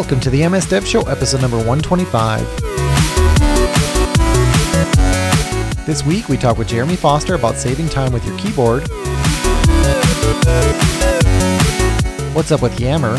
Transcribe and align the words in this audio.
Welcome 0.00 0.20
to 0.20 0.30
the 0.30 0.48
MS 0.48 0.64
Dev 0.64 0.86
Show, 0.88 1.02
episode 1.02 1.42
number 1.42 1.58
125. 1.58 2.40
This 5.84 6.02
week, 6.06 6.30
we 6.30 6.38
talk 6.38 6.56
with 6.56 6.68
Jeremy 6.68 6.96
Foster 6.96 7.34
about 7.34 7.56
saving 7.56 7.90
time 7.90 8.10
with 8.10 8.24
your 8.24 8.34
keyboard. 8.38 8.88
What's 12.34 12.50
up 12.50 12.62
with 12.62 12.80
Yammer? 12.80 13.18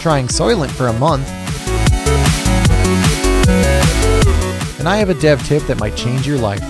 Trying 0.00 0.28
Soylent 0.28 0.70
for 0.70 0.86
a 0.86 0.94
month. 0.94 1.28
And 4.78 4.88
I 4.88 4.96
have 4.96 5.10
a 5.10 5.14
dev 5.20 5.46
tip 5.46 5.64
that 5.64 5.78
might 5.78 5.94
change 5.96 6.26
your 6.26 6.38
life. 6.38 6.60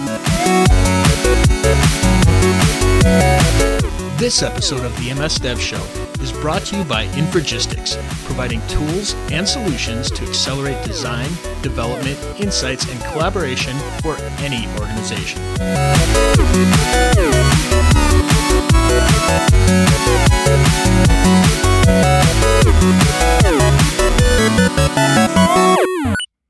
This 4.19 4.43
episode 4.43 4.85
of 4.85 4.93
the 4.99 5.15
MS 5.15 5.37
Dev 5.37 5.61
Show 5.61 6.10
is 6.21 6.33
brought 6.33 6.63
to 6.67 6.77
you 6.77 6.85
by 6.85 7.07
Infragistics, 7.09 7.97
providing 8.25 8.61
tools 8.69 9.15
and 9.31 9.49
solutions 9.49 10.11
to 10.11 10.25
accelerate 10.25 10.83
design, 10.85 11.29
development, 11.63 12.19
insights, 12.39 12.91
and 12.91 13.01
collaboration 13.13 13.77
for 14.03 14.17
any 14.41 14.67
organization. 14.79 15.41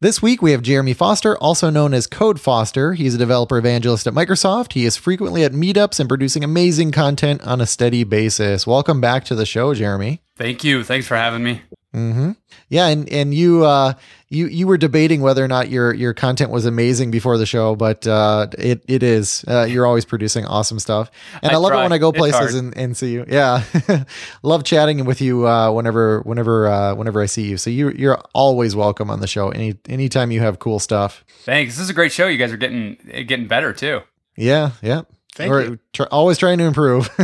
This 0.02 0.22
week 0.22 0.40
we 0.40 0.52
have 0.52 0.62
Jeremy 0.62 0.94
Foster, 0.94 1.36
also 1.36 1.68
known 1.68 1.92
as 1.92 2.06
Code 2.06 2.40
Foster. 2.40 2.94
He's 2.94 3.14
a 3.14 3.18
developer 3.18 3.58
evangelist 3.58 4.06
at 4.06 4.14
Microsoft. 4.14 4.72
He 4.72 4.86
is 4.86 4.96
frequently 4.96 5.44
at 5.44 5.52
meetups 5.52 6.00
and 6.00 6.08
producing 6.08 6.42
amazing 6.42 6.90
content 6.90 7.42
on 7.42 7.60
a 7.60 7.66
steady 7.66 8.04
basis. 8.04 8.66
Welcome 8.66 9.02
back 9.02 9.26
to 9.26 9.34
the 9.34 9.44
show, 9.44 9.74
Jeremy. 9.74 10.22
Thank 10.38 10.64
you. 10.64 10.84
Thanks 10.84 11.06
for 11.06 11.16
having 11.16 11.42
me. 11.42 11.60
Mm-hmm. 11.94 12.32
Yeah, 12.68 12.86
and 12.86 13.08
and 13.08 13.34
you 13.34 13.64
uh, 13.64 13.94
you 14.28 14.46
you 14.46 14.68
were 14.68 14.78
debating 14.78 15.22
whether 15.22 15.44
or 15.44 15.48
not 15.48 15.70
your 15.70 15.92
your 15.92 16.14
content 16.14 16.52
was 16.52 16.64
amazing 16.64 17.10
before 17.10 17.36
the 17.36 17.46
show, 17.46 17.74
but 17.74 18.06
uh, 18.06 18.46
it 18.56 18.84
it 18.86 19.02
is. 19.02 19.44
Uh, 19.48 19.64
you're 19.64 19.86
always 19.86 20.04
producing 20.04 20.46
awesome 20.46 20.78
stuff, 20.78 21.10
and 21.42 21.50
I, 21.50 21.54
I 21.54 21.58
love 21.58 21.72
try. 21.72 21.80
it 21.80 21.82
when 21.82 21.92
I 21.92 21.98
go 21.98 22.10
It's 22.10 22.18
places 22.18 22.54
and, 22.54 22.76
and 22.76 22.96
see 22.96 23.12
you. 23.12 23.24
Yeah, 23.26 23.64
love 24.44 24.62
chatting 24.62 25.04
with 25.04 25.20
you 25.20 25.48
uh, 25.48 25.72
whenever 25.72 26.20
whenever 26.20 26.68
uh, 26.68 26.94
whenever 26.94 27.20
I 27.20 27.26
see 27.26 27.48
you. 27.48 27.56
So 27.56 27.70
you 27.70 27.90
you're 27.90 28.20
always 28.34 28.76
welcome 28.76 29.10
on 29.10 29.18
the 29.18 29.26
show. 29.26 29.48
Any 29.48 29.74
anytime 29.88 30.30
you 30.30 30.40
have 30.40 30.60
cool 30.60 30.78
stuff. 30.78 31.24
Thanks. 31.42 31.74
This 31.74 31.82
is 31.82 31.90
a 31.90 31.94
great 31.94 32.12
show. 32.12 32.28
You 32.28 32.38
guys 32.38 32.52
are 32.52 32.56
getting 32.56 32.98
getting 33.26 33.48
better 33.48 33.72
too. 33.72 34.02
Yeah, 34.36 34.72
yeah. 34.80 35.02
Thank 35.40 35.50
We're 35.50 35.62
you. 35.62 35.78
tr- 35.94 36.02
always 36.10 36.36
trying 36.36 36.58
to 36.58 36.64
improve. 36.64 37.08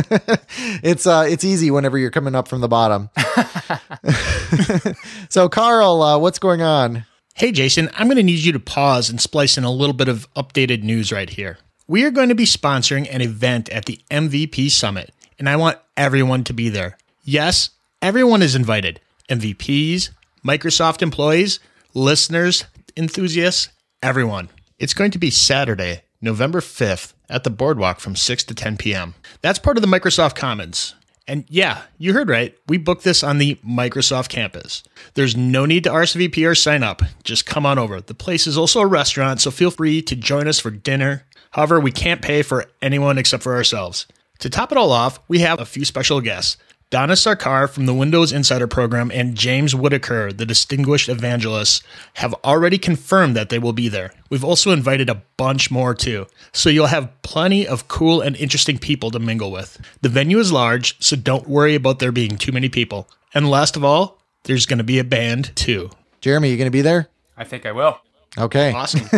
it's 0.81 1.05
uh, 1.05 1.27
it's 1.29 1.43
easy 1.43 1.69
whenever 1.69 1.99
you're 1.99 2.09
coming 2.09 2.33
up 2.33 2.47
from 2.47 2.61
the 2.61 2.67
bottom. 2.67 3.11
so, 5.29 5.47
Carl, 5.47 6.01
uh, 6.01 6.17
what's 6.17 6.39
going 6.39 6.63
on? 6.63 7.05
Hey, 7.35 7.51
Jason, 7.51 7.91
I'm 7.93 8.07
going 8.07 8.17
to 8.17 8.23
need 8.23 8.39
you 8.39 8.51
to 8.53 8.59
pause 8.59 9.11
and 9.11 9.21
splice 9.21 9.55
in 9.55 9.63
a 9.63 9.71
little 9.71 9.93
bit 9.93 10.07
of 10.07 10.27
updated 10.33 10.81
news 10.81 11.11
right 11.11 11.29
here. 11.29 11.59
We 11.87 12.05
are 12.05 12.09
going 12.09 12.29
to 12.29 12.35
be 12.35 12.45
sponsoring 12.45 13.07
an 13.13 13.21
event 13.21 13.69
at 13.69 13.85
the 13.85 13.99
MVP 14.09 14.71
Summit, 14.71 15.13
and 15.37 15.47
I 15.47 15.55
want 15.55 15.77
everyone 15.95 16.43
to 16.45 16.53
be 16.53 16.69
there. 16.69 16.97
Yes, 17.23 17.69
everyone 18.01 18.41
is 18.41 18.55
invited 18.55 18.99
MVPs, 19.29 20.09
Microsoft 20.43 21.03
employees, 21.03 21.59
listeners, 21.93 22.63
enthusiasts, 22.95 23.69
everyone. 24.01 24.49
It's 24.79 24.95
going 24.95 25.11
to 25.11 25.19
be 25.19 25.29
Saturday, 25.29 26.01
November 26.19 26.61
5th 26.61 27.13
at 27.29 27.43
the 27.43 27.49
boardwalk 27.49 27.99
from 27.99 28.15
6 28.15 28.43
to 28.45 28.55
10 28.55 28.77
p.m. 28.77 29.15
That's 29.41 29.59
part 29.59 29.77
of 29.77 29.81
the 29.81 29.87
Microsoft 29.87 30.35
Commons. 30.35 30.95
And 31.27 31.43
yeah, 31.49 31.81
you 31.97 32.13
heard 32.13 32.29
right. 32.29 32.57
We 32.67 32.77
booked 32.77 33.03
this 33.03 33.21
on 33.21 33.37
the 33.37 33.55
Microsoft 33.55 34.29
campus. 34.29 34.81
There's 35.15 35.35
no 35.35 35.65
need 35.65 35.83
to 35.83 35.89
RSVP 35.89 36.49
or 36.49 36.55
sign 36.55 36.83
up. 36.83 37.01
Just 37.23 37.45
come 37.45 37.65
on 37.65 37.77
over. 37.77 37.99
The 37.99 38.13
place 38.13 38.47
is 38.47 38.57
also 38.57 38.79
a 38.79 38.87
restaurant, 38.87 39.41
so 39.41 39.51
feel 39.51 39.71
free 39.71 40.01
to 40.03 40.15
join 40.15 40.47
us 40.47 40.59
for 40.59 40.71
dinner. 40.71 41.25
However, 41.51 41.79
we 41.79 41.91
can't 41.91 42.21
pay 42.21 42.43
for 42.43 42.65
anyone 42.81 43.17
except 43.17 43.43
for 43.43 43.55
ourselves. 43.55 44.07
To 44.39 44.49
top 44.49 44.71
it 44.71 44.77
all 44.77 44.91
off, 44.91 45.19
we 45.27 45.39
have 45.39 45.59
a 45.59 45.65
few 45.65 45.83
special 45.83 46.21
guests. 46.21 46.57
Dona 46.89 47.13
Sarkar 47.13 47.69
from 47.69 47.85
the 47.85 47.93
Windows 47.93 48.31
Insider 48.31 48.65
program 48.65 49.11
and 49.13 49.35
James 49.35 49.75
Whittaker, 49.75 50.31
the 50.31 50.45
distinguished 50.45 51.09
evangelist, 51.09 51.83
have 52.13 52.33
already 52.45 52.77
confirmed 52.77 53.35
that 53.35 53.49
they 53.49 53.59
will 53.59 53.73
be 53.73 53.89
there. 53.89 54.13
We've 54.29 54.45
also 54.45 54.71
invited 54.71 55.09
a 55.09 55.21
bunch 55.35 55.69
more 55.69 55.93
too, 55.93 56.27
so 56.53 56.69
you'll 56.69 56.87
have 56.87 57.11
plenty 57.23 57.67
of 57.67 57.89
cool 57.89 58.21
and 58.21 58.37
interesting 58.37 58.77
people 58.77 59.11
to 59.11 59.19
mingle 59.19 59.51
with. 59.51 59.77
The 60.01 60.07
venue 60.07 60.39
is 60.39 60.53
large, 60.53 60.95
so 61.03 61.17
don't 61.17 61.49
worry 61.49 61.75
about 61.75 61.99
there 61.99 62.13
being 62.13 62.37
too 62.37 62.53
many 62.53 62.69
people. 62.69 63.09
And 63.33 63.49
last 63.49 63.75
of 63.75 63.83
all, 63.83 64.21
there's 64.43 64.65
going 64.65 64.77
to 64.77 64.85
be 64.85 64.97
a 64.97 65.03
band 65.03 65.53
too. 65.57 65.89
Jeremy, 66.21 66.51
you 66.51 66.55
going 66.55 66.67
to 66.67 66.71
be 66.71 66.81
there? 66.81 67.09
I 67.35 67.43
think 67.43 67.65
I 67.65 67.73
will. 67.73 67.99
Okay. 68.37 68.71
Awesome. 68.73 69.07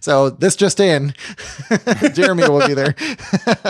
So 0.00 0.30
this 0.30 0.56
just 0.56 0.80
in, 0.80 1.14
Jeremy 2.14 2.48
will 2.48 2.66
be 2.66 2.74
there. 2.74 2.94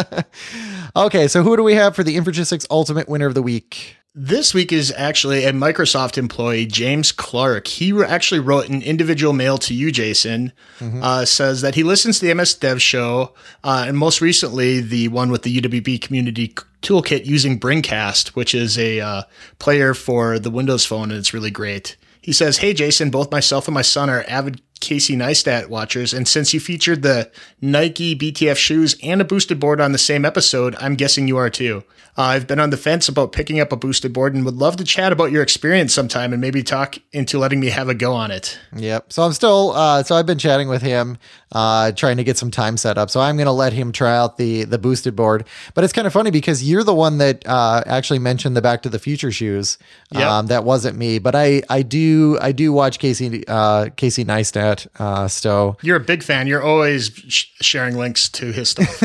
okay, 0.96 1.28
so 1.28 1.42
who 1.42 1.56
do 1.56 1.62
we 1.62 1.74
have 1.74 1.96
for 1.96 2.02
the 2.02 2.16
Infragistics 2.16 2.66
Ultimate 2.70 3.08
Winner 3.08 3.26
of 3.26 3.34
the 3.34 3.42
Week? 3.42 3.96
This 4.14 4.52
week 4.52 4.72
is 4.72 4.92
actually 4.96 5.44
a 5.44 5.52
Microsoft 5.52 6.18
employee, 6.18 6.66
James 6.66 7.12
Clark. 7.12 7.68
He 7.68 7.92
actually 8.02 8.40
wrote 8.40 8.68
an 8.68 8.82
individual 8.82 9.32
mail 9.32 9.56
to 9.58 9.74
you, 9.74 9.92
Jason. 9.92 10.52
Uh, 10.80 11.24
says 11.24 11.60
that 11.62 11.74
he 11.76 11.84
listens 11.84 12.18
to 12.18 12.26
the 12.26 12.34
MS 12.34 12.54
Dev 12.54 12.82
show, 12.82 13.34
uh, 13.62 13.84
and 13.86 13.96
most 13.96 14.20
recently 14.20 14.80
the 14.80 15.08
one 15.08 15.30
with 15.30 15.42
the 15.42 15.60
UWP 15.60 16.00
Community 16.00 16.54
Toolkit 16.82 17.24
using 17.24 17.60
Bringcast, 17.60 18.30
which 18.30 18.54
is 18.54 18.76
a 18.78 19.00
uh, 19.00 19.22
player 19.58 19.94
for 19.94 20.38
the 20.38 20.50
Windows 20.50 20.84
Phone, 20.84 21.10
and 21.10 21.18
it's 21.18 21.32
really 21.34 21.50
great. 21.52 21.96
He 22.30 22.34
says, 22.34 22.58
"Hey, 22.58 22.74
Jason, 22.74 23.10
both 23.10 23.32
myself 23.32 23.66
and 23.66 23.74
my 23.74 23.82
son 23.82 24.08
are 24.08 24.24
avid 24.28 24.60
Casey 24.78 25.16
Neistat 25.16 25.66
watchers, 25.66 26.14
and 26.14 26.28
since 26.28 26.54
you 26.54 26.60
featured 26.60 27.02
the 27.02 27.28
Nike 27.60 28.14
BTF 28.14 28.56
shoes 28.56 28.94
and 29.02 29.20
a 29.20 29.24
boosted 29.24 29.58
board 29.58 29.80
on 29.80 29.90
the 29.90 29.98
same 29.98 30.24
episode, 30.24 30.76
I'm 30.78 30.94
guessing 30.94 31.26
you 31.26 31.36
are 31.38 31.50
too. 31.50 31.82
Uh, 32.16 32.22
I've 32.22 32.46
been 32.46 32.60
on 32.60 32.70
the 32.70 32.76
fence 32.76 33.08
about 33.08 33.32
picking 33.32 33.60
up 33.60 33.72
a 33.72 33.76
boosted 33.76 34.12
board 34.12 34.34
and 34.34 34.44
would 34.44 34.56
love 34.56 34.76
to 34.76 34.84
chat 34.84 35.12
about 35.12 35.32
your 35.32 35.42
experience 35.42 35.94
sometime 35.94 36.32
and 36.32 36.40
maybe 36.40 36.62
talk 36.62 36.98
into 37.12 37.38
letting 37.38 37.60
me 37.60 37.68
have 37.68 37.88
a 37.88 37.94
go 37.94 38.12
on 38.12 38.30
it. 38.30 38.58
Yep. 38.76 39.12
So 39.12 39.22
I'm 39.22 39.32
still, 39.32 39.72
uh, 39.72 40.02
so 40.02 40.14
I've 40.14 40.26
been 40.26 40.38
chatting 40.38 40.68
with 40.68 40.82
him, 40.82 41.18
uh, 41.52 41.92
trying 41.92 42.18
to 42.18 42.24
get 42.24 42.38
some 42.38 42.50
time 42.50 42.76
set 42.76 42.98
up. 42.98 43.10
So 43.10 43.20
I'm 43.20 43.36
going 43.36 43.46
to 43.46 43.52
let 43.52 43.72
him 43.72 43.92
try 43.92 44.16
out 44.16 44.36
the, 44.36 44.64
the 44.64 44.78
boosted 44.78 45.16
board. 45.16 45.44
But 45.74 45.84
it's 45.84 45.92
kind 45.92 46.06
of 46.06 46.12
funny 46.12 46.30
because 46.30 46.68
you're 46.68 46.84
the 46.84 46.94
one 46.94 47.18
that, 47.18 47.46
uh, 47.46 47.82
actually 47.86 48.18
mentioned 48.18 48.56
the 48.56 48.62
Back 48.62 48.82
to 48.82 48.88
the 48.88 48.98
Future 48.98 49.32
shoes. 49.32 49.78
Yep. 50.12 50.22
Um, 50.22 50.46
that 50.48 50.64
wasn't 50.64 50.96
me, 50.96 51.18
but 51.18 51.34
I, 51.34 51.62
I 51.68 51.82
do, 51.82 52.38
I 52.40 52.52
do 52.52 52.72
watch 52.72 52.98
Casey, 52.98 53.44
uh, 53.48 53.88
Casey 53.96 54.24
Neistat, 54.24 54.86
uh, 54.98 55.28
so, 55.28 55.76
You're 55.82 55.96
a 55.96 56.00
big 56.00 56.22
fan. 56.22 56.46
You're 56.46 56.62
always 56.62 57.10
sh- 57.28 57.46
sharing 57.60 57.96
links 57.96 58.28
to 58.30 58.52
his 58.52 58.70
stuff. 58.70 59.02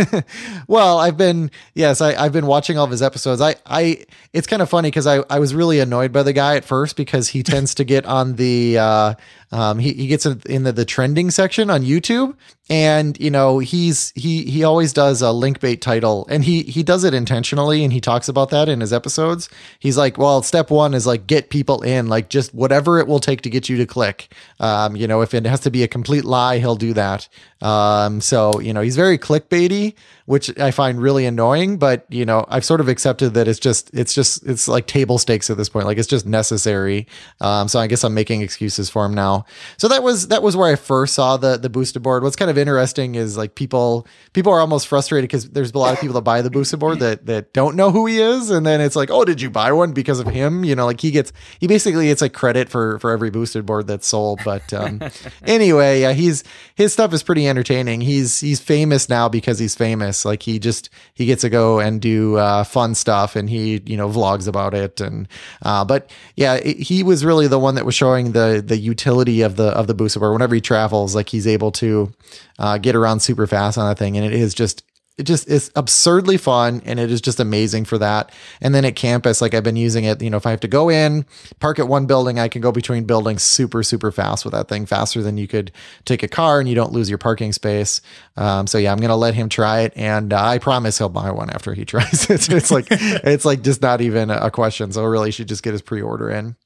well, 0.67 0.97
I've 0.99 1.17
been 1.17 1.51
yes, 1.73 2.01
I, 2.01 2.13
I've 2.15 2.33
been 2.33 2.47
watching 2.47 2.77
all 2.77 2.85
of 2.85 2.91
his 2.95 3.01
episodes. 3.01 3.41
I, 3.41 3.55
I 3.65 4.05
it's 4.33 4.47
kind 4.47 4.61
of 4.61 4.69
funny 4.69 4.89
because 4.89 5.05
I, 5.05 5.23
I 5.29 5.39
was 5.39 5.53
really 5.53 5.79
annoyed 5.79 6.11
by 6.11 6.23
the 6.23 6.33
guy 6.33 6.55
at 6.55 6.65
first 6.65 6.95
because 6.95 7.29
he 7.29 7.43
tends 7.43 7.75
to 7.75 7.83
get 7.83 8.05
on 8.05 8.35
the 8.35 8.77
uh, 8.77 9.13
um, 9.55 9.79
he, 9.79 9.93
he 9.93 10.07
gets 10.07 10.25
in 10.25 10.63
the, 10.63 10.73
the 10.73 10.83
trending 10.83 11.31
section 11.31 11.69
on 11.69 11.81
YouTube 11.81 12.35
and 12.69 13.17
you 13.21 13.29
know 13.29 13.59
he's 13.59 14.11
he 14.15 14.43
he 14.43 14.63
always 14.65 14.91
does 14.91 15.21
a 15.21 15.31
link 15.31 15.61
bait 15.61 15.81
title 15.81 16.25
and 16.29 16.43
he 16.43 16.63
he 16.63 16.81
does 16.83 17.05
it 17.05 17.13
intentionally 17.13 17.83
and 17.83 17.93
he 17.93 18.01
talks 18.01 18.27
about 18.27 18.49
that 18.49 18.67
in 18.67 18.81
his 18.81 18.91
episodes. 18.91 19.47
He's 19.79 19.97
like, 19.97 20.17
well, 20.17 20.41
step 20.41 20.69
one 20.69 20.93
is 20.93 21.07
like 21.07 21.25
get 21.25 21.49
people 21.49 21.83
in, 21.83 22.07
like 22.09 22.29
just 22.29 22.53
whatever 22.53 22.99
it 22.99 23.07
will 23.07 23.19
take 23.19 23.41
to 23.41 23.49
get 23.49 23.69
you 23.69 23.77
to 23.77 23.85
click. 23.85 24.33
Um, 24.59 24.97
you 24.97 25.07
know, 25.07 25.21
if 25.21 25.33
it 25.33 25.45
has 25.45 25.61
to 25.61 25.71
be 25.71 25.83
a 25.83 25.87
complete 25.87 26.25
lie, 26.25 26.57
he'll 26.57 26.75
do 26.75 26.93
that. 26.93 27.29
Um, 27.61 28.19
so 28.19 28.59
you 28.59 28.73
know, 28.73 28.81
he's 28.81 28.95
very 28.95 29.17
clickbaity, 29.17 29.93
which 30.25 30.57
I 30.59 30.71
find 30.71 30.99
really 30.99 31.25
annoying. 31.25 31.77
But 31.77 32.05
you 32.09 32.25
know, 32.25 32.45
I've 32.49 32.65
sort 32.65 32.81
of 32.81 32.89
accepted 32.89 33.35
that 33.35 33.47
it's 33.47 33.59
just 33.59 33.93
it's 33.93 34.13
just 34.13 34.45
it's 34.45 34.67
like 34.67 34.87
table 34.87 35.19
stakes 35.19 35.49
at 35.49 35.57
this 35.57 35.69
point. 35.69 35.85
Like 35.85 35.99
it's 35.99 36.07
just 36.07 36.25
necessary. 36.25 37.07
Um, 37.41 37.67
so 37.67 37.79
I 37.79 37.85
guess 37.87 38.03
I'm 38.03 38.15
making 38.15 38.41
excuses 38.41 38.89
for 38.89 39.05
him 39.05 39.13
now. 39.13 39.44
So 39.77 39.87
that 39.87 40.03
was 40.03 40.27
that 40.29 40.43
was 40.43 40.55
where 40.55 40.71
I 40.71 40.75
first 40.75 41.13
saw 41.13 41.37
the 41.37 41.57
the 41.57 41.69
boosted 41.69 42.01
board. 42.01 42.23
What's 42.23 42.35
kind 42.35 42.51
of 42.51 42.57
interesting 42.57 43.15
is 43.15 43.37
like 43.37 43.55
people 43.55 44.07
people 44.33 44.51
are 44.51 44.59
almost 44.59 44.87
frustrated 44.87 45.29
because 45.29 45.49
there's 45.49 45.71
a 45.71 45.77
lot 45.77 45.93
of 45.93 45.99
people 45.99 46.13
that 46.13 46.21
buy 46.21 46.41
the 46.41 46.49
boosted 46.49 46.79
board 46.79 46.99
that 46.99 47.25
that 47.25 47.53
don't 47.53 47.75
know 47.75 47.91
who 47.91 48.05
he 48.05 48.19
is, 48.19 48.49
and 48.49 48.65
then 48.65 48.81
it's 48.81 48.95
like, 48.95 49.09
oh, 49.09 49.25
did 49.25 49.41
you 49.41 49.49
buy 49.49 49.71
one 49.71 49.93
because 49.93 50.19
of 50.19 50.27
him? 50.27 50.63
You 50.63 50.75
know, 50.75 50.85
like 50.85 51.01
he 51.01 51.11
gets 51.11 51.33
he 51.59 51.67
basically 51.67 52.09
it's 52.09 52.21
like 52.21 52.33
credit 52.33 52.69
for 52.69 52.99
for 52.99 53.11
every 53.11 53.29
boosted 53.29 53.65
board 53.65 53.87
that's 53.87 54.07
sold. 54.07 54.39
But 54.43 54.73
um, 54.73 55.01
anyway, 55.43 56.01
yeah, 56.01 56.13
he's 56.13 56.43
his 56.75 56.93
stuff 56.93 57.13
is 57.13 57.23
pretty 57.23 57.47
entertaining. 57.47 58.01
He's 58.01 58.39
he's 58.39 58.59
famous 58.59 59.09
now 59.09 59.29
because 59.29 59.59
he's 59.59 59.75
famous. 59.75 60.25
Like 60.25 60.43
he 60.43 60.59
just 60.59 60.89
he 61.13 61.25
gets 61.25 61.41
to 61.41 61.49
go 61.49 61.79
and 61.79 62.01
do 62.01 62.37
uh, 62.37 62.63
fun 62.63 62.95
stuff, 62.95 63.35
and 63.35 63.49
he 63.49 63.81
you 63.85 63.97
know 63.97 64.09
vlogs 64.09 64.47
about 64.47 64.73
it. 64.73 65.01
And 65.01 65.27
uh, 65.61 65.85
but 65.85 66.09
yeah, 66.35 66.55
it, 66.55 66.77
he 66.77 67.03
was 67.03 67.25
really 67.25 67.47
the 67.47 67.59
one 67.59 67.75
that 67.75 67.85
was 67.85 67.95
showing 67.95 68.31
the 68.31 68.63
the 68.65 68.77
utility 68.77 69.24
of 69.27 69.55
the 69.55 69.67
of 69.67 69.87
the 69.87 69.93
boosted 69.93 70.19
board. 70.19 70.33
Whenever 70.33 70.55
he 70.55 70.61
travels, 70.61 71.15
like 71.15 71.29
he's 71.29 71.47
able 71.47 71.71
to 71.73 72.11
uh, 72.59 72.77
get 72.77 72.95
around 72.95 73.21
super 73.21 73.47
fast 73.47 73.77
on 73.77 73.87
that 73.87 73.97
thing, 73.97 74.17
and 74.17 74.25
it 74.25 74.33
is 74.33 74.53
just 74.53 74.83
it 75.17 75.23
just 75.23 75.47
is 75.47 75.71
absurdly 75.75 76.35
fun 76.35 76.81
and 76.85 76.99
it 76.99 77.09
is 77.09 77.21
just 77.21 77.39
amazing 77.39 77.85
for 77.85 77.97
that. 77.97 78.31
And 78.59 78.75
then 78.75 78.83
at 78.83 78.97
campus, 78.97 79.41
like 79.41 79.53
I've 79.53 79.63
been 79.63 79.77
using 79.77 80.03
it, 80.03 80.21
you 80.21 80.29
know, 80.29 80.35
if 80.35 80.45
I 80.45 80.51
have 80.51 80.59
to 80.61 80.67
go 80.67 80.89
in, 80.89 81.25
park 81.59 81.79
at 81.79 81.87
one 81.87 82.05
building, 82.05 82.37
I 82.37 82.49
can 82.49 82.61
go 82.61 82.71
between 82.71 83.05
buildings 83.05 83.41
super, 83.41 83.81
super 83.81 84.11
fast 84.11 84.43
with 84.43 84.53
that 84.53 84.67
thing, 84.67 84.85
faster 84.85 85.23
than 85.23 85.37
you 85.37 85.47
could 85.47 85.71
take 86.03 86.21
a 86.21 86.27
car 86.27 86.59
and 86.59 86.67
you 86.67 86.75
don't 86.75 86.91
lose 86.91 87.07
your 87.07 87.17
parking 87.17 87.53
space. 87.53 88.01
Um, 88.35 88.67
so 88.67 88.77
yeah, 88.77 88.91
I'm 88.91 88.97
going 88.97 89.09
to 89.09 89.15
let 89.15 89.35
him 89.35 89.47
try 89.47 89.81
it. 89.81 89.93
And 89.95 90.33
uh, 90.33 90.43
I 90.43 90.57
promise 90.57 90.97
he'll 90.97 91.07
buy 91.07 91.31
one 91.31 91.49
after 91.49 91.73
he 91.73 91.85
tries 91.85 92.29
it. 92.29 92.49
it's 92.49 92.71
like, 92.71 92.87
it's 92.91 93.45
like 93.45 93.61
just 93.61 93.81
not 93.81 94.01
even 94.01 94.29
a 94.29 94.51
question. 94.51 94.91
So 94.91 95.03
really 95.05 95.31
should 95.31 95.47
just 95.47 95.63
get 95.63 95.71
his 95.71 95.81
pre-order 95.81 96.29
in. 96.29 96.57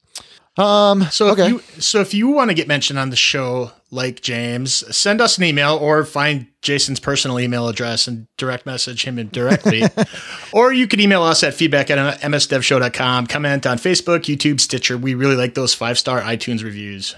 Um, 0.56 1.02
So 1.10 1.28
okay. 1.30 1.46
if 1.46 1.48
you 1.50 1.58
so 1.80 2.00
if 2.00 2.12
you 2.12 2.28
want 2.28 2.50
to 2.50 2.54
get 2.54 2.68
mentioned 2.68 2.98
on 2.98 3.10
the 3.10 3.16
show, 3.16 3.72
like 3.90 4.20
James, 4.20 4.84
send 4.94 5.20
us 5.20 5.38
an 5.38 5.44
email 5.44 5.76
or 5.76 6.04
find 6.04 6.46
Jason's 6.62 7.00
personal 7.00 7.40
email 7.40 7.68
address 7.68 8.06
and 8.06 8.26
direct 8.36 8.66
message 8.66 9.04
him 9.04 9.24
directly. 9.28 9.82
or 10.52 10.72
you 10.72 10.86
could 10.86 11.00
email 11.00 11.22
us 11.22 11.42
at 11.42 11.54
feedback 11.54 11.90
at 11.90 12.20
msdevshow.com. 12.20 13.26
Comment 13.26 13.66
on 13.66 13.78
Facebook, 13.78 14.20
YouTube, 14.20 14.60
Stitcher. 14.60 14.98
We 14.98 15.14
really 15.14 15.36
like 15.36 15.54
those 15.54 15.74
five 15.74 15.98
star 15.98 16.20
iTunes 16.20 16.62
reviews. 16.62 17.14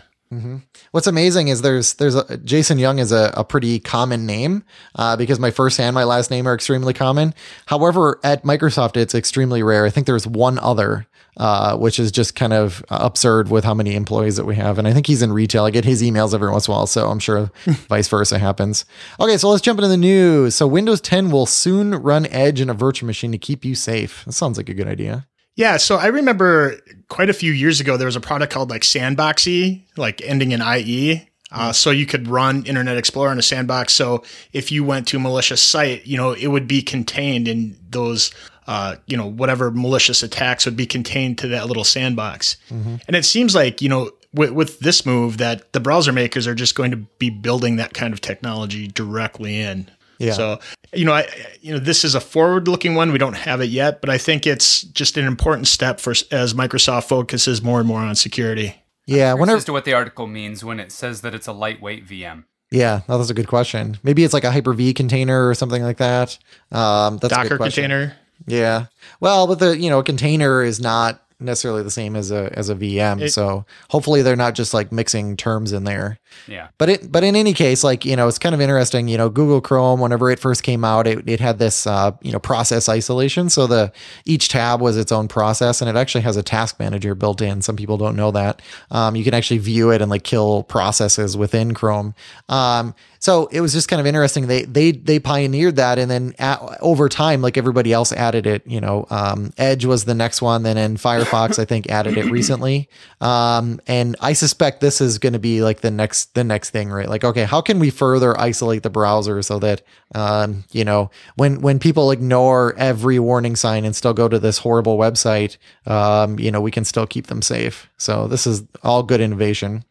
What's 0.93 1.07
amazing 1.07 1.49
is 1.49 1.61
there's 1.61 1.95
there's 1.95 2.15
a, 2.15 2.39
Jason 2.39 2.79
Young 2.79 2.99
is 2.99 3.13
a, 3.13 3.35
a 3.37 3.45
pretty 3.45 3.79
common 3.81 4.25
name 4.25 4.65
uh, 4.95 5.15
because 5.15 5.39
my 5.39 5.51
first 5.51 5.79
and 5.79 5.95
my 5.95 6.05
last 6.05 6.31
name 6.31 6.49
are 6.49 6.55
extremely 6.55 6.95
common. 6.95 7.35
However, 7.67 8.19
at 8.25 8.43
Microsoft 8.45 8.97
it's 8.97 9.15
extremely 9.15 9.63
rare. 9.63 9.85
I 9.85 9.91
think 9.91 10.07
there's 10.07 10.27
one 10.27 10.59
other, 10.59 11.07
uh, 11.37 11.77
which 11.77 11.99
is 11.99 12.13
just 12.13 12.35
kind 12.35 12.53
of 12.53 12.85
absurd 12.91 13.51
with 13.51 13.65
how 13.65 13.75
many 13.75 13.95
employees 13.95 14.37
that 14.37 14.45
we 14.45 14.55
have. 14.57 14.79
And 14.79 14.87
I 14.87 14.93
think 14.93 15.07
he's 15.07 15.23
in 15.23 15.33
retail. 15.33 15.65
I 15.65 15.71
get 15.71 15.85
his 15.85 16.03
emails 16.03 16.35
every 16.35 16.51
once 16.51 16.69
in 16.69 16.73
a 16.73 16.77
while, 16.77 16.87
so 16.87 17.09
I'm 17.09 17.19
sure 17.19 17.51
vice 17.67 18.09
versa 18.09 18.39
happens. 18.39 18.85
Okay, 19.19 19.37
so 19.37 19.49
let's 19.49 19.63
jump 19.63 19.79
into 19.79 19.89
the 19.89 19.97
news. 19.97 20.55
So 20.55 20.67
Windows 20.67 21.01
10 21.01 21.31
will 21.31 21.47
soon 21.47 21.95
run 21.95 22.27
Edge 22.27 22.61
in 22.61 22.69
a 22.69 22.75
virtual 22.75 23.07
machine 23.07 23.33
to 23.33 23.39
keep 23.39 23.65
you 23.65 23.75
safe. 23.75 24.25
That 24.25 24.33
sounds 24.33 24.57
like 24.57 24.69
a 24.69 24.75
good 24.75 24.89
idea. 24.89 25.27
Yeah, 25.55 25.77
so 25.77 25.97
I 25.97 26.07
remember 26.07 26.79
quite 27.09 27.29
a 27.29 27.35
few 27.35 27.53
years 27.53 27.81
ago 27.81 27.97
there 27.97 28.07
was 28.07 28.17
a 28.17 28.21
product 28.21 28.53
called 28.53 28.71
like 28.71 28.83
Sandboxie, 28.83 29.85
like 29.97 30.23
ending 30.23 30.53
in 30.53 30.63
IE. 30.63 31.29
Uh, 31.51 31.71
so 31.71 31.91
you 31.91 32.07
could 32.07 32.29
run 32.29 32.65
Internet 32.65 32.97
Explorer 32.97 33.31
in 33.31 33.39
a 33.39 33.43
sandbox. 33.43 33.93
So 33.93 34.25
if 34.55 34.73
you 34.73 34.85
went 34.85 35.07
to 35.09 35.19
a 35.19 35.21
malicious 35.21 35.63
site, 35.63 36.07
you 36.07 36.17
know 36.17 36.33
it 36.33 36.47
would 36.47 36.67
be 36.67 36.81
contained 36.81 37.47
in 37.47 37.77
those, 37.91 38.33
uh, 38.67 38.97
you 39.07 39.17
know, 39.17 39.27
whatever 39.27 39.71
malicious 39.71 40.23
attacks 40.23 40.65
would 40.65 40.77
be 40.77 40.87
contained 40.87 41.39
to 41.39 41.49
that 41.49 41.67
little 41.67 41.85
sandbox. 41.85 42.57
And 42.71 43.17
it 43.17 43.25
seems 43.25 43.55
like 43.55 43.83
you 43.83 43.89
know 43.89 44.11
with, 44.35 44.51
with 44.51 44.81
this 44.81 45.05
move 45.05 45.39
that 45.39 45.73
the 45.73 45.81
browser 45.81 46.13
makers 46.13 46.47
are 46.47 46.55
just 46.55 46.75
going 46.75 46.91
to 46.91 46.97
be 46.97 47.31
building 47.31 47.77
that 47.77 47.95
kind 47.95 48.13
of 48.13 48.21
technology 48.21 48.89
directly 48.89 49.61
in. 49.61 49.91
Yeah. 50.19 50.33
So, 50.33 50.61
you 50.93 51.05
know, 51.05 51.13
I, 51.13 51.29
you 51.61 51.73
know, 51.73 51.79
this 51.79 52.05
is 52.05 52.15
a 52.15 52.21
forward-looking 52.21 52.95
one. 52.95 53.13
We 53.13 53.19
don't 53.19 53.35
have 53.35 53.61
it 53.61 53.71
yet, 53.71 54.01
but 54.01 54.09
I 54.09 54.19
think 54.19 54.47
it's 54.47 54.83
just 54.83 55.17
an 55.17 55.27
important 55.27 55.67
step 55.67 55.99
for 55.99 56.13
as 56.31 56.55
Microsoft 56.55 57.09
focuses 57.09 57.63
more 57.63 57.81
and 57.81 57.89
more 57.89 58.01
on 58.01 58.15
security. 58.15 58.77
Yeah, 59.07 59.35
whenever 59.35 59.57
as 59.57 59.65
to 59.65 59.73
what 59.73 59.85
the 59.85 59.95
article 59.95 60.29
means 60.29 60.65
when 60.65 60.79
it 60.79 60.93
says 60.93 61.23
that 61.23 61.35
it's 61.35 61.49
a 61.49 61.53
lightweight 61.53 62.07
VM. 62.07 62.45
Yeah, 62.71 63.01
that 63.09 63.17
was 63.17 63.31
a 63.31 63.35
good 63.35 63.49
question. 63.49 63.99
Maybe 64.05 64.23
it's 64.23 64.33
like 64.33 64.45
a 64.45 64.53
Hyper 64.53 64.73
V 64.73 64.95
container 64.95 65.49
or 65.49 65.55
something 65.55 65.83
like 65.83 65.97
that. 65.97 66.39
Um, 66.71 67.19
that's 67.19 67.35
a 67.35 67.37
good 67.37 67.43
Docker 67.43 67.57
question. 67.57 67.83
container. 67.83 68.17
Yeah. 68.47 68.87
Well, 69.21 69.47
but 69.47 69.59
the 69.59 69.79
you 69.79 69.91
know 69.91 70.01
a 70.01 70.05
container 70.05 70.63
is 70.63 70.81
not 70.81 71.21
necessarily 71.41 71.83
the 71.83 71.91
same 71.91 72.15
as 72.17 72.31
a 72.31 72.53
as 72.57 72.69
a 72.69 72.75
VM. 72.75 73.31
so 73.31 73.65
hopefully 73.91 74.23
they're 74.23 74.37
not 74.37 74.55
just 74.55 74.73
like 74.75 74.93
mixing 74.93 75.37
terms 75.37 75.73
in 75.73 75.85
there. 75.85 76.19
Yeah. 76.47 76.69
But 76.79 76.89
it 76.89 77.13
but 77.13 77.25
in 77.25 77.37
any 77.37 77.53
case, 77.55 77.85
like 77.85 78.05
you 78.05 78.17
know, 78.17 78.29
it's 78.29 78.39
kind 78.39 78.55
of 78.55 78.61
interesting. 78.61 79.09
You 79.09 79.19
know, 79.19 79.29
Google 79.29 79.61
Chrome, 79.61 80.01
whenever 80.01 80.31
it 80.31 80.39
first 80.39 80.63
came 80.63 80.85
out, 80.85 81.07
it, 81.07 81.29
it 81.29 81.41
had 81.41 81.59
this 81.59 81.87
uh, 81.87 82.13
you 82.23 82.33
know 82.33 82.39
process 82.39 82.89
isolation. 82.89 83.49
So 83.51 83.67
the 83.67 83.93
each 84.25 84.49
tab 84.49 84.81
was 84.81 84.97
its 84.97 85.13
own 85.13 85.29
process, 85.29 85.81
and 85.81 85.89
it 85.89 85.97
actually 85.97 86.23
has 86.23 86.37
a 86.37 86.43
task 86.43 86.79
manager 86.79 87.15
built 87.15 87.41
in. 87.41 87.63
Some 87.63 87.77
people 87.77 87.97
don't 87.97 88.17
know 88.17 88.31
that. 88.33 88.63
Um, 88.91 89.17
you 89.17 89.25
can 89.25 89.35
actually 89.35 89.59
view 89.59 89.91
it 89.91 90.03
and 90.03 90.11
like 90.11 90.25
kill 90.25 90.65
processes 90.65 91.37
within 91.37 91.75
Chrome. 91.75 92.15
Um, 92.49 92.95
so 93.23 93.47
it 93.53 93.61
was 93.61 93.73
just 93.73 93.89
kind 93.89 94.01
of 94.01 94.07
interesting. 94.07 94.49
They 94.49 94.65
they 94.65 94.91
they 94.91 95.21
pioneered 95.21 95.77
that, 95.77 96.01
and 96.01 96.11
then 96.11 96.35
at, 96.41 96.61
over 96.81 97.09
time, 97.09 97.41
like 97.41 97.57
everybody 97.57 97.93
else 97.93 98.13
added 98.13 98.49
it. 98.49 98.67
You 98.67 98.81
know, 98.81 99.07
um, 99.11 99.53
Edge 99.57 99.85
was 99.85 100.07
the 100.07 100.15
next 100.15 100.43
one, 100.43 100.65
then 100.65 100.77
in 100.77 100.97
Firefox, 100.97 101.61
I 101.61 101.65
think 101.65 101.89
added 101.89 102.19
it 102.19 102.31
recently. 102.33 102.89
Um, 103.21 103.81
and 103.87 104.17
I 104.21 104.33
suspect 104.33 104.81
this 104.81 105.01
is 105.01 105.19
going 105.19 105.35
to 105.35 105.39
be 105.39 105.63
like 105.63 105.83
the 105.83 105.91
next 105.91 106.22
the 106.27 106.45
next 106.45 106.71
thing, 106.71 106.91
right? 106.91 107.09
Like, 107.09 107.25
okay, 107.25 107.45
how 107.45 107.61
can 107.61 107.79
we 107.79 107.91
further 107.91 108.39
isolate 108.39 108.83
the 108.83 108.91
browser 108.91 109.43
so 109.43 109.59
that 109.59 109.83
um, 110.15 110.65
you 110.73 110.85
know 110.85 111.11
when 111.37 111.61
when 111.61 111.79
people 111.79 112.11
ignore 112.11 112.75
every 112.77 113.19
warning 113.19 113.57
sign 113.57 113.85
and 113.85 113.95
still 113.95 114.15
go 114.15 114.29
to 114.29 114.39
this 114.39 114.59
horrible 114.59 114.99
website, 114.99 115.57
um, 115.87 116.39
you 116.39 116.51
know, 116.51 116.61
we 116.61 116.71
can 116.71 116.85
still 116.85 117.07
keep 117.07 117.27
them 117.27 117.43
safe. 117.43 117.89
So 117.97 118.27
this 118.27 118.47
is 118.47 118.65
all 118.83 119.03
good 119.03 119.21
innovation. 119.21 119.85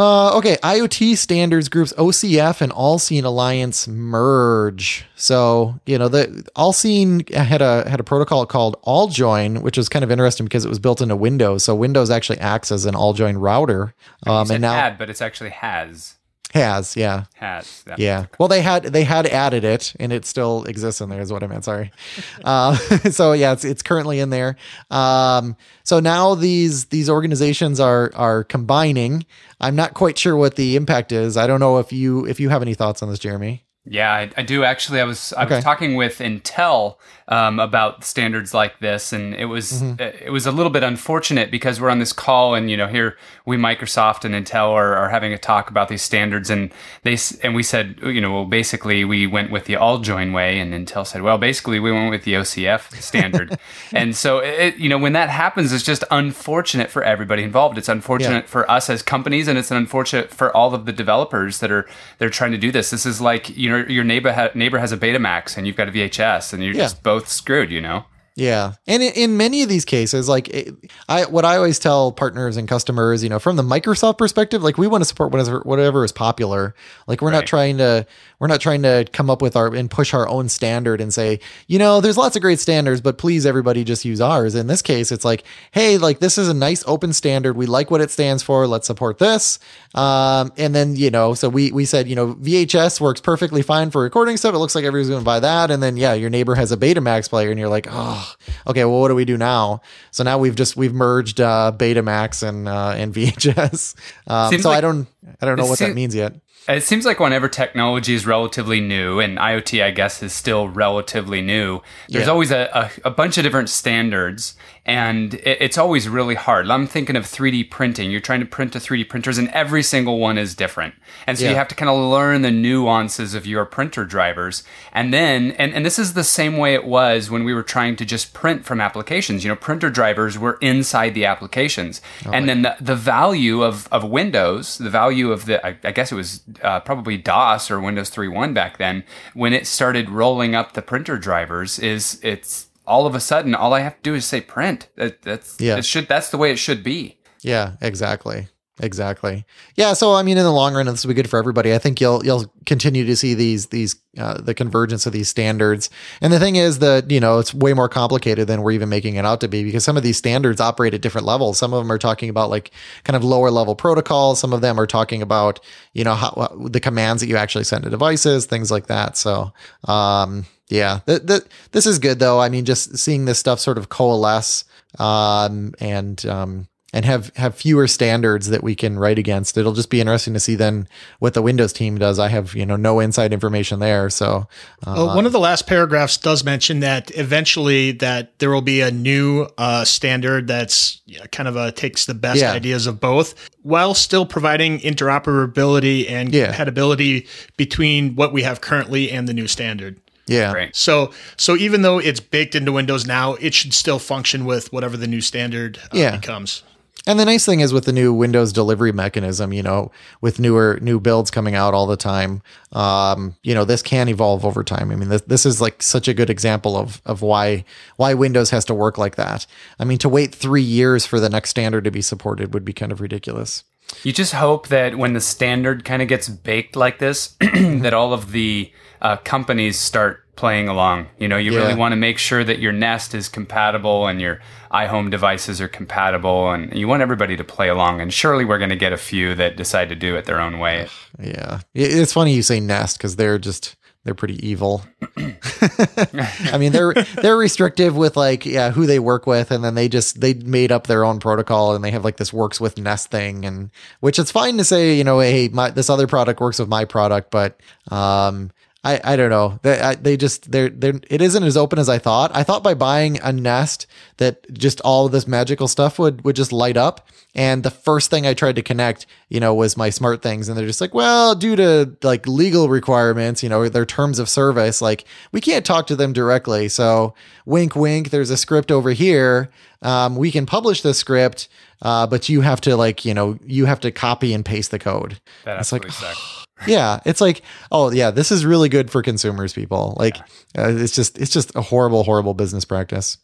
Uh, 0.00 0.34
okay, 0.38 0.56
IoT 0.62 1.14
standards 1.18 1.68
groups 1.68 1.92
OCF 1.98 2.62
and 2.62 2.72
Allseen 2.72 3.24
Alliance 3.24 3.86
merge. 3.86 5.04
So 5.14 5.78
you 5.84 5.98
know 5.98 6.08
the 6.08 6.48
Allseen 6.56 7.30
had 7.34 7.60
a 7.60 7.86
had 7.86 8.00
a 8.00 8.02
protocol 8.02 8.46
called 8.46 8.80
AllJoyn, 8.84 9.60
which 9.60 9.76
was 9.76 9.90
kind 9.90 10.02
of 10.02 10.10
interesting 10.10 10.46
because 10.46 10.64
it 10.64 10.70
was 10.70 10.78
built 10.78 11.02
into 11.02 11.16
Windows. 11.16 11.64
So 11.64 11.74
Windows 11.74 12.08
actually 12.08 12.38
acts 12.38 12.72
as 12.72 12.86
an 12.86 12.94
AllJoyn 12.94 13.38
router, 13.38 13.94
um, 14.26 14.50
and 14.50 14.62
now 14.62 14.72
had, 14.72 14.96
but 14.96 15.10
it's 15.10 15.20
actually 15.20 15.50
has. 15.50 16.14
Has 16.52 16.96
yeah 16.96 17.24
Has. 17.36 17.84
Yeah. 17.96 18.26
Well, 18.38 18.48
they 18.48 18.60
had 18.62 18.84
they 18.84 19.04
had 19.04 19.26
added 19.26 19.64
it, 19.64 19.92
and 20.00 20.12
it 20.12 20.24
still 20.24 20.64
exists 20.64 21.00
in 21.00 21.08
there. 21.08 21.20
Is 21.20 21.32
what 21.32 21.42
I 21.42 21.46
meant. 21.46 21.64
Sorry. 21.64 21.90
Uh, 22.44 22.74
so 23.10 23.32
yeah, 23.32 23.52
it's 23.52 23.64
it's 23.64 23.82
currently 23.82 24.18
in 24.18 24.30
there. 24.30 24.56
Um, 24.90 25.56
so 25.84 26.00
now 26.00 26.34
these 26.34 26.86
these 26.86 27.08
organizations 27.10 27.78
are 27.80 28.10
are 28.14 28.44
combining. 28.44 29.24
I'm 29.60 29.76
not 29.76 29.94
quite 29.94 30.16
sure 30.18 30.36
what 30.36 30.56
the 30.56 30.76
impact 30.76 31.12
is. 31.12 31.36
I 31.36 31.46
don't 31.46 31.60
know 31.60 31.78
if 31.78 31.92
you 31.92 32.26
if 32.26 32.40
you 32.40 32.48
have 32.48 32.62
any 32.62 32.74
thoughts 32.74 33.02
on 33.02 33.10
this, 33.10 33.18
Jeremy. 33.18 33.64
Yeah, 33.84 34.12
I, 34.12 34.30
I 34.36 34.42
do 34.42 34.64
actually. 34.64 35.00
I 35.00 35.04
was 35.04 35.32
I 35.34 35.44
Okay. 35.44 35.56
was 35.56 35.64
talking 35.64 35.96
with 35.96 36.18
Intel 36.18 36.96
um, 37.30 37.58
about 37.60 38.04
standards 38.04 38.52
like 38.52 38.78
this, 38.80 39.12
and 39.12 39.34
it 39.36 39.44
was 39.46 39.70
Mm-hmm. 39.70 40.02
it 40.26 40.32
was 40.32 40.46
a 40.46 40.52
little 40.52 40.70
bit 40.70 40.82
unfortunate 40.82 41.50
because 41.50 41.80
we're 41.80 41.88
on 41.90 41.98
this 42.00 42.12
call, 42.12 42.54
and 42.54 42.70
you 42.70 42.76
know 42.76 42.88
here 42.88 43.16
we 43.46 43.56
Microsoft 43.56 44.24
and 44.24 44.34
Intel 44.34 44.70
are, 44.72 44.94
are 44.96 45.08
having 45.08 45.32
a 45.32 45.38
talk 45.38 45.70
about 45.70 45.88
these 45.88 46.02
standards, 46.02 46.50
and 46.50 46.72
they 47.04 47.16
and 47.42 47.54
we 47.54 47.62
said 47.62 47.98
you 48.02 48.20
know 48.20 48.32
well 48.32 48.44
basically 48.46 49.04
we 49.04 49.26
went 49.26 49.50
with 49.52 49.66
the 49.66 49.74
AllJoyn 49.74 50.34
way, 50.34 50.58
and 50.58 50.74
Intel 50.74 51.06
said 51.06 51.22
well 51.22 51.38
basically 51.38 51.78
we 51.78 51.92
went 51.92 52.10
with 52.10 52.24
the 52.24 52.34
OCF 52.34 53.00
standard, 53.00 53.56
and 53.92 54.16
so 54.16 54.38
it, 54.40 54.76
you 54.76 54.88
know 54.88 54.98
when 54.98 55.12
that 55.12 55.28
happens, 55.30 55.72
it's 55.72 55.84
just 55.84 56.02
unfortunate 56.10 56.90
for 56.90 57.04
everybody 57.04 57.42
involved. 57.44 57.78
It's 57.78 57.88
unfortunate 57.88 58.48
for 58.48 58.68
us 58.70 58.90
as 58.90 59.02
companies, 59.02 59.46
and 59.46 59.56
it's 59.56 59.70
unfortunate 59.70 60.30
for 60.30 60.54
all 60.56 60.74
of 60.74 60.84
the 60.84 60.92
developers 60.92 61.60
that 61.60 61.70
are 61.70 61.86
they're 62.18 62.28
trying 62.30 62.52
to 62.52 62.58
do 62.58 62.72
this. 62.72 62.90
This 62.90 63.06
is 63.06 63.20
like 63.20 63.56
you 63.56 63.70
know 63.70 63.78
your 63.88 64.04
neighbor 64.04 64.32
ha- 64.32 64.50
neighbor 64.54 64.78
has 64.78 64.90
a 64.92 64.96
Betamax 64.96 65.56
and 65.56 65.66
you've 65.66 65.76
got 65.76 65.88
a 65.88 65.92
VHS, 65.92 66.52
and 66.52 66.62
you're 66.64 66.74
Yeah. 66.74 66.82
just 66.82 67.02
both 67.02 67.19
screwed. 67.28 67.70
You 67.70 67.80
know. 67.80 68.04
Yeah, 68.40 68.72
and 68.86 69.02
in, 69.02 69.12
in 69.12 69.36
many 69.36 69.62
of 69.62 69.68
these 69.68 69.84
cases, 69.84 70.26
like 70.26 70.48
it, 70.48 70.74
I, 71.10 71.26
what 71.26 71.44
I 71.44 71.56
always 71.56 71.78
tell 71.78 72.10
partners 72.10 72.56
and 72.56 72.66
customers, 72.66 73.22
you 73.22 73.28
know, 73.28 73.38
from 73.38 73.56
the 73.56 73.62
Microsoft 73.62 74.16
perspective, 74.16 74.62
like 74.62 74.78
we 74.78 74.86
want 74.86 75.02
to 75.02 75.04
support 75.04 75.30
whatever 75.30 75.60
whatever 75.60 76.06
is 76.06 76.12
popular. 76.12 76.74
Like 77.06 77.20
we're 77.20 77.32
not 77.32 77.46
trying 77.46 77.76
to 77.78 78.06
we're 78.38 78.46
not 78.46 78.62
trying 78.62 78.80
to 78.84 79.06
come 79.12 79.28
up 79.28 79.42
with 79.42 79.56
our 79.56 79.74
and 79.74 79.90
push 79.90 80.14
our 80.14 80.26
own 80.26 80.48
standard 80.48 81.02
and 81.02 81.12
say, 81.12 81.40
you 81.66 81.78
know, 81.78 82.00
there's 82.00 82.16
lots 82.16 82.34
of 82.34 82.40
great 82.40 82.58
standards, 82.58 83.02
but 83.02 83.18
please 83.18 83.44
everybody 83.44 83.84
just 83.84 84.06
use 84.06 84.22
ours. 84.22 84.54
In 84.54 84.68
this 84.68 84.80
case, 84.80 85.12
it's 85.12 85.24
like, 85.26 85.44
hey, 85.72 85.98
like 85.98 86.20
this 86.20 86.38
is 86.38 86.48
a 86.48 86.54
nice 86.54 86.82
open 86.86 87.12
standard. 87.12 87.58
We 87.58 87.66
like 87.66 87.90
what 87.90 88.00
it 88.00 88.10
stands 88.10 88.42
for. 88.42 88.66
Let's 88.66 88.86
support 88.86 89.18
this. 89.18 89.58
Um, 89.94 90.50
and 90.56 90.74
then 90.74 90.96
you 90.96 91.10
know, 91.10 91.34
so 91.34 91.50
we 91.50 91.72
we 91.72 91.84
said, 91.84 92.08
you 92.08 92.16
know, 92.16 92.36
VHS 92.36 93.02
works 93.02 93.20
perfectly 93.20 93.60
fine 93.60 93.90
for 93.90 94.00
recording 94.00 94.38
stuff. 94.38 94.54
It 94.54 94.58
looks 94.58 94.74
like 94.74 94.84
everyone's 94.84 95.10
going 95.10 95.20
to 95.20 95.26
buy 95.26 95.40
that. 95.40 95.70
And 95.70 95.82
then 95.82 95.98
yeah, 95.98 96.14
your 96.14 96.30
neighbor 96.30 96.54
has 96.54 96.72
a 96.72 96.78
Betamax 96.78 97.28
player, 97.28 97.50
and 97.50 97.58
you're 97.60 97.68
like, 97.68 97.86
oh, 97.90 98.29
okay, 98.66 98.84
well, 98.84 99.00
what 99.00 99.08
do 99.08 99.14
we 99.14 99.24
do 99.24 99.36
now? 99.36 99.80
So 100.10 100.24
now 100.24 100.38
we've 100.38 100.54
just 100.56 100.76
we've 100.76 100.94
merged 100.94 101.40
uh, 101.40 101.72
Betamax 101.76 102.46
and 102.46 102.68
uh, 102.68 102.94
and 102.96 103.14
VHS. 103.14 103.94
Um, 104.26 104.58
so 104.60 104.70
I 104.70 104.80
don't 104.80 105.06
I 105.40 105.46
don't 105.46 105.56
know 105.58 105.66
what 105.66 105.78
that 105.80 105.94
means 105.94 106.14
yet. 106.14 106.34
It 106.68 106.82
seems 106.84 107.04
like 107.06 107.18
whenever 107.18 107.48
technology 107.48 108.14
is 108.14 108.26
relatively 108.26 108.80
new, 108.80 109.18
and 109.18 109.38
IoT, 109.38 109.82
I 109.82 109.90
guess, 109.90 110.22
is 110.22 110.32
still 110.34 110.68
relatively 110.68 111.40
new, 111.40 111.80
there's 112.08 112.26
Yeah. 112.26 112.30
always 112.32 112.50
a, 112.50 112.90
a, 113.04 113.08
a 113.08 113.10
bunch 113.10 113.38
of 113.38 113.44
different 113.44 113.70
standards, 113.70 114.54
and 114.86 115.34
it's 115.34 115.76
always 115.78 116.08
really 116.08 116.34
hard. 116.34 116.68
I'm 116.70 116.86
thinking 116.86 117.14
of 117.14 117.24
3D 117.24 117.70
printing. 117.70 118.10
You're 118.10 118.20
trying 118.20 118.40
to 118.40 118.46
print 118.46 118.72
to 118.72 118.78
3D 118.78 119.08
printers, 119.08 119.36
and 119.38 119.48
every 119.50 119.82
single 119.82 120.18
one 120.18 120.38
is 120.38 120.54
different. 120.54 120.94
And 121.26 121.38
so 121.38 121.44
Yeah. 121.44 121.50
you 121.50 121.56
have 121.56 121.68
to 121.68 121.74
kind 121.74 121.90
of 121.90 121.96
learn 122.10 122.42
the 122.42 122.50
nuances 122.50 123.34
of 123.34 123.46
your 123.46 123.64
printer 123.66 124.04
drivers. 124.04 124.64
And 124.92 125.12
then, 125.12 125.52
and, 125.52 125.74
and 125.74 125.84
this 125.84 125.98
is 125.98 126.14
the 126.14 126.24
same 126.24 126.56
way 126.56 126.74
it 126.74 126.84
was 126.86 127.30
when 127.30 127.44
we 127.44 127.52
were 127.52 127.62
trying 127.62 127.94
to 127.96 128.04
just 128.06 128.32
print 128.32 128.64
from 128.64 128.80
applications. 128.80 129.44
You 129.44 129.50
know, 129.50 129.56
printer 129.56 129.90
drivers 129.90 130.38
were 130.38 130.56
inside 130.62 131.14
the 131.14 131.26
applications. 131.26 132.00
and 132.32 132.48
then 132.48 132.62
the, 132.62 132.76
the 132.80 132.96
value 132.96 133.62
of, 133.62 133.86
of 133.92 134.02
Windows, 134.04 134.78
the 134.78 134.90
value 134.90 135.30
of 135.30 135.44
the, 135.44 135.64
I, 135.64 135.76
I 135.84 135.92
guess 135.92 136.10
it 136.10 136.16
was 136.16 136.42
uh, 136.62 136.80
probably 136.80 137.16
DOS 137.18 137.70
or 137.70 137.80
Windows 137.80 138.10
3.1 138.10 138.54
back 138.54 138.78
then, 138.78 139.04
when 139.34 139.52
it 139.52 139.66
started 139.66 140.08
rolling 140.08 140.54
up 140.54 140.72
the 140.72 140.82
printer 140.82 141.18
drivers, 141.18 141.78
is 141.78 142.18
it's 142.22 142.66
all 142.90 143.06
of 143.06 143.14
a 143.14 143.20
sudden 143.20 143.54
all 143.54 143.72
I 143.72 143.80
have 143.80 143.94
to 143.96 144.02
do 144.02 144.14
is 144.14 144.26
say 144.26 144.40
print. 144.40 144.88
That, 144.96 145.22
that's 145.22 145.60
Yeah. 145.60 145.76
It 145.76 145.84
should 145.84 146.08
that's 146.08 146.30
the 146.30 146.38
way 146.38 146.50
it 146.50 146.58
should 146.58 146.82
be. 146.82 147.18
Yeah, 147.42 147.76
exactly. 147.80 148.48
Exactly. 148.82 149.44
Yeah. 149.76 149.92
So 149.92 150.14
I 150.14 150.22
mean, 150.22 150.38
in 150.38 150.44
the 150.44 150.52
long 150.52 150.74
run, 150.74 150.86
this 150.86 151.04
will 151.04 151.10
be 151.10 151.14
good 151.14 151.28
for 151.28 151.38
everybody. 151.38 151.74
I 151.74 151.78
think 151.78 152.00
you'll 152.00 152.24
you'll 152.24 152.52
continue 152.64 153.04
to 153.04 153.14
see 153.14 153.34
these 153.34 153.66
these 153.66 153.96
uh, 154.16 154.40
the 154.40 154.54
convergence 154.54 155.04
of 155.04 155.12
these 155.12 155.28
standards. 155.28 155.90
And 156.22 156.32
the 156.32 156.38
thing 156.38 156.56
is 156.56 156.78
that 156.78 157.10
you 157.10 157.20
know 157.20 157.38
it's 157.38 157.52
way 157.52 157.74
more 157.74 157.90
complicated 157.90 158.48
than 158.48 158.62
we're 158.62 158.72
even 158.72 158.88
making 158.88 159.16
it 159.16 159.26
out 159.26 159.42
to 159.42 159.48
be 159.48 159.64
because 159.64 159.84
some 159.84 159.98
of 159.98 160.02
these 160.02 160.16
standards 160.16 160.60
operate 160.60 160.94
at 160.94 161.02
different 161.02 161.26
levels. 161.26 161.58
Some 161.58 161.74
of 161.74 161.82
them 161.84 161.92
are 161.92 161.98
talking 161.98 162.30
about 162.30 162.48
like 162.48 162.70
kind 163.04 163.16
of 163.16 163.22
lower 163.22 163.50
level 163.50 163.76
protocols. 163.76 164.40
Some 164.40 164.54
of 164.54 164.62
them 164.62 164.80
are 164.80 164.86
talking 164.86 165.20
about 165.20 165.60
you 165.92 166.04
know 166.04 166.14
how, 166.14 166.48
the 166.64 166.80
commands 166.80 167.20
that 167.20 167.28
you 167.28 167.36
actually 167.36 167.64
send 167.64 167.84
to 167.84 167.90
devices, 167.90 168.46
things 168.46 168.70
like 168.70 168.86
that. 168.86 169.16
So 169.18 169.52
um, 169.84 170.46
yeah, 170.70 171.00
th- 171.06 171.26
th- 171.26 171.42
this 171.72 171.86
is 171.86 171.98
good 171.98 172.18
though. 172.18 172.40
I 172.40 172.48
mean, 172.48 172.64
just 172.64 172.96
seeing 172.98 173.24
this 173.26 173.38
stuff 173.38 173.60
sort 173.60 173.78
of 173.78 173.88
coalesce 173.88 174.64
um, 174.98 175.74
and 175.80 176.24
um, 176.26 176.66
and 176.92 177.04
have 177.04 177.30
have 177.36 177.54
fewer 177.54 177.86
standards 177.86 178.48
that 178.48 178.64
we 178.64 178.74
can 178.74 178.98
write 178.98 179.16
against. 179.18 179.56
It'll 179.56 179.72
just 179.74 179.90
be 179.90 180.00
interesting 180.00 180.34
to 180.34 180.40
see 180.40 180.56
then 180.56 180.88
what 181.20 181.34
the 181.34 181.42
Windows 181.42 181.72
team 181.72 181.98
does. 181.98 182.18
I 182.18 182.26
have 182.28 182.54
you 182.54 182.66
know 182.66 182.74
no 182.76 182.98
inside 182.98 183.32
information 183.32 183.78
there, 183.78 184.10
so 184.10 184.48
uh, 184.84 184.94
Well, 184.96 185.14
one 185.14 185.24
of 185.26 185.30
the 185.32 185.38
last 185.38 185.68
paragraphs 185.68 186.16
does 186.16 186.42
mention 186.44 186.80
that 186.80 187.16
eventually 187.16 187.92
that 187.92 188.38
there 188.40 188.50
will 188.50 188.60
be 188.62 188.80
a 188.80 188.90
new 188.90 189.46
uh, 189.56 189.84
standard 189.84 190.48
that's 190.48 191.00
kind 191.30 191.48
of 191.48 191.56
uh 191.56 191.70
takes 191.70 192.06
the 192.06 192.14
best 192.14 192.40
Yeah. 192.40 192.52
ideas 192.52 192.86
of 192.88 192.98
both 193.00 193.34
while 193.62 193.94
still 193.94 194.26
providing 194.26 194.80
interoperability 194.80 196.10
and 196.10 196.32
Yeah. 196.34 196.46
compatibility 196.46 197.26
between 197.56 198.16
what 198.16 198.32
we 198.32 198.42
have 198.42 198.60
currently 198.60 199.10
and 199.10 199.28
the 199.28 199.34
new 199.34 199.46
standard. 199.46 200.00
Yeah, 200.30 200.52
Right. 200.52 200.74
So, 200.74 201.12
so 201.36 201.56
even 201.56 201.82
though 201.82 201.98
it's 201.98 202.20
baked 202.20 202.54
into 202.54 202.72
Windows 202.72 203.06
now, 203.06 203.34
it 203.34 203.52
should 203.54 203.74
still 203.74 203.98
function 203.98 204.44
with 204.44 204.72
whatever 204.72 204.96
the 204.96 205.06
new 205.06 205.20
standard 205.20 205.78
uh, 205.84 205.88
Yeah. 205.92 206.16
becomes. 206.16 206.62
And 207.06 207.18
the 207.18 207.24
nice 207.24 207.46
thing 207.46 207.60
is 207.60 207.72
with 207.72 207.86
the 207.86 207.94
new 207.94 208.12
Windows 208.12 208.52
delivery 208.52 208.92
mechanism, 208.92 209.54
you 209.54 209.62
know, 209.62 209.90
with 210.20 210.38
newer 210.38 210.78
new 210.82 211.00
builds 211.00 211.30
coming 211.30 211.54
out 211.54 211.72
all 211.72 211.86
the 211.86 211.96
time, 211.96 212.42
um, 212.72 213.36
you 213.42 213.54
know, 213.54 213.64
this 213.64 213.80
can 213.80 214.06
evolve 214.08 214.44
over 214.44 214.62
time. 214.62 214.90
I 214.90 214.96
mean, 214.96 215.08
this, 215.08 215.22
this 215.22 215.46
is 215.46 215.62
like 215.62 215.82
such 215.82 216.08
a 216.08 216.14
good 216.14 216.28
example 216.28 216.76
of 216.76 217.00
of 217.06 217.22
why 217.22 217.64
why 217.96 218.12
Windows 218.12 218.50
has 218.50 218.66
to 218.66 218.74
work 218.74 218.98
like 218.98 219.16
that. 219.16 219.46
I 219.78 219.84
mean, 219.84 219.96
to 219.98 220.10
wait 220.10 220.34
three 220.34 220.62
years 220.62 221.06
for 221.06 221.18
the 221.18 221.30
next 221.30 221.50
standard 221.50 221.84
to 221.84 221.90
be 221.90 222.02
supported 222.02 222.52
would 222.52 222.66
be 222.66 222.74
kind 222.74 222.92
of 222.92 223.00
ridiculous. 223.00 223.64
You 224.02 224.12
just 224.12 224.32
hope 224.34 224.68
that 224.68 224.96
when 224.96 225.12
the 225.12 225.20
standard 225.20 225.84
kind 225.84 226.00
of 226.02 226.08
gets 226.08 226.28
baked 226.28 226.76
like 226.76 226.98
this, 226.98 227.36
that 227.40 227.92
all 227.94 228.12
of 228.12 228.32
the 228.32 228.72
uh, 229.02 229.16
companies 229.18 229.78
start 229.78 230.24
playing 230.36 230.68
along. 230.68 231.06
You 231.18 231.28
know, 231.28 231.36
you 231.36 231.52
Yeah. 231.52 231.58
really 231.60 231.74
want 231.74 231.92
to 231.92 231.96
make 231.96 232.16
sure 232.18 232.42
that 232.44 232.60
your 232.60 232.72
Nest 232.72 233.14
is 233.14 233.28
compatible 233.28 234.06
and 234.06 234.20
your 234.20 234.40
iHome 234.72 235.10
devices 235.10 235.60
are 235.60 235.68
compatible, 235.68 236.50
and 236.50 236.72
you 236.74 236.86
want 236.88 237.02
everybody 237.02 237.36
to 237.36 237.44
play 237.44 237.68
along. 237.68 238.00
And 238.00 238.12
surely 238.12 238.44
we're 238.44 238.58
going 238.58 238.70
to 238.70 238.76
get 238.76 238.92
a 238.92 238.96
few 238.96 239.34
that 239.34 239.56
decide 239.56 239.88
to 239.90 239.94
do 239.96 240.16
it 240.16 240.24
their 240.26 240.40
own 240.40 240.58
way. 240.58 240.86
Yeah, 241.18 241.60
it's 241.74 242.12
funny 242.12 242.32
you 242.34 242.42
say 242.42 242.60
Nest 242.60 242.96
because 242.96 243.16
they're 243.16 243.38
just 243.38 243.76
they're 244.04 244.14
pretty 244.14 244.46
evil. 244.46 244.82
I 245.16 246.56
mean, 246.58 246.72
they're 246.72 246.94
they're 247.20 247.36
restrictive 247.36 247.96
with 247.96 248.16
like 248.16 248.46
yeah 248.46 248.70
who 248.70 248.86
they 248.86 248.98
work 248.98 249.26
with, 249.26 249.50
and 249.50 249.62
then 249.62 249.74
they 249.74 249.88
just 249.88 250.20
they 250.20 250.34
made 250.34 250.72
up 250.72 250.86
their 250.86 251.04
own 251.04 251.20
protocol, 251.20 251.74
and 251.74 251.84
they 251.84 251.90
have 251.90 252.04
like 252.04 252.16
this 252.16 252.32
works 252.32 252.60
with 252.60 252.78
Nest 252.78 253.10
thing, 253.10 253.44
and 253.44 253.70
which 254.00 254.18
it's 254.18 254.30
fine 254.30 254.56
to 254.58 254.64
say 254.64 254.94
you 254.94 255.04
know 255.04 255.20
hey 255.20 255.48
my 255.48 255.70
this 255.70 255.90
other 255.90 256.06
product 256.06 256.40
works 256.40 256.58
with 256.58 256.68
my 256.68 256.84
product, 256.84 257.30
but 257.30 257.60
um. 257.90 258.50
I, 258.82 258.98
I 259.04 259.16
don't 259.16 259.28
know. 259.28 259.58
They, 259.62 259.78
I, 259.78 259.94
they 259.94 260.16
just 260.16 260.50
they're 260.50 260.70
they're 260.70 261.00
it 261.10 261.20
isn't 261.20 261.42
as 261.42 261.56
open 261.56 261.78
as 261.78 261.90
I 261.90 261.98
thought. 261.98 262.30
I 262.34 262.42
thought 262.42 262.62
by 262.62 262.72
buying 262.72 263.20
a 263.20 263.30
Nest 263.30 263.86
that 264.16 264.50
just 264.54 264.80
all 264.80 265.06
of 265.06 265.12
this 265.12 265.26
magical 265.26 265.68
stuff 265.68 265.98
would 265.98 266.24
would 266.24 266.36
just 266.36 266.52
light 266.52 266.78
up. 266.78 267.06
And 267.34 267.62
the 267.62 267.70
first 267.70 268.10
thing 268.10 268.26
I 268.26 268.34
tried 268.34 268.56
to 268.56 268.62
connect, 268.62 269.06
you 269.28 269.38
know, 269.38 269.54
was 269.54 269.76
my 269.76 269.90
smart 269.90 270.22
things, 270.22 270.48
and 270.48 270.58
they're 270.58 270.66
just 270.66 270.80
like, 270.80 270.94
well, 270.94 271.34
due 271.34 271.56
to 271.56 271.94
like 272.02 272.26
legal 272.26 272.68
requirements, 272.68 273.42
you 273.42 273.48
know, 273.50 273.68
their 273.68 273.86
terms 273.86 274.18
of 274.18 274.28
service, 274.30 274.80
like 274.80 275.04
we 275.30 275.42
can't 275.42 275.64
talk 275.64 275.86
to 275.88 275.96
them 275.96 276.14
directly. 276.14 276.68
So 276.68 277.14
wink, 277.44 277.76
wink. 277.76 278.10
There's 278.10 278.30
a 278.30 278.36
script 278.36 278.72
over 278.72 278.92
here. 278.92 279.50
Um, 279.82 280.16
we 280.16 280.30
can 280.30 280.46
publish 280.46 280.80
the 280.80 280.94
script, 280.94 281.48
uh, 281.82 282.06
but 282.06 282.30
you 282.30 282.40
have 282.40 282.62
to 282.62 282.76
like 282.76 283.04
you 283.04 283.12
know 283.12 283.38
you 283.44 283.66
have 283.66 283.80
to 283.80 283.90
copy 283.90 284.32
and 284.32 284.42
paste 284.42 284.70
the 284.70 284.78
code. 284.78 285.20
That 285.44 285.60
It's 285.60 285.70
like, 285.70 285.86
sucks. 285.92 286.46
yeah 286.66 287.00
it's 287.04 287.20
like 287.20 287.42
oh 287.72 287.90
yeah 287.90 288.10
this 288.10 288.30
is 288.30 288.44
really 288.44 288.68
good 288.68 288.90
for 288.90 289.02
consumers 289.02 289.52
people. 289.52 289.96
Like 289.98 290.18
uh, 290.56 290.74
it's 290.76 290.94
just 290.94 291.18
it's 291.18 291.30
just 291.30 291.54
a 291.54 291.62
horrible 291.62 292.04
horrible 292.04 292.34
business 292.34 292.64
practice. 292.64 293.18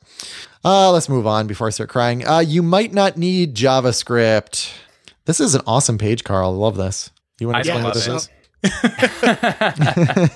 Uh 0.65 0.91
let's 0.93 1.09
move 1.09 1.27
on 1.27 1.47
before 1.47 1.67
i 1.67 1.71
start 1.71 1.91
crying. 1.91 2.27
Uh 2.27 2.41
you 2.41 2.63
might 2.63 2.93
not 2.93 3.17
need 3.17 3.55
javascript. 3.55 4.73
This 5.25 5.41
is 5.41 5.55
an 5.55 5.63
awesome 5.67 5.99
page 5.99 6.25
carl. 6.25 6.53
I 6.53 6.57
love 6.57 6.77
this. 6.77 7.11
You 7.39 7.49
want 7.49 7.65
to 7.65 7.71
explain 7.71 7.85
what 7.85 7.95
this 7.95 8.07
it. 8.09 8.31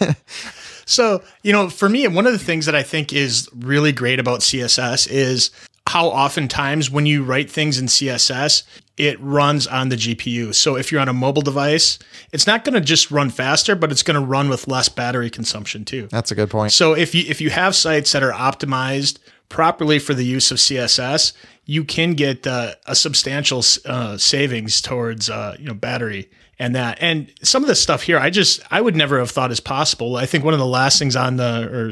is? 0.07 0.17
So, 0.91 1.23
you 1.45 1.53
know, 1.53 1.71
for 1.71 1.89
me, 1.89 2.09
one 2.09 2.27
of 2.27 2.33
the 2.33 2.39
things 2.39 2.67
that 2.67 2.75
I 2.75 2.83
think 2.83 3.13
is 3.13 3.49
really 3.57 3.93
great 3.93 4.19
about 4.19 4.41
CSS 4.41 5.09
is 5.09 5.53
how 5.87 6.07
oftentimes 6.09 6.91
when 6.91 7.07
you 7.07 7.23
write 7.23 7.49
things 7.49 7.79
in 7.79 7.87
CSS, 7.87 8.65
it 9.01 9.19
runs 9.21 9.67
on 9.67 9.89
the 9.89 9.97
GPU. 9.97 10.55
So 10.55 10.77
if 10.77 10.93
you're 10.93 11.01
on 11.01 11.09
a 11.09 11.15
mobile 11.15 11.41
device, 11.41 11.99
it's 12.33 12.47
not 12.47 12.65
going 12.65 12.75
to 12.75 12.81
just 12.83 13.11
run 13.11 13.31
faster, 13.31 13.75
but 13.75 13.91
it's 13.91 14.03
going 14.03 14.21
to 14.21 14.27
run 14.27 14.51
with 14.51 14.69
less 14.69 14.91
battery 14.91 15.31
consumption 15.31 15.87
too. 15.87 16.09
that's 16.11 16.31
a 16.31 16.35
good 16.35 16.51
point 16.51 16.73
So 16.73 16.93
if 16.93 17.15
you 17.15 17.25
if 17.27 17.41
you 17.41 17.51
have 17.51 17.75
sites 17.75 18.13
that 18.13 18.23
are 18.23 18.33
optimized 18.33 19.19
properly 19.49 19.99
for 19.99 20.13
the 20.13 20.25
use 20.25 20.51
of 20.51 20.59
CSS, 20.59 21.33
you 21.65 21.83
can 21.83 22.13
get 22.13 22.47
uh, 22.47 22.75
a 22.87 22.95
substantial 22.95 23.65
uh, 23.87 24.19
savings 24.19 24.83
towards 24.83 25.31
uh, 25.31 25.57
you 25.59 25.65
know 25.65 25.75
battery 25.75 26.31
and 26.59 26.75
that. 26.75 26.99
And 27.01 27.33
some 27.43 27.63
of 27.63 27.69
the 27.69 27.75
stuff 27.75 28.03
here, 28.03 28.19
I 28.19 28.29
just 28.29 28.61
I 28.71 28.83
would 28.83 28.95
never 28.95 29.19
have 29.19 29.31
thought 29.31 29.51
is 29.51 29.61
possible. 29.61 30.17
I 30.17 30.27
think 30.27 30.45
one 30.45 30.53
of 30.53 30.61
the 30.61 30.67
last 30.67 30.99
things 30.99 31.17
on 31.17 31.37
the 31.37 31.71
or 31.73 31.91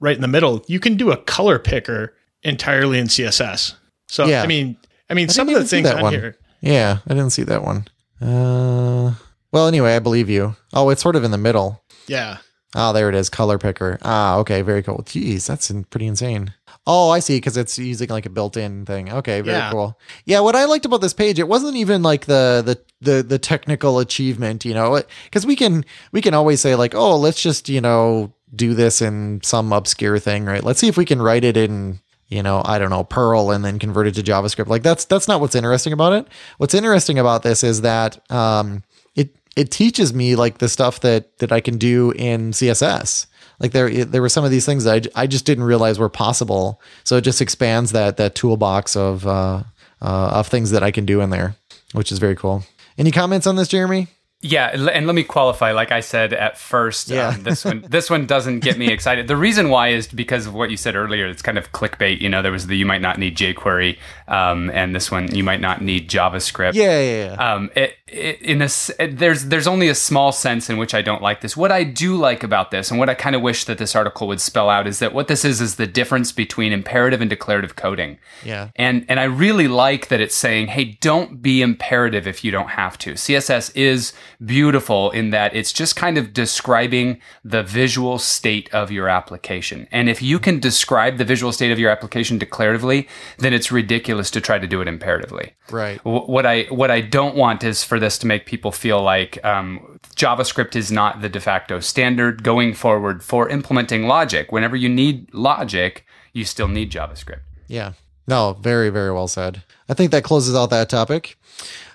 right 0.00 0.16
in 0.16 0.20
the 0.20 0.28
middle, 0.28 0.64
you 0.66 0.80
can 0.80 0.96
do 0.96 1.12
a 1.12 1.16
color 1.16 1.60
picker 1.60 2.14
entirely 2.42 2.98
in 2.98 3.06
CSS. 3.06 3.74
So 4.08 4.26
Yeah. 4.26 4.42
I 4.42 4.48
mean, 4.48 4.76
I 5.10 5.14
mean, 5.14 5.28
I 5.28 5.32
some 5.32 5.48
of 5.48 5.54
the 5.54 5.64
things 5.64 5.90
on 5.90 6.02
one. 6.02 6.12
here. 6.12 6.36
Yeah 6.60 6.98
i 7.06 7.10
didn't 7.14 7.30
see 7.30 7.42
that 7.44 7.62
one 7.64 7.86
uh 8.20 9.14
well 9.52 9.66
anyway 9.66 9.96
i 9.96 9.98
believe 9.98 10.28
you 10.30 10.54
oh 10.72 10.90
it's 10.90 11.02
sort 11.02 11.16
of 11.16 11.24
in 11.24 11.30
the 11.30 11.38
middle 11.38 11.82
Yeah. 12.08 12.38
Oh, 12.72 12.92
there 12.92 13.08
it 13.08 13.16
is. 13.16 13.28
Color 13.28 13.58
picker. 13.58 13.98
Ah, 14.02 14.36
okay. 14.38 14.62
Very 14.62 14.80
cool. 14.84 15.02
Jeez, 15.04 15.44
that's 15.48 15.70
in- 15.72 15.82
pretty 15.82 16.06
insane. 16.06 16.54
Oh, 16.86 17.10
I 17.10 17.18
see. 17.18 17.36
Because 17.36 17.56
it's 17.56 17.76
using 17.80 18.08
like 18.10 18.26
a 18.26 18.30
built-in 18.30 18.86
thing. 18.86 19.12
Okay, 19.12 19.40
very 19.40 19.58
Yeah. 19.58 19.72
cool. 19.72 19.98
Yeah, 20.24 20.38
what 20.38 20.54
I 20.54 20.66
liked 20.66 20.84
about 20.86 21.00
this 21.00 21.12
page, 21.12 21.40
it 21.40 21.48
wasn't 21.48 21.74
even 21.74 22.04
like 22.04 22.26
the 22.26 22.62
the 22.64 22.78
the 23.00 23.22
the 23.24 23.38
technical 23.40 23.98
achievement. 23.98 24.64
You 24.64 24.74
know, 24.74 25.02
because 25.24 25.44
we 25.46 25.56
can 25.56 25.84
we 26.12 26.20
can 26.22 26.32
always 26.32 26.60
say 26.60 26.76
like, 26.76 26.94
oh, 26.94 27.16
let's 27.16 27.42
just 27.42 27.68
you 27.68 27.80
know 27.80 28.32
do 28.54 28.74
this 28.74 29.02
in 29.02 29.40
some 29.42 29.72
obscure 29.72 30.20
thing, 30.20 30.44
right? 30.44 30.62
Let's 30.62 30.78
see 30.78 30.86
if 30.88 30.96
we 30.96 31.04
can 31.04 31.20
write 31.20 31.42
it 31.42 31.56
in 31.56 31.98
you 32.30 32.42
know, 32.42 32.62
I 32.64 32.78
don't 32.78 32.90
know, 32.90 33.04
Perl 33.04 33.50
and 33.50 33.64
then 33.64 33.78
convert 33.78 34.06
it 34.06 34.14
to 34.14 34.22
JavaScript. 34.22 34.68
Like 34.68 34.82
that's 34.82 35.04
that's 35.04 35.26
not 35.28 35.40
what's 35.40 35.56
interesting 35.56 35.92
about 35.92 36.12
it. 36.12 36.28
What's 36.58 36.74
interesting 36.74 37.18
about 37.18 37.42
this 37.42 37.64
is 37.64 37.82
that 37.82 38.18
um, 38.30 38.84
it 39.16 39.36
it 39.56 39.70
teaches 39.72 40.14
me 40.14 40.36
like 40.36 40.58
the 40.58 40.68
stuff 40.68 41.00
that 41.00 41.36
that 41.38 41.50
I 41.50 41.60
can 41.60 41.76
do 41.76 42.12
in 42.12 42.52
CSS. 42.52 43.26
Like 43.58 43.72
there 43.72 43.90
there 44.04 44.22
were 44.22 44.28
some 44.28 44.44
of 44.44 44.52
these 44.52 44.64
things 44.64 44.84
that 44.84 45.08
I, 45.14 45.22
I 45.22 45.26
just 45.26 45.44
didn't 45.44 45.64
realize 45.64 45.98
were 45.98 46.08
possible. 46.08 46.80
So 47.02 47.16
it 47.16 47.22
just 47.22 47.42
expands 47.42 47.92
that 47.92 48.16
that 48.18 48.36
toolbox 48.36 48.94
of 48.94 49.26
uh, 49.26 49.64
uh, 50.00 50.30
of 50.32 50.46
things 50.46 50.70
that 50.70 50.84
I 50.84 50.92
can 50.92 51.04
do 51.04 51.20
in 51.20 51.30
there, 51.30 51.56
which 51.92 52.12
is 52.12 52.18
very 52.20 52.36
cool. 52.36 52.62
Any 52.96 53.10
comments 53.10 53.46
on 53.46 53.56
this, 53.56 53.68
Jeremy? 53.68 54.06
Yeah, 54.42 54.68
and 54.68 55.06
let 55.06 55.14
me 55.14 55.22
qualify. 55.22 55.72
Like 55.72 55.92
I 55.92 56.00
said 56.00 56.32
at 56.32 56.56
first, 56.56 57.08
Yeah. 57.10 57.28
um, 57.28 57.42
this 57.42 57.62
one 57.62 57.84
this 57.88 58.08
one 58.08 58.24
doesn't 58.24 58.60
get 58.60 58.78
me 58.78 58.90
excited. 58.90 59.28
The 59.28 59.36
reason 59.36 59.68
why 59.68 59.88
is 59.88 60.06
because 60.08 60.46
of 60.46 60.54
what 60.54 60.70
you 60.70 60.78
said 60.78 60.96
earlier. 60.96 61.26
It's 61.26 61.42
kind 61.42 61.58
of 61.58 61.72
clickbait. 61.72 62.22
You 62.22 62.30
know, 62.30 62.40
there 62.40 62.50
was 62.52 62.66
the 62.66 62.74
you 62.76 62.86
might 62.86 63.02
not 63.02 63.18
need 63.18 63.36
jQuery, 63.36 63.98
um, 64.28 64.70
and 64.70 64.94
this 64.96 65.10
one 65.10 65.34
you 65.34 65.44
might 65.44 65.60
not 65.60 65.82
need 65.82 66.08
JavaScript. 66.08 66.72
Yeah, 66.72 66.98
yeah, 67.00 67.24
yeah. 67.36 67.52
Um, 67.54 67.70
it, 67.76 67.96
it, 68.06 68.40
in 68.40 68.62
a 68.62 68.68
it- 68.98 69.18
there's 69.18 69.44
there's 69.44 69.66
only 69.66 69.88
a 69.88 69.94
small 69.94 70.32
sense 70.32 70.70
in 70.70 70.78
which 70.78 70.94
I 70.94 71.02
don't 71.02 71.20
like 71.20 71.42
this. 71.42 71.54
What 71.54 71.70
I 71.70 71.84
do 71.84 72.16
like 72.16 72.42
about 72.42 72.70
this, 72.70 72.90
and 72.90 72.98
what 72.98 73.10
I 73.10 73.14
kind 73.14 73.36
of 73.36 73.42
wish 73.42 73.66
that 73.66 73.76
this 73.76 73.94
article 73.94 74.26
would 74.28 74.40
spell 74.40 74.70
out, 74.70 74.86
is 74.86 75.00
that 75.00 75.12
what 75.12 75.28
this 75.28 75.44
is 75.44 75.60
is 75.60 75.74
the 75.74 75.86
difference 75.86 76.32
between 76.32 76.72
imperative 76.72 77.20
and 77.20 77.28
declarative 77.28 77.76
coding. 77.76 78.16
Yeah. 78.42 78.70
And 78.76 79.04
and 79.06 79.20
I 79.20 79.24
really 79.24 79.68
like 79.68 80.08
that 80.08 80.22
it's 80.22 80.34
saying, 80.34 80.68
hey, 80.68 80.96
don't 81.02 81.42
be 81.42 81.60
imperative 81.60 82.26
if 82.26 82.42
you 82.42 82.50
don't 82.50 82.70
have 82.70 82.96
to. 82.98 83.12
CSS 83.14 83.70
is 83.76 84.14
beautiful 84.44 85.10
in 85.10 85.30
that 85.30 85.54
it's 85.54 85.72
just 85.72 85.96
kind 85.96 86.16
of 86.18 86.32
describing 86.32 87.20
the 87.44 87.62
visual 87.62 88.18
state 88.18 88.72
of 88.72 88.90
your 88.90 89.08
application. 89.08 89.86
And 89.92 90.08
if 90.08 90.22
you 90.22 90.38
can 90.38 90.60
describe 90.60 91.18
the 91.18 91.24
visual 91.24 91.52
state 91.52 91.70
of 91.70 91.78
your 91.78 91.90
application 91.90 92.38
declaratively, 92.38 93.06
then 93.38 93.52
it's 93.52 93.70
ridiculous 93.70 94.30
to 94.32 94.40
try 94.40 94.58
to 94.58 94.66
do 94.66 94.80
it 94.80 94.88
imperatively. 94.88 95.52
Right. 95.70 95.98
Wh- 96.00 96.28
What 96.28 96.46
I 96.46 96.62
what 96.70 96.90
I 96.90 97.00
don't 97.00 97.36
want 97.36 97.62
is 97.64 97.84
for 97.84 97.98
this 98.00 98.18
to 98.18 98.26
make 98.26 98.46
people 98.46 98.72
feel 98.72 99.02
like 99.02 99.44
um, 99.44 99.98
JavaScript 100.16 100.74
is 100.76 100.90
not 100.90 101.20
the 101.20 101.28
de 101.28 101.40
facto 101.40 101.80
standard 101.80 102.42
going 102.42 102.74
forward 102.74 103.22
for 103.22 103.48
implementing 103.48 104.06
logic. 104.06 104.52
Whenever 104.52 104.76
you 104.76 104.88
need 104.88 105.32
logic, 105.34 106.04
you 106.32 106.44
still 106.44 106.68
need 106.68 106.90
JavaScript. 106.90 107.40
Yeah. 107.68 107.92
No, 108.26 108.56
very, 108.60 108.90
very 108.90 109.12
well 109.12 109.26
said. 109.28 109.62
I 109.88 109.94
think 109.94 110.12
that 110.12 110.22
closes 110.24 110.54
out 110.54 110.70
that 110.70 110.88
topic. 110.88 111.36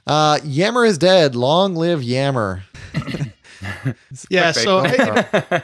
Uh, 0.07 0.39
Yammer 0.43 0.85
is 0.85 0.97
dead. 0.97 1.35
Long 1.35 1.75
live 1.75 2.03
Yammer. 2.03 2.63
yeah. 4.29 4.51
So, 4.51 4.79
I, 4.79 5.63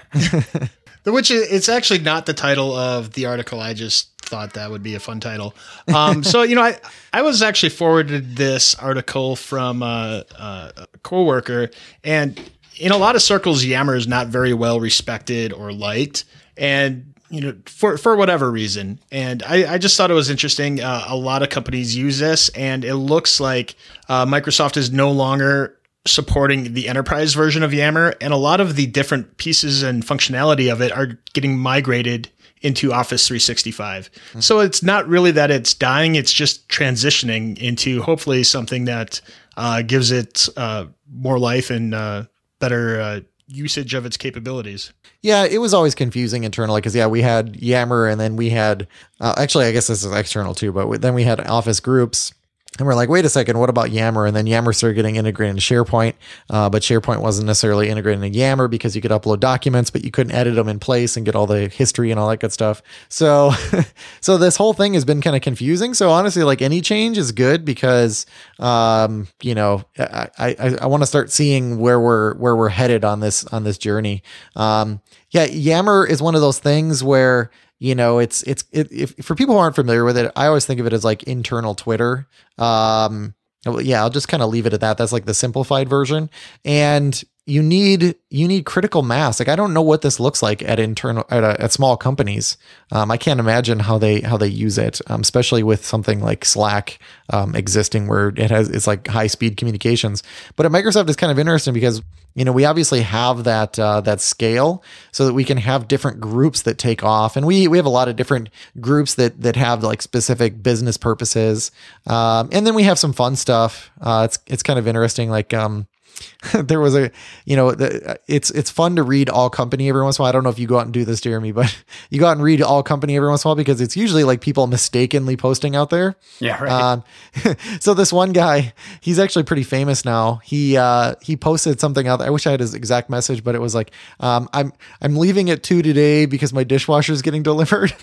which 1.06 1.32
is, 1.32 1.52
it's 1.52 1.70
actually 1.70 2.00
not 2.00 2.26
the 2.26 2.34
title 2.34 2.76
of 2.76 3.14
the 3.14 3.28
article. 3.28 3.60
I 3.60 3.74
just 3.74 4.10
thought 4.22 4.54
that 4.54 4.72
would 4.72 4.82
be 4.82 4.96
a 4.96 5.00
fun 5.00 5.20
title. 5.20 5.54
Um, 5.94 6.24
so, 6.24 6.42
you 6.42 6.56
know, 6.56 6.64
I, 6.64 6.80
I 7.14 7.22
was 7.22 7.42
actually 7.42 7.70
forwarded 7.70 8.36
this 8.36 8.76
article 8.76 9.36
from 9.36 9.84
a, 9.84 10.24
a 10.38 10.88
coworker, 11.04 11.70
and 12.04 12.40
in 12.78 12.92
a 12.92 12.98
lot 12.98 13.16
of 13.16 13.22
circles, 13.22 13.64
Yammer 13.64 13.96
is 13.96 14.08
not 14.08 14.28
very 14.28 14.54
well 14.54 14.80
respected 14.80 15.54
or 15.54 15.72
liked. 15.72 16.26
And 16.58 17.14
you 17.32 17.42
know, 17.42 17.56
for 17.66 17.98
for 17.98 18.16
whatever 18.16 18.52
reason. 18.52 19.00
And 19.12 19.42
I, 19.44 19.74
I 19.74 19.78
just 19.78 19.98
thought 19.98 20.12
it 20.12 20.16
was 20.16 20.30
interesting. 20.30 20.82
Uh, 20.82 21.06
a 21.08 21.16
lot 21.16 21.42
of 21.42 21.50
companies 21.50 21.96
use 21.96 22.20
this, 22.20 22.50
and 22.50 22.84
it 22.84 22.96
looks 22.96 23.40
like 23.40 23.76
uh, 24.10 24.26
Microsoft 24.26 24.78
is 24.78 24.92
no 24.92 25.12
longer 25.12 25.78
supporting 26.06 26.74
the 26.74 26.88
enterprise 26.88 27.34
version 27.34 27.64
of 27.64 27.74
Yammer, 27.74 28.16
and 28.22 28.34
a 28.34 28.38
lot 28.38 28.60
of 28.60 28.76
the 28.76 28.88
different 28.88 29.38
pieces 29.38 29.84
and 29.84 30.04
functionality 30.04 30.72
of 30.72 30.82
it 30.82 30.92
are 30.92 31.20
getting 31.34 31.58
migrated 31.58 32.30
into 32.62 32.94
Office 32.94 33.28
365. 33.28 34.12
Mm-hmm. 34.12 34.40
So 34.40 34.60
it's 34.60 34.84
not 34.84 35.08
really 35.08 35.32
that 35.32 35.52
it's 35.52 35.74
dying; 35.74 36.16
it's 36.16 36.34
just 36.34 36.68
transitioning 36.70 37.58
into 37.58 38.02
hopefully 38.02 38.44
something 38.44 38.86
that 38.86 39.22
uh, 39.58 39.82
gives 39.84 40.12
it 40.12 40.50
uh, 40.58 40.86
more 41.10 41.40
life 41.40 41.70
and 41.70 41.94
uh, 41.94 42.26
better 42.60 43.02
uh, 43.02 43.20
usage 43.52 43.94
of 43.94 44.06
its 44.06 44.18
capabilities. 44.18 44.94
Yeah, 45.22 45.46
it 45.46 45.60
was 45.60 45.74
always 45.74 45.96
confusing 45.96 46.44
internally 46.44 46.82
because 46.82 46.96
yeah, 46.96 47.08
we 47.08 47.22
had 47.22 47.62
Yammer 47.62 48.08
and 48.08 48.20
then 48.20 48.36
we 48.36 48.50
had 48.50 48.88
uh, 49.20 49.34
actually 49.38 49.66
I 49.66 49.72
guess 49.72 49.88
this 49.88 50.04
is 50.04 50.12
external 50.12 50.56
too, 50.56 50.72
but 50.72 51.02
then 51.02 51.14
we 51.14 51.24
had 51.24 51.40
Office 51.48 51.80
groups 51.80 52.34
and 52.80 52.88
we're 52.88 52.96
like, 52.96 53.10
wait 53.10 53.26
a 53.26 53.30
second, 53.30 53.60
what 53.60 53.70
about 53.70 53.92
Yammer? 53.92 54.26
And 54.26 54.34
then 54.34 54.48
Yammer 54.48 54.72
started 54.72 54.96
getting 54.96 55.18
integrated 55.18 55.58
into 55.58 55.62
SharePoint, 55.62 56.14
uh, 56.50 56.70
but 56.70 56.82
SharePoint 56.82 57.22
wasn't 57.22 57.48
necessarily 57.48 57.90
integrated 57.90 58.24
into 58.24 58.38
Yammer 58.38 58.70
because 58.70 58.96
you 58.96 59.02
could 59.02 59.12
upload 59.12 59.42
documents, 59.42 59.92
but 59.92 60.06
you 60.06 60.12
couldn't 60.12 60.32
edit 60.32 60.56
them 60.56 60.70
in 60.70 60.80
place 60.80 61.18
and 61.18 61.26
get 61.26 61.36
all 61.36 61.46
the 61.46 61.68
history 61.68 62.12
and 62.12 62.20
all 62.20 62.30
that 62.30 62.40
good 62.40 62.54
stuff. 62.54 62.82
So, 63.10 63.52
so 64.22 64.38
this 64.38 64.56
whole 64.56 64.72
thing 64.72 64.94
has 64.94 65.04
been 65.04 65.20
kind 65.20 65.36
of 65.36 65.42
confusing. 65.42 65.94
So 65.94 66.12
honestly, 66.12 66.44
like 66.44 66.62
any 66.62 66.80
change 66.80 67.18
is 67.18 67.34
good 67.34 67.66
because, 67.66 68.26
um, 68.58 69.28
you 69.42 69.54
know, 69.54 69.84
I, 70.00 70.30
I, 70.38 70.78
I 70.82 70.86
want 70.86 71.04
to 71.04 71.08
start 71.08 71.30
seeing 71.30 71.78
where 71.78 72.00
we're 72.00 72.36
where 72.36 72.56
we're 72.56 72.70
headed 72.70 73.04
on 73.04 73.20
this 73.20 73.44
on 73.48 73.66
this 73.66 73.78
journey. 73.78 74.24
Um, 74.56 75.02
yeah, 75.32 75.44
Yammer 75.44 76.06
is 76.06 76.22
one 76.22 76.36
of 76.36 76.42
those 76.42 76.60
things 76.60 77.04
where 77.04 77.52
you 77.82 77.96
know 77.96 78.20
it's 78.20 78.44
it's 78.44 78.64
it, 78.72 78.92
if 78.92 79.16
for 79.26 79.34
people 79.34 79.56
who 79.56 79.60
aren't 79.60 79.74
familiar 79.74 80.06
with 80.06 80.16
it 80.16 80.32
i 80.36 80.46
always 80.46 80.68
think 80.68 80.80
of 80.80 80.86
it 80.86 80.94
as 80.94 81.04
like 81.04 81.24
internal 81.24 81.74
twitter. 81.74 82.28
Um 82.60 83.34
yeah 83.80 84.02
i'll 84.02 84.10
just 84.12 84.28
kind 84.28 84.44
of 84.44 84.50
leave 84.50 84.66
it 84.68 84.74
at 84.74 84.82
that. 84.82 84.98
That's 84.98 85.12
like 85.12 85.26
the 85.26 85.34
simplified 85.34 85.90
version. 85.90 86.30
And 86.64 87.22
you 87.46 87.64
need 87.64 88.16
you 88.30 88.48
need 88.48 88.66
critical 88.66 89.02
mass. 89.02 89.40
Like 89.40 89.50
i 89.50 89.56
don't 89.56 89.74
know 89.74 89.82
what 89.82 90.02
this 90.02 90.20
looks 90.20 90.44
like 90.44 90.62
at 90.62 90.80
internal 90.80 91.26
at, 91.30 91.44
uh, 91.44 91.56
at 91.60 91.72
small 91.72 91.98
companies. 91.98 92.58
Um, 92.92 93.10
i 93.10 93.18
can't 93.18 93.40
imagine 93.40 93.80
how 93.80 93.98
they 93.98 94.22
how 94.22 94.38
they 94.38 94.48
use 94.48 94.78
it 94.78 95.02
um, 95.08 95.22
especially 95.22 95.64
with 95.64 95.86
something 95.86 96.22
like 96.22 96.46
slack 96.46 97.00
um, 97.32 97.56
existing 97.56 98.08
where 98.08 98.30
it 98.30 98.52
has 98.52 98.70
it's 98.70 98.88
like 98.88 99.08
high 99.08 99.28
speed 99.28 99.58
communications. 99.58 100.24
But 100.56 100.66
at 100.66 100.72
microsoft 100.72 101.08
it's 101.08 101.18
kind 101.18 101.32
of 101.32 101.40
interesting 101.40 101.74
because 101.74 102.02
you 102.36 102.46
know 102.46 102.52
we 102.52 102.64
obviously 102.64 103.02
have 103.02 103.44
that 103.44 103.78
uh, 103.80 104.02
that 104.02 104.22
scale 104.22 104.84
so 105.12 105.26
that 105.26 105.34
we 105.34 105.44
can 105.44 105.58
have 105.58 105.88
different 105.88 106.20
groups 106.20 106.62
that 106.62 106.78
take 106.78 107.04
off. 107.04 107.36
And 107.36 107.48
we 107.48 107.68
we 107.68 107.78
have 107.78 107.88
a 107.88 107.90
lot 107.90 108.08
of 108.08 108.16
different 108.16 108.50
groups 108.80 109.16
that 109.16 109.42
that 109.42 109.56
have 109.56 109.84
like 109.84 110.02
specific 110.04 110.62
business 110.62 110.96
purposes. 110.96 111.72
Um, 112.06 112.50
and 112.52 112.68
then 112.68 112.76
we 112.76 112.84
have 112.84 113.00
some 113.00 113.14
fun 113.14 113.36
stuff. 113.36 113.90
Uh, 114.00 114.28
it's 114.30 114.38
it's 114.46 114.64
kind 114.64 114.78
of 114.78 114.88
interesting. 114.88 115.30
Like 115.30 115.54
um, 115.54 115.88
there 116.54 116.80
was 116.80 116.96
a, 116.96 117.12
you 117.46 117.56
know, 117.56 117.72
the, 117.72 118.20
it's 118.28 118.50
it's 118.52 118.72
fun 118.72 118.96
to 118.96 119.04
read 119.04 119.30
all 119.30 119.50
company 119.50 119.90
every 119.90 120.02
once 120.02 120.18
in 120.18 120.22
a 120.22 120.24
while. 120.24 120.30
I 120.30 120.32
don't 120.32 120.44
know 120.44 120.50
if 120.50 120.58
you 120.58 120.68
go 120.68 120.80
out 120.80 120.86
and 120.86 120.94
do 120.94 121.06
this, 121.06 121.22
Jeremy, 121.22 121.52
but 121.52 121.84
you 122.10 122.20
go 122.20 122.28
out 122.28 122.34
and 122.34 122.44
read 122.44 122.62
all 122.62 122.82
company 122.84 123.16
every 123.16 123.30
once 123.30 123.44
in 123.44 123.48
a 123.48 123.50
while 123.50 123.56
because 123.56 123.80
it's 123.80 123.96
usually 123.96 124.24
like 124.24 124.42
people 124.42 124.68
mistakenly 124.68 125.38
posting 125.38 125.76
out 125.76 125.90
there. 125.90 126.16
Yeah, 126.40 126.64
right. 126.64 126.72
Um, 126.72 127.04
so 127.80 127.94
this 127.94 128.12
one 128.12 128.32
guy, 128.32 128.74
he's 129.02 129.20
actually 129.20 129.44
pretty 129.44 129.64
famous 129.64 130.04
now. 130.04 130.42
He 130.44 130.78
uh, 130.78 131.16
he 131.22 131.38
posted 131.38 131.80
something 131.80 132.08
out. 132.08 132.18
There. 132.18 132.28
I 132.28 132.32
wish 132.32 132.48
I 132.48 132.52
had 132.52 132.60
his 132.60 132.74
exact 132.74 133.10
message, 133.10 133.44
but 133.44 133.54
it 133.54 133.62
was 133.62 133.76
like, 133.76 133.92
um, 134.20 134.50
I'm 134.52 134.74
I'm 135.02 135.18
leaving 135.18 135.50
at 135.52 135.62
two 135.62 135.82
today 135.82 136.26
because 136.26 136.54
my 136.54 136.64
dishwasher 136.64 137.14
is 137.14 137.22
getting 137.22 137.44
delivered, 137.44 137.94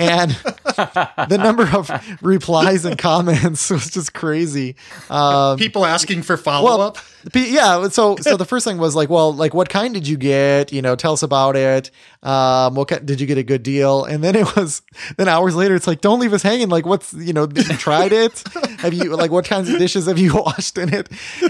and 0.00 0.30
the 0.30 1.38
number 1.38 1.68
of 1.68 1.90
replies 2.22 2.86
and 2.86 2.96
comments 2.96 3.68
was 3.70 3.90
just 3.90 4.14
crazy. 4.14 4.76
Um, 5.10 5.58
people 5.58 5.84
asking 5.84 6.22
for 6.22 6.38
follow 6.38 6.80
up. 6.80 6.96
Well, 6.96 7.04
yeah. 7.50 7.88
So 7.88 8.16
so 8.20 8.36
the 8.36 8.44
first 8.44 8.66
thing 8.66 8.78
was 8.78 8.94
like, 8.94 9.08
well, 9.08 9.32
like 9.32 9.54
what 9.54 9.68
kind 9.68 9.94
did 9.94 10.06
you 10.06 10.16
get? 10.16 10.72
You 10.72 10.82
know, 10.82 10.96
tell 10.96 11.12
us 11.12 11.22
about 11.22 11.56
it. 11.56 11.90
Um, 12.22 12.74
what 12.74 12.88
kind, 12.88 13.04
did 13.04 13.20
you 13.20 13.26
get 13.26 13.38
a 13.38 13.42
good 13.42 13.62
deal? 13.62 14.04
And 14.04 14.24
then 14.24 14.34
it 14.36 14.56
was 14.56 14.82
then 15.16 15.28
hours 15.28 15.54
later, 15.54 15.74
it's 15.74 15.86
like, 15.86 16.00
don't 16.00 16.20
leave 16.20 16.32
us 16.32 16.42
hanging. 16.42 16.68
Like, 16.68 16.86
what's 16.86 17.12
you 17.12 17.32
know, 17.32 17.46
did 17.46 17.68
you 17.68 17.76
tried 17.76 18.12
it? 18.12 18.42
have 18.78 18.94
you 18.94 19.14
like 19.16 19.30
what 19.30 19.44
kinds 19.44 19.68
of 19.68 19.78
dishes 19.78 20.06
have 20.06 20.18
you 20.18 20.34
washed 20.44 20.78
in 20.78 20.92
it? 20.92 21.08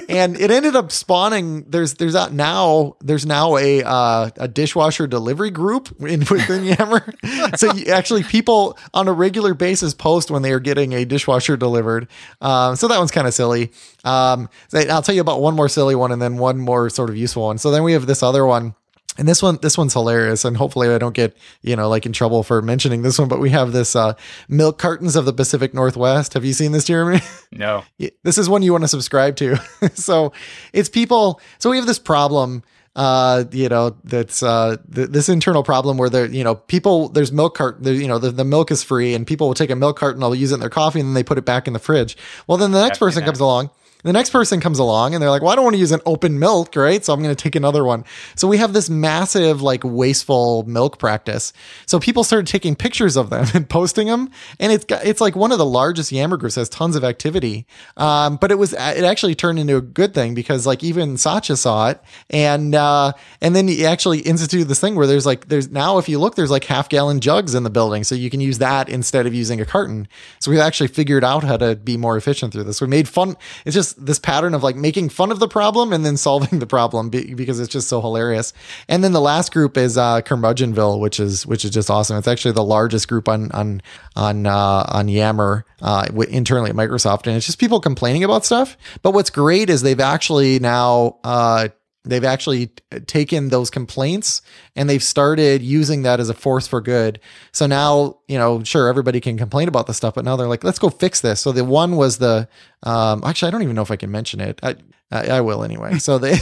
And 0.09 0.37
it 0.37 0.51
ended 0.51 0.77
up 0.77 0.93
spawning. 0.93 1.65
There's 1.65 1.95
there's 1.95 2.15
that 2.15 2.33
now 2.33 2.97
there's 3.01 3.27
now 3.27 3.57
a 3.57 3.83
uh, 3.83 4.31
a 4.37 4.49
dishwasher 4.49 5.07
delivery 5.07 5.51
group 5.51 5.95
in 6.01 6.21
within 6.31 6.65
Yammer. 6.65 7.15
so 7.57 7.73
you, 7.73 7.93
actually, 7.93 8.23
people 8.23 8.79
on 8.93 9.09
a 9.09 9.13
regular 9.13 9.55
basis 9.55 9.95
post 9.95 10.31
when 10.31 10.43
they 10.43 10.53
are 10.53 10.61
getting 10.61 10.93
a 10.93 11.05
dishwasher 11.05 11.57
delivered. 11.57 12.09
Um, 12.41 12.77
so 12.77 12.89
that 12.89 12.99
one's 12.99 13.11
kind 13.11 13.27
of 13.27 13.35
silly. 13.35 13.73
Um, 14.05 14.49
I'll 14.73 15.03
tell 15.03 15.15
you 15.15 15.21
about 15.21 15.41
one 15.41 15.55
more 15.55 15.69
silly 15.69 15.84
one 15.93 16.13
and 16.13 16.23
then 16.23 16.39
one 16.39 16.59
more 16.59 16.89
sort 16.89 17.11
of 17.11 17.17
useful 17.17 17.45
one. 17.45 17.59
So 17.59 17.71
then 17.71 17.83
we 17.83 17.93
have 17.93 18.07
this 18.07 18.23
other 18.23 18.47
one. 18.47 18.75
And 19.17 19.29
this 19.29 19.43
one, 19.43 19.59
this 19.63 19.79
one's 19.79 19.93
hilarious, 19.93 20.45
and 20.45 20.57
hopefully 20.57 20.89
I 20.89 20.99
don't 20.99 21.15
get 21.15 21.37
you 21.63 21.77
know 21.77 21.89
like 21.89 22.05
in 22.05 22.13
trouble 22.13 22.43
for 22.43 22.61
mentioning 22.61 23.03
this 23.03 23.17
one. 23.17 23.29
But 23.29 23.39
we 23.39 23.51
have 23.51 23.71
this 23.71 23.95
uh, 23.95 24.15
milk 24.49 24.77
cartons 24.79 25.15
of 25.15 25.25
the 25.25 25.33
Pacific 25.33 25.73
Northwest. 25.73 26.35
Have 26.35 26.45
you 26.45 26.53
seen 26.53 26.73
this, 26.73 26.85
Jeremy? 26.85 27.21
No. 27.53 27.85
this 28.25 28.37
is 28.37 28.49
one 28.49 28.63
you 28.63 28.73
want 28.73 28.83
to 28.83 28.89
subscribe 28.89 29.37
to. 29.37 29.57
so 29.95 30.33
it's 30.73 30.89
people. 30.89 31.41
So 31.59 31.71
we 31.71 31.77
have 31.77 31.87
this 31.87 32.01
problem 32.01 32.65
uh, 32.97 33.45
you 33.51 33.69
know, 33.69 33.97
that's 34.05 34.43
uh, 34.43 34.77
th- 34.95 35.09
this 35.09 35.29
internal 35.29 35.63
problem 35.63 35.99
where 35.99 36.09
there, 36.09 36.27
you 36.27 36.45
know, 36.45 36.55
people 36.55 37.09
there's 37.09 37.33
milk 37.33 37.57
cart, 37.57 37.83
there, 37.83 37.95
you 37.95 38.07
know, 38.07 38.19
the, 38.19 38.31
the 38.31 38.45
milk 38.45 38.71
is 38.71 38.83
free, 38.83 39.15
and 39.15 39.27
people 39.27 39.49
will 39.49 39.55
take 39.55 39.71
a 39.71 39.77
milk 39.77 39.99
carton, 39.99 40.17
and 40.17 40.23
they'll 40.23 40.35
use 40.35 40.53
it 40.53 40.55
in 40.55 40.61
their 40.61 40.71
coffee, 40.71 41.01
and 41.01 41.09
then 41.09 41.15
they 41.15 41.25
put 41.25 41.39
it 41.39 41.45
back 41.45 41.67
in 41.67 41.73
the 41.73 41.79
fridge. 41.79 42.17
Well, 42.47 42.57
then 42.57 42.71
the 42.71 42.83
next 42.83 42.99
person 42.99 43.25
comes 43.25 43.41
along 43.41 43.71
the 44.05 44.13
next 44.13 44.31
person 44.31 44.61
comes 44.61 44.79
along 44.79 45.15
and 45.15 45.23
they're 45.23 45.31
like, 45.31 45.41
well, 45.41 45.51
I 45.51 45.55
don't 45.57 45.65
want 45.65 45.75
to 45.75 45.81
use 45.81 45.93
an 45.93 46.03
open 46.05 46.39
milk, 46.39 46.77
right? 46.77 47.03
So 47.03 47.13
I'm 47.13 47.23
going 47.23 47.35
to 47.35 47.43
take 47.43 47.57
another 47.57 47.85
one. 47.85 48.05
So 48.37 48.47
we 48.47 48.59
have 48.59 48.75
this 48.75 48.91
massive, 48.91 49.63
like, 49.63 49.83
wasteful 49.83 50.63
milk 50.65 50.99
practice. 50.99 51.55
So 51.87 51.99
people 51.99 52.23
started 52.23 52.47
taking 52.47 52.77
pictures 52.77 53.17
of 53.17 53.31
them 53.31 53.47
and 53.55 53.69
posting 53.69 54.07
them. 54.07 54.31
And 54.61 54.73
it's 54.73 54.85
it's 54.91 55.21
like 55.23 55.35
one 55.35 55.53
of 55.53 55.59
the 55.59 55.65
largest 55.65 56.13
Yammer 56.13 56.37
groups 56.37 56.57
has 56.57 56.69
tons 56.69 56.97
of 56.97 57.05
activity. 57.05 57.67
Um, 57.97 58.37
but 58.37 58.51
it 58.51 58.57
was, 58.57 58.75
it 58.75 59.05
actually 59.05 59.35
turned 59.35 59.59
into 59.59 59.77
a 59.77 59.81
good 59.81 60.13
thing 60.13 60.35
because 60.35 60.67
like 60.67 60.85
even 60.85 61.17
Satya 61.17 61.57
saw 61.57 61.89
it. 61.89 62.01
And, 62.29 62.75
uh, 62.75 63.13
and 63.41 63.57
then 63.57 63.69
he 63.69 63.87
actually 63.87 64.21
instituted 64.21 64.69
this 64.69 64.81
thing 64.81 64.97
where 64.97 65.07
there's 65.07 65.25
like, 65.25 65.49
there's 65.49 65.71
now, 65.71 65.97
if 65.97 66.11
you 66.11 66.19
look, 66.19 66.35
there's 66.35 66.51
like 66.51 66.65
half 66.65 66.91
gallon 66.91 67.21
jugs 67.21 67.55
in 67.55 67.63
the 67.63 67.71
building. 67.71 68.05
So 68.05 68.15
you 68.15 68.29
can 68.29 68.41
use 68.41 68.59
that 68.59 68.91
instead 68.91 69.27
of 69.27 69.33
using 69.33 69.63
a 69.63 69.65
carton. 69.65 70.09
So 70.41 70.51
we've 70.51 70.61
actually 70.61 70.89
figured 70.89 71.25
out 71.25 71.43
how 71.43 71.57
to 71.57 71.75
be 71.75 71.97
more 71.97 72.19
efficient 72.19 72.53
through 72.53 72.65
this. 72.65 72.83
We 72.83 72.87
made 72.87 73.09
fun. 73.09 73.37
It's 73.65 73.75
just, 73.75 73.94
this 73.97 74.19
pattern 74.19 74.55
of 74.55 74.63
like 74.63 74.77
making 74.77 75.09
fun 75.09 75.31
of 75.31 75.39
the 75.39 75.49
problem 75.49 75.93
and 75.93 76.05
then 76.05 76.17
solving 76.17 76.59
the 76.59 76.67
problem 76.67 77.11
because 77.11 77.61
it's 77.61 77.73
just 77.73 77.89
so 77.89 78.01
hilarious. 78.01 78.53
And 78.89 79.03
then 79.03 79.13
the 79.13 79.21
last 79.21 79.53
group 79.53 79.77
is 79.77 79.97
uh, 79.97 80.21
Curmudgeonville, 80.23 81.01
which 81.01 81.21
is 81.21 81.47
which 81.47 81.65
is 81.65 81.71
just 81.71 81.91
awesome. 81.91 82.17
It's 82.19 82.29
actually 82.29 82.53
the 82.53 82.65
largest 82.65 83.09
group 83.09 83.29
on 83.29 83.51
on 83.53 83.83
on 84.17 84.47
uh, 84.47 84.85
on 84.89 85.09
Yammer 85.09 85.65
uh, 85.83 86.07
internally 86.29 86.71
at 86.71 86.77
Microsoft, 86.77 87.27
and 87.27 87.37
it's 87.37 87.47
just 87.47 87.59
people 87.59 87.81
complaining 87.81 88.25
about 88.25 88.45
stuff. 88.45 88.77
But 89.03 89.13
what's 89.13 89.31
great 89.31 89.71
is 89.71 89.83
they've 89.83 90.01
actually 90.01 90.59
now 90.59 91.19
uh, 91.25 91.69
they've 92.05 92.25
actually 92.25 92.67
taken 93.07 93.49
those 93.49 93.71
complaints 93.71 94.43
and 94.77 94.89
they've 94.89 95.03
started 95.03 95.63
using 95.63 96.03
that 96.03 96.21
as 96.21 96.29
a 96.29 96.35
force 96.35 96.67
for 96.67 96.81
good. 96.81 97.19
So 97.53 97.67
now, 97.67 98.19
you 98.29 98.39
know, 98.39 98.63
sure, 98.63 98.89
everybody 98.89 99.21
can 99.21 99.39
complain 99.39 99.69
about 99.69 99.87
the 99.87 99.95
stuff, 99.95 100.15
but 100.15 100.25
now 100.25 100.37
they're 100.37 100.49
like, 100.49 100.65
let's 100.65 100.79
go 100.79 100.91
fix 100.91 101.21
this. 101.21 101.41
So 101.41 101.51
the 101.53 101.65
one 101.65 101.97
was 101.97 102.19
the, 102.19 102.49
um, 102.83 103.23
actually, 103.25 103.49
I 103.49 103.51
don't 103.51 103.63
even 103.63 103.75
know 103.75 103.83
if 103.83 103.91
I 103.91 103.97
can 103.97 104.11
mention 104.11 104.41
it. 104.41 104.61
I, 104.63 104.77
I, 105.15 105.37
I 105.37 105.41
will 105.41 105.63
anyway. 105.63 105.99
So 105.99 106.19
they, 106.19 106.33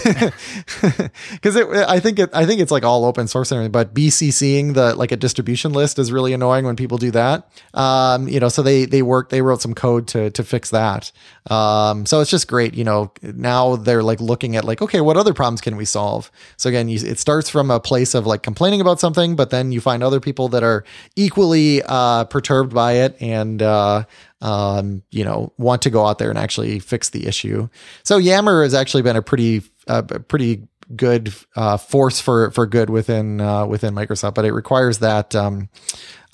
because 1.33 1.57
I 1.57 2.01
think 2.01 2.19
it, 2.19 2.31
I 2.33 2.47
think 2.47 2.61
it's 2.61 2.71
like 2.71 2.85
all 2.85 3.05
open 3.05 3.29
source 3.29 3.53
and 3.53 3.59
everything, 3.59 3.73
but 3.73 3.95
BCCing 3.95 4.75
the 4.75 4.95
like 4.95 5.13
a 5.13 5.17
distribution 5.17 5.73
list 5.73 5.99
is 5.99 6.11
really 6.11 6.33
annoying 6.33 6.65
when 6.65 6.75
people 6.75 6.97
do 6.97 7.11
that. 7.11 7.49
Um, 7.75 8.29
you 8.29 8.41
know, 8.41 8.49
so 8.49 8.63
they 8.63 8.87
they 8.87 9.03
work, 9.03 9.29
they 9.29 9.43
wrote 9.43 9.61
some 9.61 9.75
code 9.75 10.09
to 10.09 10.31
to 10.31 10.43
fix 10.43 10.71
that. 10.71 11.13
Um, 11.51 12.07
so 12.07 12.21
it's 12.21 12.31
just 12.31 12.49
great. 12.49 12.75
You 12.75 12.85
know, 12.85 13.13
now 13.23 13.77
they're 13.77 14.03
like 14.03 14.21
looking 14.21 14.57
at 14.57 14.65
like, 14.65 14.81
okay, 14.81 15.01
what 15.01 15.17
other 15.17 15.35
problems 15.35 15.61
can 15.61 15.77
we 15.77 15.85
solve? 15.85 16.31
So 16.57 16.69
again, 16.69 16.89
you, 16.89 16.99
it 17.05 17.19
starts 17.19 17.51
from 17.51 17.71
a 17.71 17.79
place 17.79 18.15
of 18.15 18.27
like 18.27 18.43
complaining 18.43 18.81
about 18.81 19.01
something, 19.01 19.37
but 19.37 19.51
then 19.51 19.73
you 19.73 19.81
find 19.81 20.03
other 20.03 20.21
people 20.21 20.49
that 20.49 20.63
are 20.63 20.85
equally 21.15 21.83
uh, 21.87 22.25
perturbed 22.25 22.73
by 22.75 22.93
it 22.95 23.21
and. 23.21 23.61
Uh, 23.61 24.05
um, 24.43 25.03
you 25.11 25.25
know, 25.25 25.53
want 25.57 25.83
to 25.83 25.91
go 25.91 26.05
out 26.05 26.19
there 26.19 26.29
and 26.29 26.39
actually 26.39 26.79
fix 26.81 27.11
the 27.11 27.27
issue. 27.27 27.69
So 28.03 28.19
Yammer 28.19 28.63
has 28.63 28.75
actually 28.75 29.03
been 29.03 29.17
a 29.17 29.23
pretty, 29.23 29.61
pretty 30.29 30.69
good 30.95 31.33
uh, 31.57 31.77
force 31.77 32.21
for 32.21 32.51
for 32.51 32.67
good 32.67 32.91
within 32.91 33.41
uh, 33.41 33.67
within 33.67 33.95
Microsoft, 33.95 34.35
but 34.35 34.45
it 34.45 34.53
requires 34.53 34.99
that 34.99 35.35
um, 35.35 35.69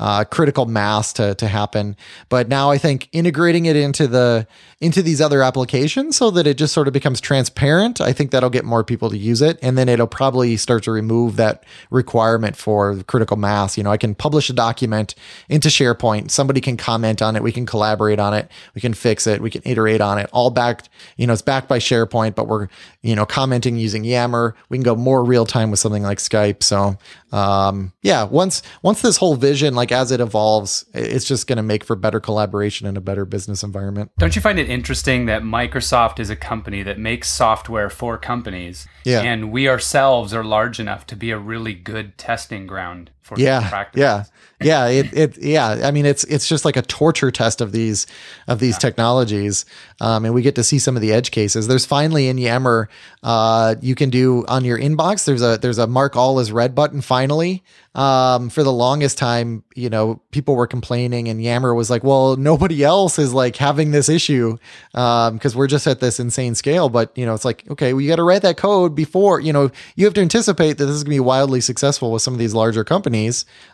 uh, 0.00 0.24
critical 0.24 0.66
mass 0.66 1.12
to 1.14 1.34
to 1.36 1.48
happen. 1.48 1.96
But 2.28 2.48
now 2.48 2.70
I 2.70 2.78
think 2.78 3.08
integrating 3.12 3.66
it 3.66 3.76
into 3.76 4.06
the 4.06 4.46
into 4.80 5.02
these 5.02 5.20
other 5.20 5.42
applications 5.42 6.16
so 6.16 6.30
that 6.30 6.46
it 6.46 6.56
just 6.56 6.72
sort 6.72 6.86
of 6.86 6.92
becomes 6.92 7.20
transparent, 7.20 8.00
I 8.00 8.12
think 8.12 8.30
that'll 8.30 8.48
get 8.48 8.64
more 8.64 8.84
people 8.84 9.10
to 9.10 9.18
use 9.18 9.42
it, 9.42 9.58
and 9.60 9.76
then 9.76 9.88
it'll 9.88 10.06
probably 10.06 10.56
start 10.56 10.84
to 10.84 10.92
remove 10.92 11.34
that 11.36 11.64
requirement 11.90 12.56
for 12.56 13.02
critical 13.04 13.36
mass. 13.36 13.76
You 13.76 13.82
know, 13.82 13.90
I 13.90 13.96
can 13.96 14.14
publish 14.14 14.48
a 14.48 14.52
document 14.52 15.16
into 15.48 15.68
SharePoint, 15.68 16.30
somebody 16.30 16.60
can 16.60 16.76
comment 16.76 17.20
on 17.20 17.34
it, 17.34 17.42
we 17.42 17.50
can 17.50 17.66
collaborate 17.66 18.20
on 18.20 18.34
it, 18.34 18.48
we 18.74 18.80
can 18.80 18.94
fix 18.94 19.26
it, 19.26 19.40
we 19.40 19.50
can 19.50 19.62
iterate 19.64 20.00
on 20.00 20.18
it, 20.18 20.30
all 20.32 20.50
backed. 20.50 20.88
You 21.16 21.26
know, 21.26 21.32
it's 21.32 21.42
backed 21.42 21.68
by 21.68 21.80
SharePoint, 21.80 22.36
but 22.36 22.46
we're 22.46 22.68
you 23.02 23.16
know 23.16 23.26
commenting 23.26 23.76
using 23.76 24.04
Yammer. 24.04 24.54
We 24.68 24.76
can 24.76 24.84
go 24.84 24.94
more 24.94 25.24
real 25.24 25.44
time 25.44 25.72
with 25.72 25.80
something 25.80 26.04
like 26.04 26.18
Skype. 26.18 26.62
So 26.62 26.96
um, 27.32 27.92
yeah, 28.02 28.24
once 28.24 28.62
once 28.82 29.02
this 29.02 29.16
whole 29.16 29.34
vision, 29.34 29.74
like 29.74 29.87
as 29.92 30.10
it 30.10 30.20
evolves, 30.20 30.84
it's 30.94 31.24
just 31.24 31.46
going 31.46 31.56
to 31.56 31.62
make 31.62 31.84
for 31.84 31.96
better 31.96 32.20
collaboration 32.20 32.86
and 32.86 32.96
a 32.96 33.00
better 33.00 33.24
business 33.24 33.62
environment. 33.62 34.10
Don't 34.18 34.36
you 34.36 34.42
find 34.42 34.58
it 34.58 34.68
interesting 34.68 35.26
that 35.26 35.42
Microsoft 35.42 36.18
is 36.18 36.30
a 36.30 36.36
company 36.36 36.82
that 36.82 36.98
makes 36.98 37.30
software 37.30 37.90
for 37.90 38.18
companies, 38.18 38.86
yeah. 39.04 39.22
and 39.22 39.50
we 39.50 39.68
ourselves 39.68 40.32
are 40.34 40.44
large 40.44 40.80
enough 40.80 41.06
to 41.06 41.16
be 41.16 41.30
a 41.30 41.38
really 41.38 41.74
good 41.74 42.16
testing 42.18 42.66
ground 42.66 43.10
for 43.28 43.38
yeah, 43.38 43.68
practices. 43.68 44.00
yeah, 44.00 44.24
yeah. 44.60 44.86
It, 44.88 45.16
it, 45.16 45.38
yeah. 45.38 45.82
I 45.84 45.90
mean, 45.90 46.06
it's 46.06 46.24
it's 46.24 46.48
just 46.48 46.64
like 46.64 46.76
a 46.76 46.82
torture 46.82 47.30
test 47.30 47.60
of 47.60 47.72
these 47.72 48.06
of 48.46 48.58
these 48.58 48.74
yeah. 48.74 48.78
technologies, 48.78 49.66
um, 50.00 50.24
and 50.24 50.34
we 50.34 50.42
get 50.42 50.54
to 50.54 50.64
see 50.64 50.78
some 50.78 50.96
of 50.96 51.02
the 51.02 51.12
edge 51.12 51.30
cases. 51.30 51.68
There's 51.68 51.84
finally 51.84 52.28
in 52.28 52.38
Yammer, 52.38 52.88
uh, 53.22 53.74
you 53.80 53.94
can 53.94 54.10
do 54.10 54.46
on 54.48 54.64
your 54.64 54.78
inbox. 54.78 55.26
There's 55.26 55.42
a 55.42 55.58
there's 55.58 55.78
a 55.78 55.86
mark 55.86 56.16
all 56.16 56.38
as 56.38 56.50
red 56.50 56.74
button. 56.74 57.02
Finally, 57.02 57.62
um, 57.94 58.48
for 58.48 58.62
the 58.62 58.72
longest 58.72 59.18
time, 59.18 59.64
you 59.74 59.90
know, 59.90 60.22
people 60.30 60.54
were 60.54 60.68
complaining, 60.68 61.28
and 61.28 61.42
Yammer 61.42 61.74
was 61.74 61.90
like, 61.90 62.04
"Well, 62.04 62.36
nobody 62.36 62.84
else 62.84 63.18
is 63.18 63.34
like 63.34 63.56
having 63.56 63.90
this 63.90 64.08
issue 64.08 64.56
because 64.92 65.54
um, 65.54 65.58
we're 65.58 65.66
just 65.66 65.86
at 65.86 66.00
this 66.00 66.20
insane 66.20 66.54
scale." 66.54 66.88
But 66.88 67.16
you 67.18 67.26
know, 67.26 67.34
it's 67.34 67.44
like, 67.44 67.68
okay, 67.70 67.92
well, 67.92 68.00
you 68.00 68.08
got 68.08 68.16
to 68.16 68.22
write 68.22 68.42
that 68.42 68.56
code 68.56 68.94
before. 68.94 69.40
You 69.40 69.52
know, 69.52 69.70
you 69.96 70.04
have 70.04 70.14
to 70.14 70.20
anticipate 70.20 70.78
that 70.78 70.86
this 70.86 70.94
is 70.94 71.02
going 71.02 71.16
to 71.16 71.16
be 71.16 71.20
wildly 71.20 71.60
successful 71.60 72.12
with 72.12 72.22
some 72.22 72.34
of 72.34 72.38
these 72.38 72.54
larger 72.54 72.84
companies. 72.84 73.17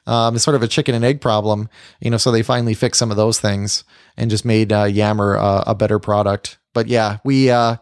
Um, 0.06 0.34
it's 0.34 0.44
sort 0.44 0.54
of 0.54 0.62
a 0.62 0.68
chicken 0.68 0.94
and 0.94 1.04
egg 1.04 1.20
problem, 1.20 1.68
you 2.00 2.10
know. 2.10 2.16
So 2.16 2.30
they 2.30 2.42
finally 2.42 2.74
fixed 2.74 2.98
some 2.98 3.10
of 3.10 3.16
those 3.16 3.40
things 3.40 3.84
and 4.16 4.30
just 4.30 4.44
made 4.44 4.72
uh, 4.72 4.84
Yammer 4.84 5.36
uh, 5.36 5.64
a 5.66 5.74
better 5.74 5.98
product. 5.98 6.58
But 6.72 6.88
yeah, 6.88 7.18
we. 7.24 7.50
Uh, 7.50 7.76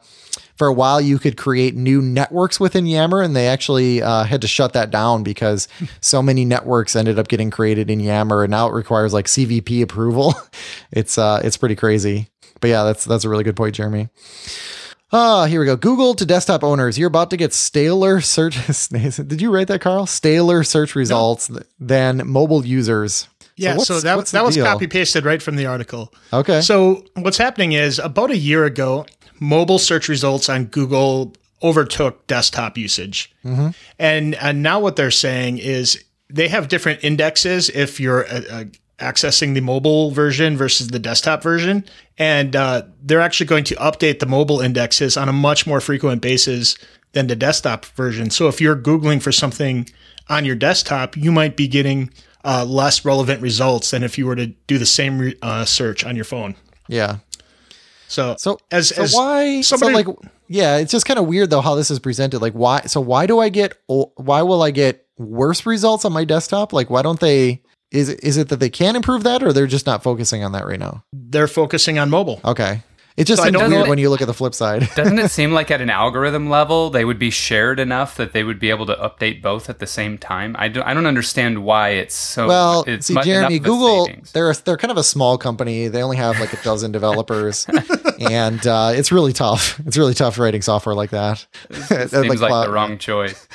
for 0.56 0.68
a 0.68 0.72
while 0.72 1.00
you 1.00 1.18
could 1.18 1.36
create 1.36 1.74
new 1.74 2.00
networks 2.00 2.60
within 2.60 2.86
Yammer, 2.86 3.20
and 3.20 3.34
they 3.34 3.48
actually 3.48 4.00
uh, 4.00 4.22
had 4.22 4.42
to 4.42 4.46
shut 4.46 4.74
that 4.74 4.92
down 4.92 5.24
because 5.24 5.66
so 6.00 6.22
many 6.22 6.44
networks 6.44 6.94
ended 6.94 7.18
up 7.18 7.26
getting 7.26 7.50
created 7.50 7.90
in 7.90 7.98
Yammer, 7.98 8.44
and 8.44 8.50
now 8.52 8.68
it 8.68 8.72
requires 8.72 9.12
like 9.12 9.26
CVP 9.26 9.82
approval. 9.82 10.34
it's 10.92 11.18
uh, 11.18 11.40
it's 11.42 11.56
pretty 11.56 11.74
crazy. 11.74 12.28
But 12.60 12.68
yeah, 12.68 12.84
that's 12.84 13.04
that's 13.04 13.24
a 13.24 13.28
really 13.28 13.44
good 13.44 13.56
point, 13.56 13.74
Jeremy. 13.74 14.08
Ah, 15.12 15.44
here 15.44 15.60
we 15.60 15.66
go. 15.66 15.76
Google 15.76 16.14
to 16.14 16.24
desktop 16.24 16.64
owners. 16.64 16.98
You're 16.98 17.08
about 17.08 17.30
to 17.30 17.36
get 17.36 17.52
staler 17.52 18.20
search. 18.20 18.56
Did 18.88 19.42
you 19.42 19.54
write 19.54 19.68
that, 19.68 19.80
Carl? 19.82 20.06
Staler 20.06 20.64
search 20.64 20.94
results 20.94 21.50
no. 21.50 21.60
than 21.78 22.26
mobile 22.26 22.64
users. 22.64 23.28
Yeah, 23.56 23.76
so, 23.76 23.98
so 23.98 24.00
that, 24.00 24.26
that 24.28 24.44
was 24.44 24.56
copy 24.56 24.86
pasted 24.86 25.26
right 25.26 25.42
from 25.42 25.56
the 25.56 25.66
article. 25.66 26.12
Okay. 26.32 26.62
So 26.62 27.04
what's 27.14 27.36
happening 27.36 27.72
is 27.72 27.98
about 27.98 28.30
a 28.30 28.36
year 28.36 28.64
ago, 28.64 29.04
mobile 29.38 29.78
search 29.78 30.08
results 30.08 30.48
on 30.48 30.64
Google 30.66 31.34
overtook 31.62 32.26
desktop 32.26 32.78
usage. 32.78 33.34
Mm-hmm. 33.44 33.68
And, 33.98 34.34
and 34.36 34.62
now 34.62 34.80
what 34.80 34.96
they're 34.96 35.10
saying 35.10 35.58
is 35.58 36.02
they 36.30 36.48
have 36.48 36.68
different 36.68 37.04
indexes 37.04 37.68
if 37.68 38.00
you're 38.00 38.26
uh, 38.26 38.42
uh, 38.50 38.64
accessing 39.02 39.54
the 39.54 39.60
mobile 39.60 40.10
version 40.10 40.56
versus 40.56 40.88
the 40.88 40.98
desktop 40.98 41.42
version. 41.42 41.84
And 42.16 42.56
uh, 42.56 42.82
they're 43.02 43.20
actually 43.20 43.46
going 43.46 43.64
to 43.64 43.74
update 43.76 44.20
the 44.20 44.26
mobile 44.26 44.60
indexes 44.60 45.16
on 45.16 45.28
a 45.28 45.32
much 45.32 45.66
more 45.66 45.80
frequent 45.80 46.22
basis 46.22 46.76
than 47.12 47.26
the 47.26 47.36
desktop 47.36 47.84
version. 47.84 48.30
So 48.30 48.48
if 48.48 48.60
you're 48.60 48.76
Googling 48.76 49.20
for 49.20 49.32
something 49.32 49.88
on 50.28 50.44
your 50.44 50.56
desktop, 50.56 51.16
you 51.16 51.32
might 51.32 51.56
be 51.56 51.68
getting 51.68 52.10
uh, 52.44 52.64
less 52.64 53.04
relevant 53.04 53.42
results 53.42 53.90
than 53.90 54.02
if 54.02 54.16
you 54.16 54.26
were 54.26 54.36
to 54.36 54.46
do 54.46 54.78
the 54.78 54.86
same 54.86 55.18
re- 55.18 55.38
uh, 55.42 55.64
search 55.64 56.04
on 56.04 56.16
your 56.16 56.24
phone. 56.24 56.54
Yeah. 56.88 57.18
So 58.08 58.36
so 58.38 58.58
as, 58.70 58.88
so 58.88 59.02
as 59.02 59.14
why 59.14 59.62
somebody, 59.62 60.02
so 60.02 60.10
like 60.10 60.16
yeah, 60.46 60.76
it's 60.76 60.92
just 60.92 61.06
kind 61.06 61.18
of 61.18 61.26
weird 61.26 61.48
though 61.48 61.62
how 61.62 61.74
this 61.74 61.90
is 61.90 61.98
presented. 61.98 62.40
Like 62.40 62.52
why 62.52 62.82
so 62.82 63.00
why 63.00 63.26
do 63.26 63.38
I 63.38 63.48
get 63.48 63.78
why 63.86 64.42
will 64.42 64.62
I 64.62 64.70
get 64.70 65.06
worse 65.16 65.64
results 65.64 66.04
on 66.04 66.12
my 66.12 66.24
desktop? 66.24 66.74
Like 66.74 66.90
why 66.90 67.00
don't 67.00 67.20
they 67.20 67.62
is 67.92 68.08
is 68.08 68.36
it 68.38 68.48
that 68.48 68.58
they 68.58 68.70
can 68.70 68.96
improve 68.96 69.22
that 69.22 69.42
or 69.42 69.52
they're 69.52 69.66
just 69.66 69.86
not 69.86 70.02
focusing 70.02 70.42
on 70.42 70.52
that 70.52 70.66
right 70.66 70.80
now? 70.80 71.04
They're 71.12 71.46
focusing 71.46 71.98
on 71.98 72.10
mobile. 72.10 72.40
Okay. 72.44 72.82
It 73.16 73.24
just 73.24 73.42
so 73.42 73.48
seems 73.48 73.58
weird 73.58 73.88
when 73.88 73.98
you 73.98 74.08
look 74.08 74.22
at 74.22 74.26
the 74.26 74.34
flip 74.34 74.54
side. 74.54 74.88
doesn't 74.96 75.18
it 75.18 75.30
seem 75.30 75.52
like 75.52 75.70
at 75.70 75.82
an 75.82 75.90
algorithm 75.90 76.48
level 76.48 76.88
they 76.88 77.04
would 77.04 77.18
be 77.18 77.28
shared 77.28 77.78
enough 77.78 78.16
that 78.16 78.32
they 78.32 78.42
would 78.42 78.58
be 78.58 78.70
able 78.70 78.86
to 78.86 78.94
update 78.94 79.42
both 79.42 79.68
at 79.68 79.80
the 79.80 79.86
same 79.86 80.16
time? 80.16 80.56
I 80.58 80.68
don't, 80.68 80.82
I 80.84 80.94
don't 80.94 81.06
understand 81.06 81.62
why 81.62 81.90
it's 81.90 82.14
so. 82.14 82.48
Well, 82.48 82.84
it's 82.86 83.06
see, 83.08 83.16
Jeremy, 83.22 83.58
Google 83.58 84.08
they're 84.32 84.50
a, 84.50 84.54
they're 84.54 84.78
kind 84.78 84.90
of 84.90 84.96
a 84.96 85.04
small 85.04 85.36
company. 85.36 85.88
They 85.88 86.02
only 86.02 86.16
have 86.16 86.40
like 86.40 86.54
a 86.54 86.62
dozen 86.62 86.90
developers, 86.92 87.66
and 88.18 88.66
uh, 88.66 88.92
it's 88.94 89.12
really 89.12 89.34
tough. 89.34 89.78
It's 89.86 89.98
really 89.98 90.14
tough 90.14 90.38
writing 90.38 90.62
software 90.62 90.94
like 90.94 91.10
that. 91.10 91.46
It 91.68 91.76
seems 92.10 92.40
like, 92.40 92.50
like 92.50 92.66
the 92.66 92.72
wrong 92.72 92.96
choice. 92.96 93.46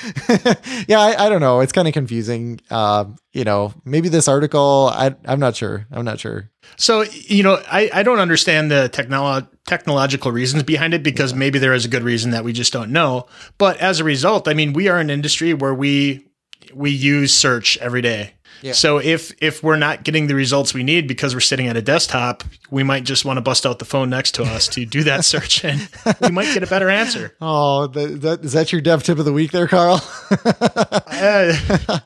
yeah, 0.86 1.00
I, 1.00 1.26
I, 1.26 1.28
don't 1.28 1.40
know. 1.40 1.60
It's 1.60 1.72
kind 1.72 1.88
of 1.88 1.94
confusing. 1.94 2.60
Uh, 2.70 3.06
you 3.38 3.44
know, 3.44 3.72
maybe 3.84 4.08
this 4.08 4.26
article. 4.26 4.90
I, 4.92 5.14
I'm 5.24 5.38
not 5.38 5.54
sure. 5.54 5.86
I'm 5.92 6.04
not 6.04 6.18
sure. 6.18 6.50
So, 6.76 7.04
you 7.12 7.44
know, 7.44 7.62
I, 7.70 7.88
I 7.94 8.02
don't 8.02 8.18
understand 8.18 8.68
the 8.68 8.90
technolo- 8.92 9.48
technological 9.64 10.32
reasons 10.32 10.64
behind 10.64 10.92
it 10.92 11.04
because 11.04 11.30
yeah. 11.30 11.38
maybe 11.38 11.60
there 11.60 11.72
is 11.72 11.84
a 11.84 11.88
good 11.88 12.02
reason 12.02 12.32
that 12.32 12.42
we 12.42 12.52
just 12.52 12.72
don't 12.72 12.90
know. 12.90 13.26
But 13.56 13.76
as 13.76 14.00
a 14.00 14.04
result, 14.04 14.48
I 14.48 14.54
mean, 14.54 14.72
we 14.72 14.88
are 14.88 14.98
an 14.98 15.08
industry 15.08 15.54
where 15.54 15.72
we 15.72 16.26
we 16.74 16.90
use 16.90 17.32
search 17.32 17.78
every 17.78 18.02
day. 18.02 18.34
Yeah. 18.62 18.72
So 18.72 18.98
if 18.98 19.32
if 19.42 19.62
we're 19.62 19.76
not 19.76 20.04
getting 20.04 20.26
the 20.26 20.34
results 20.34 20.74
we 20.74 20.82
need 20.82 21.06
because 21.06 21.34
we're 21.34 21.40
sitting 21.40 21.68
at 21.68 21.76
a 21.76 21.82
desktop, 21.82 22.44
we 22.70 22.82
might 22.82 23.04
just 23.04 23.24
want 23.24 23.36
to 23.36 23.40
bust 23.40 23.64
out 23.64 23.78
the 23.78 23.84
phone 23.84 24.10
next 24.10 24.32
to 24.36 24.42
us 24.42 24.68
to 24.68 24.84
do 24.84 25.04
that 25.04 25.24
search, 25.24 25.64
and 25.64 25.88
we 26.20 26.30
might 26.30 26.52
get 26.54 26.62
a 26.62 26.66
better 26.66 26.88
answer. 26.88 27.34
Oh, 27.40 27.86
that, 27.88 28.40
is 28.44 28.52
that 28.52 28.72
your 28.72 28.80
dev 28.80 29.02
tip 29.02 29.18
of 29.18 29.24
the 29.24 29.32
week, 29.32 29.52
there, 29.52 29.68
Carl? 29.68 30.02
uh, 30.44 32.00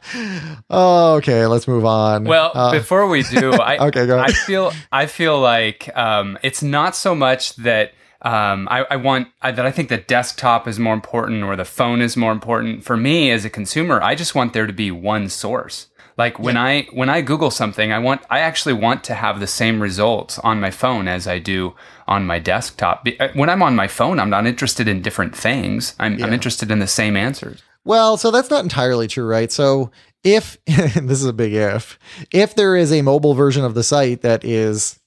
oh, 0.71 1.15
okay. 1.17 1.47
Let's 1.47 1.67
move 1.67 1.85
on. 1.85 2.25
Well, 2.25 2.51
uh, 2.55 2.73
before 2.73 3.07
we 3.09 3.23
do, 3.23 3.53
I 3.53 3.87
okay, 3.89 4.07
go 4.07 4.19
ahead. 4.19 4.31
I 4.31 4.33
feel 4.33 4.73
I 4.91 5.07
feel 5.07 5.41
like 5.41 5.89
um, 5.97 6.39
it's 6.43 6.63
not 6.63 6.97
so 6.97 7.15
much 7.15 7.57
that. 7.57 7.93
Um, 8.25 8.69
I, 8.71 8.87
I, 8.89 8.97
want 8.99 9.27
I, 9.43 9.51
that 9.51 9.67
I 9.67 9.73
think 9.73 9.89
the 9.89 9.97
desktop 9.97 10.69
is 10.69 10.79
more 10.79 10.95
important 10.95 11.43
or 11.43 11.57
the 11.57 11.65
phone 11.65 12.01
is 12.01 12.17
more 12.17 12.31
important. 12.31 12.85
For 12.85 12.97
me 12.97 13.33
as 13.33 13.45
a 13.45 13.51
consumer, 13.51 14.01
I 14.01 14.15
just 14.15 14.33
want 14.33 14.53
there 14.53 14.69
to 14.69 14.73
be 14.73 14.93
one 14.93 15.29
source. 15.29 15.89
Like 16.23 16.39
when 16.39 16.55
yeah. 16.55 16.63
I 16.63 16.87
when 16.93 17.09
I 17.09 17.21
Google 17.21 17.51
something, 17.51 17.91
I 17.91 17.99
want 17.99 18.23
I 18.31 18.39
actually 18.39 18.75
want 18.75 19.03
to 19.05 19.15
have 19.15 19.41
the 19.41 19.49
same 19.49 19.83
results 19.83 20.39
on 20.39 20.61
my 20.61 20.71
phone 20.71 21.09
as 21.09 21.27
I 21.27 21.41
do 21.41 21.75
on 22.07 22.27
my 22.27 22.39
desktop. 22.39 23.09
Uh, 23.19 23.31
when 23.35 23.51
I'm 23.51 23.61
on 23.61 23.75
my 23.75 23.89
phone, 23.89 24.21
I'm 24.21 24.31
not 24.31 24.47
interested 24.47 24.87
in 24.87 25.03
different 25.03 25.35
things. 25.37 25.97
I'm, 25.99 26.17
yeah. 26.17 26.27
I'm 26.27 26.33
interested 26.33 26.71
in 26.71 26.79
the 26.79 26.87
same 26.87 27.17
answers. 27.17 27.61
Well, 27.85 28.17
so 28.17 28.31
that's 28.31 28.51
not 28.51 28.63
entirely 28.63 29.09
true, 29.09 29.27
right? 29.27 29.51
So 29.51 29.91
if 30.23 30.59
this 30.67 31.19
is 31.19 31.25
a 31.25 31.33
big 31.33 31.55
if, 31.55 31.99
if 32.31 32.55
there 32.55 32.77
is 32.77 32.93
a 32.93 33.03
mobile 33.03 33.35
version 33.35 33.65
of 33.65 33.75
the 33.75 33.83
site 33.83 34.23
that 34.23 34.45
is 34.45 35.01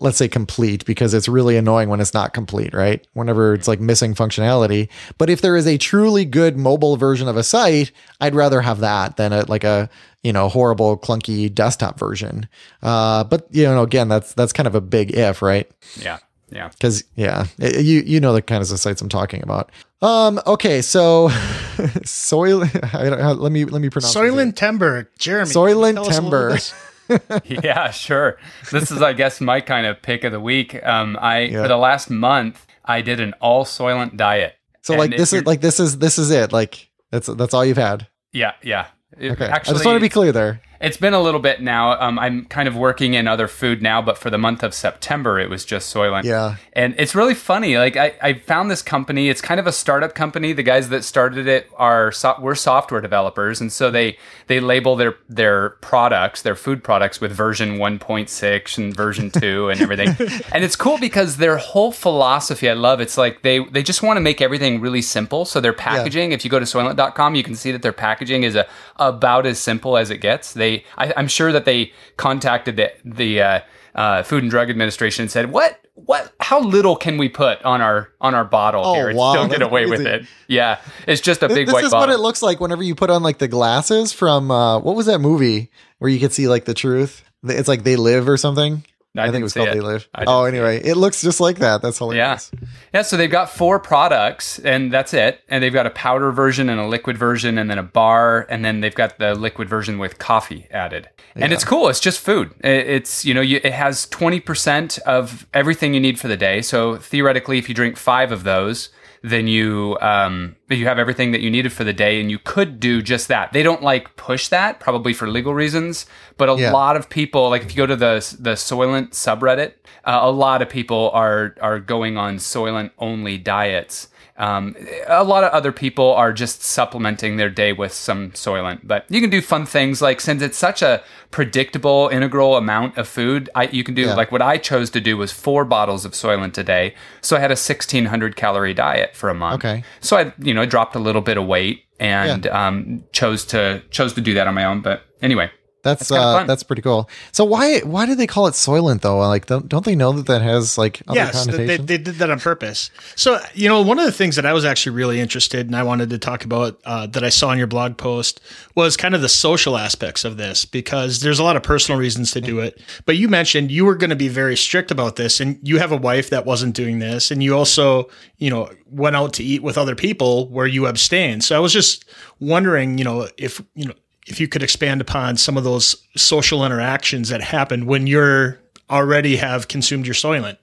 let's 0.00 0.18
say 0.18 0.28
complete 0.28 0.84
because 0.84 1.14
it's 1.14 1.28
really 1.28 1.56
annoying 1.56 1.88
when 1.88 2.00
it's 2.00 2.14
not 2.14 2.34
complete, 2.34 2.74
right? 2.74 3.06
Whenever 3.12 3.54
it's 3.54 3.68
like 3.68 3.80
missing 3.80 4.14
functionality. 4.14 4.88
But 5.16 5.30
if 5.30 5.40
there 5.40 5.56
is 5.56 5.66
a 5.66 5.78
truly 5.78 6.24
good 6.24 6.56
mobile 6.56 6.96
version 6.96 7.28
of 7.28 7.36
a 7.36 7.44
site, 7.44 7.92
I'd 8.20 8.34
rather 8.34 8.60
have 8.60 8.80
that 8.80 9.16
than 9.16 9.32
a, 9.32 9.44
like 9.46 9.64
a, 9.64 9.88
you 10.22 10.32
know, 10.32 10.48
horrible 10.48 10.98
clunky 10.98 11.52
desktop 11.52 11.98
version. 11.98 12.48
Uh, 12.82 13.24
but 13.24 13.46
you 13.50 13.64
know, 13.64 13.82
again, 13.82 14.08
that's, 14.08 14.34
that's 14.34 14.52
kind 14.52 14.66
of 14.66 14.74
a 14.74 14.80
big 14.80 15.12
if, 15.16 15.42
right? 15.42 15.70
Yeah. 15.96 16.18
Yeah. 16.52 16.68
Because 16.68 17.04
yeah, 17.14 17.46
it- 17.58 17.84
you 17.84 18.00
you 18.00 18.18
know 18.18 18.32
the 18.32 18.42
kinds 18.42 18.72
of 18.72 18.80
sites 18.80 19.00
I'm 19.00 19.08
talking 19.08 19.40
about. 19.42 19.70
Um. 20.02 20.40
Okay. 20.48 20.82
So, 20.82 21.28
soil. 22.04 22.64
I 22.64 23.04
don't, 23.08 23.20
uh, 23.20 23.34
let 23.34 23.52
me 23.52 23.64
let 23.64 23.80
me 23.80 23.88
pronounce. 23.88 24.12
his 24.14 24.22
name. 24.22 24.32
Soylent 24.34 24.56
Timber, 24.56 25.10
Jeremy. 25.18 25.50
Soylent 25.50 25.94
can 25.94 26.04
you 26.04 26.10
tell 26.10 26.10
us 26.10 26.18
a 26.18 26.22
little 26.22 27.28
Timber. 27.28 27.40
yeah, 27.64 27.90
sure. 27.90 28.38
This 28.72 28.90
is, 28.90 29.00
I 29.02 29.12
guess, 29.12 29.40
my 29.40 29.60
kind 29.60 29.86
of 29.86 30.00
pick 30.02 30.24
of 30.24 30.32
the 30.32 30.40
week. 30.40 30.74
Um, 30.84 31.16
I 31.20 31.40
Yeah. 31.42 31.62
for 31.62 31.68
the 31.68 31.76
last 31.76 32.10
month, 32.10 32.66
I 32.84 33.00
did 33.02 33.20
an 33.20 33.32
all 33.40 33.64
soylent 33.64 34.16
diet. 34.16 34.56
So 34.82 34.94
And 34.94 35.00
like 35.00 35.10
this 35.16 35.32
is 35.32 35.44
like 35.44 35.60
this 35.60 35.78
is 35.78 35.98
this 35.98 36.18
is 36.18 36.30
it. 36.30 36.52
Like 36.52 36.88
that's 37.10 37.26
that's 37.28 37.54
all 37.54 37.64
you've 37.64 37.76
had. 37.76 38.08
yeah, 38.32 38.54
yeah. 38.62 38.86
It- 39.20 39.32
Okay. 39.32 39.46
Actually, 39.46 39.72
I 39.72 39.74
just 39.74 39.84
want 39.86 39.96
to 39.96 40.00
be 40.00 40.08
clear 40.08 40.32
there. 40.32 40.60
It's 40.80 40.96
been 40.96 41.12
a 41.12 41.20
little 41.20 41.40
bit 41.40 41.60
now. 41.60 42.00
Um, 42.00 42.18
I'm 42.18 42.46
kind 42.46 42.66
of 42.66 42.74
working 42.74 43.12
in 43.12 43.28
other 43.28 43.48
food 43.48 43.82
now, 43.82 44.00
but 44.00 44.16
for 44.16 44.30
the 44.30 44.38
month 44.38 44.62
of 44.62 44.72
September, 44.72 45.38
it 45.38 45.50
was 45.50 45.66
just 45.66 45.94
Soylent. 45.94 46.24
Yeah. 46.24 46.56
And 46.72 46.94
it's 46.96 47.14
really 47.14 47.34
funny. 47.34 47.76
Like 47.76 47.96
I, 47.96 48.14
I 48.22 48.32
found 48.34 48.70
this 48.70 48.80
company. 48.80 49.28
It's 49.28 49.42
kind 49.42 49.60
of 49.60 49.66
a 49.66 49.72
startup 49.72 50.14
company. 50.14 50.54
The 50.54 50.62
guys 50.62 50.88
that 50.88 51.04
started 51.04 51.46
it 51.46 51.70
are 51.76 52.12
so, 52.12 52.34
we're 52.40 52.54
software 52.54 53.02
developers, 53.02 53.60
and 53.60 53.70
so 53.70 53.90
they 53.90 54.16
they 54.46 54.58
label 54.58 54.96
their 54.96 55.16
their 55.28 55.70
products, 55.80 56.42
their 56.42 56.56
food 56.56 56.82
products, 56.82 57.20
with 57.20 57.32
version 57.32 57.76
1.6 57.76 58.78
and 58.78 58.96
version 58.96 59.30
two 59.30 59.68
and 59.68 59.82
everything. 59.82 60.08
and 60.52 60.64
it's 60.64 60.76
cool 60.76 60.98
because 60.98 61.36
their 61.36 61.58
whole 61.58 61.92
philosophy, 61.92 62.70
I 62.70 62.74
love. 62.74 63.00
It's 63.00 63.18
like 63.18 63.42
they 63.42 63.58
they 63.58 63.82
just 63.82 64.02
want 64.02 64.16
to 64.16 64.22
make 64.22 64.40
everything 64.40 64.80
really 64.80 65.02
simple. 65.02 65.44
So 65.44 65.60
their 65.60 65.74
packaging, 65.74 66.32
if 66.32 66.42
you 66.44 66.50
go 66.50 66.58
to 66.58 66.64
Soylent.com, 66.64 67.34
you 67.34 67.42
can 67.42 67.54
see 67.54 67.70
that 67.72 67.82
their 67.82 67.92
packaging 67.92 68.44
is 68.44 68.56
a, 68.56 68.66
about 68.96 69.44
as 69.44 69.58
simple 69.58 69.96
as 69.96 70.10
it 70.10 70.18
gets. 70.18 70.54
They, 70.54 70.69
I, 70.96 71.12
I'm 71.16 71.28
sure 71.28 71.52
that 71.52 71.64
they 71.64 71.92
contacted 72.16 72.76
the 72.76 72.92
the 73.04 73.42
uh, 73.42 73.60
uh, 73.94 74.22
Food 74.22 74.42
and 74.44 74.50
Drug 74.50 74.70
Administration 74.70 75.22
and 75.24 75.30
said, 75.30 75.50
"What, 75.52 75.80
what? 75.94 76.32
How 76.40 76.60
little 76.60 76.96
can 76.96 77.18
we 77.18 77.28
put 77.28 77.62
on 77.62 77.80
our 77.80 78.10
on 78.20 78.34
our 78.34 78.44
bottle 78.44 78.82
Oh, 78.84 78.94
here 78.94 79.08
and 79.10 79.18
wow, 79.18 79.32
still 79.32 79.48
get 79.48 79.62
away 79.62 79.86
with 79.86 80.00
it?" 80.06 80.26
Yeah, 80.48 80.78
it's 81.06 81.20
just 81.20 81.42
a 81.42 81.48
big 81.48 81.66
this 81.66 81.72
white 81.74 81.80
This 81.80 81.86
is 81.88 81.92
bottle. 81.92 82.08
what 82.08 82.14
it 82.14 82.22
looks 82.22 82.42
like 82.42 82.60
whenever 82.60 82.82
you 82.82 82.94
put 82.94 83.10
on 83.10 83.22
like 83.22 83.38
the 83.38 83.48
glasses 83.48 84.12
from 84.12 84.50
uh 84.50 84.78
what 84.80 84.94
was 84.96 85.06
that 85.06 85.18
movie 85.20 85.70
where 85.98 86.10
you 86.10 86.20
could 86.20 86.32
see 86.32 86.48
like 86.48 86.64
the 86.64 86.74
truth? 86.74 87.22
It's 87.44 87.68
like 87.68 87.84
They 87.84 87.96
Live 87.96 88.28
or 88.28 88.36
something. 88.36 88.84
I 89.16 89.22
I, 89.24 89.30
think 89.30 89.40
it 89.40 89.42
was 89.42 89.54
called 89.54 89.68
it. 89.68 89.74
They 89.74 89.80
Live. 89.80 90.08
I 90.14 90.20
didn't 90.20 90.28
Oh, 90.34 90.44
anyway, 90.44 90.80
it. 90.84 90.96
looks 90.96 91.20
just 91.20 91.40
like 91.40 91.58
that. 91.58 91.82
That's 91.82 91.98
hilarious. 91.98 92.50
Yeah, 92.52 92.68
yeah, 92.94 93.02
so 93.02 93.16
they've 93.16 93.30
got 93.30 93.50
four 93.50 93.80
products 93.80 94.60
and 94.60 94.92
that's 94.92 95.12
it. 95.12 95.40
And 95.48 95.62
they've 95.64 95.72
got 95.72 95.86
a 95.86 95.90
powder 95.90 96.30
version 96.30 96.68
and 96.68 96.80
a 96.80 96.86
liquid 96.86 97.18
version 97.18 97.58
and 97.58 97.68
then 97.68 97.78
a 97.78 97.82
bar 97.82 98.46
and 98.48 98.64
then 98.64 98.80
they've 98.80 98.94
got 98.94 99.18
the 99.18 99.34
liquid 99.34 99.68
version 99.68 99.98
with 99.98 100.18
coffee 100.18 100.68
added. 100.70 101.08
And 101.34 101.52
it's 101.52 101.64
cool. 101.64 101.88
It's 101.88 102.00
just 102.00 102.20
food. 102.20 102.54
It's, 102.62 103.24
you 103.24 103.34
know, 103.34 103.40
you, 103.40 103.60
it 103.64 103.72
has 103.72 104.06
20% 104.06 104.98
of 105.00 105.46
everything 105.54 105.94
you 105.94 106.00
need 106.00 106.18
for 106.20 106.28
the 106.28 106.36
day. 106.36 106.62
So 106.62 106.96
theoretically, 106.96 107.58
if 107.58 107.68
you 107.68 107.74
drink 107.74 107.96
five 107.96 108.30
of 108.30 108.44
those, 108.44 108.90
then 109.22 109.46
you 109.46 109.98
um, 110.00 110.56
you 110.68 110.86
have 110.86 110.98
everything 110.98 111.32
that 111.32 111.40
you 111.40 111.50
needed 111.50 111.72
for 111.72 111.84
the 111.84 111.92
day, 111.92 112.20
and 112.20 112.30
you 112.30 112.38
could 112.38 112.80
do 112.80 113.02
just 113.02 113.28
that. 113.28 113.52
They 113.52 113.62
don't 113.62 113.82
like 113.82 114.16
push 114.16 114.48
that, 114.48 114.80
probably 114.80 115.12
for 115.12 115.28
legal 115.28 115.52
reasons. 115.54 116.06
But 116.36 116.48
a 116.48 116.56
Yeah. 116.60 116.72
lot 116.72 116.96
of 116.96 117.08
people, 117.10 117.50
like 117.50 117.62
if 117.62 117.70
you 117.70 117.76
go 117.76 117.86
to 117.86 117.96
the 117.96 118.36
the 118.38 118.52
Soylent 118.52 119.10
subreddit, 119.10 119.72
uh, 120.04 120.20
a 120.22 120.30
lot 120.30 120.62
of 120.62 120.68
people 120.68 121.10
are 121.12 121.54
are 121.60 121.78
going 121.78 122.16
on 122.16 122.36
Soylent 122.38 122.90
only 122.98 123.36
diets. 123.38 124.08
Um, 124.40 124.74
a 125.06 125.22
lot 125.22 125.44
of 125.44 125.50
other 125.52 125.70
people 125.70 126.14
are 126.14 126.32
just 126.32 126.62
supplementing 126.62 127.36
their 127.36 127.50
day 127.50 127.72
with 127.74 127.92
some 127.92 128.30
Soylent, 128.30 128.80
but 128.84 129.04
you 129.10 129.20
can 129.20 129.28
do 129.30 129.42
fun 129.42 129.66
things 129.66 130.00
like 130.00 130.20
since 130.20 130.40
it's 130.42 130.56
such 130.56 130.80
a 130.82 131.02
predictable, 131.30 132.08
integral 132.12 132.56
amount 132.56 132.96
of 132.98 133.06
food, 133.06 133.48
I, 133.54 133.64
you 133.64 133.84
can 133.84 133.94
do 133.94 134.02
Yeah. 134.02 134.14
like 134.14 134.32
what 134.32 134.42
I 134.42 134.56
chose 134.58 134.90
to 134.90 135.00
do 135.00 135.16
was 135.16 135.30
four 135.30 135.64
bottles 135.64 136.04
of 136.04 136.12
Soylent 136.12 136.56
a 136.58 136.64
day. 136.64 136.94
So 137.20 137.36
I 137.36 137.40
had 137.40 137.50
a 137.50 137.56
1600 137.58 138.34
calorie 138.36 138.74
diet 138.74 139.14
for 139.14 139.28
a 139.30 139.34
month. 139.34 139.64
Okay. 139.64 139.84
So 140.00 140.16
I, 140.16 140.32
you 140.38 140.54
know, 140.54 140.66
dropped 140.66 140.96
a 140.96 140.98
little 140.98 141.22
bit 141.22 141.36
of 141.36 141.46
weight 141.46 141.84
and 141.98 142.46
um, 142.46 143.04
chose 143.12 143.44
to 143.46 143.82
chose 143.90 144.14
to 144.14 144.20
do 144.20 144.32
that 144.34 144.46
on 144.46 144.54
my 144.54 144.64
own. 144.64 144.80
But 144.80 145.02
anyway, 145.22 145.50
That's 145.82 146.08
kinda 146.08 146.22
uh 146.22 146.38
fun. 146.38 146.46
that's 146.46 146.62
pretty 146.62 146.82
cool. 146.82 147.08
So 147.32 147.44
why 147.44 147.80
why 147.80 148.06
do 148.06 148.14
they 148.14 148.26
call 148.26 148.46
it 148.46 148.52
Soylent 148.52 149.00
though? 149.00 149.18
Like 149.18 149.46
don't, 149.46 149.68
don't 149.68 149.84
they 149.84 149.94
know 149.94 150.12
that 150.12 150.26
that 150.26 150.42
has 150.42 150.76
like 150.76 151.02
other 151.08 151.16
Yes, 151.18 151.46
th- 151.46 151.56
they, 151.56 151.76
they 151.76 151.98
did 151.98 152.16
that 152.16 152.30
on 152.30 152.38
purpose. 152.38 152.90
So, 153.16 153.40
you 153.54 153.68
know, 153.68 153.80
one 153.80 153.98
of 153.98 154.04
the 154.04 154.12
things 154.12 154.36
that 154.36 154.44
I 154.46 154.52
was 154.52 154.64
actually 154.64 154.96
really 154.96 155.20
interested 155.20 155.66
in, 155.66 155.74
I 155.74 155.82
wanted 155.82 156.10
to 156.10 156.18
talk 156.18 156.44
about 156.44 156.80
uh, 156.84 157.06
that 157.08 157.24
I 157.24 157.28
saw 157.28 157.50
in 157.52 157.58
your 157.58 157.66
blog 157.66 157.96
post 157.96 158.40
was 158.74 158.96
kind 158.96 159.14
of 159.14 159.22
the 159.22 159.28
social 159.28 159.76
aspects 159.76 160.24
of 160.24 160.36
this 160.36 160.64
because 160.64 161.20
there's 161.20 161.38
a 161.38 161.44
lot 161.44 161.56
of 161.56 161.62
personal 161.62 161.98
reasons 161.98 162.30
to 162.32 162.40
do 162.40 162.60
it. 162.60 162.80
But 163.06 163.16
you 163.16 163.28
mentioned 163.28 163.70
you 163.70 163.84
were 163.84 163.94
going 163.96 164.10
to 164.10 164.16
be 164.16 164.28
very 164.28 164.56
strict 164.56 164.90
about 164.90 165.16
this, 165.16 165.40
and 165.40 165.58
you 165.66 165.78
have 165.78 165.92
a 165.92 165.96
wife 165.96 166.30
that 166.30 166.44
wasn't 166.46 166.74
doing 166.74 166.98
this, 166.98 167.30
and 167.30 167.42
you 167.42 167.56
also, 167.56 168.08
you 168.38 168.50
know, 168.50 168.70
went 168.90 169.16
out 169.16 169.32
to 169.34 169.42
eat 169.42 169.62
with 169.62 169.78
other 169.78 169.94
people 169.94 170.48
where 170.48 170.66
you 170.66 170.86
abstained. 170.86 171.44
So 171.44 171.56
I 171.56 171.60
was 171.60 171.72
just 171.72 172.04
wondering, 172.38 172.98
you 172.98 173.04
know, 173.04 173.28
if 173.36 173.62
you 173.74 173.86
know 173.86 173.94
if 174.30 174.40
you 174.40 174.48
could 174.48 174.62
expand 174.62 175.00
upon 175.00 175.36
some 175.36 175.56
of 175.56 175.64
those 175.64 175.96
social 176.16 176.64
interactions 176.64 177.28
that 177.28 177.40
happen 177.40 177.86
when 177.86 178.06
you're 178.06 178.58
already 178.88 179.36
have 179.36 179.68
consumed 179.68 180.06
your 180.06 180.14
soylent. 180.14 180.56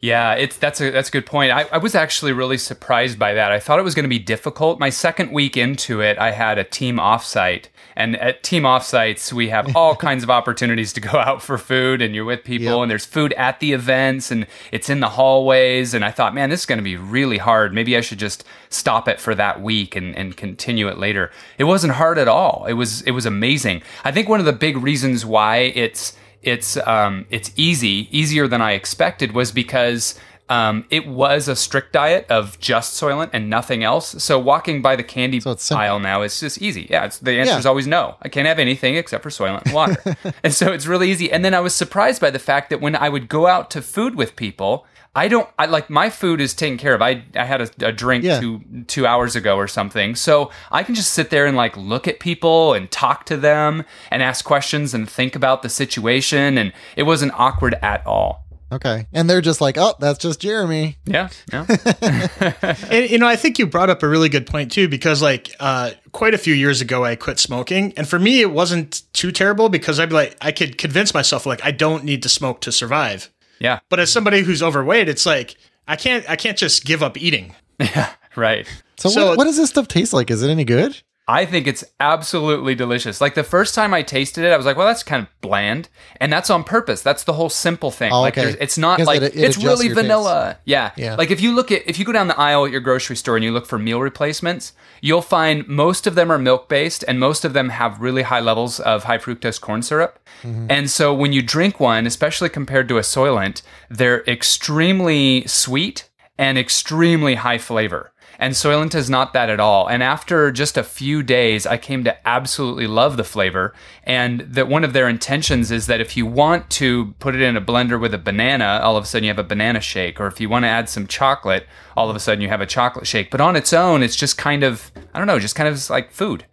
Yeah, 0.00 0.34
it's 0.34 0.56
that's 0.56 0.80
a 0.80 0.90
that's 0.90 1.08
a 1.08 1.12
good 1.12 1.26
point. 1.26 1.50
I, 1.50 1.62
I 1.72 1.78
was 1.78 1.96
actually 1.96 2.32
really 2.32 2.58
surprised 2.58 3.18
by 3.18 3.34
that. 3.34 3.50
I 3.50 3.58
thought 3.58 3.80
it 3.80 3.82
was 3.82 3.96
going 3.96 4.04
to 4.04 4.08
be 4.08 4.20
difficult. 4.20 4.78
My 4.78 4.90
second 4.90 5.32
week 5.32 5.56
into 5.56 6.00
it, 6.00 6.18
I 6.18 6.30
had 6.30 6.56
a 6.56 6.62
team 6.62 6.98
offsite, 6.98 7.66
and 7.98 8.16
at 8.16 8.42
team 8.42 8.62
offsites, 8.62 9.32
we 9.32 9.50
have 9.50 9.76
all 9.76 9.94
kinds 10.08 10.22
of 10.22 10.30
opportunities 10.30 10.92
to 10.94 11.00
go 11.00 11.18
out 11.18 11.42
for 11.42 11.58
food, 11.58 12.00
and 12.00 12.14
you're 12.14 12.24
with 12.24 12.44
people, 12.44 12.64
Yep. 12.76 12.82
and 12.82 12.90
there's 12.90 13.04
food 13.04 13.32
at 13.34 13.60
the 13.60 13.72
events, 13.72 14.30
and 14.30 14.46
it's 14.72 14.88
in 14.88 15.00
the 15.00 15.10
hallways. 15.10 15.92
And 15.94 16.04
I 16.04 16.10
thought, 16.10 16.34
man, 16.34 16.48
this 16.48 16.60
is 16.60 16.66
going 16.66 16.78
to 16.78 16.82
be 16.84 16.96
really 16.96 17.38
hard. 17.38 17.74
Maybe 17.74 17.96
I 17.96 18.00
should 18.00 18.18
just 18.18 18.44
stop 18.70 19.08
it 19.08 19.20
for 19.20 19.34
that 19.34 19.60
week 19.60 19.96
and, 19.96 20.16
and 20.16 20.36
continue 20.36 20.88
it 20.88 20.96
later. 20.98 21.30
It 21.58 21.64
wasn't 21.64 21.94
hard 21.94 22.16
at 22.18 22.28
all. 22.28 22.64
It 22.68 22.74
was 22.74 23.02
it 23.02 23.10
was 23.10 23.26
amazing. 23.26 23.82
I 24.04 24.12
think 24.12 24.28
one 24.28 24.40
of 24.40 24.46
the 24.46 24.52
big 24.54 24.76
reasons 24.78 25.26
why 25.26 25.56
it's 25.74 26.16
it's 26.42 26.76
um, 26.86 27.26
it's 27.30 27.50
easy, 27.56 28.08
easier 28.16 28.46
than 28.46 28.62
I 28.62 28.72
expected, 28.72 29.32
was 29.32 29.50
because 29.52 30.18
um, 30.48 30.84
it 30.90 31.06
was 31.06 31.48
a 31.48 31.54
strict 31.56 31.92
diet 31.92 32.26
of 32.30 32.58
just 32.58 33.00
Soylent 33.00 33.30
and 33.32 33.50
nothing 33.50 33.84
else. 33.84 34.22
So 34.22 34.38
walking 34.38 34.80
by 34.82 34.96
the 34.96 35.02
candy 35.02 35.40
simple. 35.40 35.76
aisle 35.76 35.98
now 36.00 36.22
is 36.22 36.40
just 36.40 36.60
easy. 36.62 36.86
Yeah, 36.90 37.04
it's, 37.04 37.18
the 37.18 37.32
answer 37.32 37.58
is 37.58 37.66
always 37.66 37.86
no. 37.86 38.16
I 38.22 38.28
can't 38.28 38.46
have 38.46 38.58
anything 38.58 38.96
except 38.96 39.22
for 39.22 39.30
Soylent 39.30 39.64
and 39.66 39.74
water, 39.74 40.16
and 40.42 40.54
so 40.54 40.72
it's 40.72 40.86
really 40.86 41.10
easy. 41.10 41.30
And 41.30 41.44
then 41.44 41.54
I 41.54 41.60
was 41.60 41.74
surprised 41.74 42.20
by 42.20 42.30
the 42.30 42.38
fact 42.38 42.70
that 42.70 42.80
when 42.80 42.96
I 42.96 43.08
would 43.08 43.28
go 43.28 43.46
out 43.46 43.70
to 43.72 43.82
food 43.82 44.14
with 44.14 44.36
people. 44.36 44.86
I 45.16 45.26
don't. 45.26 45.48
I 45.58 45.66
like 45.66 45.90
my 45.90 46.10
food 46.10 46.40
is 46.40 46.54
taken 46.54 46.78
care 46.78 46.94
of. 46.94 47.02
I 47.02 47.24
I 47.34 47.44
had 47.44 47.60
a, 47.62 47.86
a 47.88 47.92
drink 47.92 48.22
Yeah. 48.22 48.38
two 48.38 48.60
two 48.86 49.04
hours 49.06 49.34
ago 49.34 49.56
or 49.56 49.66
something, 49.66 50.14
so 50.14 50.50
I 50.70 50.84
can 50.84 50.94
just 50.94 51.12
sit 51.12 51.30
there 51.30 51.46
and 51.46 51.56
like 51.56 51.76
look 51.76 52.06
at 52.06 52.20
people 52.20 52.74
and 52.74 52.88
talk 52.88 53.24
to 53.26 53.36
them 53.36 53.84
and 54.12 54.22
ask 54.22 54.44
questions 54.44 54.94
and 54.94 55.10
think 55.10 55.34
about 55.34 55.62
the 55.62 55.70
situation, 55.70 56.56
and 56.56 56.72
it 56.94 57.02
wasn't 57.02 57.32
awkward 57.34 57.74
at 57.82 58.06
all. 58.06 58.44
Okay. 58.72 59.06
And 59.12 59.28
they're 59.28 59.40
just 59.40 59.60
like, 59.60 59.76
"Oh, 59.78 59.94
that's 59.98 60.18
just 60.18 60.40
Jeremy." 60.40 60.96
Yeah, 61.06 61.28
yeah, 61.52 61.66
And 62.90 63.10
you 63.10 63.18
know, 63.18 63.26
I 63.28 63.36
think 63.36 63.58
you 63.58 63.66
brought 63.66 63.90
up 63.90 64.02
a 64.02 64.08
really 64.08 64.28
good 64.28 64.46
point 64.46 64.72
too, 64.72 64.88
because 64.88 65.22
like 65.22 65.54
uh, 65.60 65.90
quite 66.12 66.34
a 66.34 66.38
few 66.38 66.54
years 66.54 66.80
ago, 66.80 67.04
I 67.04 67.16
quit 67.16 67.38
smoking, 67.38 67.92
and 67.96 68.08
for 68.08 68.18
me, 68.18 68.40
it 68.40 68.50
wasn't 68.50 69.02
too 69.12 69.32
terrible 69.32 69.68
because 69.68 69.98
I'd 70.00 70.08
be 70.08 70.14
like, 70.14 70.36
I 70.40 70.52
could 70.52 70.78
convince 70.78 71.14
myself 71.14 71.46
like 71.46 71.64
I 71.64 71.70
don't 71.70 72.04
need 72.04 72.22
to 72.24 72.28
smoke 72.28 72.60
to 72.62 72.72
survive. 72.72 73.30
yeah, 73.60 73.80
But 73.88 74.00
as 74.00 74.12
somebody 74.12 74.42
who's 74.42 74.62
overweight, 74.62 75.08
it's 75.08 75.26
like 75.26 75.56
I 75.86 75.96
can't, 75.96 76.28
I 76.28 76.36
can't 76.36 76.56
just 76.58 76.84
give 76.84 77.02
up 77.02 77.16
eating. 77.16 77.54
Yeah. 77.80 78.10
right. 78.36 78.66
So, 78.98 79.08
So- 79.08 79.28
what, 79.28 79.38
what 79.38 79.44
does 79.44 79.56
this 79.56 79.70
stuff 79.70 79.86
taste 79.86 80.12
like? 80.12 80.30
Is 80.32 80.42
it 80.42 80.50
any 80.50 80.64
good? 80.64 81.00
I 81.30 81.44
think 81.44 81.66
it's 81.66 81.84
absolutely 82.00 82.74
delicious. 82.74 83.20
Like 83.20 83.34
the 83.34 83.44
first 83.44 83.74
time 83.74 83.92
I 83.92 84.00
tasted 84.00 84.44
it, 84.44 84.50
I 84.52 84.56
was 84.56 84.64
like, 84.64 84.78
"Well, 84.78 84.86
that's 84.86 85.02
kind 85.02 85.22
of 85.22 85.28
bland," 85.42 85.90
and 86.20 86.32
that's 86.32 86.48
on 86.48 86.64
purpose. 86.64 87.02
That's 87.02 87.24
the 87.24 87.34
whole 87.34 87.50
simple 87.50 87.90
thing. 87.90 88.12
Oh, 88.12 88.22
like, 88.22 88.38
okay. 88.38 88.56
it's 88.58 88.78
not 88.78 88.98
like 89.00 89.20
it- 89.20 89.36
it 89.36 89.44
it's 89.44 89.58
really 89.58 89.88
vanilla. 89.92 90.56
Yeah. 90.64 90.92
Yeah. 90.96 91.16
Like 91.16 91.30
if 91.30 91.42
you 91.42 91.54
look 91.54 91.70
at 91.70 91.82
if 91.86 91.98
you 91.98 92.06
go 92.06 92.12
down 92.12 92.28
the 92.28 92.40
aisle 92.40 92.64
at 92.64 92.72
your 92.72 92.80
grocery 92.80 93.14
store 93.16 93.36
and 93.36 93.44
you 93.44 93.52
look 93.52 93.66
for 93.66 93.78
meal 93.78 94.00
replacements, 94.00 94.72
you'll 95.02 95.20
find 95.20 95.68
most 95.68 96.06
of 96.06 96.14
them 96.14 96.32
are 96.32 96.38
milk 96.38 96.66
based, 96.68 97.04
and 97.06 97.20
most 97.20 97.44
of 97.44 97.52
them 97.52 97.68
have 97.68 98.00
really 98.00 98.22
high 98.22 98.40
levels 98.40 98.80
of 98.80 99.04
high 99.04 99.18
fructose 99.18 99.60
corn 99.60 99.82
syrup. 99.82 100.18
Mm-hmm. 100.42 100.66
And 100.70 100.90
so 100.90 101.12
when 101.12 101.34
you 101.34 101.42
drink 101.42 101.78
one, 101.78 102.06
especially 102.06 102.48
compared 102.48 102.88
to 102.88 102.96
a 102.96 103.02
Soylent, 103.02 103.60
they're 103.90 104.24
extremely 104.26 105.46
sweet 105.46 106.08
and 106.38 106.56
extremely 106.56 107.34
high 107.34 107.58
flavor. 107.58 108.12
And 108.38 108.54
Soylent 108.54 108.94
is 108.94 109.10
not 109.10 109.32
that 109.32 109.50
at 109.50 109.58
all. 109.58 109.88
And 109.88 110.00
after 110.00 110.52
just 110.52 110.76
a 110.76 110.84
few 110.84 111.24
days, 111.24 111.66
I 111.66 111.76
came 111.76 112.04
to 112.04 112.28
absolutely 112.28 112.86
love 112.86 113.16
the 113.16 113.24
flavor. 113.24 113.74
And 114.04 114.40
that 114.42 114.68
one 114.68 114.84
of 114.84 114.92
their 114.92 115.08
intentions 115.08 115.72
is 115.72 115.86
that 115.88 116.00
if 116.00 116.16
you 116.16 116.24
want 116.24 116.70
to 116.70 117.14
put 117.18 117.34
it 117.34 117.40
in 117.40 117.56
a 117.56 117.60
blender 117.60 118.00
with 118.00 118.14
a 118.14 118.18
banana, 118.18 118.80
all 118.82 118.96
of 118.96 119.02
a 119.02 119.06
sudden 119.06 119.24
you 119.24 119.30
have 119.30 119.40
a 119.40 119.44
banana 119.44 119.80
shake. 119.80 120.20
Or 120.20 120.28
if 120.28 120.40
you 120.40 120.48
want 120.48 120.64
to 120.64 120.68
add 120.68 120.88
some 120.88 121.08
chocolate, 121.08 121.66
all 121.96 122.08
of 122.08 122.14
a 122.14 122.20
sudden 122.20 122.40
you 122.40 122.48
have 122.48 122.60
a 122.60 122.66
chocolate 122.66 123.08
shake. 123.08 123.30
But 123.30 123.40
on 123.40 123.56
its 123.56 123.72
own, 123.72 124.04
it's 124.04 124.16
just 124.16 124.38
kind 124.38 124.62
of, 124.62 124.92
I 125.12 125.18
don't 125.18 125.26
know, 125.26 125.40
just 125.40 125.56
kind 125.56 125.68
of 125.68 125.90
like 125.90 126.12
food. 126.12 126.44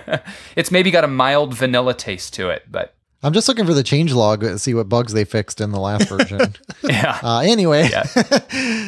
it's 0.56 0.72
maybe 0.72 0.90
got 0.90 1.04
a 1.04 1.08
mild 1.08 1.54
vanilla 1.54 1.94
taste 1.94 2.34
to 2.34 2.48
it, 2.48 2.64
but 2.68 2.94
I'm 3.22 3.32
just 3.32 3.48
looking 3.48 3.66
for 3.66 3.74
the 3.74 3.82
change 3.82 4.12
log 4.12 4.40
to 4.42 4.58
see 4.58 4.74
what 4.74 4.88
bugs 4.88 5.12
they 5.12 5.24
fixed 5.24 5.60
in 5.60 5.72
the 5.72 5.80
last 5.80 6.08
version. 6.08 6.54
Yeah. 6.84 7.18
Uh, 7.22 7.40
anyway, 7.40 7.88
Yeah. 7.90 8.04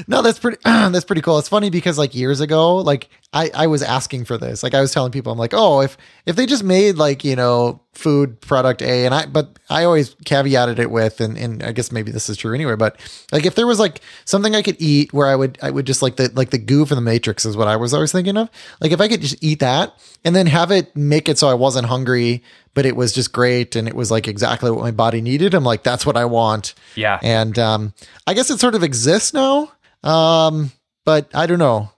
no, 0.06 0.22
that's 0.22 0.38
pretty. 0.38 0.58
that's 0.64 1.04
pretty 1.04 1.22
cool. 1.22 1.38
It's 1.38 1.48
funny 1.48 1.70
because 1.70 1.98
like 1.98 2.14
years 2.14 2.40
ago, 2.40 2.76
like 2.76 3.08
I 3.32 3.50
I 3.54 3.66
was 3.66 3.82
asking 3.82 4.26
for 4.26 4.38
this. 4.38 4.62
Like 4.62 4.74
I 4.74 4.80
was 4.80 4.92
telling 4.92 5.10
people, 5.10 5.32
I'm 5.32 5.38
like, 5.38 5.54
oh, 5.54 5.80
if 5.80 5.96
if 6.26 6.36
they 6.36 6.46
just 6.46 6.62
made 6.62 6.96
like 6.96 7.24
you 7.24 7.34
know 7.34 7.80
food 7.92 8.40
product 8.40 8.82
A, 8.82 9.04
and 9.04 9.12
I 9.14 9.26
but 9.26 9.58
I 9.68 9.84
always 9.84 10.14
caveated 10.14 10.78
it 10.78 10.90
with, 10.90 11.20
and 11.20 11.36
and 11.36 11.62
I 11.62 11.72
guess 11.72 11.90
maybe 11.90 12.12
this 12.12 12.28
is 12.30 12.36
true 12.36 12.54
anyway. 12.54 12.76
But 12.76 13.00
like 13.32 13.46
if 13.46 13.56
there 13.56 13.66
was 13.66 13.80
like 13.80 14.00
something 14.24 14.54
I 14.54 14.62
could 14.62 14.76
eat 14.78 15.12
where 15.12 15.26
I 15.26 15.34
would 15.34 15.58
I 15.60 15.70
would 15.70 15.86
just 15.86 16.02
like 16.02 16.16
the 16.16 16.30
like 16.34 16.50
the 16.50 16.58
goo 16.58 16.86
from 16.86 16.96
the 16.96 17.02
Matrix 17.02 17.44
is 17.44 17.56
what 17.56 17.66
I 17.66 17.76
was 17.76 17.92
always 17.92 18.12
thinking 18.12 18.36
of. 18.36 18.48
Like 18.80 18.92
if 18.92 19.00
I 19.00 19.08
could 19.08 19.20
just 19.22 19.42
eat 19.42 19.58
that 19.58 19.92
and 20.24 20.36
then 20.36 20.46
have 20.46 20.70
it 20.70 20.94
make 20.94 21.28
it 21.28 21.36
so 21.38 21.48
I 21.48 21.54
wasn't 21.54 21.86
hungry. 21.86 22.44
But 22.72 22.87
it 22.87 22.94
was 22.94 23.12
just 23.12 23.33
great, 23.33 23.74
and 23.74 23.88
it 23.88 23.94
was 23.94 24.11
like 24.11 24.28
exactly 24.28 24.70
what 24.70 24.80
my 24.80 24.92
body 24.92 25.20
needed. 25.20 25.54
I'm 25.54 25.64
like, 25.64 25.83
that's 25.83 26.06
what 26.06 26.16
I 26.16 26.24
want. 26.24 26.74
Yeah. 26.94 27.18
And 27.22 27.59
um, 27.59 27.94
I 28.26 28.35
guess 28.35 28.50
it 28.50 28.61
sort 28.61 28.74
of 28.74 28.85
exists 28.85 29.35
now. 29.35 29.72
Um, 30.02 30.70
but 31.04 31.28
I 31.35 31.46
don't 31.46 31.59
know. 31.59 31.90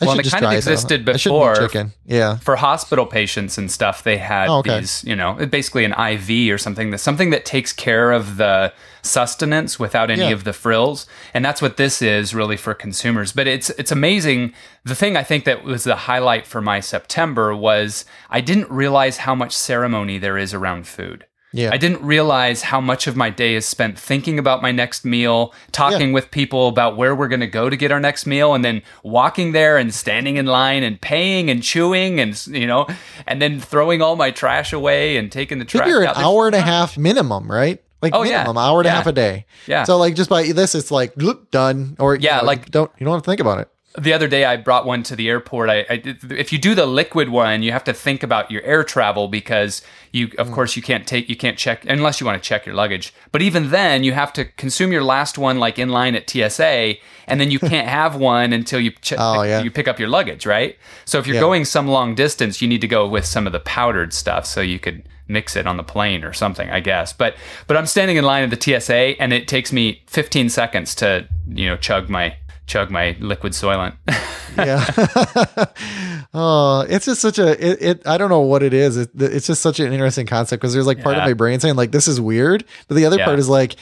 I, 0.00 0.06
Well, 0.06 0.18
it 0.20 0.30
kind 0.30 0.44
of 0.44 0.50
though. 0.52 0.56
existed 0.56 1.00
eat 1.00 1.04
before. 1.12 1.56
chicken. 1.56 1.92
Yeah. 2.06 2.36
for 2.36 2.54
hospital 2.56 3.04
patients 3.04 3.58
and 3.58 3.68
stuff, 3.70 4.02
they 4.04 4.16
had 4.18 4.48
Oh, 4.48 4.58
okay. 4.58 4.78
these, 4.80 5.02
you 5.04 5.16
know, 5.16 5.34
basically 5.46 5.84
an 5.84 5.92
IV 5.92 6.52
or 6.54 6.58
something 6.58 6.90
that 6.92 6.98
something 6.98 7.30
that 7.30 7.44
takes 7.44 7.72
care 7.72 8.12
of 8.12 8.36
the 8.36 8.72
sustenance 9.02 9.78
without 9.78 10.10
any 10.10 10.22
Yeah. 10.22 10.28
of 10.30 10.44
the 10.44 10.52
frills, 10.52 11.06
and 11.34 11.44
that's 11.44 11.60
what 11.62 11.76
this 11.76 12.00
is 12.02 12.34
really 12.34 12.56
for 12.56 12.74
consumers. 12.74 13.32
But 13.32 13.46
it's 13.46 13.70
it's 13.70 13.90
amazing. 13.90 14.52
The 14.84 14.94
thing 14.94 15.16
I 15.16 15.22
think 15.22 15.44
that 15.44 15.64
was 15.64 15.84
the 15.84 15.96
highlight 15.96 16.46
for 16.46 16.60
my 16.60 16.80
September 16.80 17.54
was 17.56 18.04
I 18.30 18.40
didn't 18.40 18.70
realize 18.70 19.18
how 19.18 19.34
much 19.34 19.56
ceremony 19.56 20.18
there 20.18 20.38
is 20.38 20.52
around 20.54 20.86
food. 20.86 21.24
Yeah. 21.52 21.70
I 21.72 21.78
didn't 21.78 22.02
realize 22.02 22.60
how 22.62 22.80
much 22.80 23.06
of 23.06 23.16
my 23.16 23.30
day 23.30 23.54
is 23.54 23.64
spent 23.64 23.98
thinking 23.98 24.38
about 24.38 24.60
my 24.60 24.70
next 24.70 25.04
meal, 25.04 25.54
talking 25.72 26.08
Yeah. 26.08 26.14
with 26.14 26.30
people 26.30 26.68
about 26.68 26.96
where 26.96 27.14
we're 27.14 27.28
going 27.28 27.40
to 27.40 27.46
go 27.46 27.70
to 27.70 27.76
get 27.76 27.90
our 27.90 28.00
next 28.00 28.26
meal, 28.26 28.52
and 28.54 28.62
then 28.64 28.82
walking 29.02 29.52
there 29.52 29.78
and 29.78 29.94
standing 29.94 30.36
in 30.36 30.44
line 30.46 30.82
and 30.82 31.00
paying 31.00 31.48
and 31.50 31.62
chewing 31.62 32.20
and 32.20 32.46
you 32.48 32.66
know, 32.66 32.86
and 33.26 33.40
then 33.40 33.60
throwing 33.60 34.02
all 34.02 34.14
my 34.16 34.30
trash 34.30 34.72
away 34.74 35.16
and 35.16 35.32
taking 35.32 35.58
the 35.58 35.64
trash. 35.64 35.84
Figure 35.84 36.02
an 36.02 36.08
out. 36.08 36.16
Hour 36.18 36.46
and 36.46 36.54
a 36.56 36.60
half 36.60 36.98
minimum, 36.98 37.50
right? 37.50 37.82
Like 38.02 38.14
Oh, 38.14 38.22
yeah. 38.22 38.38
minimum 38.42 38.58
hour 38.58 38.80
and 38.80 38.86
a 38.86 38.90
half 38.90 39.06
a 39.06 39.12
day. 39.12 39.46
Yeah. 39.66 39.84
So 39.84 39.96
like 39.96 40.14
just 40.14 40.30
by 40.30 40.52
this, 40.52 40.74
it's 40.74 40.90
like 40.90 41.14
done. 41.50 41.96
Or 41.98 42.14
you 42.14 42.20
Yeah, 42.22 42.38
know, 42.38 42.44
like- 42.44 42.70
don't 42.70 42.90
you 42.98 43.04
don't 43.06 43.14
have 43.14 43.22
to 43.22 43.30
think 43.30 43.40
about 43.40 43.58
it. 43.60 43.68
The 43.96 44.12
other 44.12 44.28
day 44.28 44.44
I 44.44 44.56
brought 44.56 44.84
one 44.86 45.02
to 45.04 45.16
the 45.16 45.28
airport. 45.28 45.70
I, 45.70 45.78
I 45.88 46.02
if 46.30 46.52
you 46.52 46.58
do 46.58 46.74
the 46.74 46.86
liquid 46.86 47.30
one, 47.30 47.62
you 47.62 47.72
have 47.72 47.84
to 47.84 47.92
think 47.94 48.22
about 48.22 48.50
your 48.50 48.62
air 48.62 48.84
travel 48.84 49.28
because 49.28 49.82
you, 50.12 50.28
Mm. 50.28 50.36
of 50.36 50.52
course, 50.52 50.76
you 50.76 50.82
can't 50.82 51.06
take, 51.06 51.28
you 51.28 51.36
can't 51.36 51.56
check 51.58 51.84
unless 51.86 52.20
you 52.20 52.26
want 52.26 52.40
to 52.42 52.46
check 52.46 52.66
your 52.66 52.74
luggage. 52.74 53.12
But 53.32 53.42
even 53.42 53.70
then, 53.70 54.04
you 54.04 54.12
have 54.12 54.32
to 54.34 54.44
consume 54.44 54.92
your 54.92 55.02
last 55.02 55.38
one 55.38 55.58
like 55.58 55.78
in 55.78 55.88
line 55.88 56.14
at 56.14 56.28
TSA, 56.30 56.94
and 57.26 57.40
then 57.40 57.50
you 57.50 57.58
can't 57.72 57.88
have 57.88 58.14
one 58.16 58.52
until 58.52 58.78
you 58.80 58.90
che- 58.90 59.16
Oh, 59.18 59.42
yeah. 59.42 59.62
you 59.62 59.70
pick 59.70 59.88
up 59.88 59.98
your 59.98 60.08
luggage, 60.08 60.44
right? 60.46 60.76
So 61.04 61.18
if 61.18 61.26
you're 61.26 61.36
Yeah. 61.36 61.40
going 61.40 61.64
some 61.64 61.88
long 61.88 62.14
distance, 62.14 62.60
you 62.62 62.68
need 62.68 62.82
to 62.82 62.88
go 62.88 63.08
with 63.08 63.24
some 63.24 63.46
of 63.46 63.52
the 63.52 63.60
powdered 63.60 64.12
stuff 64.12 64.44
so 64.46 64.60
you 64.60 64.78
could 64.78 65.02
mix 65.28 65.56
it 65.56 65.66
on 65.66 65.76
the 65.76 65.82
plane 65.82 66.24
or 66.24 66.32
something, 66.32 66.70
I 66.70 66.80
guess. 66.80 67.12
But 67.12 67.34
but 67.66 67.76
I'm 67.76 67.86
standing 67.86 68.16
in 68.16 68.24
line 68.24 68.44
at 68.44 68.50
the 68.50 68.56
TSA, 68.80 69.20
and 69.20 69.32
it 69.32 69.48
takes 69.48 69.72
me 69.72 70.02
15 70.06 70.48
seconds 70.50 70.94
to 70.96 71.26
you 71.48 71.66
know 71.66 71.76
chug 71.76 72.08
my 72.08 72.36
chug 72.68 72.90
my 72.90 73.16
liquid 73.18 73.52
soylent. 73.54 73.94
Yeah. 74.56 74.84
oh, 76.34 76.84
it's 76.88 77.04
just 77.06 77.20
such 77.20 77.38
a 77.38 77.50
it, 77.64 77.82
it. 77.82 78.06
I 78.08 78.18
don't 78.18 78.28
know 78.28 78.40
what 78.40 78.64
it 78.64 78.74
is. 78.74 78.96
It, 78.96 79.10
it's 79.14 79.46
just 79.46 79.62
such 79.62 79.78
an 79.78 79.92
interesting 79.92 80.26
concept 80.26 80.60
because 80.60 80.72
there's 80.74 80.86
like 80.86 81.00
part 81.00 81.16
of 81.16 81.22
my 81.22 81.32
brain 81.34 81.60
saying 81.60 81.76
like 81.76 81.92
this 81.92 82.08
is 82.08 82.20
weird, 82.20 82.64
but 82.88 82.96
the 82.96 83.06
other 83.06 83.18
Yeah. 83.18 83.24
part 83.26 83.38
is 83.38 83.48
like 83.48 83.76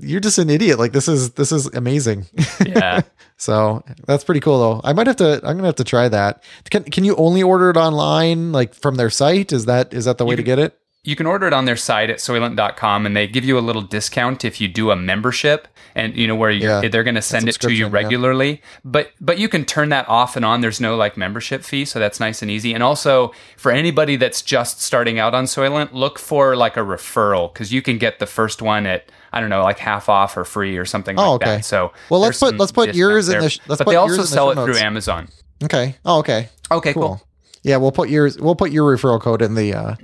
you're 0.00 0.20
just 0.20 0.36
an 0.36 0.50
idiot. 0.50 0.78
Like 0.78 0.92
this 0.92 1.08
is 1.08 1.30
this 1.32 1.52
is 1.52 1.66
amazing. 1.68 2.26
yeah. 2.66 3.00
So 3.38 3.82
that's 4.06 4.22
pretty 4.22 4.40
cool 4.40 4.58
though. 4.58 4.80
I 4.84 4.92
might 4.92 5.06
have 5.06 5.16
to 5.16 5.36
I'm 5.36 5.56
gonna 5.56 5.68
have 5.68 5.76
to 5.76 5.84
try 5.84 6.10
that. 6.10 6.42
Can 6.68 6.84
can 6.84 7.04
you 7.04 7.16
only 7.16 7.42
order 7.42 7.70
it 7.70 7.78
online 7.78 8.52
like 8.52 8.74
from 8.74 8.96
their 8.96 9.08
site? 9.08 9.50
Is 9.52 9.64
that 9.64 9.94
is 9.94 10.04
that 10.04 10.18
the 10.18 10.26
way 10.26 10.36
to 10.36 10.42
get 10.42 10.58
it? 10.58 10.78
You 11.02 11.16
can 11.16 11.24
order 11.26 11.46
it 11.46 11.54
on 11.54 11.64
their 11.64 11.76
site 11.76 12.10
at 12.10 12.18
soylent.com 12.18 13.06
and 13.06 13.16
they 13.16 13.26
give 13.26 13.42
you 13.42 13.58
a 13.58 13.60
little 13.60 13.80
discount 13.80 14.44
if 14.44 14.60
you 14.60 14.68
do 14.68 14.90
a 14.90 14.96
membership 14.96 15.66
and 15.94 16.14
you 16.14 16.28
know 16.28 16.34
where 16.36 16.50
you're, 16.50 16.82
Yeah. 16.82 16.88
they're 16.90 17.02
going 17.02 17.14
to 17.14 17.22
send 17.22 17.48
it 17.48 17.52
to 17.60 17.70
you 17.72 17.84
subscription, 17.84 17.86
yeah. 17.86 17.92
regularly. 18.02 18.62
But 18.84 19.12
but 19.18 19.38
you 19.38 19.48
can 19.48 19.64
turn 19.64 19.88
that 19.88 20.06
off 20.10 20.36
and 20.36 20.44
on. 20.44 20.60
There's 20.60 20.78
no 20.78 20.96
like 20.96 21.16
membership 21.16 21.64
fee, 21.64 21.86
so 21.86 21.98
that's 21.98 22.20
nice 22.20 22.42
and 22.42 22.50
easy. 22.50 22.74
And 22.74 22.82
also 22.82 23.32
for 23.56 23.72
anybody 23.72 24.16
that's 24.16 24.42
just 24.42 24.82
starting 24.82 25.18
out 25.18 25.34
on 25.34 25.44
Soylent, 25.46 25.94
look 25.94 26.18
for 26.18 26.54
like 26.54 26.76
a 26.76 26.80
referral 26.80 27.52
cuz 27.54 27.72
you 27.72 27.80
can 27.80 27.96
get 27.96 28.18
the 28.18 28.26
first 28.26 28.60
one 28.60 28.84
at 28.86 29.10
I 29.32 29.40
don't 29.40 29.48
know, 29.48 29.62
like 29.62 29.78
half 29.78 30.10
off 30.10 30.36
or 30.36 30.44
free 30.44 30.76
or 30.76 30.84
something 30.84 31.18
Oh, 31.18 31.32
like 31.32 31.42
okay. 31.42 31.56
that. 31.56 31.64
So 31.64 31.92
Well, 32.10 32.20
let's 32.20 32.38
put- 32.38 32.58
let's 32.58 32.72
put 32.72 32.94
yours 32.94 33.30
in 33.30 33.40
the 33.40 33.48
sh- 33.48 33.58
let's 33.68 33.78
but 33.78 33.86
put 33.86 33.90
they 33.92 33.96
yours 33.96 34.10
also 34.10 34.14
in 34.16 34.20
the 34.20 34.26
sell 34.26 34.52
show 34.54 34.60
it 34.60 34.64
through. 34.66 34.76
Amazon. 34.84 35.28
Okay. 35.64 35.96
Oh, 36.04 36.18
okay. 36.18 36.50
Okay, 36.70 36.92
cool. 36.92 37.22
Yeah, 37.62 37.76
we'll 37.76 37.92
put 37.92 38.08
yours. 38.08 38.38
We'll 38.38 38.54
put 38.54 38.72
your 38.72 38.96
referral 38.96 39.20
code 39.20 39.42
in 39.42 39.54
the 39.54 39.74
uh, 39.74 39.94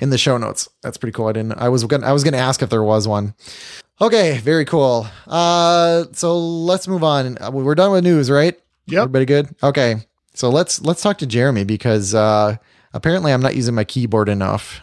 in 0.00 0.10
the 0.10 0.18
show 0.18 0.36
notes. 0.36 0.68
That's 0.82 0.96
pretty 0.96 1.12
cool. 1.12 1.26
I 1.28 1.32
didn't. 1.32 1.52
I 1.52 1.68
was 1.68 1.84
gonna. 1.84 2.06
I 2.06 2.12
was 2.12 2.24
gonna 2.24 2.38
ask 2.38 2.62
if 2.62 2.70
there 2.70 2.82
was 2.82 3.06
one. 3.06 3.34
Okay, 4.00 4.38
very 4.38 4.64
cool. 4.64 5.06
Uh, 5.26 6.04
so 6.12 6.38
let's 6.38 6.86
move 6.88 7.04
on. 7.04 7.40
Uh, 7.40 7.50
We're 7.52 7.74
done 7.74 7.92
with 7.92 8.04
news, 8.04 8.30
right? 8.30 8.58
Yeah. 8.86 9.02
Everybody 9.02 9.26
good? 9.26 9.54
Okay. 9.62 9.96
So 10.34 10.50
let's 10.50 10.80
let's 10.82 11.02
talk 11.02 11.18
to 11.18 11.26
Jeremy 11.26 11.64
because 11.64 12.14
uh, 12.14 12.56
apparently 12.92 13.32
I'm 13.32 13.42
not 13.42 13.56
using 13.56 13.74
my 13.74 13.84
keyboard 13.84 14.28
enough. 14.28 14.80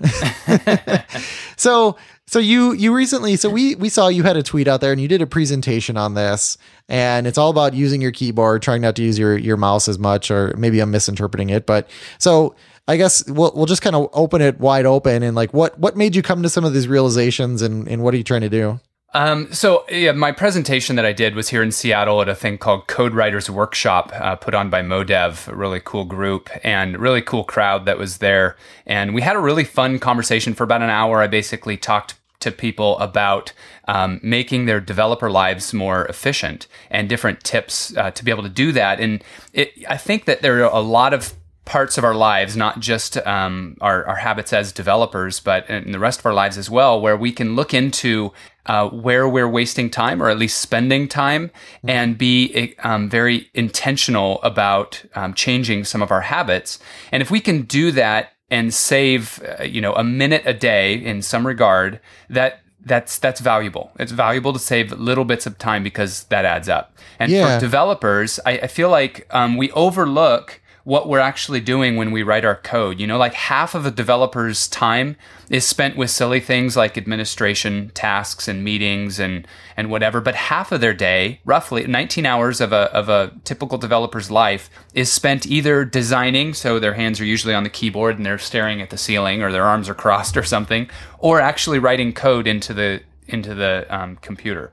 so 1.58 1.96
so 2.28 2.40
you 2.40 2.74
you 2.74 2.94
recently 2.94 3.36
so 3.36 3.50
we 3.50 3.76
we 3.76 3.90
saw 3.90 4.08
you 4.08 4.24
had 4.24 4.38
a 4.38 4.44
tweet 4.44 4.68
out 4.68 4.82
there 4.82 4.92
and 4.92 5.00
you 5.00 5.08
did 5.08 5.22
a 5.22 5.28
presentation 5.28 5.98
on 5.98 6.14
this 6.14 6.58
and 6.90 7.28
it's 7.28 7.38
all 7.38 7.50
about 7.50 7.74
using 7.74 8.02
your 8.02 8.12
keyboard 8.12 8.62
trying 8.62 8.82
not 8.82 8.96
to 8.96 9.04
use 9.04 9.18
your 9.18 9.38
your 9.38 9.58
mouse 9.58 9.88
as 9.88 10.00
much 10.00 10.32
or 10.32 10.54
maybe 10.58 10.80
I'm 10.80 10.92
misinterpreting 10.92 11.50
it 11.50 11.66
but 11.66 11.90
so 12.18 12.56
I 12.88 12.98
guess 12.98 13.28
we'll 13.30 13.52
we'll 13.56 13.66
just 13.66 13.82
kind 13.82 13.96
of 13.96 14.10
open 14.14 14.42
it 14.42 14.60
wide 14.60 14.86
open 14.86 15.24
and 15.24 15.36
like 15.36 15.54
what 15.54 15.78
what 15.80 15.98
made 15.98 16.16
you 16.16 16.22
come 16.22 16.44
to 16.44 16.50
some 16.50 16.66
of 16.66 16.74
these 16.74 16.88
realizations 16.88 17.62
and 17.62 17.88
and 17.88 18.04
what 18.04 18.14
are 18.14 18.18
you 18.18 18.24
trying 18.24 18.42
to 18.42 18.50
do? 18.50 18.80
Um, 19.16 19.54
so 19.54 19.86
yeah, 19.90 20.12
my 20.12 20.34
presentation 20.34 20.98
that 20.98 21.06
I 21.06 21.14
did 21.14 21.36
was 21.36 21.48
here 21.48 21.64
in 21.64 21.72
Seattle 21.72 22.22
at 22.22 22.28
a 22.28 22.36
thing 22.36 22.58
called 22.58 22.88
Code 22.88 23.14
Writers 23.14 23.50
Workshop, 23.50 24.12
uh, 24.14 24.36
put 24.36 24.54
on 24.54 24.70
by 24.70 24.82
MoDev, 24.82 25.48
a 25.48 25.56
really 25.56 25.80
cool 25.82 26.04
group 26.04 26.50
and 26.66 27.00
really 27.00 27.22
cool 27.22 27.46
crowd 27.46 27.86
that 27.86 27.98
was 27.98 28.18
there. 28.18 28.58
And 28.86 29.16
we 29.16 29.22
had 29.22 29.38
a 29.38 29.40
really 29.40 29.64
fun 29.64 30.00
conversation 30.00 30.54
for 30.54 30.66
about 30.66 30.82
an 30.82 30.90
hour. 30.90 31.22
I 31.22 31.28
basically 31.28 31.78
talked 31.78 32.16
to 32.42 32.52
people 32.52 33.00
about 33.00 33.54
um, 33.88 34.20
making 34.22 34.66
their 34.66 34.82
developer 34.82 35.32
lives 35.32 35.74
more 35.74 36.06
efficient 36.08 36.68
and 36.92 37.08
different 37.08 37.42
tips 37.42 37.96
uh, 37.96 38.12
to 38.12 38.26
be 38.26 38.32
able 38.32 38.44
to 38.44 38.50
do 38.50 38.74
that. 38.74 39.00
And 39.00 39.24
it, 39.54 39.72
I 39.88 39.96
think 39.96 40.26
that 40.26 40.42
there 40.42 40.62
are 40.66 40.76
a 40.76 40.82
lot 40.82 41.14
of 41.14 41.34
parts 41.66 41.98
of 41.98 42.04
our 42.04 42.14
lives, 42.16 42.56
not 42.56 42.80
just 42.80 43.18
um, 43.26 43.76
our, 43.82 44.06
our 44.06 44.16
habits 44.18 44.54
as 44.54 44.72
developers, 44.72 45.40
but 45.40 45.68
in 45.70 45.92
the 45.92 46.00
rest 46.00 46.20
of 46.20 46.26
our 46.26 46.34
lives 46.34 46.58
as 46.58 46.70
well, 46.70 47.02
where 47.02 47.18
we 47.18 47.32
can 47.32 47.56
look 47.56 47.74
into 47.74 48.32
uh, 48.68 48.88
where 48.90 49.28
we're 49.28 49.50
wasting 49.50 49.90
time 49.90 50.22
or 50.22 50.30
at 50.30 50.38
least 50.38 50.60
spending 50.60 51.08
time 51.08 51.52
and 51.84 52.18
be 52.18 52.76
um, 52.84 53.10
very 53.10 53.50
intentional 53.54 54.42
about 54.42 55.04
um, 55.16 55.34
changing 55.34 55.84
some 55.84 56.02
of 56.02 56.12
our 56.12 56.22
habits. 56.22 56.80
And 57.12 57.22
if 57.22 57.30
we 57.30 57.40
can 57.40 57.64
do 57.64 57.92
that 57.92 58.34
and 58.50 58.74
save, 58.74 59.44
uh, 59.60 59.64
you 59.64 59.82
know, 59.82 59.94
a 59.94 60.04
minute 60.04 60.44
a 60.46 60.54
day 60.54 60.94
in 60.94 61.22
some 61.22 61.46
regard, 61.48 62.00
that 62.30 62.62
that's 62.86 63.18
that's 63.18 63.40
valuable. 63.40 63.92
It's 64.00 64.12
valuable 64.12 64.54
to 64.54 64.60
save 64.60 64.92
little 64.92 65.26
bits 65.26 65.48
of 65.48 65.58
time 65.58 65.84
because 65.84 66.26
that 66.26 66.46
adds 66.46 66.70
up. 66.70 66.96
And 67.20 67.32
Yeah. 67.32 67.56
for 67.56 67.60
developers, 67.60 68.40
I, 68.46 68.52
I 68.60 68.68
feel 68.68 68.90
like 68.90 69.28
um, 69.32 69.58
we 69.58 69.72
overlook 69.72 70.62
what 70.86 71.10
we're 71.10 71.20
actually 71.20 71.60
doing 71.60 71.96
when 71.96 72.12
we 72.12 72.22
write 72.22 72.46
our 72.46 72.56
code. 72.56 73.00
You 73.00 73.08
know, 73.08 73.18
like 73.18 73.34
half 73.34 73.74
of 73.74 73.88
a 73.88 73.92
developer's 73.92 74.68
time 74.68 75.18
is 75.50 75.66
spent 75.66 75.98
with 75.98 76.12
silly 76.12 76.40
things 76.40 76.78
like 76.78 76.96
administration 76.96 77.92
tasks 77.94 78.48
and 78.48 78.64
meetings 78.64 79.20
and 79.20 79.48
and 79.76 79.90
whatever. 79.90 80.22
But 80.22 80.36
half 80.36 80.72
of 80.72 80.82
their 80.82 80.94
day, 80.94 81.42
roughly 81.44 81.86
19 81.86 82.26
hours 82.26 82.62
of 82.62 82.72
a 82.72 82.94
of 82.94 83.10
a 83.10 83.34
typical 83.44 83.80
developer's 83.80 84.30
life, 84.30 84.70
is 84.94 85.12
spent 85.12 85.48
either 85.48 85.84
designing, 85.84 86.54
so 86.54 86.80
their 86.80 86.94
hands 86.94 87.20
are 87.20 87.26
usually 87.26 87.56
on 87.56 87.64
the 87.64 87.70
keyboard 87.70 88.18
and 88.18 88.26
they're 88.26 88.38
staring 88.38 88.80
at 88.80 88.92
the 88.92 88.98
ceiling 88.98 89.42
or 89.42 89.52
their 89.52 89.66
arms 89.66 89.90
are 89.90 89.96
crossed 89.96 90.38
or 90.38 90.44
something, 90.44 90.88
or 91.18 91.42
actually 91.42 91.80
writing 91.80 92.14
code 92.14 92.46
into 92.46 92.74
the 92.76 93.02
into 93.28 93.56
the 93.56 93.88
um, 93.90 94.18
computer. 94.18 94.72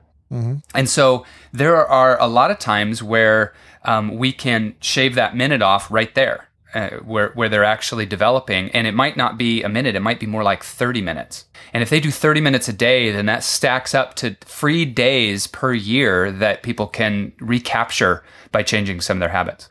And 0.73 0.89
so 0.89 1.25
there 1.51 1.85
are 1.85 2.19
a 2.19 2.27
lot 2.27 2.51
of 2.51 2.59
times 2.59 3.03
where 3.03 3.53
um, 3.83 4.17
we 4.17 4.31
can 4.31 4.75
shave 4.81 5.15
that 5.15 5.35
minute 5.35 5.61
off 5.61 5.91
right 5.91 6.13
there, 6.15 6.49
uh, 6.73 6.89
where 7.05 7.31
where 7.33 7.49
they're 7.49 7.63
actually 7.63 8.05
developing, 8.05 8.69
and 8.71 8.87
it 8.87 8.93
might 8.93 9.15
not 9.17 9.37
be 9.37 9.61
a 9.63 9.69
minute; 9.69 9.95
it 9.95 10.01
might 10.01 10.19
be 10.19 10.25
more 10.25 10.43
like 10.43 10.63
thirty 10.63 11.01
minutes. 11.01 11.45
And 11.73 11.83
if 11.83 11.89
they 11.89 11.99
do 11.99 12.11
thirty 12.11 12.41
minutes 12.41 12.67
a 12.67 12.73
day, 12.73 13.11
then 13.11 13.25
that 13.27 13.43
stacks 13.43 13.93
up 13.93 14.15
to 14.15 14.35
free 14.45 14.85
days 14.85 15.47
per 15.47 15.73
year 15.73 16.31
that 16.31 16.63
people 16.63 16.87
can 16.87 17.33
recapture 17.39 18.23
by 18.51 18.63
changing 18.63 19.01
some 19.01 19.17
of 19.17 19.19
their 19.19 19.29
habits. 19.29 19.69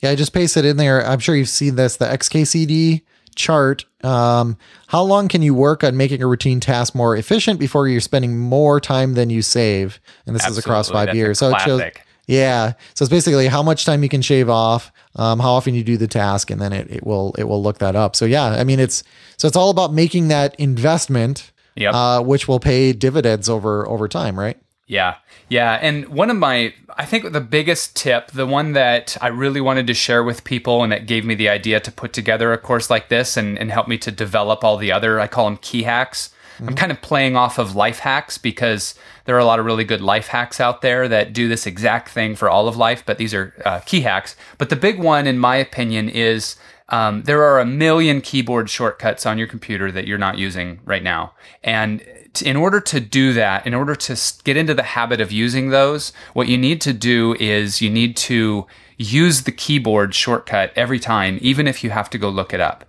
Yeah, 0.00 0.10
I 0.10 0.14
just 0.16 0.32
paste 0.32 0.56
it 0.56 0.64
in 0.64 0.76
there. 0.76 1.06
I'm 1.06 1.18
sure 1.18 1.36
you've 1.36 1.48
seen 1.48 1.76
this, 1.76 1.96
the 1.96 2.06
XKCD 2.06 3.02
chart. 3.34 3.84
Um, 4.02 4.56
how 4.88 5.02
long 5.02 5.28
can 5.28 5.42
you 5.42 5.54
work 5.54 5.84
on 5.84 5.96
making 5.96 6.22
a 6.22 6.26
routine 6.26 6.60
task 6.60 6.94
more 6.94 7.16
efficient 7.16 7.60
before 7.60 7.88
you're 7.88 8.00
spending 8.00 8.38
more 8.38 8.80
time 8.80 9.14
than 9.14 9.30
you 9.30 9.42
save? 9.42 10.00
And 10.26 10.34
this 10.34 10.46
is 10.46 10.58
across 10.58 10.90
five 10.90 11.06
That's 11.06 11.16
years. 11.16 11.38
So 11.38 11.54
it 11.54 11.60
shows. 11.60 11.82
Yeah. 12.26 12.74
So 12.94 13.04
it's 13.04 13.10
basically 13.10 13.48
how 13.48 13.62
much 13.62 13.84
time 13.84 14.02
you 14.04 14.08
can 14.08 14.22
shave 14.22 14.48
off, 14.48 14.92
um, 15.16 15.40
how 15.40 15.50
often 15.50 15.74
you 15.74 15.82
do 15.82 15.96
the 15.96 16.06
task, 16.06 16.50
and 16.50 16.60
then 16.60 16.72
it, 16.72 16.88
it 16.90 17.04
will 17.04 17.34
it 17.36 17.44
will 17.44 17.62
look 17.62 17.78
that 17.78 17.96
up. 17.96 18.14
So 18.14 18.24
yeah, 18.24 18.44
I 18.44 18.62
mean 18.64 18.78
it's 18.78 19.02
so 19.36 19.48
it's 19.48 19.56
all 19.56 19.70
about 19.70 19.92
making 19.92 20.28
that 20.28 20.54
investment, 20.58 21.50
Yep. 21.76 21.94
uh, 21.94 22.22
which 22.22 22.46
will 22.46 22.60
pay 22.60 22.92
dividends 22.92 23.48
over 23.48 23.86
over 23.88 24.06
time, 24.06 24.38
right? 24.38 24.56
Yeah. 24.90 25.18
Yeah. 25.48 25.78
And 25.80 26.08
one 26.08 26.30
of 26.30 26.36
my, 26.36 26.74
I 26.98 27.04
think 27.04 27.32
the 27.32 27.40
biggest 27.40 27.94
tip, 27.94 28.32
the 28.32 28.44
one 28.44 28.72
that 28.72 29.16
I 29.20 29.28
really 29.28 29.60
wanted 29.60 29.86
to 29.86 29.94
share 29.94 30.24
with 30.24 30.42
people 30.42 30.82
and 30.82 30.90
that 30.90 31.06
gave 31.06 31.24
me 31.24 31.36
the 31.36 31.48
idea 31.48 31.78
to 31.78 31.92
put 31.92 32.12
together 32.12 32.52
a 32.52 32.58
course 32.58 32.90
like 32.90 33.08
this 33.08 33.36
and, 33.36 33.56
and 33.56 33.70
help 33.70 33.86
me 33.86 33.98
to 33.98 34.10
develop 34.10 34.64
all 34.64 34.76
the 34.76 34.90
other, 34.90 35.20
I 35.20 35.28
call 35.28 35.44
them 35.44 35.58
key 35.58 35.84
hacks. 35.84 36.30
I'm 36.58 36.74
kind 36.74 36.90
of 36.90 37.00
playing 37.00 37.36
off 37.36 37.56
of 37.56 37.76
life 37.76 38.00
hacks 38.00 38.36
because 38.36 38.96
there 39.26 39.36
are 39.36 39.38
a 39.38 39.44
lot 39.44 39.60
of 39.60 39.64
really 39.64 39.84
good 39.84 40.02
life 40.02 40.26
hacks 40.26 40.60
out 40.60 40.82
there 40.82 41.06
that 41.08 41.32
do 41.32 41.48
this 41.48 41.66
exact 41.66 42.08
thing 42.08 42.34
for 42.34 42.50
all 42.50 42.66
of 42.66 42.76
life, 42.76 43.04
but 43.06 43.16
these 43.16 43.32
are 43.32 43.54
uh, 43.64 43.78
key 43.86 44.00
hacks. 44.00 44.34
But 44.58 44.70
the 44.70 44.76
big 44.76 44.98
one, 44.98 45.26
in 45.26 45.38
my 45.38 45.56
opinion, 45.56 46.08
is 46.08 46.56
um, 46.90 47.22
there 47.22 47.44
are 47.44 47.60
a 47.60 47.64
million 47.64 48.20
keyboard 48.20 48.68
shortcuts 48.68 49.24
on 49.24 49.38
your 49.38 49.46
computer 49.46 49.92
that 49.92 50.06
you're 50.06 50.18
not 50.18 50.36
using 50.36 50.80
right 50.84 51.02
now. 51.02 51.32
And 51.62 52.04
in 52.44 52.56
order 52.56 52.80
to 52.80 53.00
do 53.00 53.32
that, 53.34 53.66
in 53.66 53.74
order 53.74 53.94
to 53.94 54.16
get 54.44 54.56
into 54.56 54.74
the 54.74 54.82
habit 54.82 55.20
of 55.20 55.32
using 55.32 55.70
those, 55.70 56.12
what 56.32 56.48
you 56.48 56.56
need 56.56 56.80
to 56.82 56.92
do 56.92 57.34
is 57.40 57.80
you 57.82 57.90
need 57.90 58.16
to 58.18 58.66
use 58.96 59.42
the 59.42 59.52
keyboard 59.52 60.14
shortcut 60.14 60.72
every 60.76 60.98
time, 60.98 61.38
even 61.40 61.66
if 61.66 61.82
you 61.82 61.90
have 61.90 62.10
to 62.10 62.18
go 62.18 62.28
look 62.28 62.52
it 62.54 62.60
up. 62.60 62.84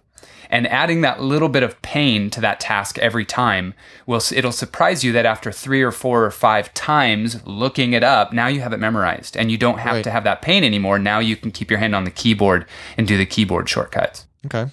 And 0.49 0.67
adding 0.67 0.99
that 1.01 1.21
little 1.21 1.47
bit 1.47 1.63
of 1.63 1.81
pain 1.81 2.29
to 2.31 2.41
that 2.41 2.59
task 2.59 2.97
every 2.99 3.23
time 3.23 3.73
will 4.05 4.21
it'll 4.33 4.51
surprise 4.51 5.01
you 5.01 5.13
that 5.13 5.25
after 5.25 5.49
three 5.49 5.81
or 5.81 5.91
four 5.93 6.25
or 6.25 6.31
five 6.31 6.73
times 6.73 7.39
looking 7.47 7.93
it 7.93 8.03
up, 8.03 8.33
now 8.33 8.47
you 8.47 8.59
have 8.59 8.73
it 8.73 8.77
memorized 8.79 9.37
and 9.37 9.49
you 9.49 9.57
don't 9.57 9.79
have 9.79 9.93
Right. 9.93 10.03
to 10.03 10.11
have 10.11 10.25
that 10.25 10.41
pain 10.41 10.65
anymore. 10.65 10.99
Now 10.99 11.19
you 11.19 11.37
can 11.37 11.51
keep 11.51 11.71
your 11.71 11.79
hand 11.79 11.95
on 11.95 12.03
the 12.03 12.11
keyboard 12.11 12.65
and 12.97 13.07
do 13.07 13.17
the 13.17 13.25
keyboard 13.25 13.69
shortcuts. 13.69 14.27
Okay. 14.45 14.69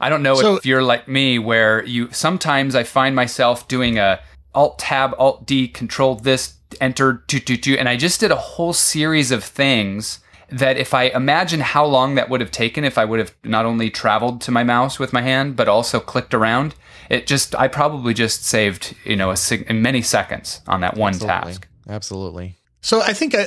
I 0.00 0.08
don't 0.08 0.22
know 0.22 0.34
So- 0.34 0.56
if 0.56 0.66
you're 0.66 0.82
like 0.82 1.08
me, 1.08 1.38
where 1.38 1.84
you 1.84 2.08
sometimes 2.12 2.74
I 2.74 2.82
find 2.84 3.14
myself 3.16 3.68
doing 3.68 3.98
a 3.98 4.20
Alt 4.54 4.78
Tab, 4.78 5.14
Alt 5.18 5.46
D, 5.46 5.66
Control 5.68 6.14
this, 6.16 6.54
Enter, 6.80 7.22
two, 7.26 7.38
two, 7.40 7.56
two, 7.56 7.74
and 7.78 7.88
I 7.88 7.96
just 7.96 8.20
did 8.20 8.30
a 8.30 8.36
whole 8.36 8.72
series 8.72 9.30
of 9.30 9.44
things 9.44 10.18
that 10.50 10.76
if 10.76 10.92
I 10.92 11.04
imagine 11.04 11.60
how 11.60 11.84
long 11.86 12.14
that 12.16 12.28
would 12.28 12.40
have 12.42 12.50
taken 12.50 12.84
if 12.84 12.98
I 12.98 13.04
would 13.06 13.18
have 13.18 13.34
not 13.44 13.64
only 13.64 13.88
traveled 13.90 14.40
to 14.42 14.50
my 14.50 14.62
mouse 14.64 14.98
with 14.98 15.12
my 15.12 15.22
hand 15.22 15.56
but 15.56 15.68
also 15.68 15.98
clicked 16.00 16.34
around, 16.34 16.74
it 17.08 17.26
just 17.26 17.54
I 17.54 17.68
probably 17.68 18.12
just 18.14 18.44
saved 18.44 18.94
you 19.04 19.16
know 19.16 19.30
a 19.30 19.36
sig- 19.36 19.70
many 19.74 20.02
seconds 20.02 20.60
on 20.66 20.80
that 20.82 20.96
one 20.96 21.14
Absolutely. 21.14 21.52
task. 21.52 21.68
Absolutely. 21.88 22.56
So 22.82 23.00
I 23.00 23.12
think 23.14 23.34
uh, 23.34 23.44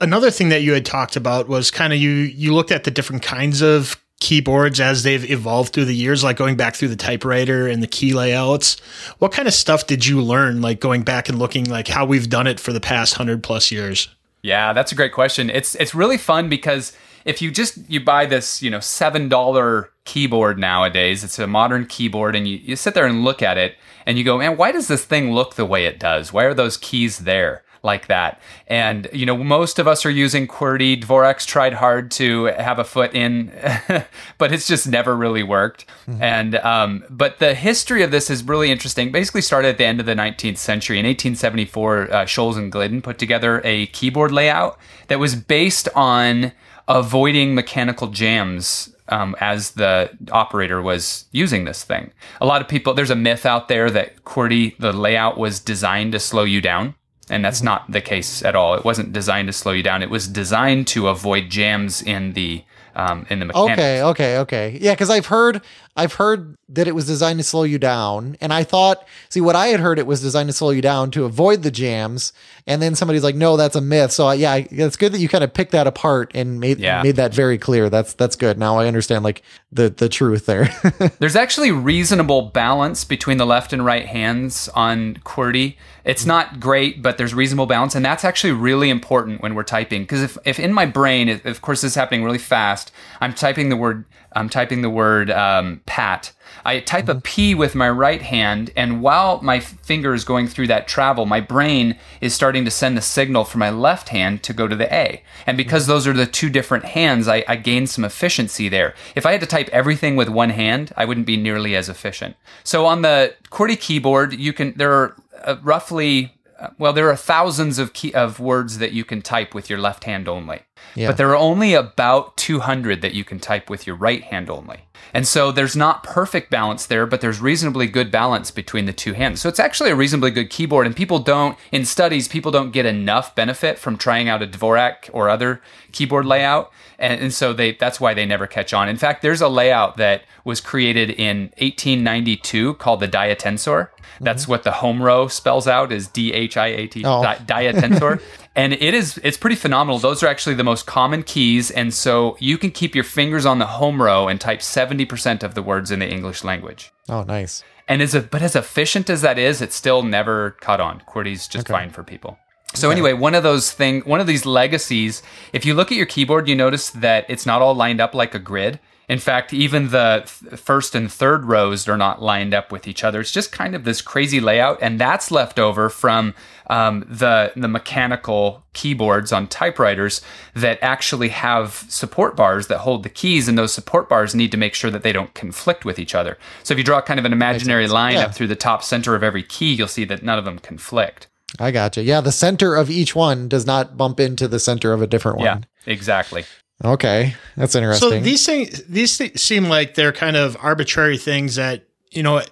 another 0.00 0.30
thing 0.30 0.48
that 0.48 0.62
you 0.62 0.72
had 0.72 0.84
talked 0.86 1.14
about 1.16 1.46
was 1.48 1.70
kind 1.70 1.92
of 1.92 1.98
you 2.00 2.10
you 2.10 2.54
looked 2.54 2.72
at 2.72 2.84
the 2.84 2.90
different 2.90 3.22
kinds 3.22 3.60
of 3.62 3.96
keyboards 4.20 4.80
as 4.80 5.02
they've 5.02 5.30
evolved 5.30 5.72
through 5.72 5.84
the 5.84 5.94
years, 5.94 6.24
like 6.24 6.36
going 6.36 6.56
back 6.56 6.74
through 6.74 6.88
the 6.88 6.96
typewriter 6.96 7.66
and 7.68 7.82
the 7.82 7.86
key 7.86 8.12
layouts. 8.14 8.78
What 9.18 9.32
kind 9.32 9.46
of 9.46 9.54
stuff 9.54 9.86
did 9.86 10.06
you 10.06 10.20
learn, 10.20 10.60
like 10.60 10.80
going 10.80 11.02
back 11.02 11.28
and 11.28 11.38
looking 11.38 11.64
like 11.64 11.88
how 11.88 12.04
we've 12.04 12.28
done 12.28 12.46
it 12.46 12.60
for 12.60 12.72
the 12.72 12.80
past 12.80 13.14
hundred 13.14 13.42
plus 13.42 13.70
years? 13.70 14.08
Yeah, 14.42 14.72
that's 14.72 14.92
a 14.92 14.94
great 14.94 15.12
question. 15.12 15.50
It's 15.50 15.74
it's 15.76 15.94
really 15.94 16.18
fun 16.18 16.48
because 16.48 16.92
if 17.24 17.42
you 17.42 17.50
just 17.50 17.78
you 17.88 18.00
buy 18.00 18.26
this, 18.26 18.62
you 18.62 18.70
know, 18.70 18.80
seven 18.80 19.28
dollar 19.28 19.90
keyboard 20.04 20.58
nowadays, 20.58 21.22
it's 21.24 21.38
a 21.38 21.46
modern 21.46 21.86
keyboard, 21.86 22.34
and 22.34 22.48
you, 22.48 22.56
you 22.56 22.76
sit 22.76 22.94
there 22.94 23.06
and 23.06 23.24
look 23.24 23.42
at 23.42 23.58
it 23.58 23.76
and 24.06 24.16
you 24.16 24.24
go, 24.24 24.38
man, 24.38 24.56
why 24.56 24.72
does 24.72 24.88
this 24.88 25.04
thing 25.04 25.32
look 25.32 25.54
the 25.54 25.66
way 25.66 25.84
it 25.84 26.00
does? 26.00 26.32
Why 26.32 26.44
are 26.44 26.54
those 26.54 26.76
keys 26.76 27.18
there? 27.18 27.62
Like 27.82 28.08
that, 28.08 28.40
and 28.66 29.08
you 29.12 29.24
know, 29.24 29.36
most 29.36 29.78
of 29.78 29.86
us 29.86 30.04
are 30.04 30.10
using 30.10 30.46
QWERTY. 30.46 31.02
Dvorak's 31.02 31.46
tried 31.46 31.74
hard 31.74 32.10
to 32.12 32.46
have 32.46 32.78
a 32.78 32.84
foot 32.84 33.14
in, 33.14 33.52
but 34.38 34.52
it's 34.52 34.66
just 34.66 34.88
never 34.88 35.16
really 35.16 35.42
worked. 35.42 35.84
And 36.20 36.56
um, 36.56 37.04
but 37.08 37.38
the 37.38 37.54
history 37.54 38.02
of 38.02 38.10
this 38.10 38.30
is 38.30 38.42
really 38.42 38.70
interesting. 38.70 39.12
Basically, 39.12 39.42
started 39.42 39.68
at 39.68 39.78
the 39.78 39.84
end 39.84 40.00
of 40.00 40.06
the 40.06 40.14
19th 40.14 40.58
century. 40.58 40.98
In 40.98 41.06
1874, 41.06 42.12
uh, 42.12 42.24
Sholes 42.26 42.56
and 42.56 42.72
Glidden 42.72 43.02
put 43.02 43.18
together 43.18 43.60
a 43.64 43.86
keyboard 43.86 44.32
layout 44.32 44.78
that 45.08 45.18
was 45.18 45.34
based 45.34 45.88
on 45.94 46.52
avoiding 46.88 47.54
mechanical 47.54 48.08
jams 48.08 48.94
um, 49.08 49.36
as 49.40 49.72
the 49.72 50.10
operator 50.32 50.82
was 50.82 51.26
using 51.32 51.64
this 51.64 51.84
thing. 51.84 52.10
A 52.40 52.46
lot 52.46 52.60
of 52.60 52.68
people, 52.68 52.94
there's 52.94 53.10
a 53.10 53.16
myth 53.16 53.46
out 53.46 53.68
there 53.68 53.90
that 53.90 54.24
QWERTY, 54.24 54.78
the 54.78 54.92
layout 54.92 55.38
was 55.38 55.60
designed 55.60 56.12
to 56.12 56.20
slow 56.20 56.44
you 56.44 56.60
down. 56.60 56.94
And 57.30 57.44
that's 57.44 57.62
not 57.62 57.90
the 57.90 58.00
case 58.00 58.42
at 58.42 58.54
all. 58.56 58.74
It 58.74 58.84
wasn't 58.84 59.12
designed 59.12 59.48
to 59.48 59.52
slow 59.52 59.72
you 59.72 59.82
down. 59.82 60.02
It 60.02 60.10
was 60.10 60.26
designed 60.26 60.86
to 60.88 61.08
avoid 61.08 61.50
jams 61.50 62.02
in 62.02 62.32
the 62.32 62.64
um, 62.94 63.26
in 63.30 63.38
the 63.38 63.44
mechanics. 63.44 63.78
Okay, 63.78 64.02
okay, 64.02 64.38
okay. 64.38 64.78
Yeah, 64.80 64.92
because 64.92 65.08
I've 65.08 65.26
heard 65.26 65.62
I've 65.98 66.14
heard 66.14 66.56
that 66.70 66.86
it 66.86 66.94
was 66.94 67.06
designed 67.06 67.38
to 67.38 67.44
slow 67.44 67.62
you 67.64 67.78
down, 67.78 68.36
and 68.40 68.52
I 68.52 68.62
thought, 68.62 69.06
see, 69.30 69.40
what 69.40 69.56
I 69.56 69.68
had 69.68 69.80
heard 69.80 69.98
it 69.98 70.06
was 70.06 70.20
designed 70.20 70.48
to 70.48 70.52
slow 70.52 70.70
you 70.70 70.80
down 70.82 71.10
to 71.12 71.24
avoid 71.24 71.62
the 71.62 71.70
jams, 71.70 72.32
and 72.66 72.80
then 72.80 72.94
somebody's 72.94 73.24
like, 73.24 73.34
no, 73.34 73.56
that's 73.56 73.74
a 73.74 73.80
myth. 73.80 74.12
So 74.12 74.26
I- 74.28 74.34
yeah, 74.34 74.52
I- 74.52 74.68
it's 74.70 74.96
good 74.96 75.12
that 75.12 75.18
you 75.18 75.28
kind 75.28 75.42
of 75.42 75.52
picked 75.52 75.72
that 75.72 75.86
apart 75.86 76.30
and 76.34 76.60
made 76.60 76.78
Yeah. 76.78 77.02
made 77.02 77.16
that 77.16 77.34
very 77.34 77.58
clear. 77.58 77.90
That's 77.90 78.12
that's 78.14 78.36
good. 78.36 78.58
Now 78.58 78.78
I 78.78 78.86
understand 78.86 79.24
like 79.24 79.42
the 79.72 79.88
the 79.90 80.08
truth 80.08 80.46
there. 80.46 80.68
There's 81.18 81.36
actually 81.36 81.70
reasonable 81.72 82.42
balance 82.42 83.04
between 83.04 83.38
the 83.38 83.46
left 83.46 83.72
and 83.72 83.84
right 83.84 84.06
hands 84.06 84.68
on 84.74 85.14
QWERTY. 85.24 85.76
It's 86.04 86.24
not 86.24 86.58
great, 86.60 87.02
but 87.02 87.18
there's 87.18 87.34
reasonable 87.34 87.66
balance, 87.66 87.94
and 87.94 88.02
that's 88.02 88.24
actually 88.24 88.52
really 88.54 88.88
important 88.88 89.42
when 89.42 89.54
we're 89.54 89.62
typing. 89.62 90.02
Because 90.02 90.22
if, 90.22 90.38
if 90.46 90.58
in 90.58 90.72
my 90.72 90.86
brain, 90.86 91.28
if- 91.28 91.44
of 91.44 91.60
course, 91.60 91.82
this 91.82 91.90
is 91.92 91.94
happening 91.96 92.24
really 92.24 92.38
fast, 92.38 92.90
I'm 93.20 93.34
typing 93.34 93.68
the 93.68 93.76
word, 93.76 94.06
I'm 94.38 94.48
typing 94.48 94.82
the 94.82 94.90
word 94.90 95.30
um, 95.30 95.82
pat. 95.86 96.32
I 96.64 96.80
type 96.80 97.08
a 97.08 97.16
P 97.16 97.54
with 97.54 97.74
my 97.74 97.88
right 97.90 98.22
hand, 98.22 98.70
and 98.76 99.02
while 99.02 99.40
my 99.42 99.60
finger 99.60 100.14
is 100.14 100.24
going 100.24 100.48
through 100.48 100.68
that 100.68 100.88
travel, 100.88 101.26
my 101.26 101.40
brain 101.40 101.96
is 102.20 102.34
starting 102.34 102.64
to 102.64 102.70
send 102.70 102.96
a 102.96 103.02
signal 103.02 103.44
for 103.44 103.58
my 103.58 103.70
left 103.70 104.10
hand 104.10 104.42
to 104.44 104.52
go 104.52 104.68
to 104.68 104.76
the 104.76 104.92
A. 104.94 105.22
And 105.46 105.56
because 105.56 105.86
those 105.86 106.06
are 106.06 106.12
the 106.12 106.26
two 106.26 106.50
different 106.50 106.84
hands, 106.84 107.28
I, 107.28 107.44
I 107.48 107.56
gain 107.56 107.86
some 107.86 108.04
efficiency 108.04 108.68
there. 108.68 108.94
If 109.14 109.26
I 109.26 109.32
had 109.32 109.40
to 109.40 109.46
type 109.46 109.68
everything 109.70 110.16
with 110.16 110.28
one 110.28 110.50
hand, 110.50 110.92
I 110.96 111.04
wouldn't 111.04 111.26
be 111.26 111.36
nearly 111.36 111.74
as 111.74 111.88
efficient. 111.88 112.36
So 112.64 112.86
on 112.86 113.02
the 113.02 113.34
QWERTY 113.50 113.80
keyboard, 113.80 114.34
you 114.34 114.52
can 114.52 114.74
there 114.76 114.92
are 114.92 115.16
uh, 115.44 115.56
roughly 115.62 116.34
uh, 116.58 116.70
well, 116.76 116.92
there 116.92 117.08
are 117.08 117.16
thousands 117.16 117.78
of 117.78 117.92
key 117.92 118.12
of 118.14 118.40
words 118.40 118.78
that 118.78 118.92
you 118.92 119.04
can 119.04 119.22
type 119.22 119.54
with 119.54 119.70
your 119.70 119.78
left 119.78 120.04
hand 120.04 120.28
only. 120.28 120.62
Yeah. 120.94 121.08
But 121.08 121.16
there 121.16 121.30
are 121.30 121.36
only 121.36 121.74
about 121.74 122.36
200 122.36 123.02
that 123.02 123.14
you 123.14 123.24
can 123.24 123.38
type 123.38 123.70
with 123.70 123.86
your 123.86 123.96
right 123.96 124.22
hand 124.22 124.50
only. 124.50 124.80
And 125.14 125.26
so 125.26 125.52
there's 125.52 125.76
not 125.76 126.02
perfect 126.02 126.50
balance 126.50 126.86
there, 126.86 127.06
but 127.06 127.20
there's 127.20 127.40
reasonably 127.40 127.86
good 127.86 128.10
balance 128.10 128.50
between 128.50 128.86
the 128.86 128.92
two 128.92 129.12
hands. 129.12 129.40
So 129.40 129.48
it's 129.48 129.60
actually 129.60 129.90
a 129.90 129.94
reasonably 129.96 130.30
good 130.30 130.50
keyboard. 130.50 130.86
And 130.86 130.94
people 130.94 131.18
don't, 131.18 131.56
in 131.72 131.84
studies, 131.84 132.28
people 132.28 132.50
don't 132.50 132.72
get 132.72 132.84
enough 132.84 133.34
benefit 133.34 133.78
from 133.78 133.96
trying 133.96 134.28
out 134.28 134.42
a 134.42 134.46
Dvorak 134.46 135.08
or 135.12 135.28
other 135.28 135.62
keyboard 135.92 136.26
layout. 136.26 136.72
And, 136.98 137.20
and 137.20 137.32
so 137.32 137.52
they, 137.52 137.72
that's 137.72 138.00
why 138.00 138.12
they 138.12 138.26
never 138.26 138.46
catch 138.46 138.74
on. 138.74 138.88
In 138.88 138.96
fact, 138.96 139.22
there's 139.22 139.40
a 139.40 139.48
layout 139.48 139.96
that 139.96 140.22
was 140.44 140.60
created 140.60 141.10
in 141.10 141.52
1892 141.58 142.74
called 142.74 143.00
the 143.00 143.08
Dhiatensor. 143.08 143.88
That's 144.20 144.42
mm-hmm. 144.42 144.50
what 144.50 144.62
the 144.64 144.72
home 144.72 145.02
row 145.02 145.28
spells 145.28 145.68
out 145.68 145.92
is 145.92 146.08
D 146.08 146.32
H 146.32 146.56
I 146.56 146.66
A 146.66 146.86
T, 146.86 147.04
Oh. 147.04 147.22
di- 147.22 147.36
Dhiatensor. 147.36 148.20
and 148.58 148.72
it 148.72 148.92
is 148.92 149.20
it's 149.22 149.36
pretty 149.36 149.54
phenomenal. 149.54 150.00
Those 150.00 150.24
are 150.24 150.26
actually 150.26 150.56
the 150.56 150.64
most 150.64 150.84
common 150.84 151.22
keys, 151.22 151.70
and 151.70 151.94
so 151.94 152.36
you 152.40 152.58
can 152.58 152.72
keep 152.72 152.92
your 152.92 153.04
fingers 153.04 153.46
on 153.46 153.60
the 153.60 153.66
home 153.66 154.02
row 154.02 154.26
and 154.26 154.40
type 154.40 154.58
70% 154.58 155.44
of 155.44 155.54
the 155.54 155.62
words 155.62 155.92
in 155.92 156.00
the 156.00 156.10
English 156.10 156.42
language. 156.42 156.92
oh, 157.08 157.22
nice. 157.22 157.62
And 157.86 158.02
as 158.02 158.14
a, 158.14 158.20
but 158.20 158.42
as 158.42 158.54
efficient 158.54 159.08
as 159.08 159.22
that 159.22 159.38
is, 159.38 159.62
it's 159.62 159.76
still 159.76 160.02
never 160.02 160.50
caught 160.60 160.80
on. 160.80 161.00
QWERTY's 161.08 161.48
just 161.48 161.68
fine 161.68 161.88
for 161.88 162.02
people. 162.02 162.36
So 162.74 162.90
anyway, 162.90 163.14
one 163.14 163.34
of 163.34 163.42
those 163.42 163.72
thing, 163.72 164.00
one 164.00 164.20
of 164.20 164.26
these 164.26 164.44
legacies. 164.44 165.22
If 165.52 165.64
you 165.64 165.72
look 165.72 165.90
at 165.90 165.96
your 165.96 166.04
keyboard, 166.04 166.48
you 166.48 166.54
notice 166.54 166.90
that 166.90 167.24
it's 167.28 167.46
not 167.46 167.62
all 167.62 167.74
lined 167.74 168.00
up 168.00 168.12
like 168.12 168.34
a 168.34 168.38
grid. 168.38 168.78
In 169.08 169.18
fact, 169.18 169.54
even 169.54 169.88
the 169.88 170.24
th- 170.26 170.60
first 170.60 170.94
and 170.94 171.10
third 171.10 171.46
rows 171.46 171.88
are 171.88 171.96
not 171.96 172.20
lined 172.20 172.52
up 172.52 172.70
with 172.70 172.86
each 172.86 173.02
other. 173.02 173.20
It's 173.20 173.32
just 173.32 173.50
kind 173.52 173.74
of 173.74 173.84
this 173.84 174.02
crazy 174.02 174.38
layout, 174.38 174.78
and 174.82 175.00
that's 175.00 175.30
left 175.30 175.58
over 175.58 175.88
from 175.88 176.34
um, 176.68 177.06
the 177.08 177.50
the 177.56 177.68
mechanical 177.68 178.62
keyboards 178.74 179.32
on 179.32 179.46
typewriters 179.46 180.20
that 180.54 180.78
actually 180.82 181.30
have 181.30 181.86
support 181.88 182.36
bars 182.36 182.66
that 182.66 182.78
hold 182.80 183.02
the 183.02 183.08
keys, 183.08 183.48
and 183.48 183.56
those 183.56 183.72
support 183.72 184.08
bars 184.10 184.34
need 184.34 184.50
to 184.52 184.58
make 184.58 184.74
sure 184.74 184.90
that 184.90 185.02
they 185.02 185.12
don't 185.12 185.32
conflict 185.32 185.86
with 185.86 185.98
each 185.98 186.14
other. 186.14 186.36
So 186.62 186.74
if 186.74 186.78
you 186.78 186.84
draw 186.84 187.00
kind 187.00 187.18
of 187.18 187.24
an 187.24 187.32
imaginary 187.32 187.88
line 187.88 188.14
Yeah. 188.14 188.26
up 188.26 188.34
through 188.34 188.48
the 188.48 188.56
top 188.56 188.84
center 188.84 189.14
of 189.14 189.22
every 189.22 189.42
key, 189.42 189.72
you'll 189.72 189.88
see 189.88 190.04
that 190.04 190.22
none 190.22 190.38
of 190.38 190.44
them 190.44 190.58
conflict. 190.58 191.28
I 191.58 191.70
gotcha. 191.70 192.02
Yeah, 192.02 192.20
the 192.20 192.30
center 192.32 192.76
of 192.76 192.90
each 192.90 193.14
one 193.16 193.48
does 193.48 193.64
not 193.64 193.96
bump 193.96 194.20
into 194.20 194.46
the 194.48 194.58
center 194.60 194.92
of 194.92 195.00
a 195.00 195.06
different 195.06 195.38
one. 195.38 195.46
Yeah, 195.46 195.58
exactly. 195.86 196.44
Okay, 196.84 197.34
that's 197.56 197.74
interesting. 197.74 198.10
So 198.10 198.20
these 198.20 198.46
things 198.46 198.84
these 198.84 199.16
things 199.16 199.42
seem 199.42 199.64
like 199.64 199.94
they're 199.94 200.12
kind 200.12 200.36
of 200.36 200.56
arbitrary 200.60 201.18
things 201.18 201.56
that 201.56 201.88
you 202.10 202.22
know 202.22 202.42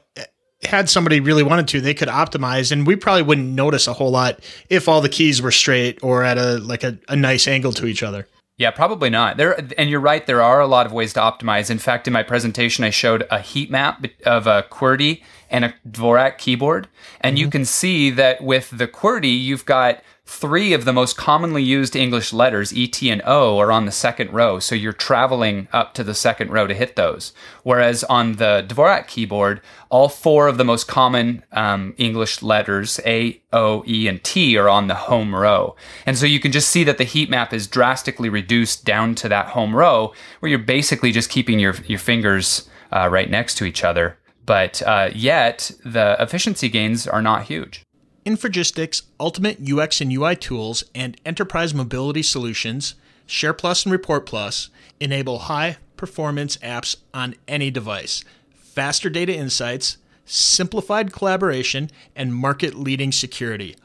had 0.62 0.88
somebody 0.88 1.20
really 1.20 1.42
wanted 1.42 1.68
to 1.68 1.80
they 1.80 1.94
could 1.94 2.08
optimize 2.08 2.72
and 2.72 2.86
we 2.86 2.96
probably 2.96 3.22
wouldn't 3.22 3.48
notice 3.48 3.86
a 3.86 3.92
whole 3.92 4.10
lot 4.10 4.40
if 4.68 4.88
all 4.88 5.00
the 5.00 5.08
keys 5.08 5.40
were 5.40 5.52
straight 5.52 5.98
or 6.02 6.24
at 6.24 6.38
a 6.38 6.58
like 6.58 6.82
a, 6.82 6.98
a 7.08 7.14
nice 7.14 7.46
angle 7.46 7.72
to 7.72 7.86
each 7.86 8.02
other 8.02 8.26
Yeah, 8.58 8.70
probably 8.70 9.10
not. 9.10 9.36
There, 9.36 9.54
and 9.76 9.90
you're 9.90 10.00
right. 10.00 10.26
There 10.26 10.40
are 10.40 10.60
a 10.60 10.66
lot 10.66 10.86
of 10.86 10.92
ways 10.92 11.12
to 11.12 11.20
optimize. 11.20 11.70
In 11.70 11.78
fact, 11.78 12.06
in 12.06 12.14
my 12.14 12.22
presentation, 12.22 12.84
I 12.84 12.90
showed 12.90 13.26
a 13.30 13.38
heat 13.38 13.70
map 13.70 14.06
of 14.24 14.46
a 14.46 14.62
QWERTY 14.70 15.22
and 15.50 15.66
a 15.66 15.74
Dvorak 15.86 16.38
keyboard, 16.38 16.88
and 17.20 17.38
you 17.38 17.46
mm-hmm. 17.46 17.52
can 17.52 17.64
see 17.66 18.08
that 18.10 18.42
with 18.42 18.70
the 18.70 18.88
QWERTY, 18.88 19.38
you've 19.38 19.66
got 19.66 20.02
three 20.26 20.72
of 20.72 20.84
the 20.84 20.92
most 20.92 21.16
commonly 21.16 21.62
used 21.62 21.94
English 21.94 22.32
letters, 22.32 22.74
E, 22.74 22.88
T, 22.88 23.10
and 23.10 23.22
O, 23.24 23.58
are 23.58 23.70
on 23.70 23.86
the 23.86 23.92
second 23.92 24.32
row. 24.32 24.58
So 24.58 24.74
you're 24.74 24.92
traveling 24.92 25.68
up 25.72 25.94
to 25.94 26.04
the 26.04 26.14
second 26.14 26.50
row 26.50 26.66
to 26.66 26.74
hit 26.74 26.96
those. 26.96 27.32
Whereas 27.62 28.02
on 28.04 28.32
the 28.32 28.64
Dvorak 28.66 29.06
keyboard, 29.06 29.60
all 29.88 30.08
four 30.08 30.48
of 30.48 30.58
the 30.58 30.64
most 30.64 30.88
common 30.88 31.44
um, 31.52 31.94
English 31.96 32.42
letters, 32.42 33.00
A, 33.06 33.40
O, 33.52 33.84
E, 33.86 34.08
and 34.08 34.22
T, 34.24 34.58
are 34.58 34.68
on 34.68 34.88
the 34.88 34.94
home 34.94 35.34
row. 35.34 35.76
And 36.04 36.18
so 36.18 36.26
you 36.26 36.40
can 36.40 36.50
just 36.50 36.68
see 36.68 36.82
that 36.84 36.98
the 36.98 37.04
heat 37.04 37.30
map 37.30 37.52
is 37.52 37.68
drastically 37.68 38.28
reduced 38.28 38.84
down 38.84 39.14
to 39.16 39.28
that 39.28 39.50
home 39.50 39.76
row, 39.76 40.12
where 40.40 40.50
you're 40.50 40.58
basically 40.58 41.12
just 41.12 41.30
keeping 41.30 41.60
your, 41.60 41.76
your 41.86 42.00
fingers 42.00 42.68
uh, 42.90 43.08
right 43.08 43.30
next 43.30 43.54
to 43.58 43.64
each 43.64 43.84
other. 43.84 44.18
But 44.44 44.82
uh, 44.82 45.10
yet, 45.14 45.70
the 45.84 46.16
efficiency 46.20 46.68
gains 46.68 47.06
are 47.06 47.22
not 47.22 47.44
huge. 47.44 47.85
Infragistics 48.26 49.02
Ultimate 49.20 49.58
UX 49.70 50.00
and 50.00 50.12
UI 50.12 50.34
tools 50.34 50.82
and 50.96 51.16
enterprise 51.24 51.72
mobility 51.72 52.24
solutions, 52.24 52.96
SharePlus 53.28 53.86
and 53.86 53.94
ReportPlus, 53.94 54.68
enable 54.98 55.38
high 55.38 55.76
performance 55.96 56.56
apps 56.56 56.96
on 57.14 57.36
any 57.46 57.70
device, 57.70 58.24
faster 58.52 59.08
data 59.08 59.32
insights, 59.32 59.98
simplified 60.24 61.12
collaboration, 61.12 61.88
and 62.16 62.34
market 62.34 62.74
leading 62.74 63.12
security, 63.12 63.76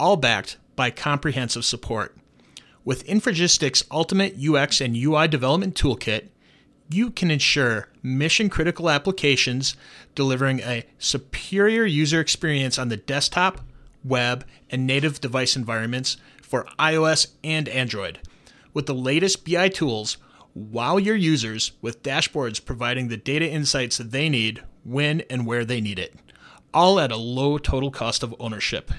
all 0.00 0.16
backed 0.16 0.56
by 0.74 0.90
comprehensive 0.90 1.66
support. 1.66 2.16
With 2.86 3.06
Infragistics 3.06 3.84
Ultimate 3.90 4.36
UX 4.42 4.80
and 4.80 4.96
UI 4.96 5.28
Development 5.28 5.74
Toolkit, 5.74 6.28
you 6.88 7.10
can 7.10 7.30
ensure 7.30 7.90
mission 8.02 8.48
critical 8.48 8.88
applications 8.88 9.76
delivering 10.14 10.60
a 10.60 10.86
superior 10.98 11.84
user 11.84 12.20
experience 12.20 12.78
on 12.78 12.88
the 12.88 12.96
desktop, 12.96 13.60
web, 14.04 14.44
and 14.70 14.86
native 14.86 15.20
device 15.20 15.56
environments 15.56 16.16
for 16.42 16.66
iOS 16.78 17.28
and 17.42 17.68
Android. 17.68 18.18
With 18.74 18.86
the 18.86 18.94
latest 18.94 19.44
BI 19.44 19.68
tools, 19.68 20.16
wow 20.54 20.96
your 20.96 21.16
users 21.16 21.72
with 21.80 22.02
dashboards 22.02 22.64
providing 22.64 23.08
the 23.08 23.16
data 23.16 23.48
insights 23.48 23.98
that 23.98 24.10
they 24.10 24.28
need 24.28 24.62
when 24.84 25.22
and 25.30 25.46
where 25.46 25.64
they 25.64 25.80
need 25.80 25.98
it, 25.98 26.14
all 26.74 26.98
at 26.98 27.12
a 27.12 27.16
low 27.16 27.58
total 27.58 27.90
cost 27.90 28.22
of 28.22 28.34
ownership. 28.38 28.90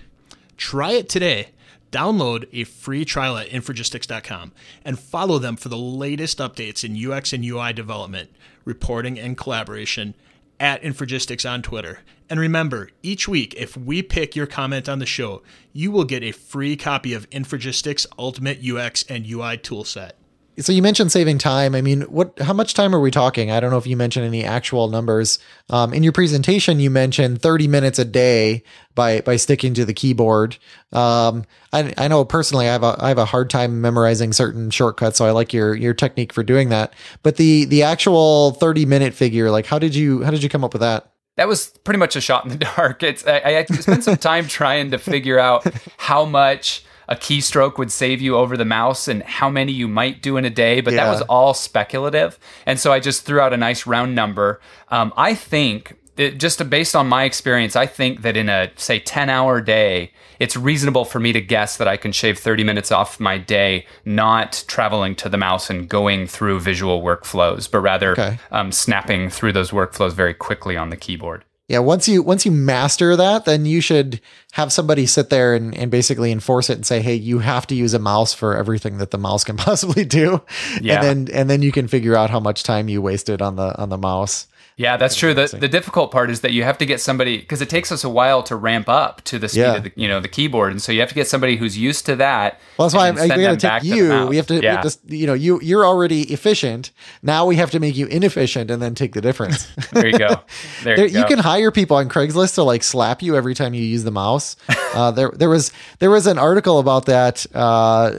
Try 0.57 0.91
it 0.91 1.09
today. 1.09 1.49
Download 1.91 2.47
a 2.51 2.63
free 2.63 3.05
trial 3.05 3.37
at 3.37 3.49
Infragistics.com 3.49 4.51
and 4.83 4.99
follow 4.99 5.37
them 5.37 5.55
for 5.55 5.69
the 5.69 5.77
latest 5.77 6.39
updates 6.39 6.83
in 6.83 7.11
UX 7.11 7.33
and 7.33 7.45
UI 7.45 7.71
development, 7.71 8.31
reporting, 8.65 9.19
and 9.19 9.37
collaboration 9.37 10.15
at 10.59 10.81
Infragistics 10.81 11.47
on 11.47 11.61
Twitter. 11.61 11.99
And 12.29 12.39
remember, 12.39 12.89
each 13.01 13.27
week, 13.27 13.53
if 13.57 13.75
we 13.77 14.01
pick 14.01 14.35
your 14.35 14.47
comment 14.47 14.87
on 14.87 14.99
the 14.99 15.05
show, 15.05 15.41
you 15.71 15.91
will 15.91 16.05
get 16.05 16.23
a 16.23 16.31
free 16.31 16.75
copy 16.75 17.13
of 17.13 17.29
Infragistics 17.29 18.05
Ultimate 18.17 18.59
UX 18.65 19.03
and 19.09 19.25
UI 19.25 19.57
toolset. 19.57 20.11
so 20.59 20.71
you 20.71 20.81
mentioned 20.81 21.11
saving 21.11 21.37
time. 21.37 21.75
I 21.75 21.81
mean, 21.81 22.01
what? 22.03 22.39
How 22.39 22.53
much 22.53 22.73
time 22.73 22.95
are 22.95 22.99
we 22.99 23.11
talking? 23.11 23.51
I 23.51 23.59
don't 23.59 23.71
know 23.71 23.77
if 23.77 23.87
you 23.87 23.97
mentioned 23.97 24.25
any 24.25 24.43
actual 24.43 24.87
numbers. 24.87 25.39
Um, 25.69 25.93
in 25.93 26.03
your 26.03 26.11
presentation, 26.11 26.79
you 26.79 26.89
mentioned 26.89 27.41
30 27.41 27.67
minutes 27.67 27.99
a 27.99 28.05
day 28.05 28.63
by 28.95 29.21
by 29.21 29.35
sticking 29.35 29.73
to 29.73 29.85
the 29.85 29.93
keyboard. 29.93 30.57
Um, 30.91 31.45
I, 31.71 31.93
I 31.97 32.07
know 32.07 32.23
personally, 32.23 32.67
I 32.69 32.73
have 32.73 32.83
a 32.83 32.95
I 32.99 33.09
have 33.09 33.17
a 33.17 33.25
hard 33.25 33.49
time 33.49 33.81
memorizing 33.81 34.31
certain 34.33 34.69
shortcuts, 34.69 35.17
so 35.17 35.25
I 35.25 35.31
like 35.31 35.53
your 35.53 35.75
your 35.75 35.93
technique 35.93 36.31
for 36.31 36.43
doing 36.43 36.69
that. 36.69 36.93
But 37.23 37.37
the 37.37 37.65
the 37.65 37.83
actual 37.83 38.51
30 38.51 38.85
minute 38.85 39.13
figure, 39.13 39.51
like, 39.51 39.65
how 39.65 39.79
did 39.79 39.93
you 39.95 40.23
how 40.23 40.31
did 40.31 40.43
you 40.43 40.49
come 40.49 40.63
up 40.63 40.73
with 40.73 40.81
that? 40.81 41.12
That 41.35 41.47
was 41.47 41.69
pretty 41.83 41.97
much 41.97 42.15
a 42.15 42.21
shot 42.21 42.45
in 42.45 42.51
the 42.51 42.65
dark. 42.75 43.03
It's 43.03 43.25
I, 43.25 43.39
I 43.39 43.65
spent 43.65 44.03
some 44.03 44.17
time 44.17 44.47
trying 44.47 44.91
to 44.91 44.97
figure 44.97 45.39
out 45.39 45.65
how 45.97 46.25
much 46.25 46.83
a 47.07 47.15
keystroke 47.15 47.77
would 47.77 47.91
save 47.91 48.21
you 48.21 48.37
over 48.37 48.55
the 48.55 48.65
mouse 48.65 49.07
and 49.07 49.23
how 49.23 49.49
many 49.49 49.71
you 49.71 49.87
might 49.87 50.21
do 50.21 50.37
in 50.37 50.45
a 50.45 50.49
day, 50.49 50.79
but 50.81 50.93
that 50.93 51.09
was 51.09 51.21
all 51.23 51.53
speculative. 51.53 52.39
And 52.65 52.79
so 52.79 52.93
I 52.93 52.99
just 52.99 53.25
threw 53.25 53.39
out 53.39 53.51
a 53.53 53.57
nice 53.57 53.85
round 53.85 54.15
number. 54.15 54.61
Um, 54.89 55.13
I 55.17 55.35
think 55.35 55.97
it, 56.17 56.39
just 56.39 56.69
based 56.69 56.95
on 56.95 57.07
my 57.07 57.23
experience, 57.23 57.75
I 57.75 57.85
think 57.85 58.21
that 58.21 58.37
in 58.37 58.49
a 58.49 58.71
say 58.75 58.99
10 58.99 59.29
hour 59.29 59.61
day, 59.61 60.11
it's 60.39 60.55
reasonable 60.57 61.05
for 61.05 61.19
me 61.19 61.31
to 61.33 61.41
guess 61.41 61.77
that 61.77 61.87
I 61.87 61.97
can 61.97 62.11
shave 62.11 62.37
30 62.39 62.63
minutes 62.63 62.91
off 62.91 63.19
my 63.19 63.37
day, 63.37 63.85
not 64.05 64.63
traveling 64.67 65.15
to 65.17 65.29
the 65.29 65.37
mouse 65.37 65.69
and 65.69 65.87
going 65.87 66.27
through 66.27 66.59
visual 66.59 67.01
workflows, 67.01 67.69
but 67.69 67.79
rather 67.79 68.11
Okay. 68.11 68.37
um, 68.51 68.71
snapping 68.71 69.29
through 69.29 69.53
those 69.53 69.71
workflows 69.71 70.11
very 70.13 70.33
quickly 70.33 70.75
on 70.77 70.89
the 70.89 70.97
keyboard. 70.97 71.45
Yeah, 71.69 71.79
once 71.79 72.09
you 72.09 72.21
once 72.21 72.45
you 72.45 72.51
master 72.51 73.15
that, 73.15 73.45
then 73.45 73.65
you 73.65 73.79
should 73.79 74.19
have 74.51 74.73
somebody 74.73 75.05
sit 75.05 75.29
there 75.29 75.55
and, 75.55 75.73
and 75.75 75.89
basically 75.89 76.29
enforce 76.29 76.69
it 76.69 76.73
and 76.73 76.85
say, 76.85 77.01
"Hey, 77.01 77.15
you 77.15 77.39
have 77.39 77.65
to 77.67 77.73
use 77.75 77.93
a 77.93 77.99
mouse 77.99 78.33
for 78.33 78.55
everything 78.55 78.97
that 78.97 79.11
the 79.11 79.17
mouse 79.17 79.45
can 79.45 79.55
possibly 79.69 80.03
do." 80.03 80.41
Yeah. 80.81 81.01
And 81.01 81.27
then 81.29 81.35
and 81.35 81.49
then 81.49 81.61
you 81.61 81.71
can 81.71 81.87
figure 81.87 82.17
out 82.17 82.29
how 82.29 82.41
much 82.41 82.63
time 82.63 82.89
you 82.89 83.01
wasted 83.01 83.41
on 83.41 83.55
the 83.55 83.75
on 83.81 83.87
the 83.89 83.97
mouse. 83.97 84.45
Yeah, 84.75 84.97
that's 84.97 85.15
true. 85.15 85.33
The, 85.33 85.55
the 85.59 85.67
difficult 85.67 86.11
part 86.11 86.31
is 86.31 86.41
that 86.41 86.51
you 86.51 86.63
have 86.63 86.77
to 86.79 86.85
get 86.85 86.99
somebody 86.99 87.37
because 87.37 87.61
it 87.61 87.69
takes 87.69 87.91
us 87.91 88.03
a 88.03 88.09
while 88.09 88.41
to 88.43 88.55
ramp 88.55 88.89
up 88.89 89.21
to 89.25 89.37
the 89.37 89.47
speed 89.47 89.59
Yeah. 89.61 89.75
of 89.75 89.83
the 89.83 89.91
you 89.95 90.07
know 90.07 90.19
the 90.19 90.27
keyboard, 90.27 90.71
and 90.71 90.81
so 90.81 90.91
you 90.91 90.99
have 90.99 91.09
to 91.09 91.15
get 91.15 91.27
somebody 91.27 91.57
who's 91.57 91.77
used 91.77 92.05
to 92.07 92.15
that. 92.15 92.59
Well, 92.77 92.87
that's 92.87 92.95
why 92.95 93.07
I'm, 93.09 93.17
I 93.17 93.27
send 93.27 93.41
got 93.41 93.59
to 93.59 93.79
take 93.81 93.83
you. 93.95 94.25
we 94.27 94.37
have 94.37 94.47
to, 94.47 94.55
we 94.55 94.61
yeah, 94.61 94.83
you 95.07 95.27
know, 95.27 95.33
you 95.35 95.59
you're 95.61 95.85
already 95.85 96.23
efficient. 96.33 96.89
Now 97.21 97.45
we 97.45 97.55
have 97.57 97.69
to 97.71 97.79
make 97.79 97.95
you 97.95 98.07
inefficient 98.07 98.71
and 98.71 98.81
then 98.81 98.95
take 98.95 99.13
the 99.13 99.21
difference. 99.21 99.67
there 99.91 100.07
you 100.07 100.17
go. 100.17 100.27
There, 100.83 100.95
There, 100.97 101.05
you 101.05 101.13
go. 101.13 101.19
you 101.19 101.25
can 101.25 101.39
hire 101.39 101.71
people 101.71 101.97
on 101.97 102.09
Craigslist 102.09 102.55
to 102.55 102.63
like 102.63 102.83
slap 102.83 103.21
you 103.21 103.35
every 103.35 103.53
time 103.53 103.73
you 103.73 103.83
use 103.83 104.03
the 104.03 104.11
mouse. 104.11 104.55
Uh, 104.93 105.09
there, 105.09 105.31
there 105.33 105.49
was 105.49 105.71
there 105.97 106.11
was 106.11 106.27
an 106.27 106.37
article 106.37 106.77
about 106.77 107.07
that. 107.07 107.47
Uh, 107.51 108.11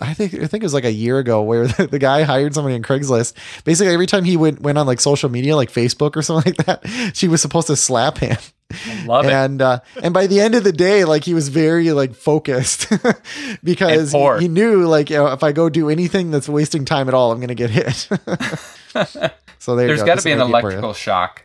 I 0.00 0.14
think 0.14 0.34
I 0.34 0.46
think 0.46 0.62
it 0.62 0.62
was 0.62 0.72
like 0.72 0.84
a 0.84 0.92
year 0.92 1.18
ago 1.18 1.42
where 1.42 1.66
the, 1.66 1.88
the 1.88 1.98
guy 1.98 2.22
hired 2.22 2.54
somebody 2.54 2.76
on 2.76 2.82
Craigslist. 2.82 3.34
Basically, 3.64 3.92
every 3.92 4.06
time 4.06 4.22
he 4.22 4.36
went 4.36 4.60
went 4.60 4.78
on 4.78 4.86
like 4.86 5.00
social 5.00 5.28
media, 5.28 5.56
like 5.56 5.68
Facebook 5.68 5.91
or 6.00 6.22
something 6.22 6.54
like 6.56 6.66
that, 6.66 7.12
she 7.14 7.28
was 7.28 7.40
supposed 7.42 7.66
to 7.68 7.76
slap 7.76 8.18
him. 8.18 8.36
love 9.04 9.26
it. 9.26 9.32
and 9.32 9.60
uh, 9.60 9.80
and 10.02 10.14
by 10.14 10.26
the 10.26 10.40
end 10.40 10.54
of 10.54 10.64
the 10.64 10.72
day, 10.72 11.04
like 11.04 11.24
he 11.24 11.34
was 11.34 11.48
very 11.50 11.92
like 11.92 12.14
focused 12.14 12.86
because 13.64 14.12
he, 14.12 14.38
he 14.40 14.48
knew 14.48 14.86
like 14.86 15.10
you 15.10 15.16
know, 15.16 15.26
if 15.26 15.42
I 15.42 15.52
go 15.52 15.68
do 15.68 15.90
anything 15.90 16.30
that's 16.30 16.48
wasting 16.48 16.84
time 16.86 17.08
at 17.08 17.14
all, 17.14 17.32
I'm 17.32 17.40
gonna 17.40 17.54
get 17.54 17.68
hit. 17.70 17.92
so 19.58 19.76
there 19.76 19.86
There's 19.88 20.00
go. 20.00 20.06
got 20.06 20.18
to 20.18 20.24
be 20.24 20.32
an 20.32 20.40
an 20.40 20.46
idea 20.46 20.60
for 20.62 20.70
you. 20.70 20.78
electrical 20.78 20.92
shock, 20.94 21.44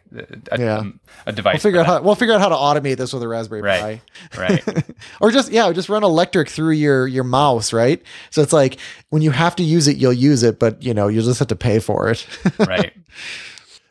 a, 0.52 0.60
Yeah. 0.60 0.78
um, 0.78 1.00
a 1.26 1.32
device. 1.34 1.56
We'll 1.56 1.60
figure 1.72 1.80
out 1.82 1.86
how 1.86 2.02
we'll 2.02 2.16
figure 2.16 2.34
out 2.34 2.40
how 2.42 2.50
to 2.50 2.56
automate 2.56 2.96
this 2.98 3.12
with 3.14 3.22
a 3.24 3.28
Raspberry 3.28 3.62
Right. 3.62 4.02
Pi. 4.32 4.40
Right. 4.42 4.84
or 5.22 5.30
just 5.32 5.52
yeah, 5.52 5.70
just 5.74 5.90
run 5.90 6.04
electric 6.04 6.48
through 6.50 6.72
your 6.76 7.08
your 7.08 7.24
mouse, 7.26 7.74
right? 7.74 8.02
So 8.32 8.42
it's 8.42 8.54
like 8.54 8.80
when 9.10 9.22
you 9.22 9.32
have 9.32 9.56
to 9.58 9.64
use 9.64 9.88
it, 9.90 9.98
you'll 9.98 10.14
use 10.14 10.44
it, 10.44 10.60
but 10.60 10.82
you 10.82 10.94
know, 10.94 11.10
you'll 11.10 11.26
just 11.26 11.40
have 11.40 11.50
to 11.50 11.56
pay 11.58 11.80
for 11.80 12.10
it. 12.10 12.26
right. 12.60 12.94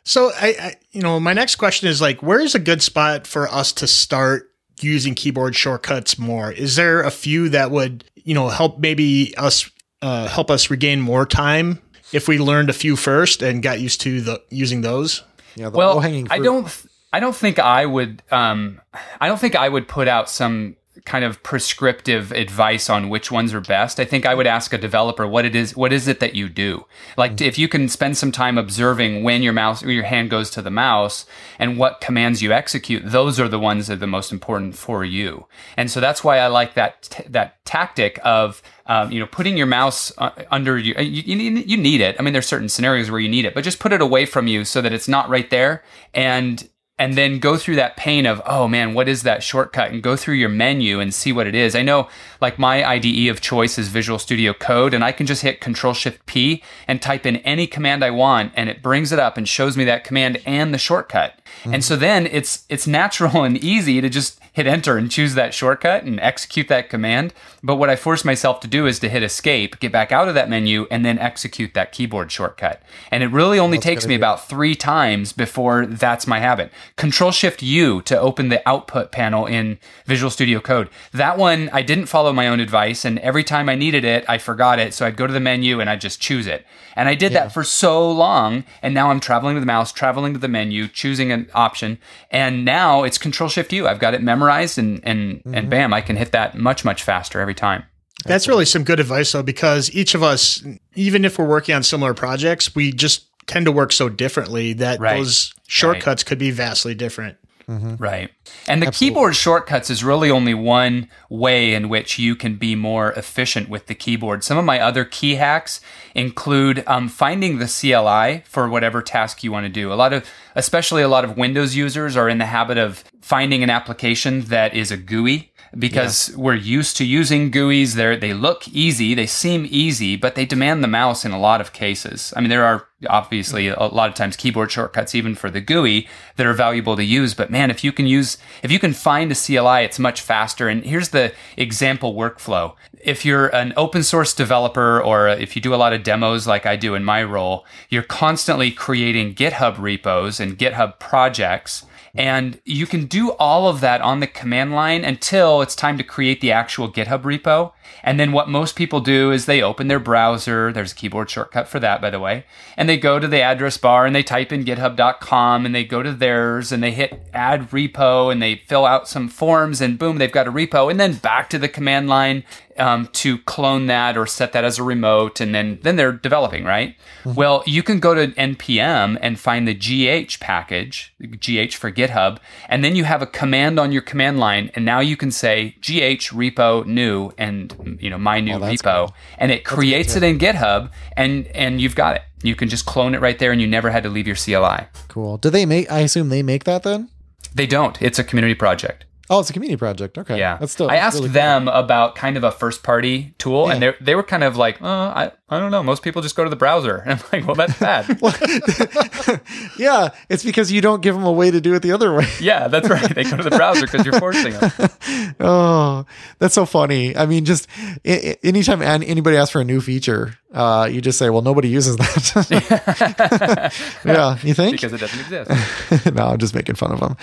So 0.07 0.31
I, 0.33 0.55
I 0.59 0.75
you 0.91 1.01
know, 1.01 1.19
my 1.19 1.33
next 1.33 1.57
question 1.57 1.89
is 1.89 1.99
like, 1.99 2.23
where 2.23 2.39
is 2.39 2.55
a 2.55 2.59
good 2.59 2.81
spot 2.81 3.27
for 3.27 3.45
us 3.49 3.73
to 3.73 3.87
start 3.87 4.49
using 4.79 5.15
keyboard 5.15 5.53
shortcuts 5.53 6.17
more? 6.17 6.49
Is 6.49 6.77
there 6.77 7.01
a 7.01 7.11
few 7.11 7.49
that 7.49 7.71
would, 7.71 8.05
you 8.15 8.33
know, 8.33 8.47
help 8.47 8.79
maybe 8.79 9.35
us 9.35 9.69
uh, 10.01 10.29
help 10.29 10.49
us 10.49 10.69
regain 10.69 11.01
more 11.01 11.25
time 11.25 11.81
if 12.13 12.29
we 12.29 12.39
learned 12.39 12.69
a 12.69 12.73
few 12.73 12.95
first 12.95 13.41
and 13.41 13.61
got 13.61 13.81
used 13.81 13.99
to 14.01 14.21
the 14.21 14.41
using 14.49 14.79
those? 14.79 15.23
Yeah, 15.55 15.71
the 15.71 15.77
well, 15.77 15.95
low-hanging 15.95 16.27
I 16.29 16.39
don't. 16.39 16.85
I 17.11 17.19
don't 17.19 17.35
think 17.35 17.59
I 17.59 17.85
would. 17.85 18.23
Um, 18.31 18.79
I 19.19 19.27
don't 19.27 19.39
think 19.39 19.55
I 19.55 19.67
would 19.67 19.89
put 19.89 20.07
out 20.07 20.29
some 20.29 20.77
kind 21.05 21.23
of 21.23 21.41
prescriptive 21.43 22.31
advice 22.31 22.89
on 22.89 23.09
which 23.09 23.31
ones 23.31 23.53
are 23.53 23.61
best. 23.61 23.99
I 23.99 24.05
think 24.05 24.25
I 24.25 24.33
would 24.33 24.47
ask 24.47 24.73
a 24.73 24.77
developer 24.77 25.27
what 25.27 25.45
it 25.45 25.55
is. 25.55 25.75
What 25.75 25.93
is 25.93 26.07
it 26.07 26.19
that 26.19 26.35
you 26.35 26.49
do? 26.49 26.85
Like 27.17 27.39
if 27.41 27.57
you 27.57 27.67
can 27.67 27.89
spend 27.89 28.17
some 28.17 28.31
time 28.31 28.57
observing 28.57 29.23
when 29.23 29.43
your 29.43 29.53
mouse 29.53 29.83
or 29.83 29.91
your 29.91 30.03
hand 30.03 30.29
goes 30.29 30.49
to 30.51 30.61
the 30.61 30.69
mouse 30.69 31.25
and 31.59 31.77
what 31.77 32.01
commands 32.01 32.41
you 32.41 32.51
execute. 32.51 33.03
Those 33.05 33.39
are 33.39 33.47
the 33.47 33.59
ones 33.59 33.87
that 33.87 33.93
are 33.93 33.97
the 33.97 34.07
most 34.07 34.31
important 34.31 34.75
for 34.75 35.03
you. 35.03 35.47
And 35.75 35.89
so 35.89 35.99
that's 35.99 36.23
why 36.23 36.39
I 36.39 36.47
like 36.47 36.73
that 36.75 37.03
t- 37.03 37.23
that 37.29 37.63
tactic 37.65 38.19
of 38.23 38.61
um, 38.85 39.11
you 39.11 39.19
know 39.19 39.27
putting 39.27 39.57
your 39.57 39.67
mouse 39.67 40.11
uh, 40.17 40.31
under 40.51 40.77
you, 40.77 40.93
you. 40.97 41.23
You 41.27 41.35
need 41.35 41.69
you 41.69 41.77
need 41.77 42.01
it. 42.01 42.15
I 42.17 42.23
mean, 42.23 42.33
there's 42.33 42.47
certain 42.47 42.69
scenarios 42.69 43.11
where 43.11 43.19
you 43.19 43.29
need 43.29 43.45
it, 43.45 43.53
but 43.53 43.63
just 43.63 43.79
put 43.79 43.93
it 43.93 44.01
away 44.01 44.25
from 44.25 44.47
you 44.47 44.65
so 44.65 44.81
that 44.81 44.93
it's 44.93 45.07
not 45.07 45.29
right 45.29 45.49
there 45.49 45.83
and 46.13 46.69
and 46.99 47.13
then 47.13 47.37
go 47.37 47.57
through 47.57 47.75
that 47.75 47.95
pain 47.95 48.25
of, 48.25 48.41
oh 48.45 48.67
man, 48.67 48.93
what 48.93 49.07
is 49.07 49.23
that 49.23 49.43
shortcut? 49.43 49.91
And 49.91 50.01
go 50.01 50.15
through 50.15 50.35
your 50.35 50.49
menu 50.49 50.99
and 50.99 51.13
see 51.13 51.31
what 51.31 51.45
it 51.45 51.53
is. 51.53 51.75
I 51.75 51.83
know 51.83 52.09
like 52.41 52.57
my 52.57 52.83
IDE 52.83 53.27
of 53.27 53.39
choice 53.39 53.77
is 53.77 53.89
Visual 53.89 54.17
Studio 54.17 54.53
Code, 54.53 54.93
and 54.93 55.03
I 55.03 55.11
can 55.11 55.27
just 55.27 55.43
hit 55.43 55.61
Control 55.61 55.93
Shift 55.93 56.25
P 56.25 56.63
and 56.87 57.01
type 57.01 57.25
in 57.25 57.37
any 57.37 57.67
command 57.67 58.03
I 58.03 58.09
want, 58.09 58.51
and 58.55 58.67
it 58.69 58.81
brings 58.81 59.11
it 59.11 59.19
up 59.19 59.37
and 59.37 59.47
shows 59.47 59.77
me 59.77 59.83
that 59.85 60.03
command 60.03 60.41
and 60.45 60.73
the 60.73 60.79
shortcut. 60.79 61.39
Mm-hmm. 61.61 61.75
And 61.75 61.83
so 61.83 61.95
then 61.95 62.25
it's 62.27 62.65
it's 62.67 62.87
natural 62.87 63.43
and 63.43 63.57
easy 63.57 64.01
to 64.01 64.09
just 64.09 64.39
hit 64.57 64.65
enter 64.65 64.97
and 64.97 65.11
choose 65.11 65.35
that 65.35 65.53
shortcut 65.53 66.01
and 66.01 66.19
execute 66.19 66.67
that 66.67 66.89
command. 66.89 67.31
But 67.61 67.75
what 67.75 67.91
I 67.91 67.95
force 67.95 68.25
myself 68.25 68.59
to 68.61 68.67
do 68.67 68.87
is 68.87 68.97
to 68.99 69.07
hit 69.07 69.21
escape, 69.21 69.79
get 69.79 69.91
back 69.91 70.11
out 70.11 70.27
of 70.27 70.33
that 70.33 70.49
menu, 70.49 70.87
and 70.89 71.05
then 71.05 71.19
execute 71.19 71.75
that 71.75 71.91
keyboard 71.91 72.31
shortcut. 72.31 72.81
And 73.11 73.21
it 73.21 73.27
really 73.27 73.59
only 73.59 73.77
takes 73.77 74.07
me 74.07 74.15
about 74.15 74.49
three 74.49 74.73
times 74.73 75.31
before 75.31 75.85
that's 75.85 76.25
my 76.25 76.39
habit. 76.39 76.71
Control 76.95 77.29
Shift 77.29 77.61
U 77.61 78.01
to 78.01 78.19
open 78.19 78.49
the 78.49 78.67
output 78.67 79.11
panel 79.11 79.45
in 79.45 79.77
Visual 80.07 80.31
Studio 80.31 80.59
Code. 80.59 80.89
That 81.13 81.37
one, 81.37 81.69
I 81.71 81.83
didn't 81.83 82.07
follow 82.07 82.33
my 82.33 82.47
own 82.47 82.59
advice, 82.59 83.05
and 83.05 83.19
every 83.19 83.43
time 83.43 83.69
I 83.69 83.75
needed 83.75 84.03
it, 84.03 84.25
I 84.27 84.39
forgot 84.39 84.79
it. 84.79 84.95
So 84.95 85.05
I'd 85.05 85.17
go 85.17 85.27
to 85.27 85.33
the 85.33 85.39
menu 85.39 85.79
and 85.79 85.87
I'd 85.87 86.01
just 86.01 86.19
choose 86.19 86.47
it. 86.47 86.65
And 86.95 87.07
I 87.07 87.13
did 87.13 87.31
yeah. 87.31 87.43
that 87.43 87.53
for 87.53 87.63
so 87.63 88.11
long, 88.11 88.63
and 88.81 88.95
now 88.95 89.11
I'm 89.11 89.19
traveling 89.19 89.55
to 89.55 89.59
the 89.59 89.67
mouse, 89.67 89.91
traveling 89.91 90.33
to 90.33 90.39
the 90.39 90.47
menu, 90.47 90.87
choosing 90.87 91.31
an 91.31 91.47
option, 91.53 91.99
and 92.31 92.65
now 92.65 93.03
it's 93.03 93.19
Control 93.19 93.49
Shift 93.49 93.71
U. 93.71 93.87
I've 93.87 93.99
got 93.99 94.15
it 94.15 94.23
memorized, 94.23 94.46
and 94.77 94.99
and 95.03 95.37
mm-hmm. 95.37 95.53
and 95.53 95.69
bam, 95.69 95.93
I 95.93 96.01
can 96.01 96.15
hit 96.15 96.31
that 96.31 96.57
much 96.57 96.85
much 96.85 97.03
faster 97.03 97.39
every 97.39 97.55
time. 97.55 97.83
That's 98.25 98.47
really 98.47 98.65
some 98.65 98.83
good 98.83 98.99
advice, 98.99 99.31
though, 99.31 99.43
because 99.43 99.91
each 99.91 100.15
of 100.15 100.23
us, 100.23 100.63
even 100.95 101.23
if 101.23 101.37
we're 101.37 101.47
working 101.47 101.75
on 101.75 101.83
similar 101.83 102.13
projects, 102.13 102.75
we 102.75 102.91
just 102.91 103.25
tend 103.45 103.65
to 103.65 103.71
work 103.71 103.91
so 103.91 104.09
differently 104.09 104.73
that 104.73 104.99
right. 104.99 105.17
those 105.17 105.53
shortcuts 105.67 106.23
right. 106.23 106.25
could 106.27 106.39
be 106.39 106.51
vastly 106.51 106.95
different. 106.95 107.37
Mm-hmm. 107.69 107.95
Right. 107.95 108.31
And 108.69 108.81
the 108.81 108.87
Absolutely. 108.87 108.91
keyboard 108.93 109.35
shortcuts 109.35 109.89
is 109.89 110.01
really 110.01 110.31
only 110.31 110.53
one 110.53 111.09
way 111.29 111.73
in 111.73 111.89
which 111.89 112.17
you 112.17 112.33
can 112.33 112.55
be 112.55 112.75
more 112.75 113.11
efficient 113.13 113.67
with 113.67 113.87
the 113.87 113.95
keyboard. 113.95 114.45
Some 114.45 114.57
of 114.57 114.63
my 114.63 114.79
other 114.79 115.03
key 115.03 115.35
hacks 115.35 115.81
include 116.15 116.81
um, 116.87 117.09
finding 117.09 117.57
the 117.57 117.65
CLI 117.65 118.43
for 118.45 118.69
whatever 118.69 119.01
task 119.01 119.43
you 119.43 119.51
want 119.51 119.65
to 119.65 119.69
do. 119.69 119.91
A 119.91 119.95
lot 119.95 120.13
of, 120.13 120.25
especially 120.57 121.03
a 121.03 121.07
lot 121.07 121.23
of 121.23 121.37
Windows 121.37 121.75
users 121.75 122.17
are 122.17 122.27
in 122.27 122.39
the 122.39 122.45
habit 122.45 122.77
of 122.77 123.03
finding 123.21 123.63
an 123.63 123.69
application 123.69 124.41
that 124.45 124.73
is 124.73 124.91
a 124.91 124.97
GUI 124.97 125.51
because 125.77 126.29
yeah. 126.29 126.37
we're 126.37 126.55
used 126.55 126.97
to 126.97 127.05
using 127.05 127.51
GUIs. 127.51 127.93
They 127.93 128.15
they 128.17 128.33
look 128.33 128.67
easy, 128.67 129.13
they 129.13 129.27
seem 129.27 129.67
easy, 129.69 130.15
but 130.15 130.35
they 130.35 130.45
demand 130.45 130.83
the 130.83 130.87
mouse 130.87 131.23
in 131.23 131.31
a 131.31 131.39
lot 131.39 131.61
of 131.61 131.73
cases. 131.73 132.33
I 132.35 132.41
mean, 132.41 132.49
there 132.49 132.65
are 132.65 132.87
obviously 133.07 133.67
a 133.67 133.83
lot 133.83 134.09
of 134.09 134.15
times 134.15 134.35
keyboard 134.35 134.71
shortcuts 134.71 135.13
even 135.13 135.35
for 135.35 135.51
the 135.51 135.61
GUI 135.61 136.07
that 136.37 136.47
are 136.47 136.53
valuable 136.53 136.95
to 136.95 137.03
use. 137.03 137.35
But 137.35 137.51
man, 137.51 137.69
if 137.69 137.83
you 137.83 137.91
can 137.91 138.07
use 138.07 138.37
if 138.63 138.71
you 138.71 138.79
can 138.79 138.93
find 138.93 139.31
a 139.31 139.35
CLI, 139.35 139.83
it's 139.83 139.99
much 139.99 140.21
faster. 140.21 140.67
And 140.67 140.83
here's 140.83 141.09
the 141.09 141.33
example 141.55 142.15
workflow. 142.15 142.75
If 143.07 143.23
you're 143.23 143.47
an 143.55 143.71
open 143.77 144.03
source 144.03 144.33
developer 144.33 145.01
or 145.01 145.29
if 145.29 145.55
you 145.55 145.61
do 145.61 145.73
a 145.73 145.77
lot 145.77 145.93
of 145.93 146.03
demos 146.03 146.45
like 146.45 146.65
I 146.65 146.75
do 146.75 146.93
in 146.93 147.05
my 147.05 147.23
role, 147.23 147.65
you're 147.87 148.03
constantly 148.03 148.69
creating 148.69 149.33
GitHub 149.33 149.79
repos 149.79 150.41
and 150.41 150.59
GitHub 150.59 150.99
projects 150.99 151.85
and 152.17 152.59
you 152.65 152.87
can 152.87 153.05
do 153.05 153.31
all 153.33 153.67
of 153.69 153.79
that 153.81 154.01
on 154.01 154.19
the 154.19 154.27
command 154.27 154.73
line 154.73 155.05
until 155.05 155.61
it's 155.61 155.75
time 155.75 155.99
to 155.99 156.03
create 156.03 156.41
the 156.41 156.51
actual 156.51 156.91
GitHub 156.91 157.21
repo. 157.21 157.73
And 158.03 158.19
then 158.19 158.31
what 158.31 158.49
most 158.49 158.75
people 158.75 159.01
do 159.01 159.31
is 159.31 159.45
they 159.45 159.61
open 159.61 159.87
their 159.87 159.99
browser. 159.99 160.73
There's 160.73 160.93
a 160.93 160.95
keyboard 160.95 161.29
shortcut 161.29 161.67
for 161.67 161.79
that, 161.79 162.01
by 162.01 162.09
the 162.09 162.19
way. 162.19 162.45
And 162.75 162.89
they 162.89 162.97
go 162.97 163.19
to 163.19 163.27
the 163.27 163.41
address 163.41 163.77
bar 163.77 164.05
and 164.07 164.15
they 164.15 164.23
type 164.23 164.51
in 164.51 164.65
github.com 164.65 165.65
and 165.65 165.75
they 165.75 165.83
go 165.83 166.01
to 166.01 166.11
theirs 166.11 166.71
and 166.71 166.81
they 166.81 166.91
hit 166.91 167.21
add 167.33 167.69
repo 167.69 168.31
and 168.31 168.41
they 168.41 168.55
fill 168.55 168.85
out 168.85 169.07
some 169.07 169.27
forms 169.27 169.79
and 169.79 169.99
boom, 169.99 170.17
they've 170.17 170.31
got 170.31 170.47
a 170.47 170.51
repo. 170.51 170.89
And 170.89 170.99
then 170.99 171.15
back 171.15 171.51
to 171.51 171.59
the 171.59 171.69
command 171.69 172.09
line 172.09 172.43
um, 172.79 173.07
to 173.13 173.37
clone 173.39 173.87
that 173.87 174.17
or 174.17 174.25
set 174.25 174.53
that 174.53 174.63
as 174.63 174.79
a 174.79 174.83
remote, 174.83 175.39
and 175.39 175.53
then 175.53 175.79
then 175.81 175.95
they're 175.95 176.11
developing, 176.11 176.63
right? 176.63 176.95
Mm-hmm. 177.23 177.33
Well, 177.33 177.63
you 177.65 177.83
can 177.83 177.99
go 177.99 178.13
to 178.13 178.27
npm 178.27 179.17
and 179.21 179.39
find 179.39 179.67
the 179.67 179.73
GH 179.73 180.39
package, 180.39 181.13
GH 181.19 181.73
for 181.75 181.91
GitHub, 181.91 182.39
and 182.69 182.83
then 182.83 182.95
you 182.95 183.03
have 183.03 183.21
a 183.21 183.27
command 183.27 183.79
on 183.79 183.91
your 183.91 184.01
command 184.01 184.39
line, 184.39 184.71
and 184.75 184.85
now 184.85 184.99
you 184.99 185.17
can 185.17 185.31
say 185.31 185.75
GH 185.81 186.31
repo 186.31 186.85
new 186.85 187.31
and 187.37 187.97
you 188.01 188.09
know 188.09 188.17
my 188.17 188.39
new 188.39 188.55
oh, 188.55 188.59
repo, 188.59 189.11
and 189.37 189.51
it 189.51 189.63
creates 189.63 190.15
it 190.15 190.23
in 190.23 190.39
GitHub, 190.39 190.91
and 191.15 191.47
and 191.47 191.81
you've 191.81 191.95
got 191.95 192.15
it. 192.15 192.21
You 192.43 192.55
can 192.55 192.69
just 192.69 192.85
clone 192.85 193.15
it 193.15 193.21
right 193.21 193.39
there, 193.39 193.51
and 193.51 193.59
you 193.59 193.67
never 193.67 193.89
had 193.89 194.03
to 194.03 194.09
leave 194.09 194.27
your 194.27 194.35
CLI. 194.35 194.87
Cool. 195.07 195.37
Do 195.37 195.49
they 195.49 195.65
make? 195.65 195.91
I 195.91 195.99
assume 195.99 196.29
they 196.29 196.43
make 196.43 196.65
that 196.65 196.83
then. 196.83 197.09
They 197.53 197.65
don't. 197.65 197.99
It's 198.01 198.19
a 198.19 198.23
community 198.23 198.53
project. 198.53 199.05
Oh, 199.29 199.39
it's 199.39 199.49
a 199.49 199.53
community 199.53 199.77
project. 199.77 200.17
Okay. 200.17 200.39
Yeah. 200.39 200.57
That's 200.57 200.71
still. 200.71 200.89
I 200.89 200.95
asked 200.95 201.17
really 201.17 201.29
them 201.29 201.65
cool. 201.65 201.73
about 201.73 202.15
kind 202.15 202.37
of 202.37 202.43
a 202.45 202.51
first 202.51 202.81
party 202.81 203.33
tool, 203.37 203.67
yeah. 203.67 203.73
and 203.73 203.81
they 203.81 203.93
they 203.99 204.15
were 204.15 204.23
kind 204.23 204.43
of 204.43 204.55
like, 204.55 204.81
oh, 204.81 204.87
I 204.87 205.31
I 205.49 205.59
don't 205.59 205.69
know. 205.71 205.83
Most 205.83 206.01
people 206.01 206.21
just 206.21 206.35
go 206.35 206.45
to 206.45 206.49
the 206.49 206.55
browser, 206.55 206.97
and 207.05 207.19
I'm 207.19 207.25
like, 207.31 207.45
well, 207.45 207.55
that's 207.55 207.77
bad. 207.77 208.07
yeah, 209.77 210.09
it's 210.29 210.45
because 210.45 210.71
you 210.71 210.79
don't 210.79 211.01
give 211.01 211.13
them 211.13 211.25
a 211.25 211.31
way 211.31 211.51
to 211.51 211.59
do 211.59 211.73
it 211.73 211.81
the 211.81 211.91
other 211.91 212.13
way. 212.13 212.27
yeah, 212.39 212.69
that's 212.69 212.89
right. 212.89 213.13
They 213.13 213.23
go 213.25 213.35
to 213.35 213.43
the 213.43 213.49
browser 213.49 213.81
because 213.81 214.05
you're 214.05 214.19
forcing 214.19 214.53
them. 214.53 215.35
oh, 215.41 216.05
that's 216.39 216.53
so 216.53 216.65
funny. 216.65 217.15
I 217.15 217.25
mean, 217.25 217.43
just 217.43 217.67
anytime 218.05 218.81
anybody 218.81 219.35
asks 219.35 219.51
for 219.51 219.59
a 219.59 219.65
new 219.65 219.81
feature, 219.81 220.35
uh, 220.53 220.87
you 220.89 221.01
just 221.01 221.19
say, 221.19 221.29
well, 221.29 221.41
nobody 221.41 221.67
uses 221.67 221.97
that. 221.97 223.73
yeah, 224.05 224.37
you 224.41 224.53
think 224.53 224.77
because 224.77 224.93
it 224.93 224.99
doesn't 224.99 225.19
exist. 225.19 226.15
no, 226.15 226.27
I'm 226.27 226.37
just 226.37 226.55
making 226.55 226.75
fun 226.75 226.93
of 226.93 227.01
them. 227.01 227.17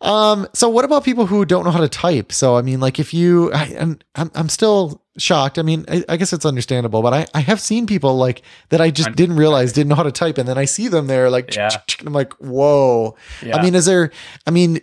Um, 0.00 0.46
so 0.52 0.68
what 0.68 0.84
about 0.84 1.04
people 1.04 1.26
who 1.26 1.44
don't 1.44 1.64
know 1.64 1.70
how 1.70 1.80
to 1.80 1.88
type? 1.88 2.32
So 2.32 2.56
I 2.56 2.62
mean, 2.62 2.80
like 2.80 2.98
if 2.98 3.12
you, 3.12 3.52
I, 3.52 3.76
I'm, 3.78 4.30
I'm 4.34 4.48
still 4.48 5.02
shocked. 5.18 5.58
I 5.58 5.62
mean, 5.62 5.84
I, 5.88 6.04
I, 6.08 6.16
guess 6.16 6.32
it's 6.32 6.46
understandable, 6.46 7.02
but 7.02 7.12
I, 7.12 7.26
I 7.34 7.40
have 7.40 7.60
seen 7.60 7.86
people 7.86 8.16
like 8.16 8.42
that 8.68 8.80
I 8.80 8.90
just 8.90 9.12
didn't 9.16 9.36
realize 9.36 9.72
didn't 9.72 9.88
know 9.88 9.96
how 9.96 10.04
to 10.04 10.12
type, 10.12 10.38
and 10.38 10.48
then 10.48 10.56
I 10.58 10.64
see 10.64 10.88
them 10.88 11.08
there 11.08 11.30
like, 11.30 11.54
yeah. 11.54 11.70
I'm 12.06 12.12
like, 12.12 12.32
whoa. 12.34 13.16
Yeah. 13.42 13.56
I 13.56 13.62
mean, 13.62 13.74
is 13.74 13.86
there? 13.86 14.12
I 14.46 14.50
mean, 14.50 14.80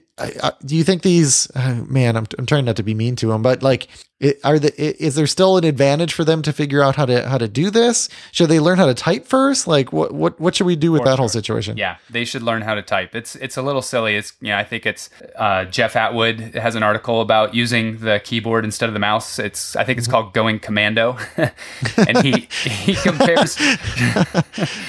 do 0.65 0.77
you 0.77 0.83
think 0.83 1.01
these? 1.01 1.49
Uh, 1.55 1.83
man, 1.87 2.15
I'm, 2.15 2.25
I'm 2.39 2.45
trying 2.45 2.63
not 2.63 2.77
to 2.77 2.83
be 2.83 2.93
mean 2.93 3.17
to 3.17 3.27
them, 3.27 3.41
but 3.41 3.61
like, 3.61 3.89
it, 4.21 4.39
are 4.45 4.57
the 4.57 4.73
is 4.79 5.15
there 5.15 5.27
still 5.27 5.57
an 5.57 5.65
advantage 5.65 6.13
for 6.13 6.23
them 6.23 6.41
to 6.43 6.53
figure 6.53 6.81
out 6.81 6.95
how 6.95 7.05
to 7.05 7.27
how 7.27 7.37
to 7.37 7.49
do 7.49 7.69
this? 7.69 8.07
Should 8.31 8.49
they 8.49 8.61
learn 8.61 8.77
how 8.77 8.85
to 8.85 8.93
type 8.93 9.25
first? 9.25 9.67
Like, 9.67 9.91
what 9.91 10.13
what 10.13 10.39
what 10.39 10.55
should 10.55 10.67
we 10.67 10.77
do 10.77 10.93
with 10.93 11.01
for 11.01 11.05
that 11.05 11.11
sure. 11.11 11.17
whole 11.17 11.27
situation? 11.27 11.75
Yeah, 11.75 11.97
they 12.09 12.23
should 12.23 12.43
learn 12.43 12.61
how 12.61 12.75
to 12.75 12.81
type. 12.81 13.13
It's 13.13 13.35
it's 13.35 13.57
a 13.57 13.61
little 13.61 13.81
silly. 13.81 14.15
It's 14.15 14.31
yeah, 14.39 14.57
I 14.57 14.63
think 14.63 14.85
it's 14.85 15.09
uh, 15.35 15.65
Jeff 15.65 15.97
Atwood 15.97 16.39
has 16.55 16.75
an 16.75 16.83
article 16.83 17.19
about 17.19 17.53
using 17.53 17.97
the 17.97 18.21
keyboard 18.23 18.63
instead 18.63 18.87
of 18.87 18.93
the 18.93 18.99
mouse. 18.99 19.37
It's 19.37 19.75
I 19.75 19.83
think 19.83 19.97
it's 19.97 20.07
mm-hmm. 20.07 20.13
called 20.13 20.33
Going 20.33 20.59
Commando, 20.59 21.17
and 21.97 22.23
he 22.23 22.47
he 22.63 22.95
compares. 22.95 23.57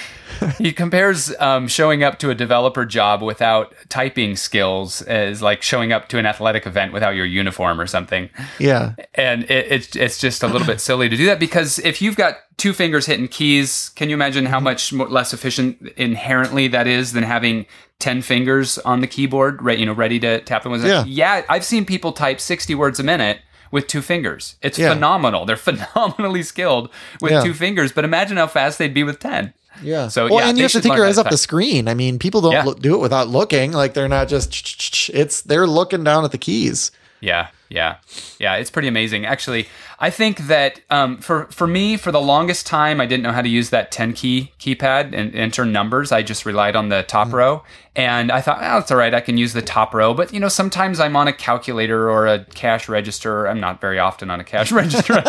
he 0.58 0.72
compares 0.72 1.34
um, 1.38 1.68
showing 1.68 2.02
up 2.02 2.18
to 2.20 2.30
a 2.30 2.34
developer 2.34 2.84
job 2.84 3.22
without 3.22 3.74
typing 3.88 4.36
skills 4.36 5.02
as 5.02 5.42
like 5.42 5.62
showing 5.62 5.92
up 5.92 6.08
to 6.08 6.18
an 6.18 6.26
athletic 6.26 6.66
event 6.66 6.92
without 6.92 7.14
your 7.14 7.26
uniform 7.26 7.80
or 7.80 7.86
something. 7.86 8.30
Yeah, 8.58 8.94
and 9.14 9.44
it, 9.44 9.70
it's 9.70 9.96
it's 9.96 10.18
just 10.18 10.42
a 10.42 10.46
little 10.46 10.66
bit 10.66 10.80
silly 10.80 11.08
to 11.08 11.16
do 11.16 11.26
that 11.26 11.38
because 11.38 11.78
if 11.80 12.00
you've 12.00 12.16
got 12.16 12.36
two 12.56 12.72
fingers 12.72 13.06
hitting 13.06 13.28
keys, 13.28 13.90
can 13.90 14.08
you 14.08 14.14
imagine 14.14 14.46
how 14.46 14.60
much 14.60 14.92
more, 14.92 15.08
less 15.08 15.32
efficient 15.32 15.80
inherently 15.96 16.68
that 16.68 16.86
is 16.86 17.12
than 17.12 17.22
having 17.22 17.66
ten 17.98 18.22
fingers 18.22 18.78
on 18.78 19.00
the 19.00 19.06
keyboard, 19.06 19.62
right? 19.62 19.78
You 19.78 19.86
know, 19.86 19.92
ready 19.92 20.18
to 20.20 20.40
tap 20.40 20.62
them. 20.62 20.74
Yeah, 20.84 21.04
yeah. 21.06 21.44
I've 21.48 21.64
seen 21.64 21.84
people 21.84 22.12
type 22.12 22.40
sixty 22.40 22.74
words 22.74 23.00
a 23.00 23.02
minute 23.02 23.40
with 23.70 23.86
two 23.86 24.02
fingers. 24.02 24.56
It's 24.62 24.78
yeah. 24.78 24.92
phenomenal. 24.92 25.44
They're 25.44 25.56
phenomenally 25.70 26.42
skilled 26.42 26.90
with 27.20 27.32
yeah. 27.32 27.42
two 27.42 27.54
fingers, 27.54 27.92
but 27.92 28.04
imagine 28.04 28.36
how 28.36 28.46
fast 28.46 28.78
they'd 28.78 28.94
be 28.94 29.04
with 29.04 29.18
10. 29.18 29.52
Yeah. 29.82 30.08
So 30.08 30.28
well, 30.28 30.40
yeah, 30.40 30.48
and 30.48 30.58
you 30.58 30.64
have 30.64 30.72
to 30.72 30.80
take 30.80 30.94
your 30.94 31.06
eyes 31.06 31.18
off 31.18 31.30
the 31.30 31.36
screen. 31.36 31.88
I 31.88 31.94
mean, 31.94 32.18
people 32.18 32.40
don't 32.40 32.52
yeah. 32.52 32.64
look, 32.64 32.80
do 32.80 32.94
it 32.94 32.98
without 32.98 33.28
looking. 33.28 33.72
Like 33.72 33.94
they're 33.94 34.08
not 34.08 34.28
just. 34.28 35.10
It's 35.10 35.42
they're 35.42 35.66
looking 35.66 36.04
down 36.04 36.24
at 36.24 36.32
the 36.32 36.38
keys. 36.38 36.90
Yeah, 37.20 37.48
yeah, 37.68 37.96
yeah. 38.38 38.56
It's 38.56 38.70
pretty 38.70 38.88
amazing. 38.88 39.26
Actually, 39.26 39.66
I 39.98 40.10
think 40.10 40.46
that 40.46 40.80
um, 40.90 41.18
for 41.18 41.46
for 41.46 41.66
me, 41.66 41.96
for 41.96 42.12
the 42.12 42.20
longest 42.20 42.66
time, 42.66 43.00
I 43.00 43.06
didn't 43.06 43.22
know 43.22 43.32
how 43.32 43.42
to 43.42 43.48
use 43.48 43.70
that 43.70 43.90
ten 43.90 44.12
key 44.12 44.52
keypad 44.58 45.14
and 45.14 45.34
enter 45.34 45.64
numbers. 45.64 46.12
I 46.12 46.22
just 46.22 46.46
relied 46.46 46.76
on 46.76 46.88
the 46.88 47.02
top 47.02 47.28
mm-hmm. 47.28 47.36
row, 47.36 47.64
and 47.94 48.30
I 48.30 48.40
thought, 48.40 48.58
oh, 48.60 48.78
it's 48.78 48.90
all 48.90 48.98
right. 48.98 49.14
I 49.14 49.20
can 49.20 49.36
use 49.36 49.52
the 49.52 49.62
top 49.62 49.94
row. 49.94 50.14
But 50.14 50.32
you 50.32 50.40
know, 50.40 50.48
sometimes 50.48 51.00
I'm 51.00 51.16
on 51.16 51.28
a 51.28 51.32
calculator 51.32 52.10
or 52.10 52.26
a 52.26 52.44
cash 52.44 52.88
register. 52.88 53.46
I'm 53.46 53.60
not 53.60 53.80
very 53.80 53.98
often 53.98 54.30
on 54.30 54.38
a 54.38 54.44
cash 54.44 54.70
register. 54.72 55.14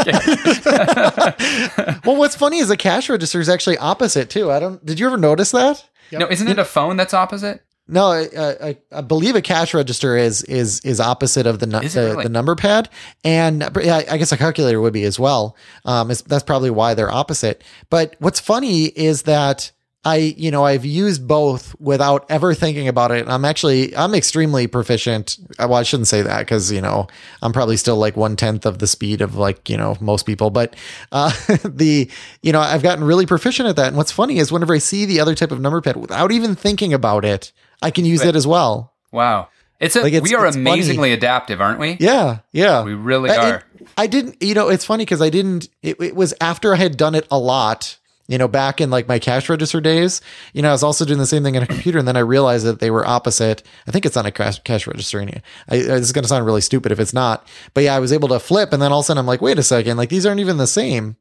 well, 2.05 2.17
what's 2.17 2.35
funny 2.35 2.59
is 2.59 2.67
the 2.67 2.77
cash 2.77 3.09
register 3.09 3.39
is 3.39 3.49
actually 3.49 3.77
opposite 3.77 4.29
too. 4.29 4.51
I 4.51 4.59
don't. 4.59 4.85
Did 4.85 4.99
you 4.99 5.07
ever 5.07 5.17
notice 5.17 5.51
that? 5.51 5.83
Yep. 6.11 6.19
No, 6.19 6.27
isn't 6.29 6.47
it 6.47 6.59
a 6.59 6.65
phone 6.65 6.97
that's 6.97 7.13
opposite? 7.13 7.63
No, 7.87 8.07
I, 8.07 8.27
I, 8.37 8.77
I, 8.91 9.01
believe 9.01 9.35
a 9.35 9.41
cash 9.41 9.73
register 9.73 10.17
is 10.17 10.43
is 10.43 10.81
is 10.81 10.99
opposite 10.99 11.47
of 11.47 11.59
the 11.59 11.67
nu- 11.67 11.87
the, 11.87 12.01
really? 12.01 12.23
the, 12.23 12.29
number 12.29 12.55
pad, 12.55 12.89
and 13.23 13.61
yeah, 13.81 14.01
I 14.09 14.17
guess 14.17 14.31
a 14.31 14.37
calculator 14.37 14.81
would 14.81 14.93
be 14.93 15.03
as 15.03 15.17
well. 15.17 15.55
Um, 15.85 16.09
that's 16.09 16.43
probably 16.43 16.69
why 16.69 16.93
they're 16.95 17.11
opposite. 17.11 17.63
But 17.89 18.15
what's 18.19 18.41
funny 18.41 18.85
is 18.85 19.23
that 19.23 19.71
I, 20.07 20.35
you 20.37 20.51
know, 20.51 20.63
I've 20.63 20.85
used 20.85 21.27
both 21.27 21.75
without 21.81 22.25
ever 22.29 22.53
thinking 22.53 22.87
about 22.87 23.11
it. 23.11 23.27
I'm 23.27 23.43
actually, 23.43 23.93
I'm 23.93 24.15
extremely 24.15 24.65
proficient. 24.65 25.37
Well, 25.59 25.73
I 25.73 25.83
shouldn't 25.83 26.07
say 26.07 26.21
that 26.21 26.39
because, 26.39 26.71
you 26.71 26.79
know, 26.79 27.07
I'm 27.41 27.51
probably 27.51 27.75
still 27.75 27.97
like 27.97 28.15
one 28.15 28.37
tenth 28.37 28.65
of 28.65 28.79
the 28.79 28.87
speed 28.87 29.19
of 29.19 29.35
like, 29.35 29.69
you 29.69 29.75
know, 29.75 29.97
most 29.99 30.25
people. 30.25 30.49
But 30.49 30.77
uh, 31.11 31.31
the, 31.65 32.09
you 32.41 32.53
know, 32.53 32.61
I've 32.61 32.83
gotten 32.83 33.03
really 33.03 33.25
proficient 33.25 33.67
at 33.67 33.75
that. 33.75 33.89
And 33.89 33.97
what's 33.97 34.13
funny 34.13 34.37
is 34.37 34.49
whenever 34.49 34.73
I 34.73 34.77
see 34.77 35.03
the 35.03 35.19
other 35.19 35.35
type 35.35 35.51
of 35.51 35.59
number 35.59 35.81
pad 35.81 35.97
without 35.97 36.31
even 36.31 36.55
thinking 36.55 36.93
about 36.93 37.25
it, 37.25 37.51
I 37.81 37.91
can 37.91 38.05
use 38.05 38.23
it 38.23 38.35
as 38.35 38.47
well. 38.47 38.93
Wow. 39.11 39.49
It's 39.79 39.95
a, 39.95 40.01
Like, 40.01 40.13
it's- 40.13 40.23
we 40.29 40.35
are 40.35 40.47
it's 40.47 40.55
amazingly 40.55 41.11
adaptive, 41.13 41.61
aren't 41.61 41.79
we? 41.79 41.97
Yeah. 41.99 42.39
Yeah. 42.51 42.83
We 42.83 42.93
really 42.95 43.29
I- 43.29 43.51
are. 43.51 43.55
it- 43.57 43.63
I 43.97 44.07
didn't, 44.07 44.41
you 44.41 44.53
know, 44.53 44.69
it's 44.69 44.83
funny 44.85 45.05
because 45.05 45.21
I 45.21 45.29
didn't, 45.29 45.69
it, 45.81 45.99
it 46.01 46.15
was 46.15 46.33
after 46.41 46.73
I 46.73 46.77
had 46.77 46.97
done 46.97 47.15
it 47.15 47.25
a 47.31 47.37
lot, 47.39 47.97
you 48.27 48.37
know, 48.37 48.47
back 48.47 48.81
in 48.81 48.89
like 48.89 49.07
my 49.07 49.17
cash 49.19 49.47
register 49.49 49.79
days, 49.79 50.19
you 50.53 50.61
know, 50.61 50.69
I 50.69 50.71
was 50.73 50.83
also 50.83 51.05
doing 51.05 51.19
the 51.19 51.25
same 51.25 51.41
thing 51.43 51.55
on 51.55 51.63
a 51.63 51.67
computer 51.67 51.97
and 51.97 52.07
then 52.07 52.17
I 52.17 52.21
realized 52.21 52.65
that 52.65 52.79
they 52.79 52.91
were 52.91 53.07
opposite. 53.07 53.63
I 53.87 53.91
think 53.91 54.05
it's 54.05 54.17
on 54.17 54.25
a 54.25 54.31
cash, 54.31 54.59
cash 54.63 54.85
register. 54.87 55.19
And 55.19 55.41
I, 55.69 55.75
I, 55.75 55.77
this 55.77 56.01
is 56.01 56.11
going 56.11 56.23
to 56.23 56.27
sound 56.27 56.45
really 56.45 56.61
stupid 56.61 56.91
if 56.91 56.99
it's 56.99 57.13
not, 57.13 57.47
but 57.73 57.83
yeah, 57.85 57.95
I 57.95 57.99
was 57.99 58.11
able 58.11 58.27
to 58.29 58.39
flip 58.39 58.73
and 58.73 58.81
then 58.81 58.91
all 58.91 58.99
of 58.99 59.03
a 59.03 59.07
sudden 59.07 59.19
I'm 59.19 59.25
like, 59.27 59.41
wait 59.41 59.57
a 59.59 59.63
second, 59.63 59.95
like 59.97 60.09
these 60.09 60.25
aren't 60.25 60.41
even 60.41 60.57
the 60.57 60.67
same. 60.67 61.15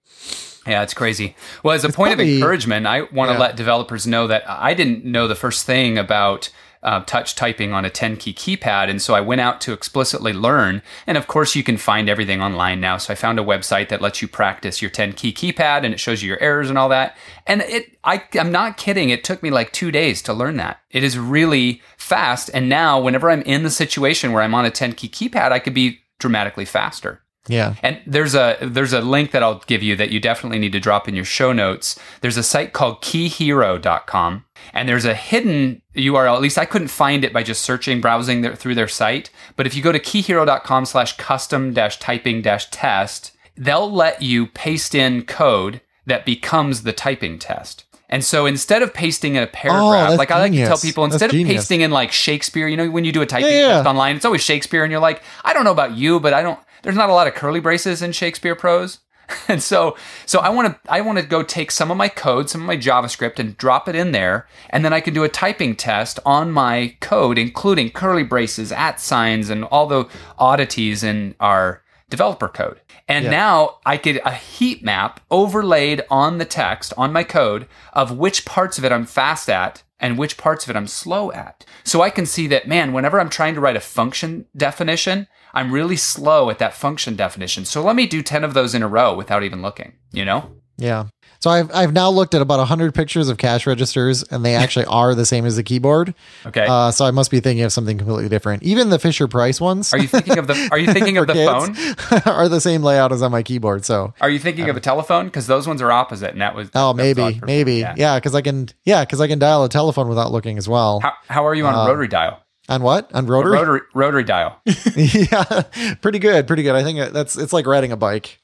Yeah, 0.66 0.82
it's 0.82 0.94
crazy. 0.94 1.36
Well, 1.62 1.74
as 1.74 1.84
a 1.84 1.88
point 1.90 2.14
probably- 2.14 2.32
of 2.32 2.36
encouragement, 2.38 2.86
I 2.86 3.02
want 3.02 3.28
to 3.30 3.34
Yeah. 3.34 3.38
let 3.40 3.56
developers 3.56 4.06
know 4.06 4.26
that 4.26 4.44
I 4.48 4.74
didn't 4.74 5.04
know 5.04 5.28
the 5.28 5.34
first 5.36 5.64
thing 5.66 5.98
about 5.98 6.50
uh, 6.82 7.00
touch 7.04 7.34
typing 7.34 7.72
on 7.72 7.84
a 7.84 7.90
10 7.90 8.16
key 8.16 8.32
keypad. 8.32 8.88
And 8.88 9.02
so 9.02 9.12
I 9.14 9.20
went 9.20 9.40
out 9.40 9.60
to 9.62 9.72
explicitly 9.72 10.32
learn. 10.32 10.82
And 11.04 11.18
of 11.18 11.26
course, 11.26 11.56
you 11.56 11.64
can 11.64 11.78
find 11.78 12.08
everything 12.08 12.40
online 12.40 12.80
now. 12.80 12.96
So 12.96 13.12
I 13.12 13.16
found 13.16 13.40
a 13.40 13.44
website 13.44 13.88
that 13.88 14.00
lets 14.00 14.22
you 14.22 14.28
practice 14.28 14.80
your 14.80 14.90
10 14.90 15.14
key 15.14 15.32
keypad 15.32 15.84
and 15.84 15.92
it 15.92 15.98
shows 15.98 16.22
you 16.22 16.28
your 16.28 16.38
errors 16.40 16.68
and 16.68 16.78
all 16.78 16.88
that. 16.90 17.16
And 17.44 17.62
it, 17.62 17.98
I, 18.04 18.22
I'm 18.38 18.52
not 18.52 18.76
kidding. 18.76 19.08
It 19.10 19.24
took 19.24 19.42
me 19.42 19.50
like 19.50 19.72
two 19.72 19.90
days 19.90 20.22
to 20.22 20.32
learn 20.32 20.58
that. 20.58 20.78
It 20.90 21.02
is 21.02 21.18
really 21.18 21.82
fast. 21.96 22.50
And 22.54 22.68
now, 22.68 23.00
whenever 23.00 23.30
I'm 23.32 23.42
in 23.42 23.64
the 23.64 23.70
situation 23.70 24.30
where 24.30 24.42
I'm 24.44 24.54
on 24.54 24.64
a 24.64 24.70
10 24.70 24.92
key 24.92 25.08
keypad, 25.08 25.50
I 25.50 25.58
could 25.58 25.74
be 25.74 26.02
dramatically 26.20 26.66
faster. 26.66 27.20
Yeah. 27.48 27.74
And 27.82 28.00
there's 28.06 28.34
a 28.34 28.56
there's 28.60 28.92
a 28.92 29.00
link 29.00 29.30
that 29.30 29.42
I'll 29.42 29.62
give 29.66 29.82
you 29.82 29.96
that 29.96 30.10
you 30.10 30.20
definitely 30.20 30.58
need 30.58 30.72
to 30.72 30.80
drop 30.80 31.08
in 31.08 31.14
your 31.14 31.24
show 31.24 31.52
notes. 31.52 31.98
There's 32.20 32.36
a 32.36 32.42
site 32.42 32.72
called 32.72 33.02
keyhero.com 33.02 34.44
and 34.72 34.88
there's 34.88 35.04
a 35.04 35.14
hidden 35.14 35.82
URL. 35.96 36.34
At 36.34 36.42
least 36.42 36.58
I 36.58 36.64
couldn't 36.64 36.88
find 36.88 37.24
it 37.24 37.32
by 37.32 37.42
just 37.42 37.62
searching 37.62 38.00
browsing 38.00 38.40
their, 38.42 38.54
through 38.56 38.74
their 38.74 38.88
site, 38.88 39.30
but 39.56 39.66
if 39.66 39.74
you 39.74 39.82
go 39.82 39.92
to 39.92 39.98
keyhero.com 40.00 40.84
slash 40.86 41.16
custom 41.16 41.72
dash 41.72 41.98
typing 41.98 42.42
dash 42.42 42.68
test, 42.70 43.32
they'll 43.56 43.90
let 43.90 44.22
you 44.22 44.46
paste 44.46 44.94
in 44.94 45.22
code 45.24 45.80
that 46.06 46.24
becomes 46.24 46.82
the 46.82 46.92
typing 46.92 47.38
test. 47.38 47.84
And 48.08 48.24
so 48.24 48.46
instead 48.46 48.82
of 48.82 48.94
pasting 48.94 49.34
in 49.34 49.42
a 49.42 49.48
paragraph, 49.48 50.10
that's 50.10 50.18
like 50.18 50.30
I 50.30 50.38
like 50.38 50.52
to 50.52 50.58
tell 50.58 50.78
people, 50.78 51.04
instead 51.04 51.30
of 51.30 51.34
pasting 51.48 51.80
in 51.80 51.90
like 51.90 52.12
Shakespeare, 52.12 52.68
you 52.68 52.76
know, 52.76 52.88
when 52.88 53.04
you 53.04 53.10
do 53.10 53.20
a 53.20 53.26
typing 53.26 53.50
Yeah, 53.50 53.60
yeah. 53.60 53.68
test 53.78 53.86
online, 53.88 54.14
it's 54.14 54.24
always 54.24 54.42
Shakespeare, 54.42 54.84
and 54.84 54.92
you're 54.92 55.00
like, 55.00 55.22
I 55.44 55.52
don't 55.52 55.64
know 55.64 55.72
about 55.72 55.96
you, 55.96 56.20
but 56.20 56.32
I 56.32 56.42
don't. 56.42 56.58
There's 56.86 56.96
not 56.96 57.10
a 57.10 57.14
lot 57.14 57.26
of 57.26 57.34
curly 57.34 57.58
braces 57.58 58.00
in 58.00 58.12
Shakespeare 58.12 58.54
prose, 58.54 59.00
and 59.48 59.60
so 59.60 59.96
so 60.24 60.38
I 60.38 60.50
want 60.50 60.68
to 60.68 60.90
I 60.92 61.00
want 61.00 61.18
to 61.18 61.26
go 61.26 61.42
take 61.42 61.72
some 61.72 61.90
of 61.90 61.96
my 61.96 62.08
code, 62.08 62.48
some 62.48 62.60
of 62.60 62.66
my 62.68 62.76
JavaScript, 62.76 63.40
and 63.40 63.56
drop 63.56 63.88
it 63.88 63.96
in 63.96 64.12
there, 64.12 64.46
and 64.70 64.84
then 64.84 64.92
I 64.92 65.00
can 65.00 65.12
do 65.12 65.24
a 65.24 65.28
typing 65.28 65.74
test 65.74 66.20
on 66.24 66.52
my 66.52 66.96
code, 67.00 67.38
including 67.38 67.90
curly 67.90 68.22
braces, 68.22 68.70
at 68.70 69.00
signs, 69.00 69.50
and 69.50 69.64
all 69.64 69.88
the 69.88 70.04
oddities 70.38 71.02
in 71.02 71.34
our 71.40 71.82
developer 72.08 72.46
code. 72.46 72.80
And 73.08 73.24
Yeah. 73.24 73.30
now 73.32 73.78
I 73.84 73.96
get 73.96 74.20
a 74.24 74.30
heat 74.32 74.84
map 74.84 75.18
overlaid 75.28 76.04
on 76.08 76.38
the 76.38 76.44
text 76.44 76.92
on 76.96 77.12
my 77.12 77.24
code 77.24 77.66
of 77.94 78.12
which 78.16 78.44
parts 78.44 78.78
of 78.78 78.84
it 78.84 78.92
I'm 78.92 79.06
fast 79.06 79.50
at 79.50 79.82
and 79.98 80.16
which 80.16 80.36
parts 80.36 80.62
of 80.64 80.70
it 80.70 80.76
I'm 80.76 80.86
slow 80.86 81.32
at. 81.32 81.64
So 81.82 82.02
I 82.02 82.10
can 82.10 82.26
see 82.26 82.46
that, 82.48 82.68
man, 82.68 82.92
whenever 82.92 83.18
I'm 83.18 83.28
trying 83.30 83.54
to 83.54 83.60
write 83.60 83.76
a 83.76 83.80
function 83.80 84.46
definition, 84.56 85.26
I'm 85.56 85.72
really 85.72 85.96
slow 85.96 86.50
at 86.50 86.58
that 86.58 86.74
function 86.74 87.16
definition. 87.16 87.64
So 87.64 87.82
let 87.82 87.96
me 87.96 88.06
do 88.06 88.22
10 88.22 88.44
of 88.44 88.54
those 88.54 88.74
in 88.74 88.82
a 88.82 88.88
row 88.88 89.14
without 89.14 89.42
even 89.42 89.62
looking, 89.62 89.94
you 90.12 90.24
know? 90.24 90.50
Yeah. 90.78 91.06
So 91.40 91.48
I've, 91.48 91.74
I've 91.74 91.92
now 91.94 92.10
looked 92.10 92.34
at 92.34 92.42
about 92.42 92.58
100 92.58 92.94
pictures 92.94 93.30
of 93.30 93.38
cash 93.38 93.66
registers 93.66 94.22
and 94.24 94.44
they 94.44 94.54
actually 94.54 94.84
are 95.00 95.14
the 95.14 95.24
same 95.24 95.46
as 95.46 95.56
the 95.56 95.62
keyboard. 95.62 96.14
Okay. 96.44 96.66
Uh, 96.68 96.90
so 96.90 97.06
I 97.06 97.10
must 97.10 97.30
be 97.30 97.40
thinking 97.40 97.64
of 97.64 97.72
something 97.72 97.96
completely 97.96 98.28
different. 98.28 98.62
Even 98.62 98.90
the 98.90 98.98
Fisher 98.98 99.26
Price 99.26 99.58
ones 99.58 99.94
are 99.94 99.98
you 99.98 100.06
thinking 100.08 100.36
of 100.38 100.46
the 100.46 100.68
Are 100.70 100.78
you 100.78 100.92
thinking 100.92 101.16
of 101.16 101.26
the 101.26 101.34
phone? 102.26 102.34
are 102.34 102.48
the 102.50 102.60
same 102.60 102.82
layout 102.82 103.10
as 103.12 103.22
on 103.22 103.32
my 103.32 103.42
keyboard. 103.42 103.86
So 103.86 104.12
Are 104.20 104.28
you 104.28 104.38
thinking 104.38 104.68
of 104.68 104.76
a 104.76 104.80
telephone? 104.80 105.24
Because 105.24 105.46
those 105.46 105.66
ones 105.66 105.80
are 105.80 105.90
opposite, 105.90 106.32
and 106.32 106.42
that 106.42 106.54
was 106.54 106.68
Oh, 106.74 106.92
that 106.92 107.02
was 107.02 107.16
maybe, 107.16 107.22
me. 107.36 107.40
maybe, 107.46 107.74
Yeah. 107.76 107.94
yeah, 107.96 108.18
because 108.18 108.34
I 108.34 108.42
can, 108.42 108.68
yeah, 108.84 109.02
because 109.06 109.22
I 109.22 109.28
can 109.28 109.38
dial 109.38 109.64
a 109.64 109.70
telephone 109.70 110.08
without 110.10 110.30
looking 110.32 110.58
as 110.58 110.68
well. 110.68 111.00
How, 111.00 111.12
how 111.28 111.46
are 111.46 111.54
you 111.54 111.66
on 111.66 111.74
Uh, 111.74 111.84
a 111.84 111.88
rotary 111.88 112.08
dial? 112.08 112.42
On 112.68 112.82
what? 112.82 113.12
On 113.14 113.26
rotary? 113.26 113.52
rotary 113.52 113.80
rotary 113.94 114.24
dial. 114.24 114.60
yeah, 114.96 115.62
pretty 116.00 116.18
good, 116.18 116.46
pretty 116.46 116.62
good. 116.64 116.74
I 116.74 116.82
think 116.82 117.12
that's 117.12 117.36
it's 117.36 117.52
like 117.52 117.66
riding 117.66 117.92
a 117.92 117.96
bike. 117.96 118.40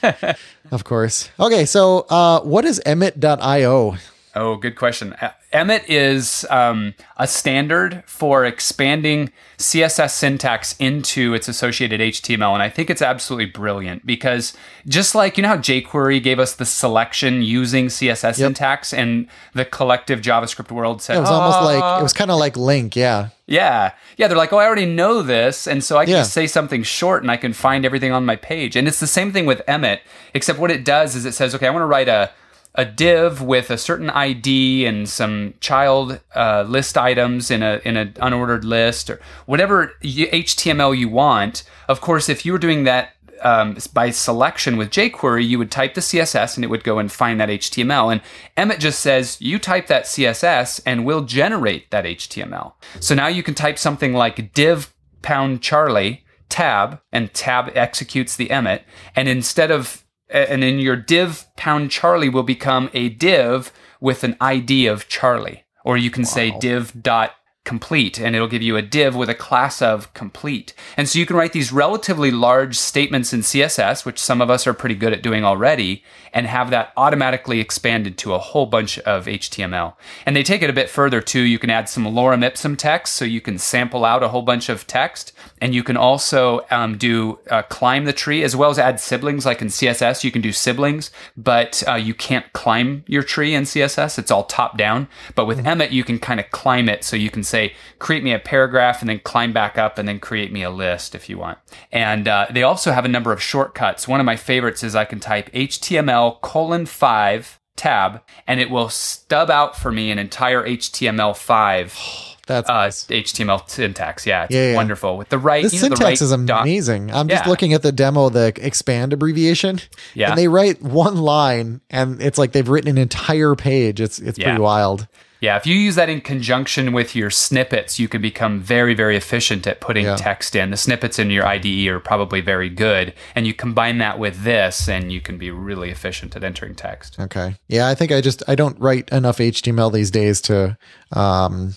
of 0.70 0.84
course. 0.84 1.28
Okay, 1.38 1.64
so 1.66 2.06
uh, 2.08 2.40
what 2.40 2.64
is 2.64 2.80
Emmet.io? 2.86 3.96
Oh, 4.34 4.56
good 4.56 4.76
question. 4.76 5.14
Emmet 5.52 5.88
is 5.88 6.46
um, 6.50 6.94
a 7.16 7.26
standard 7.26 8.04
for 8.06 8.44
expanding 8.44 9.32
CSS 9.56 10.10
syntax 10.10 10.76
into 10.78 11.32
its 11.34 11.48
associated 11.48 12.00
HTML. 12.00 12.52
And 12.52 12.62
I 12.62 12.68
think 12.68 12.90
it's 12.90 13.00
absolutely 13.02 13.46
brilliant 13.46 14.04
because 14.06 14.52
just 14.86 15.14
like, 15.14 15.36
you 15.36 15.42
know 15.42 15.48
how 15.48 15.56
jQuery 15.56 16.22
gave 16.22 16.38
us 16.38 16.54
the 16.54 16.66
selection 16.66 17.42
using 17.42 17.86
CSS 17.86 18.36
syntax 18.36 18.92
and 18.92 19.26
the 19.54 19.64
collective 19.64 20.20
JavaScript 20.20 20.70
world 20.70 21.00
said, 21.02 21.16
It 21.16 21.20
was 21.20 21.30
almost 21.30 21.58
"Ah." 21.58 21.64
like 21.64 22.00
it 22.00 22.02
was 22.02 22.12
kind 22.12 22.30
of 22.30 22.38
like 22.38 22.54
LINQ, 22.54 22.94
yeah. 22.94 23.28
Yeah. 23.46 23.92
Yeah. 24.18 24.28
They're 24.28 24.36
like, 24.36 24.52
oh, 24.52 24.58
I 24.58 24.66
already 24.66 24.86
know 24.86 25.22
this. 25.22 25.66
And 25.66 25.82
so 25.82 25.96
I 25.96 26.04
can 26.04 26.12
Yeah. 26.12 26.20
just 26.20 26.34
say 26.34 26.46
something 26.46 26.82
short 26.82 27.22
and 27.22 27.30
I 27.30 27.38
can 27.38 27.54
find 27.54 27.86
everything 27.86 28.12
on 28.12 28.26
my 28.26 28.36
page. 28.36 28.76
And 28.76 28.86
it's 28.86 29.00
the 29.00 29.06
same 29.06 29.32
thing 29.32 29.46
with 29.46 29.62
Emmet, 29.66 30.02
except 30.34 30.58
what 30.58 30.70
it 30.70 30.84
does 30.84 31.16
is 31.16 31.24
it 31.24 31.32
says, 31.32 31.54
okay, 31.54 31.66
I 31.66 31.70
want 31.70 31.82
to 31.82 31.86
write 31.86 32.08
a, 32.08 32.30
a 32.78 32.84
div 32.84 33.42
with 33.42 33.70
a 33.70 33.76
certain 33.76 34.08
ID 34.08 34.86
and 34.86 35.08
some 35.08 35.52
child 35.58 36.20
uh, 36.36 36.64
list 36.66 36.96
items 36.96 37.50
in 37.50 37.60
a 37.60 37.80
in 37.84 37.96
an 37.96 38.12
unordered 38.14 38.62
list 38.62 39.10
or 39.10 39.20
whatever 39.46 39.92
HTML 40.02 40.96
you 40.96 41.08
want. 41.08 41.64
Of 41.88 42.00
course, 42.00 42.28
if 42.28 42.46
you 42.46 42.52
were 42.52 42.58
doing 42.58 42.84
that 42.84 43.14
um, 43.42 43.76
by 43.92 44.10
selection 44.10 44.76
with 44.76 44.90
jQuery, 44.90 45.46
you 45.46 45.58
would 45.58 45.72
type 45.72 45.94
the 45.94 46.00
CSS 46.00 46.56
and 46.56 46.64
it 46.64 46.68
would 46.68 46.84
go 46.84 47.00
and 47.00 47.10
find 47.10 47.40
that 47.40 47.48
HTML. 47.48 48.12
And 48.12 48.22
Emmet 48.56 48.78
just 48.78 49.00
says, 49.00 49.40
you 49.40 49.58
type 49.58 49.88
that 49.88 50.04
CSS 50.04 50.80
and 50.86 51.04
we'll 51.04 51.24
generate 51.24 51.90
that 51.90 52.04
HTML. 52.04 52.74
So 53.00 53.14
now 53.14 53.26
you 53.26 53.42
can 53.42 53.54
type 53.54 53.78
something 53.78 54.12
like 54.12 54.52
div 54.54 54.94
pound 55.22 55.62
Charlie 55.62 56.24
tab 56.48 57.00
and 57.12 57.32
tab 57.34 57.70
executes 57.74 58.36
the 58.36 58.50
Emmet. 58.50 58.84
And 59.14 59.28
instead 59.28 59.70
of, 59.70 60.04
and 60.30 60.62
in 60.64 60.78
your 60.78 60.96
div 60.96 61.46
pound 61.56 61.90
Charlie 61.90 62.28
will 62.28 62.42
become 62.42 62.90
a 62.92 63.08
div 63.08 63.72
with 64.00 64.24
an 64.24 64.36
ID 64.40 64.86
of 64.86 65.08
Charlie. 65.08 65.64
Or 65.84 65.96
you 65.96 66.10
can 66.10 66.24
say 66.24 66.50
div 66.50 67.02
dot 67.02 67.34
complete 67.68 68.18
and 68.18 68.34
it'll 68.34 68.48
give 68.48 68.62
you 68.62 68.78
a 68.78 68.82
div 68.82 69.14
with 69.14 69.28
a 69.28 69.34
class 69.34 69.82
of 69.82 70.12
complete. 70.14 70.72
And 70.96 71.06
so 71.06 71.18
you 71.18 71.26
can 71.26 71.36
write 71.36 71.52
these 71.52 71.70
relatively 71.70 72.30
large 72.30 72.78
statements 72.78 73.34
in 73.34 73.40
CSS, 73.40 74.06
which 74.06 74.18
some 74.18 74.40
of 74.40 74.48
us 74.48 74.66
are 74.66 74.72
pretty 74.72 74.94
good 74.94 75.12
at 75.12 75.22
doing 75.22 75.44
already, 75.44 76.02
and 76.32 76.46
have 76.46 76.70
that 76.70 76.94
automatically 76.96 77.60
expanded 77.60 78.16
to 78.18 78.32
a 78.32 78.38
whole 78.38 78.64
bunch 78.64 78.98
of 79.00 79.26
HTML. 79.26 79.96
And 80.24 80.34
they 80.34 80.42
take 80.42 80.62
it 80.62 80.70
a 80.70 80.80
bit 80.80 80.88
further 80.88 81.20
too. 81.20 81.42
You 81.42 81.58
can 81.58 81.68
add 81.68 81.90
some 81.90 82.04
lorem 82.04 82.42
ipsum 82.42 82.74
text, 82.74 83.14
so 83.14 83.26
you 83.26 83.42
can 83.42 83.58
sample 83.58 84.06
out 84.06 84.22
a 84.22 84.28
whole 84.28 84.40
bunch 84.40 84.70
of 84.70 84.86
text, 84.86 85.34
and 85.60 85.74
you 85.74 85.82
can 85.82 85.96
also 85.96 86.60
um, 86.70 86.96
do 86.96 87.38
uh, 87.50 87.62
climb 87.62 88.04
the 88.04 88.12
tree 88.12 88.42
as 88.42 88.54
well 88.54 88.70
as 88.70 88.78
add 88.78 89.00
siblings. 89.00 89.46
Like 89.46 89.62
in 89.62 89.68
CSS, 89.68 90.24
you 90.24 90.30
can 90.30 90.42
do 90.42 90.52
siblings, 90.52 91.10
but 91.36 91.82
uh, 91.86 91.94
you 91.94 92.14
can't 92.14 92.52
climb 92.52 93.04
your 93.06 93.22
tree 93.22 93.54
in 93.54 93.64
CSS. 93.64 94.18
It's 94.18 94.30
all 94.30 94.44
top 94.44 94.76
down. 94.76 95.08
But 95.34 95.46
with 95.46 95.66
Emmet, 95.66 95.92
you 95.92 96.04
can 96.04 96.18
kind 96.18 96.40
of 96.40 96.50
climb 96.50 96.88
it, 96.88 97.04
so 97.04 97.16
you 97.16 97.30
can 97.30 97.44
say, 97.44 97.74
create 97.98 98.24
me 98.24 98.32
a 98.32 98.38
paragraph, 98.38 99.00
and 99.00 99.08
then 99.08 99.20
climb 99.20 99.52
back 99.52 99.78
up, 99.78 99.98
and 99.98 100.08
then 100.08 100.20
create 100.20 100.52
me 100.52 100.62
a 100.62 100.70
list 100.70 101.14
if 101.14 101.28
you 101.28 101.38
want. 101.38 101.58
And 101.92 102.28
uh, 102.28 102.46
they 102.50 102.62
also 102.62 102.92
have 102.92 103.04
a 103.04 103.08
number 103.08 103.32
of 103.32 103.42
shortcuts. 103.42 104.08
One 104.08 104.20
of 104.20 104.26
my 104.26 104.36
favorites 104.36 104.82
is 104.82 104.94
I 104.94 105.04
can 105.04 105.20
type 105.20 105.50
HTML 105.52 106.40
colon 106.40 106.86
five 106.86 107.58
tab, 107.78 108.20
and 108.46 108.60
it 108.60 108.68
will 108.70 108.90
stub 108.90 109.50
out 109.50 109.76
for 109.76 109.90
me 109.90 110.10
an 110.10 110.18
entire 110.18 110.66
HTML5 110.66 112.26
That's 112.48 112.68
uh, 112.68 112.72
nice. 112.72 113.04
HTML 113.06 113.68
syntax. 113.70 114.26
Yeah, 114.26 114.44
it's 114.44 114.54
Yeah, 114.54 114.70
yeah. 114.70 114.74
wonderful 114.76 115.16
with 115.16 115.28
the 115.28 115.38
right. 115.38 115.62
The 115.64 115.68
you 115.76 115.80
know, 115.82 115.88
the 115.90 115.96
syntax 115.96 116.00
right 116.04 116.20
is 116.22 116.46
doc- 116.46 116.62
amazing. 116.62 117.12
I'm 117.12 117.28
just 117.28 117.44
Yeah. 117.44 117.50
looking 117.50 117.72
at 117.74 117.82
the 117.82 117.92
demo, 117.92 118.28
the 118.30 118.52
expand 118.60 119.12
abbreviation. 119.12 119.80
Yeah. 120.14 120.30
And 120.30 120.38
they 120.38 120.48
write 120.48 120.82
one 120.82 121.16
line 121.18 121.80
and 121.90 122.20
it's 122.20 122.38
like 122.38 122.50
they've 122.52 122.68
written 122.68 122.90
an 122.90 122.98
entire 122.98 123.54
page. 123.54 124.00
It's 124.00 124.18
it's 124.18 124.38
pretty 124.38 124.58
wild. 124.60 125.06
Yeah, 125.40 125.56
if 125.56 125.68
you 125.68 125.76
use 125.76 125.94
that 125.94 126.08
in 126.08 126.20
conjunction 126.20 126.92
with 126.92 127.14
your 127.14 127.30
snippets, 127.30 128.00
you 128.00 128.08
can 128.08 128.20
become 128.20 128.60
very, 128.60 128.92
very 128.92 129.16
efficient 129.16 129.68
at 129.68 129.80
putting 129.80 130.04
Yeah. 130.04 130.16
text 130.16 130.56
in. 130.56 130.72
The 130.72 130.76
snippets 130.76 131.16
in 131.16 131.30
your 131.30 131.46
IDE 131.46 131.86
are 131.86 132.00
probably 132.00 132.40
very 132.40 132.68
good, 132.68 133.14
and 133.36 133.46
you 133.46 133.54
combine 133.54 133.98
that 133.98 134.18
with 134.18 134.42
this, 134.42 134.88
and 134.88 135.12
you 135.12 135.20
can 135.20 135.38
be 135.38 135.52
really 135.52 135.90
efficient 135.90 136.34
at 136.34 136.42
entering 136.42 136.74
text. 136.74 137.20
Okay. 137.20 137.54
Yeah, 137.68 137.86
I 137.86 137.94
think 137.94 138.10
I 138.10 138.20
just 138.20 138.42
I 138.48 138.56
don't 138.56 138.80
write 138.80 139.10
enough 139.10 139.38
HTML 139.38 139.90
these 139.92 140.10
days 140.10 140.40
to 140.40 140.76
um 141.12 141.76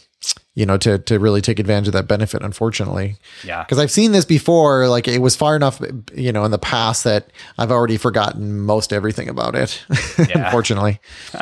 you 0.53 0.65
know 0.65 0.78
to 0.78 0.99
to 0.99 1.19
really 1.19 1.41
take 1.41 1.59
advantage 1.59 1.88
of 1.88 1.93
that 1.93 2.07
benefit 2.07 2.43
unfortunately. 2.43 3.17
Yeah. 3.43 3.63
Cuz 3.65 3.80
I've 3.80 3.91
seen 3.91 4.11
this 4.11 4.26
before 4.26 4.88
like 4.88 5.07
it 5.07 5.19
was 5.22 5.36
far 5.36 5.55
enough 5.55 5.82
you 6.15 6.32
know 6.32 6.43
in 6.45 6.51
the 6.51 6.59
past 6.59 7.03
that 7.03 7.32
I've 7.57 7.72
already 7.72 7.97
forgotten 7.97 8.61
most 8.61 8.93
everything 8.93 9.30
about 9.30 9.55
it. 9.55 9.84
Yeah. 10.30 10.45
unfortunately. 10.45 10.99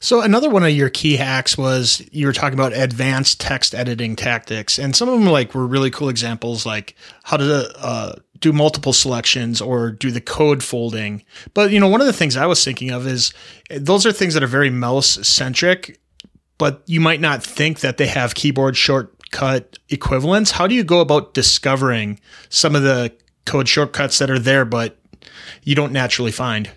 So 0.00 0.20
another 0.20 0.48
one 0.48 0.62
of 0.62 0.70
your 0.70 0.90
key 0.90 1.16
hacks 1.16 1.58
was 1.58 2.00
you 2.12 2.26
were 2.26 2.32
talking 2.32 2.56
about 2.56 2.72
advanced 2.72 3.40
text 3.40 3.74
editing 3.74 4.14
tactics, 4.14 4.78
and 4.78 4.94
some 4.94 5.08
of 5.08 5.18
them 5.18 5.28
like 5.28 5.54
were 5.56 5.66
really 5.66 5.90
cool 5.90 6.08
examples, 6.08 6.64
like 6.64 6.94
how 7.24 7.36
to 7.36 7.68
uh, 7.76 8.12
do 8.38 8.52
multiple 8.52 8.92
selections 8.92 9.60
or 9.60 9.90
do 9.90 10.12
the 10.12 10.20
code 10.20 10.62
folding. 10.62 11.24
But 11.52 11.72
you 11.72 11.80
know, 11.80 11.88
one 11.88 12.00
of 12.00 12.06
the 12.06 12.12
things 12.12 12.36
I 12.36 12.46
was 12.46 12.64
thinking 12.64 12.90
of 12.90 13.08
is 13.08 13.32
those 13.70 14.06
are 14.06 14.12
things 14.12 14.34
that 14.34 14.42
are 14.44 14.46
very 14.48 14.70
mouse 14.70 15.26
centric, 15.26 15.98
but 16.58 16.82
you 16.86 17.00
might 17.00 17.20
not 17.20 17.42
think 17.42 17.80
that 17.80 17.96
they 17.96 18.06
have 18.06 18.34
keyboard 18.34 18.76
shortcut 18.76 19.78
equivalents. 19.88 20.50
How 20.50 20.66
do 20.66 20.74
you 20.74 20.84
go 20.84 21.00
about 21.00 21.34
discovering 21.34 22.20
some 22.48 22.74
of 22.74 22.82
the 22.82 23.12
code 23.46 23.68
shortcuts 23.68 24.18
that 24.18 24.30
are 24.30 24.38
there, 24.38 24.64
but 24.64 24.98
you 25.62 25.74
don't 25.74 25.92
naturally 25.92 26.32
find? 26.32 26.70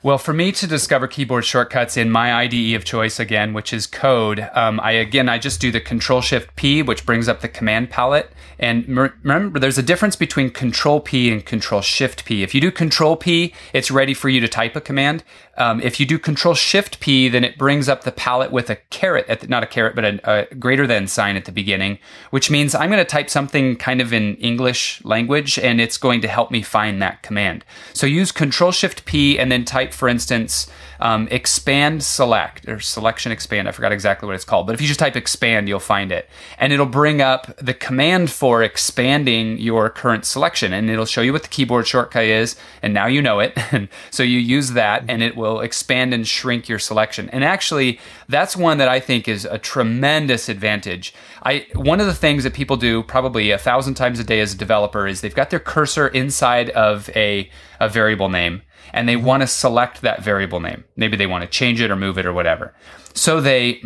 Well, 0.00 0.18
for 0.18 0.32
me 0.32 0.52
to 0.52 0.66
discover 0.68 1.08
keyboard 1.08 1.44
shortcuts 1.44 1.96
in 1.96 2.10
my 2.10 2.32
IDE 2.32 2.74
of 2.74 2.84
choice 2.84 3.18
again, 3.18 3.52
which 3.52 3.72
is 3.72 3.86
code, 3.86 4.48
um, 4.52 4.78
I 4.80 4.92
again 4.92 5.28
I 5.28 5.38
just 5.38 5.60
do 5.60 5.72
the 5.72 5.80
Control 5.80 6.20
Shift 6.20 6.54
P, 6.54 6.82
which 6.82 7.04
brings 7.04 7.28
up 7.28 7.40
the 7.40 7.48
command 7.48 7.90
palette. 7.90 8.30
And 8.60 8.86
remember, 8.88 9.58
there's 9.58 9.78
a 9.78 9.82
difference 9.82 10.16
between 10.16 10.50
Control 10.50 11.00
P 11.00 11.32
and 11.32 11.44
Control 11.44 11.80
Shift 11.80 12.24
P. 12.24 12.42
If 12.42 12.54
you 12.54 12.60
do 12.60 12.70
Control 12.70 13.16
P, 13.16 13.54
it's 13.72 13.90
ready 13.90 14.14
for 14.14 14.28
you 14.28 14.40
to 14.40 14.48
type 14.48 14.74
a 14.76 14.80
command. 14.80 15.24
Um, 15.56 15.80
if 15.80 15.98
you 15.98 16.06
do 16.06 16.18
Control 16.18 16.54
Shift 16.54 17.00
P, 17.00 17.28
then 17.28 17.44
it 17.44 17.58
brings 17.58 17.88
up 17.88 18.04
the 18.04 18.12
palette 18.12 18.52
with 18.52 18.70
a 18.70 18.76
caret, 18.90 19.28
at 19.28 19.40
the, 19.40 19.48
not 19.48 19.62
a 19.64 19.66
caret, 19.66 19.96
but 19.96 20.04
a, 20.04 20.50
a 20.50 20.54
greater 20.54 20.86
than 20.86 21.08
sign 21.08 21.36
at 21.36 21.44
the 21.44 21.52
beginning, 21.52 21.98
which 22.30 22.50
means 22.50 22.74
I'm 22.74 22.90
going 22.90 23.04
to 23.04 23.04
type 23.04 23.30
something 23.30 23.76
kind 23.76 24.00
of 24.00 24.12
in 24.12 24.36
English 24.36 25.04
language, 25.04 25.58
and 25.58 25.80
it's 25.80 25.96
going 25.96 26.20
to 26.20 26.28
help 26.28 26.50
me 26.50 26.62
find 26.62 27.02
that 27.02 27.22
command. 27.22 27.64
So 27.92 28.06
use 28.06 28.30
Control 28.30 28.70
Shift 28.70 29.04
P 29.04 29.38
and 29.38 29.50
then 29.50 29.64
type, 29.64 29.87
for 29.92 30.08
instance, 30.08 30.68
um, 31.00 31.28
expand 31.30 32.02
select 32.02 32.68
or 32.68 32.80
selection 32.80 33.32
expand. 33.32 33.68
I 33.68 33.72
forgot 33.72 33.92
exactly 33.92 34.26
what 34.26 34.34
it's 34.34 34.44
called, 34.44 34.66
but 34.66 34.74
if 34.74 34.80
you 34.80 34.86
just 34.86 35.00
type 35.00 35.16
expand, 35.16 35.68
you'll 35.68 35.80
find 35.80 36.10
it, 36.10 36.28
and 36.58 36.72
it'll 36.72 36.86
bring 36.86 37.20
up 37.20 37.56
the 37.58 37.74
command 37.74 38.30
for 38.30 38.62
expanding 38.62 39.58
your 39.58 39.90
current 39.90 40.24
selection, 40.24 40.72
and 40.72 40.90
it'll 40.90 41.06
show 41.06 41.20
you 41.20 41.32
what 41.32 41.42
the 41.42 41.48
keyboard 41.48 41.86
shortcut 41.86 42.24
is, 42.24 42.56
and 42.82 42.92
now 42.92 43.06
you 43.06 43.22
know 43.22 43.40
it. 43.40 43.52
And 43.72 43.88
so 44.10 44.22
you 44.22 44.38
use 44.38 44.72
that, 44.72 45.04
and 45.08 45.22
it 45.22 45.36
will 45.36 45.60
expand 45.60 46.14
and 46.14 46.26
shrink 46.26 46.68
your 46.68 46.78
selection. 46.78 47.28
And 47.30 47.44
actually, 47.44 48.00
that's 48.28 48.56
one 48.56 48.78
that 48.78 48.88
I 48.88 49.00
think 49.00 49.28
is 49.28 49.44
a 49.44 49.58
tremendous 49.58 50.48
advantage. 50.48 51.14
I 51.42 51.66
one 51.74 52.00
of 52.00 52.06
the 52.06 52.14
things 52.14 52.44
that 52.44 52.54
people 52.54 52.76
do 52.76 53.02
probably 53.02 53.50
a 53.50 53.58
thousand 53.58 53.94
times 53.94 54.18
a 54.18 54.24
day 54.24 54.40
as 54.40 54.52
a 54.52 54.56
developer 54.56 55.06
is 55.06 55.20
they've 55.20 55.34
got 55.34 55.50
their 55.50 55.60
cursor 55.60 56.08
inside 56.08 56.70
of 56.70 57.08
a, 57.10 57.50
a 57.80 57.88
variable 57.88 58.28
name 58.28 58.62
and 58.92 59.08
they 59.08 59.16
want 59.16 59.42
to 59.42 59.46
select 59.46 60.02
that 60.02 60.22
variable 60.22 60.60
name. 60.60 60.84
Maybe 60.96 61.16
they 61.16 61.26
want 61.26 61.42
to 61.42 61.48
change 61.48 61.80
it 61.80 61.90
or 61.90 61.96
move 61.96 62.18
it 62.18 62.26
or 62.26 62.32
whatever. 62.32 62.74
So 63.14 63.40
they 63.40 63.80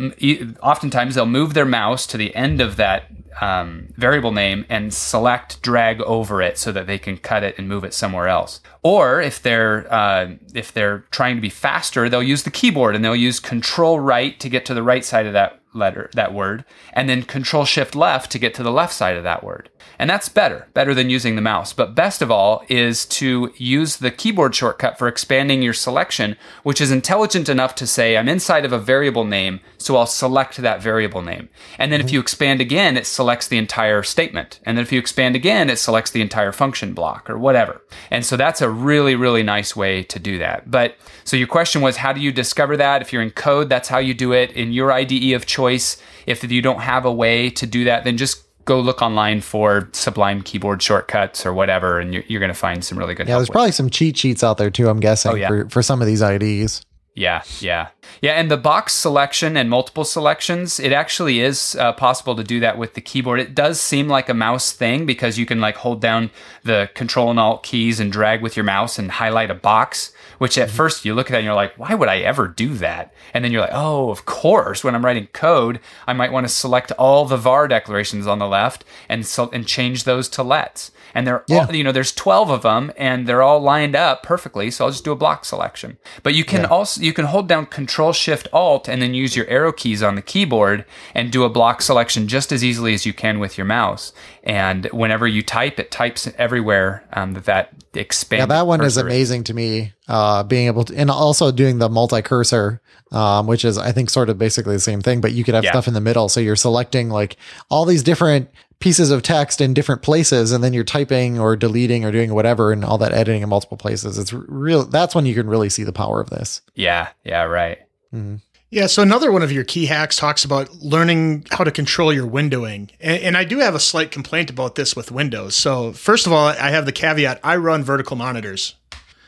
oftentimes 0.61 1.15
they'll 1.15 1.25
move 1.25 1.53
their 1.53 1.65
mouse 1.65 2.05
to 2.07 2.17
the 2.17 2.35
end 2.35 2.61
of 2.61 2.75
that 2.75 3.09
um, 3.41 3.93
variable 3.97 4.31
name 4.31 4.65
and 4.69 4.93
select 4.93 5.61
drag 5.61 6.01
over 6.01 6.41
it 6.41 6.57
so 6.57 6.71
that 6.71 6.87
they 6.87 6.99
can 6.99 7.17
cut 7.17 7.43
it 7.43 7.57
and 7.57 7.67
move 7.67 7.83
it 7.83 7.93
somewhere 7.93 8.27
else. 8.27 8.61
Or 8.83 9.21
if 9.21 9.41
they're 9.41 9.91
uh, 9.91 10.33
if 10.53 10.71
they're 10.71 10.99
trying 11.11 11.35
to 11.35 11.41
be 11.41 11.49
faster, 11.49 12.09
they'll 12.09 12.21
use 12.21 12.43
the 12.43 12.51
keyboard 12.51 12.95
and 12.95 13.03
they'll 13.03 13.15
use 13.15 13.39
Control 13.39 13.99
right 13.99 14.39
to 14.39 14.49
get 14.49 14.65
to 14.67 14.73
the 14.73 14.83
right 14.83 15.03
side 15.03 15.25
of 15.25 15.33
that 15.33 15.59
letter 15.73 16.09
that 16.13 16.33
word 16.33 16.63
and 16.93 17.09
then 17.09 17.23
control 17.23 17.65
shift 17.65 17.95
left 17.95 18.31
to 18.31 18.39
get 18.39 18.53
to 18.53 18.63
the 18.63 18.71
left 18.71 18.93
side 18.93 19.17
of 19.17 19.23
that 19.23 19.43
word 19.43 19.69
and 19.99 20.09
that's 20.09 20.29
better 20.29 20.67
better 20.73 20.93
than 20.93 21.09
using 21.09 21.35
the 21.35 21.41
mouse. 21.41 21.73
But 21.73 21.95
best 21.95 22.21
of 22.21 22.31
all 22.31 22.63
is 22.69 23.05
to 23.05 23.53
use 23.57 23.97
the 23.97 24.11
keyboard 24.11 24.55
shortcut 24.55 24.97
for 24.97 25.07
expanding 25.07 25.61
your 25.61 25.73
selection 25.73 26.35
which 26.63 26.81
is 26.81 26.91
intelligent 26.91 27.49
enough 27.49 27.75
to 27.75 27.87
say 27.87 28.17
i'm 28.17 28.29
inside 28.29 28.65
of 28.65 28.73
a 28.73 28.79
variable 28.79 29.25
name 29.25 29.59
so 29.77 29.95
i'll 29.95 30.05
select 30.05 30.57
that 30.57 30.81
variable 30.81 31.21
name. 31.21 31.49
And 31.77 31.91
then 31.91 31.99
if 31.99 32.07
mm-hmm. 32.07 32.15
you 32.15 32.19
expand 32.19 32.61
again 32.61 32.97
it 32.97 33.05
selects 33.05 33.47
the 33.47 33.57
entire 33.57 34.03
statement. 34.03 34.59
And 34.63 34.77
then 34.77 34.83
if 34.83 34.91
you 34.91 34.99
expand 34.99 35.35
again 35.35 35.69
it 35.69 35.79
selects 35.79 36.11
the 36.11 36.21
entire 36.21 36.51
function 36.51 36.93
block 36.93 37.29
or 37.29 37.37
whatever. 37.37 37.81
And 38.11 38.25
so 38.25 38.37
that's 38.37 38.61
a 38.61 38.69
really 38.69 39.15
really 39.15 39.43
nice 39.43 39.75
way 39.75 40.03
to 40.03 40.19
do 40.19 40.37
that. 40.39 40.69
But 40.69 40.95
so 41.23 41.37
your 41.37 41.47
question 41.47 41.81
was 41.81 41.97
how 41.97 42.13
do 42.13 42.21
you 42.21 42.31
discover 42.31 42.77
that? 42.77 43.01
If 43.01 43.11
you're 43.11 43.21
in 43.21 43.31
code 43.31 43.69
that's 43.69 43.89
how 43.89 43.99
you 43.99 44.13
do 44.13 44.33
it. 44.33 44.51
In 44.51 44.71
your 44.71 44.91
ide 44.91 45.11
of 45.33 45.45
choice 45.45 45.97
if 46.25 46.49
you 46.49 46.61
don't 46.61 46.81
have 46.81 47.05
a 47.05 47.11
way 47.11 47.49
to 47.49 47.65
do 47.65 47.83
that, 47.85 48.03
then 48.03 48.17
just 48.17 48.43
go 48.65 48.79
look 48.79 49.01
online 49.01 49.41
for 49.41 49.89
Sublime 49.93 50.41
keyboard 50.41 50.81
shortcuts 50.81 51.45
or 51.45 51.53
whatever, 51.53 51.99
and 51.99 52.13
you're, 52.13 52.23
you're 52.27 52.39
going 52.39 52.51
to 52.53 52.57
find 52.57 52.83
some 52.83 52.97
really 52.97 53.13
good. 53.15 53.27
Yeah, 53.27 53.35
there's 53.35 53.49
with 53.49 53.53
probably 53.53 53.71
some 53.71 53.89
cheat 53.89 54.17
sheets 54.17 54.43
out 54.43 54.57
there 54.57 54.69
too. 54.71 54.89
I'm 54.89 54.99
guessing 54.99 55.31
Oh, 55.31 55.35
yeah. 55.35 55.47
for 55.47 55.69
for 55.69 55.81
some 55.83 56.01
of 56.01 56.07
these 56.07 56.21
IDs. 56.21 56.81
Yeah, 57.15 57.43
yeah, 57.59 57.89
yeah. 58.23 58.31
And 58.31 58.49
the 58.49 58.57
box 58.57 58.95
selection 58.95 59.55
and 59.55 59.69
multiple 59.69 60.03
selections, 60.03 60.79
it 60.79 60.91
actually 60.91 61.41
is 61.41 61.75
uh, 61.75 61.93
possible 61.93 62.35
to 62.35 62.43
do 62.43 62.59
that 62.61 62.75
with 62.75 62.95
the 62.95 63.01
keyboard. 63.01 63.39
It 63.39 63.53
does 63.53 63.79
seem 63.79 64.07
like 64.07 64.29
a 64.29 64.33
mouse 64.33 64.71
thing 64.71 65.05
because 65.05 65.37
you 65.37 65.45
can 65.45 65.61
like 65.61 65.75
hold 65.75 66.01
down 66.01 66.31
the 66.63 66.89
Control 66.95 67.29
and 67.29 67.39
Alt 67.39 67.61
keys 67.61 67.99
and 67.99 68.11
drag 68.11 68.41
with 68.41 68.57
your 68.57 68.63
mouse 68.63 68.97
and 68.97 69.11
highlight 69.11 69.51
a 69.51 69.55
box. 69.55 70.11
Which 70.39 70.57
at 70.57 70.71
first 70.71 71.05
you 71.05 71.13
look 71.13 71.27
at 71.27 71.33
that 71.33 71.37
and 71.37 71.45
you're 71.45 71.53
like, 71.53 71.77
why 71.77 71.93
would 71.93 72.09
I 72.09 72.17
ever 72.17 72.47
do 72.47 72.73
that? 72.75 73.13
And 73.31 73.45
then 73.45 73.51
you're 73.51 73.61
like, 73.61 73.69
oh, 73.71 74.09
of 74.09 74.25
course. 74.25 74.83
When 74.83 74.95
I'm 74.95 75.05
writing 75.05 75.27
code, 75.27 75.79
I 76.07 76.13
might 76.13 76.31
want 76.31 76.47
to 76.47 76.53
select 76.53 76.91
all 76.93 77.25
the 77.25 77.37
var 77.37 77.67
declarations 77.67 78.25
on 78.25 78.39
the 78.39 78.47
left 78.47 78.85
and 79.07 79.23
so, 79.23 79.51
and 79.53 79.67
change 79.67 80.03
those 80.03 80.27
to 80.29 80.41
lets. 80.41 80.91
And 81.15 81.27
they're 81.27 81.43
Yeah. 81.47 81.65
all, 81.67 81.75
you 81.75 81.83
know, 81.83 81.91
there's 81.91 82.11
12 82.11 82.49
of 82.49 82.61
them 82.63 82.91
and 82.97 83.27
they're 83.27 83.41
all 83.41 83.59
lined 83.59 83.95
up 83.95 84.23
perfectly. 84.23 84.71
So 84.71 84.85
I'll 84.85 84.91
just 84.91 85.03
do 85.03 85.11
a 85.11 85.15
block 85.15 85.45
selection. 85.45 85.97
But 86.23 86.33
you 86.33 86.43
can 86.43 86.65
also, 86.65 87.01
you 87.01 87.13
can 87.13 87.25
hold 87.25 87.47
down 87.47 87.65
control 87.67 88.13
shift 88.13 88.47
alt 88.51 88.87
and 88.89 89.01
then 89.01 89.13
use 89.13 89.35
your 89.35 89.47
arrow 89.47 89.71
keys 89.71 90.01
on 90.01 90.15
the 90.15 90.21
keyboard 90.21 90.85
and 91.13 91.31
do 91.31 91.43
a 91.43 91.49
block 91.49 91.81
selection 91.81 92.27
just 92.27 92.51
as 92.51 92.63
easily 92.63 92.93
as 92.93 93.05
you 93.05 93.13
can 93.13 93.39
with 93.39 93.57
your 93.57 93.65
mouse. 93.65 94.13
And 94.43 94.85
whenever 94.87 95.27
you 95.27 95.41
type, 95.43 95.79
it 95.79 95.91
types 95.91 96.27
everywhere 96.37 97.03
um, 97.13 97.33
that 97.33 97.45
that 97.45 97.69
expands. 97.93 98.41
Yeah, 98.41 98.45
that 98.47 98.67
one 98.67 98.83
is 98.83 98.97
amazing 98.97 99.43
to 99.45 99.53
me. 99.53 99.93
Uh, 100.07 100.43
being 100.43 100.67
able 100.67 100.83
to, 100.83 100.95
and 100.97 101.09
also 101.09 101.51
doing 101.51 101.77
the 101.79 101.87
multi 101.89 102.21
cursor, 102.21 102.81
um, 103.11 103.47
which 103.47 103.63
is 103.63 103.77
I 103.77 103.91
think 103.91 104.09
sort 104.09 104.29
of 104.29 104.37
basically 104.37 104.75
the 104.75 104.79
same 104.81 104.99
thing, 104.99 105.21
but 105.21 105.31
you 105.31 105.43
could 105.43 105.53
have 105.53 105.63
Yeah. 105.63 105.71
stuff 105.71 105.87
in 105.87 105.93
the 105.93 106.01
middle, 106.01 106.27
so 106.27 106.39
you're 106.39 106.55
selecting 106.57 107.09
like 107.09 107.37
all 107.69 107.85
these 107.85 108.03
different 108.03 108.49
pieces 108.83 109.11
of 109.11 109.23
text 109.23 109.61
in 109.61 109.73
different 109.73 110.01
places, 110.01 110.51
and 110.51 110.61
then 110.61 110.73
you're 110.73 110.83
typing 110.83 111.39
or 111.39 111.55
deleting 111.55 112.03
or 112.03 112.11
doing 112.11 112.33
whatever, 112.33 112.73
and 112.73 112.83
all 112.83 112.97
that 112.97 113.13
editing 113.13 113.41
in 113.41 113.47
multiple 113.47 113.77
places. 113.77 114.17
It's 114.17 114.33
real. 114.33 114.83
That's 114.83 115.15
when 115.15 115.25
you 115.25 115.33
can 115.33 115.47
really 115.47 115.69
see 115.69 115.85
the 115.85 115.93
power 115.93 116.19
of 116.19 116.29
this. 116.29 116.61
Yeah, 116.75 117.07
yeah, 117.23 117.43
right. 117.43 117.77
mm-hmm. 118.13 118.35
Yeah, 118.71 118.87
so 118.87 119.01
another 119.03 119.31
one 119.31 119.41
of 119.43 119.51
your 119.51 119.63
key 119.63 119.85
hacks 119.85 120.17
talks 120.17 120.43
about 120.43 120.69
learning 120.81 121.45
how 121.51 121.63
to 121.63 121.69
control 121.71 122.11
your 122.11 122.27
windowing. 122.27 122.89
And, 122.99 123.21
and 123.21 123.37
I 123.37 123.43
do 123.43 123.59
have 123.59 123.75
a 123.75 123.79
slight 123.79 124.09
complaint 124.09 124.49
about 124.49 124.73
this 124.75 124.95
with 124.95 125.11
Windows. 125.11 125.55
So, 125.55 125.93
first 125.93 126.25
of 126.25 126.33
all, 126.33 126.47
I 126.47 126.71
have 126.71 126.85
the 126.85 126.91
caveat 126.91 127.39
I 127.43 127.55
run 127.57 127.83
vertical 127.83 128.17
monitors. 128.17 128.75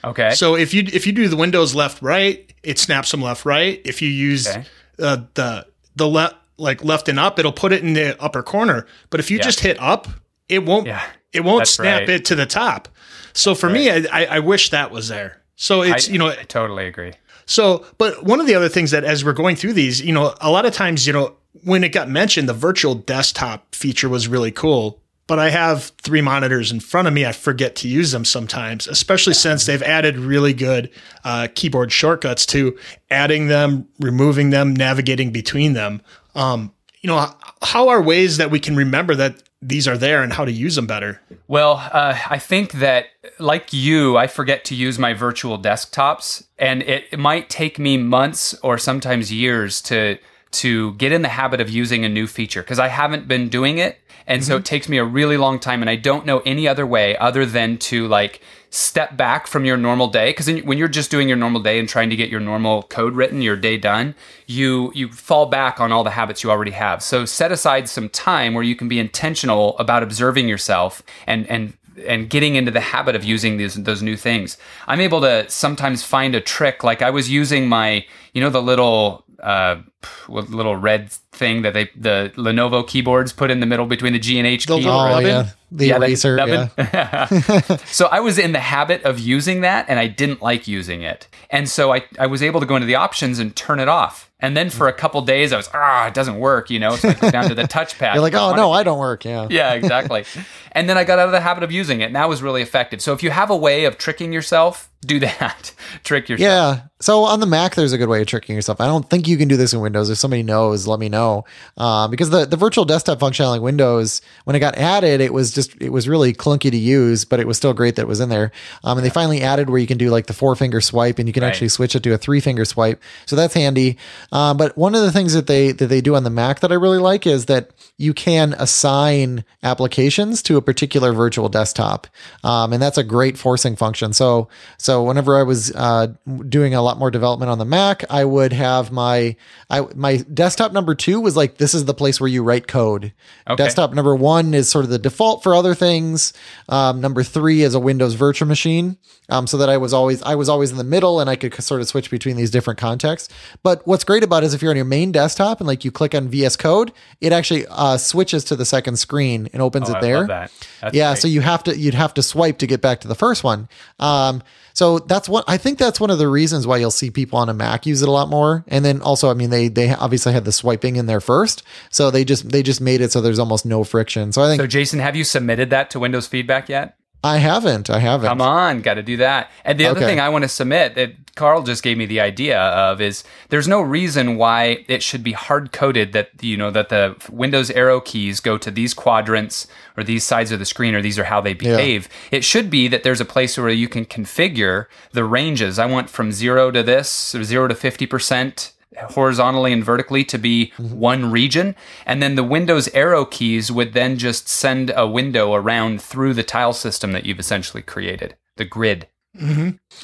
Okay. 0.03 0.31
So, 0.31 0.55
if 0.55 0.73
you 0.73 0.83
if 0.91 1.05
you 1.07 1.13
do 1.13 1.27
the 1.29 1.37
Windows 1.37 1.73
left 1.75 2.01
right, 2.01 2.51
it 2.63 2.77
snaps 2.79 3.11
them 3.11 3.21
left 3.21 3.45
right. 3.45 3.79
If 3.85 4.01
you 4.01 4.09
use 4.09 4.47
Okay. 4.47 4.65
uh, 4.99 5.17
the 5.35 5.67
the 5.95 6.07
left 6.07 6.35
like 6.57 6.83
left 6.83 7.09
and 7.09 7.19
up, 7.19 7.39
it'll 7.39 7.51
put 7.51 7.73
it 7.73 7.83
in 7.83 7.93
the 7.93 8.21
upper 8.21 8.41
corner. 8.43 8.85
But 9.09 9.19
if 9.19 9.29
you 9.31 9.37
Yeah. 9.37 9.43
just 9.43 9.59
hit 9.61 9.77
up, 9.79 10.07
it 10.49 10.63
won't 10.65 10.87
Yeah, 10.87 11.01
it 11.33 11.43
won't 11.43 11.61
that's 11.61 11.71
snap 11.71 12.01
right. 12.01 12.09
it 12.09 12.25
to 12.25 12.35
the 12.35 12.45
top. 12.45 12.87
So 13.33 13.53
for 13.55 13.69
me, 13.69 13.89
I, 13.91 14.05
I, 14.11 14.25
I 14.25 14.39
wish 14.39 14.69
that 14.69 14.91
was 14.91 15.07
there. 15.09 15.41
So 15.55 15.81
it's 15.81 16.07
I, 16.09 16.11
you 16.11 16.17
know 16.19 16.27
I 16.29 16.35
totally 16.47 16.85
agree. 16.87 17.13
so, 17.45 17.85
but 17.97 18.23
one 18.23 18.39
of 18.39 18.47
the 18.47 18.55
other 18.55 18.69
things 18.69 18.91
that 18.91 19.03
as 19.03 19.23
we're 19.25 19.33
going 19.33 19.55
through 19.55 19.73
these, 19.73 20.01
you 20.01 20.13
know, 20.13 20.33
a 20.41 20.49
lot 20.51 20.65
of 20.65 20.73
times, 20.73 21.05
you 21.07 21.13
know, 21.13 21.35
when 21.63 21.83
it 21.83 21.89
got 21.89 22.09
mentioned, 22.09 22.47
the 22.49 22.53
virtual 22.53 22.95
desktop 22.95 23.73
feature 23.75 24.09
was 24.09 24.27
really 24.27 24.51
cool. 24.51 25.01
But 25.27 25.39
I 25.39 25.49
have 25.49 25.91
three 26.03 26.21
monitors 26.21 26.71
in 26.71 26.79
front 26.81 27.07
of 27.07 27.13
me. 27.15 27.25
I 27.25 27.31
forget 27.31 27.75
to 27.77 27.87
use 27.87 28.11
them 28.11 28.25
sometimes, 28.25 28.87
especially 28.87 29.33
since 29.33 29.65
they've 29.65 29.81
added 29.81 30.17
really 30.19 30.53
good 30.53 30.91
uh, 31.23 31.47
keyboard 31.55 31.91
shortcuts 31.91 32.45
to 32.47 32.77
adding 33.09 33.47
them, 33.47 33.87
removing 33.99 34.51
them, 34.51 34.75
navigating 34.75 35.31
between 35.31 35.73
them. 35.73 36.01
Um, 36.35 36.73
you 37.01 37.07
know, 37.07 37.33
how 37.61 37.89
are 37.89 38.01
ways 38.01 38.37
that 38.37 38.51
we 38.51 38.59
can 38.59 38.75
remember 38.75 39.15
that 39.15 39.43
these 39.61 39.87
are 39.87 39.97
there 39.97 40.21
and 40.21 40.33
how 40.33 40.45
to 40.45 40.51
use 40.51 40.75
them 40.75 40.87
better? 40.87 41.21
Well, 41.47 41.89
uh, 41.91 42.17
I 42.29 42.39
think 42.39 42.73
that, 42.73 43.07
like 43.39 43.73
you, 43.73 44.17
I 44.17 44.27
forget 44.27 44.65
to 44.65 44.75
use 44.75 44.99
my 44.99 45.13
virtual 45.13 45.57
desktops, 45.59 46.45
and 46.57 46.83
it, 46.83 47.05
it 47.11 47.19
might 47.19 47.49
take 47.49 47.79
me 47.79 47.97
months 47.97 48.53
or 48.63 48.77
sometimes 48.77 49.31
years 49.31 49.81
to 49.83 50.17
to 50.51 50.93
get 50.93 51.11
in 51.11 51.21
the 51.21 51.27
habit 51.27 51.59
of 51.59 51.69
using 51.69 52.05
a 52.05 52.09
new 52.09 52.27
feature 52.27 52.61
because 52.61 52.79
I 52.79 52.87
haven't 52.87 53.27
been 53.27 53.49
doing 53.49 53.77
it. 53.77 53.99
And 54.25 54.43
so 54.43 54.57
it 54.57 54.65
takes 54.65 54.87
me 54.89 54.97
a 54.97 55.03
really 55.03 55.37
long 55.37 55.59
time 55.59 55.81
and 55.81 55.89
I 55.89 55.97
don't 55.97 56.25
know 56.25 56.39
any 56.45 56.67
other 56.67 56.87
way 56.87 57.17
other 57.17 57.45
than 57.45 57.77
to 57.79 58.07
like 58.07 58.41
step 58.75 59.15
back 59.15 59.47
from 59.47 59.63
your 59.63 59.77
normal 59.77 60.07
day 60.07 60.29
because 60.29 60.47
when 60.63 60.77
you're 60.77 60.87
just 60.87 61.09
doing 61.09 61.27
your 61.29 61.37
normal 61.37 61.61
day 61.61 61.79
and 61.79 61.87
trying 61.87 62.09
to 62.09 62.15
get 62.15 62.29
your 62.29 62.41
normal 62.41 62.83
code 62.83 63.13
written, 63.13 63.41
your 63.41 63.55
day 63.55 63.77
done, 63.77 64.13
you 64.47 64.91
you 64.93 65.09
fall 65.09 65.45
back 65.45 65.79
on 65.79 65.91
all 65.91 66.03
the 66.03 66.11
habits 66.11 66.43
you 66.43 66.51
already 66.51 66.71
have. 66.71 67.01
So 67.01 67.25
set 67.25 67.51
aside 67.51 67.87
some 67.87 68.09
time 68.09 68.53
where 68.53 68.63
you 68.63 68.75
can 68.75 68.87
be 68.87 68.99
intentional 68.99 69.77
about 69.77 70.03
observing 70.03 70.49
yourself 70.49 71.01
and 71.25 71.47
and 71.47 71.77
and 72.05 72.29
getting 72.29 72.55
into 72.55 72.71
the 72.71 72.81
habit 72.81 73.15
of 73.15 73.23
using 73.23 73.57
these 73.57 73.75
those 73.75 74.01
new 74.01 74.17
things. 74.17 74.57
I'm 74.87 74.99
able 74.99 75.21
to 75.21 75.49
sometimes 75.49 76.03
find 76.03 76.35
a 76.35 76.41
trick 76.41 76.83
like 76.83 77.01
I 77.01 77.09
was 77.09 77.29
using 77.29 77.69
my 77.69 78.05
you 78.33 78.41
know 78.41 78.49
the 78.49 78.61
little 78.61 79.23
uh, 79.41 79.81
little 80.27 80.75
red 80.75 81.11
thing 81.11 81.61
that 81.61 81.73
they 81.73 81.89
the 81.95 82.31
Lenovo 82.35 82.85
keyboards 82.85 83.31
put 83.33 83.51
in 83.51 83.59
the 83.59 83.65
middle 83.65 83.85
between 83.85 84.13
the 84.13 84.19
G 84.19 84.37
and 84.37 84.47
H 84.47 84.65
The 84.65 84.77
key. 84.79 84.87
Oh 84.89 85.19
yeah, 85.19 85.49
the 85.77 85.87
Yeah, 85.87 85.97
eraser. 85.97 86.37
yeah. 86.77 87.25
so 87.85 88.07
I 88.07 88.19
was 88.19 88.37
in 88.39 88.51
the 88.51 88.59
habit 88.59 89.03
of 89.03 89.19
using 89.19 89.61
that 89.61 89.85
and 89.89 89.99
I 89.99 90.07
didn't 90.07 90.41
like 90.41 90.67
using 90.67 91.01
it. 91.01 91.27
And 91.49 91.69
so 91.69 91.93
I, 91.93 92.03
I 92.19 92.27
was 92.27 92.41
able 92.43 92.59
to 92.59 92.65
go 92.65 92.75
into 92.75 92.87
the 92.87 92.95
options 92.95 93.39
and 93.39 93.55
turn 93.55 93.79
it 93.79 93.87
off. 93.87 94.31
And 94.41 94.55
then 94.55 94.69
for 94.69 94.87
a 94.87 94.93
couple 94.93 95.21
days 95.21 95.53
I 95.53 95.57
was, 95.57 95.69
ah, 95.73 96.07
it 96.07 96.13
doesn't 96.13 96.37
work, 96.37 96.69
you 96.69 96.79
know, 96.79 96.95
so 96.97 97.09
I 97.09 97.13
go 97.13 97.31
down 97.31 97.47
to 97.47 97.55
the 97.55 97.63
touchpad. 97.67 98.13
You're 98.13 98.21
like, 98.21 98.33
oh 98.33 98.53
no, 98.55 98.71
I 98.71 98.83
don't 98.83 98.99
work. 98.99 99.25
Yeah. 99.25 99.47
yeah, 99.49 99.73
exactly. 99.73 100.25
and 100.73 100.89
then 100.89 100.97
I 100.97 101.03
got 101.03 101.19
out 101.19 101.27
of 101.27 101.31
the 101.31 101.39
habit 101.39 101.63
of 101.63 101.71
using 101.71 102.01
it, 102.01 102.05
and 102.05 102.15
that 102.15 102.27
was 102.29 102.43
really 102.43 102.61
effective. 102.61 103.01
So 103.01 103.13
if 103.13 103.23
you 103.23 103.31
have 103.31 103.49
a 103.49 103.55
way 103.55 103.85
of 103.85 103.97
tricking 103.97 104.33
yourself, 104.33 104.91
do 105.05 105.19
that. 105.19 105.71
Trick 106.03 106.27
yourself. 106.29 106.45
Yeah. 106.79 106.81
So 106.99 107.23
on 107.23 107.39
the 107.39 107.45
Mac, 107.45 107.75
there's 107.75 107.93
a 107.93 107.97
good 107.97 108.09
way 108.09 108.21
of 108.21 108.27
tricking 108.27 108.55
yourself. 108.55 108.81
I 108.81 108.87
don't 108.87 109.09
think 109.09 109.27
you 109.27 109.37
can 109.37 109.47
do 109.47 109.55
this 109.57 109.73
in 109.73 109.79
Windows. 109.79 110.09
If 110.09 110.17
somebody 110.17 110.43
knows, 110.43 110.85
let 110.87 110.99
me 110.99 111.09
know. 111.09 111.45
Um, 111.77 112.11
because 112.11 112.29
the, 112.29 112.45
the 112.45 112.57
virtual 112.57 112.85
desktop 112.85 113.19
functionality 113.19 113.57
in 113.57 113.61
Windows, 113.63 114.21
when 114.45 114.55
it 114.55 114.59
got 114.59 114.75
added, 114.77 115.21
it 115.21 115.33
was 115.33 115.51
just 115.53 115.64
it 115.79 115.91
was 115.91 116.07
really 116.07 116.33
clunky 116.33 116.71
to 116.71 116.77
use, 116.77 117.25
but 117.25 117.39
it 117.39 117.47
was 117.47 117.57
still 117.57 117.73
great 117.73 117.95
that 117.95 118.03
it 118.03 118.07
was 118.07 118.19
in 118.19 118.29
there. 118.29 118.51
Um, 118.83 118.97
and 118.97 119.05
they 119.05 119.09
finally 119.09 119.41
added 119.41 119.69
where 119.69 119.79
you 119.79 119.87
can 119.87 119.97
do 119.97 120.09
like 120.09 120.27
the 120.27 120.33
four 120.33 120.55
finger 120.55 120.81
swipe, 120.81 121.19
and 121.19 121.27
you 121.27 121.33
can 121.33 121.43
Right. 121.43 121.49
actually 121.49 121.69
switch 121.69 121.95
it 121.95 122.03
to 122.03 122.13
a 122.13 122.17
three 122.17 122.39
finger 122.39 122.65
swipe. 122.65 123.01
So 123.25 123.35
that's 123.35 123.53
handy. 123.53 123.97
Um, 124.31 124.57
but 124.57 124.77
one 124.77 124.95
of 124.95 125.01
the 125.01 125.11
things 125.11 125.33
that 125.33 125.47
they 125.47 125.71
that 125.71 125.87
they 125.87 126.01
do 126.01 126.15
on 126.15 126.23
the 126.23 126.29
Mac 126.29 126.59
that 126.61 126.71
I 126.71 126.75
really 126.75 126.97
like 126.99 127.25
is 127.27 127.45
that 127.45 127.71
you 127.97 128.13
can 128.13 128.53
assign 128.59 129.43
applications 129.63 130.41
to 130.43 130.57
a 130.57 130.61
particular 130.61 131.11
virtual 131.13 131.49
desktop, 131.49 132.07
um, 132.43 132.73
and 132.73 132.81
that's 132.81 132.97
a 132.97 133.03
great 133.03 133.37
forcing 133.37 133.75
function. 133.75 134.13
So 134.13 134.47
so 134.77 135.03
whenever 135.03 135.37
I 135.37 135.43
was 135.43 135.71
uh, 135.75 136.07
doing 136.47 136.73
a 136.75 136.81
lot 136.81 136.99
more 136.99 137.09
development 137.09 137.49
on 137.49 137.57
the 137.57 137.65
Mac, 137.65 138.03
I 138.09 138.25
would 138.25 138.53
have 138.53 138.91
my 138.91 139.35
I 139.69 139.81
my 139.95 140.17
desktop 140.33 140.71
number 140.73 140.93
two 140.93 141.19
was 141.19 141.35
like 141.35 141.57
this 141.57 141.73
is 141.73 141.85
the 141.85 141.93
place 141.93 142.19
where 142.19 142.27
you 142.29 142.43
write 142.43 142.67
code. 142.67 143.13
Okay. 143.47 143.63
Desktop 143.63 143.93
number 143.93 144.15
one 144.15 144.53
is 144.53 144.69
sort 144.69 144.85
of 144.85 144.91
the 144.91 144.99
default 144.99 145.41
for 145.41 145.54
other 145.55 145.73
things. 145.73 146.33
Um, 146.69 147.01
number 147.01 147.23
three 147.23 147.61
is 147.63 147.73
a 147.73 147.79
Windows 147.79 148.13
virtual 148.13 148.47
machine, 148.47 148.97
um, 149.29 149.47
so 149.47 149.57
that 149.57 149.69
I 149.69 149.77
was 149.77 149.93
always 149.93 150.21
I 150.21 150.35
was 150.35 150.49
always 150.49 150.71
in 150.71 150.77
the 150.77 150.83
middle 150.83 151.19
and 151.19 151.29
I 151.29 151.35
could 151.35 151.53
sort 151.63 151.81
of 151.81 151.87
switch 151.87 152.11
between 152.11 152.35
these 152.37 152.51
different 152.51 152.79
contexts. 152.79 153.33
But 153.63 153.85
what's 153.87 154.03
great 154.03 154.23
about 154.23 154.43
it 154.43 154.47
is 154.47 154.53
if 154.53 154.61
you're 154.61 154.71
on 154.71 154.75
your 154.75 154.85
main 154.85 155.11
desktop 155.11 155.59
and 155.59 155.67
like 155.67 155.83
you 155.85 155.91
click 155.91 156.13
on 156.13 156.27
VS 156.27 156.55
Code, 156.57 156.91
it 157.21 157.33
actually 157.33 157.65
uh, 157.69 157.97
switches 157.97 158.43
to 158.45 158.55
the 158.55 158.65
second 158.65 158.97
screen 158.97 159.49
and 159.53 159.61
opens 159.61 159.89
Oh, 159.89 159.93
it 159.93 159.97
I 159.97 160.01
there. 160.01 160.27
that. 160.27 160.51
Yeah, 160.93 161.11
great. 161.13 161.21
so 161.21 161.27
you 161.27 161.41
have 161.41 161.63
to 161.63 161.77
you'd 161.77 161.93
have 161.93 162.13
to 162.15 162.21
swipe 162.23 162.57
to 162.59 162.67
get 162.67 162.81
back 162.81 163.01
to 163.01 163.07
the 163.07 163.15
first 163.15 163.43
one. 163.43 163.67
Um, 163.99 164.43
so 164.75 164.99
that's 164.99 165.29
what 165.29 165.45
I 165.47 165.57
think 165.57 165.79
that's 165.79 166.01
one 166.01 166.09
of 166.09 166.19
the 166.19 166.27
reasons 166.27 166.67
why 166.67 166.77
you'll 166.77 166.91
see 166.91 167.09
people 167.09 167.39
on 167.39 167.47
a 167.47 167.53
Mac 167.53 167.85
use 167.85 168.01
it 168.01 168.09
a 168.09 168.11
lot 168.11 168.27
more. 168.27 168.65
And 168.67 168.83
then 168.83 169.01
also, 169.01 169.31
I 169.31 169.33
mean, 169.33 169.49
they 169.49 169.69
they 169.69 169.93
obviously 169.93 170.33
had 170.33 170.43
the 170.43 170.51
swiping 170.51 170.97
in 170.97 171.05
there 171.05 171.21
first, 171.21 171.63
so 171.89 172.11
they 172.11 172.25
just 172.25 172.49
they 172.49 172.61
just 172.61 172.81
made 172.81 172.99
it 172.99 173.13
so 173.13 173.21
there's 173.21 173.39
almost 173.39 173.65
no 173.65 173.85
friction. 173.85 174.33
So 174.33 174.43
I 174.43 174.49
think 174.49 174.61
So 174.61 174.67
Jason, 174.67 174.99
have 174.99 175.15
you 175.15 175.23
submitted 175.23 175.69
that 175.69 175.89
to 175.91 175.99
Windows 175.99 176.27
Feedback 176.27 176.67
yet? 176.67 176.97
I 177.25 177.37
haven't, 177.37 177.89
I 177.89 177.99
haven't. 177.99 178.27
Come 178.27 178.41
on, 178.41 178.81
got 178.81 178.93
to 178.95 179.03
do 179.03 179.17
that. 179.17 179.49
And 179.63 179.79
the 179.79 179.87
other 179.87 179.99
Okay. 179.99 180.07
thing 180.07 180.19
I 180.19 180.29
want 180.29 180.43
to 180.43 180.47
submit 180.47 180.93
that 180.95 181.13
Carl 181.35 181.63
just 181.63 181.83
gave 181.83 181.97
me 181.97 182.05
the 182.05 182.19
idea 182.21 182.59
of 182.59 183.01
is 183.01 183.23
there's 183.49 183.67
no 183.67 183.81
reason 183.81 184.37
why 184.37 184.85
it 184.87 185.03
should 185.03 185.23
be 185.23 185.33
hard 185.33 185.71
coded 185.73 186.13
that 186.13 186.29
you 186.41 186.55
know 186.55 186.71
that 186.71 186.89
the 186.89 187.15
Windows 187.29 187.69
arrow 187.71 187.99
keys 187.99 188.39
go 188.39 188.57
to 188.57 188.69
these 188.71 188.93
quadrants 188.93 189.67
or 189.97 190.03
these 190.03 190.23
sides 190.23 190.51
of 190.51 190.59
the 190.59 190.65
screen 190.65 190.93
or 190.95 191.01
these 191.01 191.17
are 191.19 191.25
how 191.25 191.41
they 191.41 191.53
behave. 191.53 192.07
It 192.31 192.43
should 192.45 192.69
be 192.69 192.87
that 192.89 193.03
there's 193.03 193.19
a 193.21 193.25
place 193.25 193.57
where 193.57 193.69
you 193.69 193.89
can 193.89 194.05
configure 194.05 194.85
the 195.11 195.25
ranges. 195.25 195.77
I 195.79 195.87
want 195.87 196.09
from 196.09 196.31
0 196.31 196.71
to 196.71 196.83
this, 196.83 197.33
or 197.35 197.43
0 197.43 197.67
to 197.69 197.75
50% 197.75 198.71
horizontally 198.97 199.73
and 199.73 199.83
vertically 199.83 200.23
to 200.25 200.37
be 200.37 200.71
one 200.77 201.31
region. 201.31 201.75
And 202.05 202.21
then 202.21 202.35
the 202.35 202.43
Windows 202.43 202.87
arrow 202.89 203.25
keys 203.25 203.71
would 203.71 203.93
then 203.93 204.17
just 204.17 204.47
send 204.47 204.91
a 204.95 205.07
window 205.07 205.53
around 205.53 206.01
through 206.01 206.33
the 206.33 206.43
tile 206.43 206.73
system 206.73 207.11
that 207.11 207.25
you've 207.25 207.39
essentially 207.39 207.81
created, 207.83 208.35
the 208.57 208.65
grid. 208.65 209.07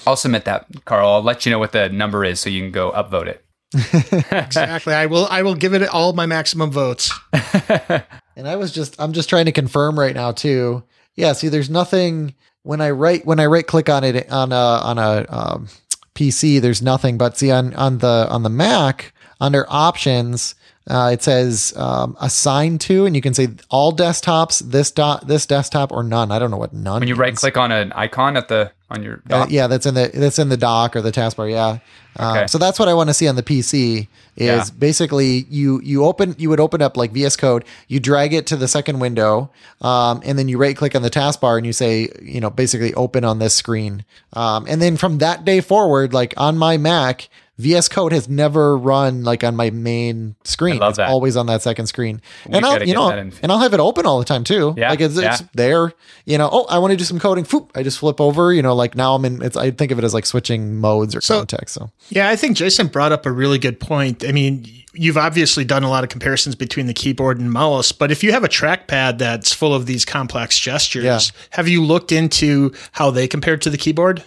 I'll 0.05 0.17
submit 0.17 0.45
that, 0.45 0.67
Carl. 0.85 1.09
I'll 1.09 1.23
let 1.23 1.45
you 1.45 1.51
know 1.51 1.59
what 1.59 1.71
the 1.71 1.87
number 1.89 2.25
is 2.25 2.39
so 2.39 2.49
you 2.49 2.61
can 2.61 2.71
go 2.71 2.91
upvote 2.91 3.27
it. 3.27 3.45
Exactly. 4.31 4.93
I 4.93 5.05
will. 5.05 5.27
I 5.29 5.43
will 5.43 5.55
give 5.55 5.73
it 5.73 5.87
all 5.87 6.11
my 6.13 6.25
maximum 6.25 6.71
votes. 6.71 7.11
And 8.35 8.47
I 8.47 8.55
was 8.55 8.71
just 8.71 8.99
I'm 8.99 9.13
just 9.13 9.29
trying 9.29 9.45
to 9.45 9.51
confirm 9.51 9.99
right 9.99 10.15
now 10.15 10.31
too. 10.31 10.83
Yeah, 11.15 11.33
see 11.33 11.49
there's 11.49 11.69
nothing 11.69 12.33
when 12.63 12.81
I 12.81 12.91
right 12.91 13.25
when 13.25 13.39
I 13.39 13.45
right 13.47 13.65
click 13.67 13.89
on 13.89 14.03
it 14.03 14.31
on 14.31 14.51
a 14.51 14.55
on 14.55 14.97
a 14.97 15.25
um, 15.29 15.67
PC 16.15 16.61
there's 16.61 16.81
nothing 16.81 17.17
but 17.17 17.37
see 17.37 17.51
on 17.51 17.73
on 17.75 17.99
the 17.99 18.27
on 18.29 18.43
the 18.43 18.49
Mac 18.49 19.13
under 19.39 19.65
options 19.69 20.55
uh, 20.89 21.11
it 21.13 21.21
says 21.21 21.73
um, 21.77 22.17
assign 22.19 22.77
to 22.79 23.05
and 23.05 23.15
you 23.15 23.21
can 23.21 23.33
say 23.33 23.49
all 23.69 23.95
desktops 23.95 24.59
this 24.71 24.89
dot 24.91 25.27
this 25.27 25.45
desktop 25.45 25.91
or 25.91 26.03
none. 26.03 26.31
I 26.31 26.39
don't 26.39 26.49
know 26.49 26.57
what 26.57 26.73
none 26.73 26.99
When 27.01 27.07
you 27.07 27.15
right 27.15 27.35
click 27.35 27.55
on 27.55 27.71
an 27.71 27.91
icon 27.93 28.35
at 28.35 28.47
the 28.47 28.71
on 28.89 29.03
your 29.03 29.21
Uh, 29.29 29.45
yeah, 29.49 29.67
that's 29.67 29.85
in 29.85 29.93
the 29.93 30.09
that's 30.13 30.39
in 30.39 30.49
the 30.49 30.57
dock 30.57 30.95
or 30.95 31.01
the 31.01 31.11
taskbar. 31.11 31.51
Yeah. 31.51 31.79
Um, 32.17 32.37
Okay. 32.37 32.47
so 32.47 32.57
that's 32.57 32.77
what 32.77 32.87
I 32.89 32.93
want 32.93 33.09
to 33.09 33.13
see 33.13 33.27
on 33.27 33.35
the 33.35 33.43
PC. 33.43 34.07
Is 34.37 34.45
Yeah. 34.47 34.65
basically 34.77 35.45
you 35.49 35.81
you 35.83 36.05
open 36.05 36.35
you 36.37 36.49
would 36.49 36.59
open 36.59 36.81
up 36.81 36.95
like 36.97 37.11
VS 37.11 37.35
Code, 37.35 37.63
you 37.87 37.99
drag 37.99 38.33
it 38.33 38.45
to 38.47 38.55
the 38.55 38.67
second 38.67 38.99
window, 38.99 39.49
um, 39.81 40.21
and 40.25 40.37
then 40.39 40.47
you 40.47 40.57
right 40.57 40.75
click 40.75 40.95
on 40.95 41.01
the 41.01 41.09
taskbar 41.09 41.57
and 41.57 41.65
you 41.65 41.73
say 41.73 42.07
you 42.21 42.39
know 42.39 42.49
basically 42.49 42.93
open 42.95 43.23
on 43.25 43.39
this 43.39 43.53
screen, 43.53 44.03
um, 44.33 44.65
and 44.69 44.81
then 44.81 44.95
from 44.97 45.17
that 45.19 45.43
day 45.45 45.59
forward, 45.61 46.13
like 46.13 46.33
on 46.37 46.57
my 46.57 46.77
Mac. 46.77 47.29
VS 47.61 47.87
Code 47.87 48.11
has 48.11 48.27
never 48.27 48.77
run 48.77 49.23
like 49.23 49.43
on 49.43 49.55
my 49.55 49.69
main 49.69 50.35
screen. 50.43 50.79
love 50.79 50.91
it's 50.91 50.97
that. 50.97 51.09
always 51.09 51.37
on 51.37 51.45
that 51.45 51.61
second 51.61 51.87
screen, 51.87 52.21
We 52.47 52.55
and 52.57 52.65
I'll 52.65 52.83
you 52.83 52.93
know, 52.93 53.09
and 53.09 53.51
I'll 53.51 53.59
have 53.59 53.73
it 53.73 53.79
open 53.79 54.05
all 54.05 54.19
the 54.19 54.25
time 54.25 54.43
too. 54.43 54.73
Yeah, 54.77 54.89
like 54.89 54.99
it's, 55.01 55.15
it's 55.17 55.41
yeah. 55.41 55.47
there. 55.53 55.93
You 56.25 56.37
know, 56.37 56.49
oh, 56.51 56.65
I 56.69 56.79
want 56.79 56.91
to 56.91 56.97
do 56.97 57.03
some 57.03 57.19
coding. 57.19 57.43
Foop, 57.45 57.69
I 57.75 57.83
just 57.83 57.99
flip 57.99 58.19
over. 58.19 58.51
You 58.53 58.61
know, 58.61 58.75
like 58.75 58.95
now 58.95 59.15
I'm 59.15 59.23
in. 59.25 59.41
It's 59.41 59.55
I 59.55 59.71
think 59.71 59.91
of 59.91 59.99
it 59.99 60.03
as 60.03 60.13
like 60.13 60.25
switching 60.25 60.75
modes 60.77 61.15
or 61.15 61.21
So- 61.21 61.37
context. 61.39 61.75
So 61.75 61.91
Yeah, 62.09 62.29
I 62.29 62.35
think 62.35 62.57
Jason 62.57 62.87
brought 62.87 63.11
up 63.11 63.25
a 63.25 63.31
really 63.31 63.59
good 63.59 63.79
point. 63.79 64.25
I 64.27 64.31
mean, 64.31 64.65
you've 64.93 65.17
obviously 65.17 65.63
done 65.63 65.83
a 65.83 65.89
lot 65.89 66.03
of 66.03 66.09
comparisons 66.09 66.55
between 66.55 66.87
the 66.87 66.93
keyboard 66.93 67.39
and 67.39 67.51
mouse, 67.51 67.91
but 67.93 68.11
if 68.11 68.23
you 68.23 68.31
have 68.33 68.43
a 68.43 68.49
trackpad 68.49 69.19
that's 69.19 69.53
full 69.53 69.73
of 69.73 69.85
these 69.85 70.03
complex 70.03 70.59
gestures, 70.59 71.03
Yeah. 71.05 71.19
have 71.51 71.67
you 71.69 71.83
looked 71.83 72.11
into 72.11 72.73
how 72.91 73.09
they 73.11 73.27
compare 73.27 73.55
to 73.57 73.69
the 73.69 73.77
keyboard? 73.77 74.21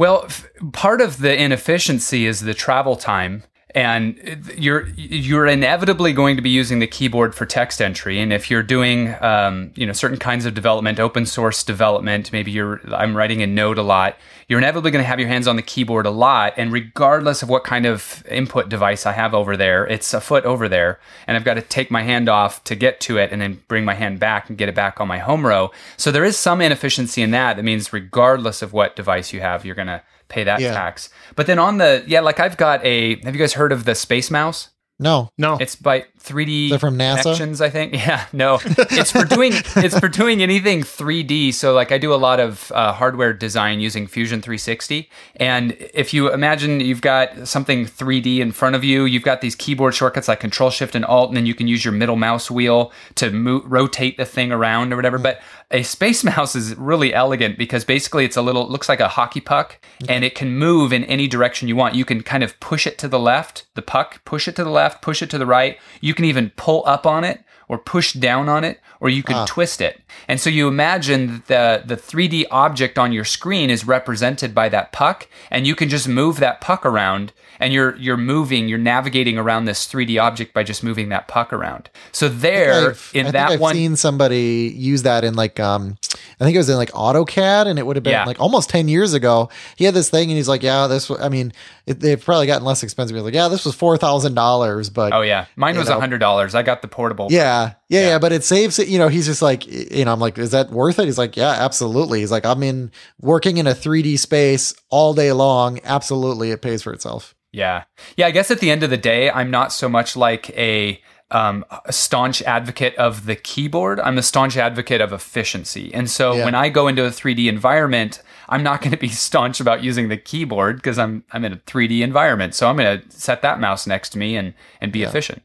Well, 0.00 0.24
f- 0.24 0.48
part 0.72 1.02
of 1.02 1.18
the 1.18 1.38
inefficiency 1.38 2.26
is 2.26 2.40
the 2.40 2.54
travel 2.54 2.96
time. 2.96 3.42
And 3.72 4.42
you're 4.56 4.88
you're 4.96 5.46
inevitably 5.46 6.12
going 6.12 6.34
to 6.34 6.42
be 6.42 6.50
using 6.50 6.80
the 6.80 6.88
keyboard 6.88 7.36
for 7.36 7.46
text 7.46 7.80
entry, 7.80 8.18
and 8.18 8.32
if 8.32 8.50
you're 8.50 8.64
doing 8.64 9.14
um, 9.20 9.70
you 9.76 9.86
know 9.86 9.92
certain 9.92 10.18
kinds 10.18 10.44
of 10.44 10.54
development, 10.54 10.98
open 10.98 11.24
source 11.24 11.62
development, 11.62 12.32
maybe 12.32 12.50
you're 12.50 12.80
I'm 12.92 13.16
writing 13.16 13.40
in 13.40 13.54
Node 13.54 13.78
a 13.78 13.82
lot. 13.82 14.16
You're 14.48 14.58
inevitably 14.58 14.90
going 14.90 15.04
to 15.04 15.08
have 15.08 15.20
your 15.20 15.28
hands 15.28 15.46
on 15.46 15.54
the 15.54 15.62
keyboard 15.62 16.04
a 16.04 16.10
lot, 16.10 16.54
and 16.56 16.72
regardless 16.72 17.44
of 17.44 17.48
what 17.48 17.62
kind 17.62 17.86
of 17.86 18.24
input 18.28 18.68
device 18.68 19.06
I 19.06 19.12
have 19.12 19.34
over 19.34 19.56
there, 19.56 19.86
it's 19.86 20.12
a 20.12 20.20
foot 20.20 20.44
over 20.44 20.68
there, 20.68 20.98
and 21.28 21.36
I've 21.36 21.44
got 21.44 21.54
to 21.54 21.62
take 21.62 21.92
my 21.92 22.02
hand 22.02 22.28
off 22.28 22.64
to 22.64 22.74
get 22.74 22.98
to 23.02 23.18
it, 23.18 23.30
and 23.30 23.40
then 23.40 23.62
bring 23.68 23.84
my 23.84 23.94
hand 23.94 24.18
back 24.18 24.48
and 24.48 24.58
get 24.58 24.68
it 24.68 24.74
back 24.74 25.00
on 25.00 25.06
my 25.06 25.18
home 25.18 25.46
row. 25.46 25.70
So 25.96 26.10
there 26.10 26.24
is 26.24 26.36
some 26.36 26.60
inefficiency 26.60 27.22
in 27.22 27.30
that. 27.30 27.54
That 27.54 27.62
means 27.62 27.92
regardless 27.92 28.62
of 28.62 28.72
what 28.72 28.96
device 28.96 29.32
you 29.32 29.40
have, 29.40 29.64
you're 29.64 29.76
going 29.76 29.86
to 29.86 30.02
pay 30.30 30.44
that 30.44 30.60
Yeah. 30.60 30.72
tax. 30.72 31.10
But 31.36 31.46
then 31.46 31.58
on 31.58 31.76
the 31.78 32.02
yeah, 32.06 32.20
like 32.20 32.40
I've 32.40 32.56
got 32.56 32.82
a. 32.84 33.16
Have 33.24 33.34
you 33.34 33.40
guys 33.40 33.52
heard 33.52 33.72
of 33.72 33.84
the 33.84 33.94
Space 33.94 34.30
Mouse? 34.30 34.70
no, 34.98 35.30
No. 35.38 35.56
It's 35.58 35.76
by 35.76 36.04
3D 36.22 36.70
They're 36.70 36.78
from 36.78 36.96
NASA? 36.98 37.22
connections, 37.22 37.60
I 37.60 37.70
think. 37.70 37.94
Yeah, 38.00 38.24
no, 38.32 38.58
it's 38.64 39.10
for 39.12 39.24
doing 39.24 39.52
it's 39.76 39.98
for 39.98 40.08
doing 40.08 40.42
anything 40.42 40.80
3D. 40.80 41.52
So 41.52 41.72
like 41.74 41.92
I 41.92 41.98
do 41.98 42.14
a 42.14 42.16
lot 42.16 42.40
of 42.40 42.72
uh, 42.74 42.92
hardware 42.92 43.32
design 43.32 43.80
using 43.80 44.06
Fusion 44.06 44.40
360, 44.40 45.08
and 45.36 45.76
if 45.92 46.14
you 46.14 46.32
imagine 46.32 46.80
you've 46.80 47.02
got 47.02 47.46
something 47.46 47.84
3D 47.84 48.38
in 48.38 48.52
front 48.52 48.74
of 48.74 48.84
you, 48.84 49.04
you've 49.04 49.22
got 49.22 49.40
these 49.42 49.54
keyboard 49.54 49.94
shortcuts 49.94 50.28
like 50.28 50.40
Control 50.40 50.70
Shift 50.70 50.94
and 50.94 51.04
Alt, 51.04 51.28
and 51.30 51.36
then 51.36 51.46
you 51.46 51.54
can 51.54 51.68
use 51.68 51.84
your 51.84 51.92
middle 51.92 52.16
mouse 52.16 52.50
wheel 52.50 52.90
to 53.16 53.30
mo- 53.30 53.62
rotate 53.66 54.16
the 54.16 54.24
thing 54.24 54.50
around 54.50 54.92
or 54.92 54.96
whatever. 54.96 55.18
But 55.18 55.40
a 55.70 55.82
space 55.82 56.24
mouse 56.30 56.56
is 56.56 56.74
really 56.76 57.12
elegant 57.14 57.58
because 57.58 57.84
basically 57.84 58.24
it's 58.24 58.36
a 58.36 58.42
little 58.42 58.62
it 58.64 58.70
looks 58.70 58.88
like 58.88 59.00
a 59.00 59.08
hockey 59.08 59.40
puck 59.40 59.78
and 60.08 60.24
it 60.24 60.34
can 60.34 60.56
move 60.56 60.92
in 60.92 61.04
any 61.04 61.26
direction 61.28 61.68
you 61.68 61.76
want. 61.76 61.94
You 61.94 62.04
can 62.04 62.22
kind 62.22 62.42
of 62.42 62.58
push 62.60 62.86
it 62.86 62.98
to 62.98 63.08
the 63.08 63.18
left, 63.18 63.66
the 63.74 63.82
puck, 63.82 64.24
push 64.24 64.48
it 64.48 64.56
to 64.56 64.64
the 64.64 64.70
left, 64.70 65.02
push 65.02 65.22
it 65.22 65.30
to 65.30 65.38
the 65.38 65.46
right. 65.46 65.78
You 66.00 66.09
can 66.14 66.24
even 66.24 66.50
pull 66.56 66.82
up 66.86 67.06
on 67.06 67.24
it 67.24 67.42
or 67.68 67.78
push 67.78 68.12
down 68.12 68.48
on 68.48 68.64
it 68.64 68.80
or 69.00 69.08
you 69.08 69.22
can 69.22 69.36
ah. 69.36 69.46
twist 69.46 69.80
it. 69.80 70.00
And 70.28 70.40
so 70.40 70.50
you 70.50 70.68
imagine 70.68 71.42
the 71.46 71.82
the 71.84 71.96
3D 71.96 72.46
object 72.50 72.98
on 72.98 73.12
your 73.12 73.24
screen 73.24 73.70
is 73.70 73.86
represented 73.86 74.54
by 74.54 74.68
that 74.70 74.92
puck 74.92 75.28
and 75.50 75.66
you 75.66 75.74
can 75.74 75.88
just 75.88 76.08
move 76.08 76.38
that 76.40 76.60
puck 76.60 76.84
around 76.84 77.32
and 77.60 77.72
you're 77.72 77.94
you're 77.96 78.16
moving, 78.16 78.68
you're 78.68 78.78
navigating 78.78 79.38
around 79.38 79.66
this 79.66 79.86
3D 79.86 80.20
object 80.20 80.52
by 80.54 80.62
just 80.64 80.82
moving 80.82 81.10
that 81.10 81.28
puck 81.28 81.52
around. 81.52 81.90
So 82.12 82.28
there 82.28 82.94
in 83.14 83.26
I 83.26 83.30
that 83.32 83.50
I've 83.52 83.60
one 83.60 83.74
seen 83.74 83.94
somebody 83.96 84.72
use 84.76 85.02
that 85.04 85.22
in 85.24 85.34
like 85.34 85.60
um 85.60 85.96
I 86.40 86.44
think 86.44 86.54
it 86.54 86.58
was 86.58 86.70
in 86.70 86.76
like 86.76 86.90
AutoCAD 86.92 87.66
and 87.66 87.78
it 87.78 87.86
would 87.86 87.96
have 87.96 88.02
been 88.02 88.12
Yeah. 88.12 88.24
like 88.24 88.40
almost 88.40 88.70
10 88.70 88.88
years 88.88 89.12
ago. 89.12 89.50
He 89.76 89.84
had 89.84 89.92
this 89.94 90.08
thing 90.10 90.30
and 90.30 90.36
he's 90.38 90.48
like, 90.48 90.62
yeah, 90.62 90.86
this 90.86 91.10
I 91.10 91.28
mean, 91.28 91.52
it, 91.86 92.00
they've 92.00 92.22
probably 92.22 92.46
gotten 92.46 92.64
less 92.64 92.82
expensive. 92.82 93.14
He's 93.14 93.22
like, 93.24 93.34
yeah, 93.34 93.48
this 93.48 93.64
was 93.66 93.76
$4,000, 93.76 94.92
but 94.94 95.12
Oh 95.12 95.20
yeah. 95.20 95.46
Mine 95.56 95.76
was 95.76 95.88
a 95.88 96.00
hundred 96.00 96.18
dollars. 96.18 96.54
I 96.54 96.62
got 96.62 96.82
the 96.82 96.88
portable. 96.88 97.28
yeah, 97.30 97.74
yeah, 97.90 98.08
yeah, 98.08 98.18
but 98.18 98.32
it 98.32 98.44
saves 98.44 98.78
it. 98.78 98.88
You 98.88 98.98
know, 98.98 99.08
he's 99.08 99.26
just 99.26 99.42
like, 99.42 99.66
you 99.66 100.04
know, 100.04 100.12
I'm 100.12 100.20
like, 100.20 100.38
is 100.38 100.52
that 100.52 100.70
worth 100.70 100.98
it? 100.98 101.06
He's 101.06 101.18
like, 101.18 101.36
yeah, 101.36 101.50
absolutely. 101.50 102.20
He's 102.20 102.30
like, 102.30 102.46
I'm 102.46 102.62
in 102.62 102.90
working 103.20 103.56
in 103.58 103.66
a 103.66 103.72
3D 103.74 104.18
space 104.18 104.72
all 104.90 105.12
day 105.12 105.32
long. 105.32 105.80
Absolutely. 105.84 106.52
It 106.52 106.62
pays 106.62 106.82
for 106.82 106.92
itself. 106.92 107.34
Yeah. 107.52 107.82
Yeah. 108.16 108.28
I 108.28 108.30
guess 108.30 108.50
at 108.52 108.60
the 108.60 108.70
end 108.70 108.84
of 108.84 108.90
the 108.90 108.96
day, 108.96 109.28
I'm 109.30 109.50
not 109.50 109.72
so 109.72 109.88
much 109.88 110.16
like 110.16 110.50
a, 110.50 111.02
um, 111.32 111.64
a 111.84 111.92
staunch 111.92 112.42
advocate 112.42 112.94
of 112.96 113.26
the 113.26 113.34
keyboard. 113.36 113.98
I'm 114.00 114.18
a 114.18 114.22
staunch 114.22 114.56
advocate 114.56 115.00
of 115.00 115.12
efficiency. 115.12 115.92
And 115.92 116.08
so 116.08 116.34
Yeah. 116.34 116.44
when 116.44 116.54
I 116.54 116.68
go 116.68 116.86
into 116.86 117.04
a 117.04 117.10
3D 117.10 117.48
environment, 117.48 118.22
I'm 118.48 118.62
not 118.62 118.80
going 118.82 118.92
to 118.92 118.96
be 118.98 119.08
staunch 119.26 119.58
about 119.60 119.82
using 119.82 120.08
the 120.08 120.16
keyboard 120.16 120.76
because 120.76 120.98
I'm 120.98 121.24
I'm 121.32 121.44
in 121.44 121.52
a 121.52 121.56
3D 121.56 122.02
environment. 122.02 122.54
So 122.54 122.68
I'm 122.68 122.76
going 122.76 123.00
to 123.00 123.10
set 123.16 123.42
that 123.42 123.58
mouse 123.60 123.86
next 123.86 124.10
to 124.10 124.18
me 124.18 124.36
and 124.36 124.54
and 124.80 124.90
be 124.92 125.02
efficient. 125.02 125.42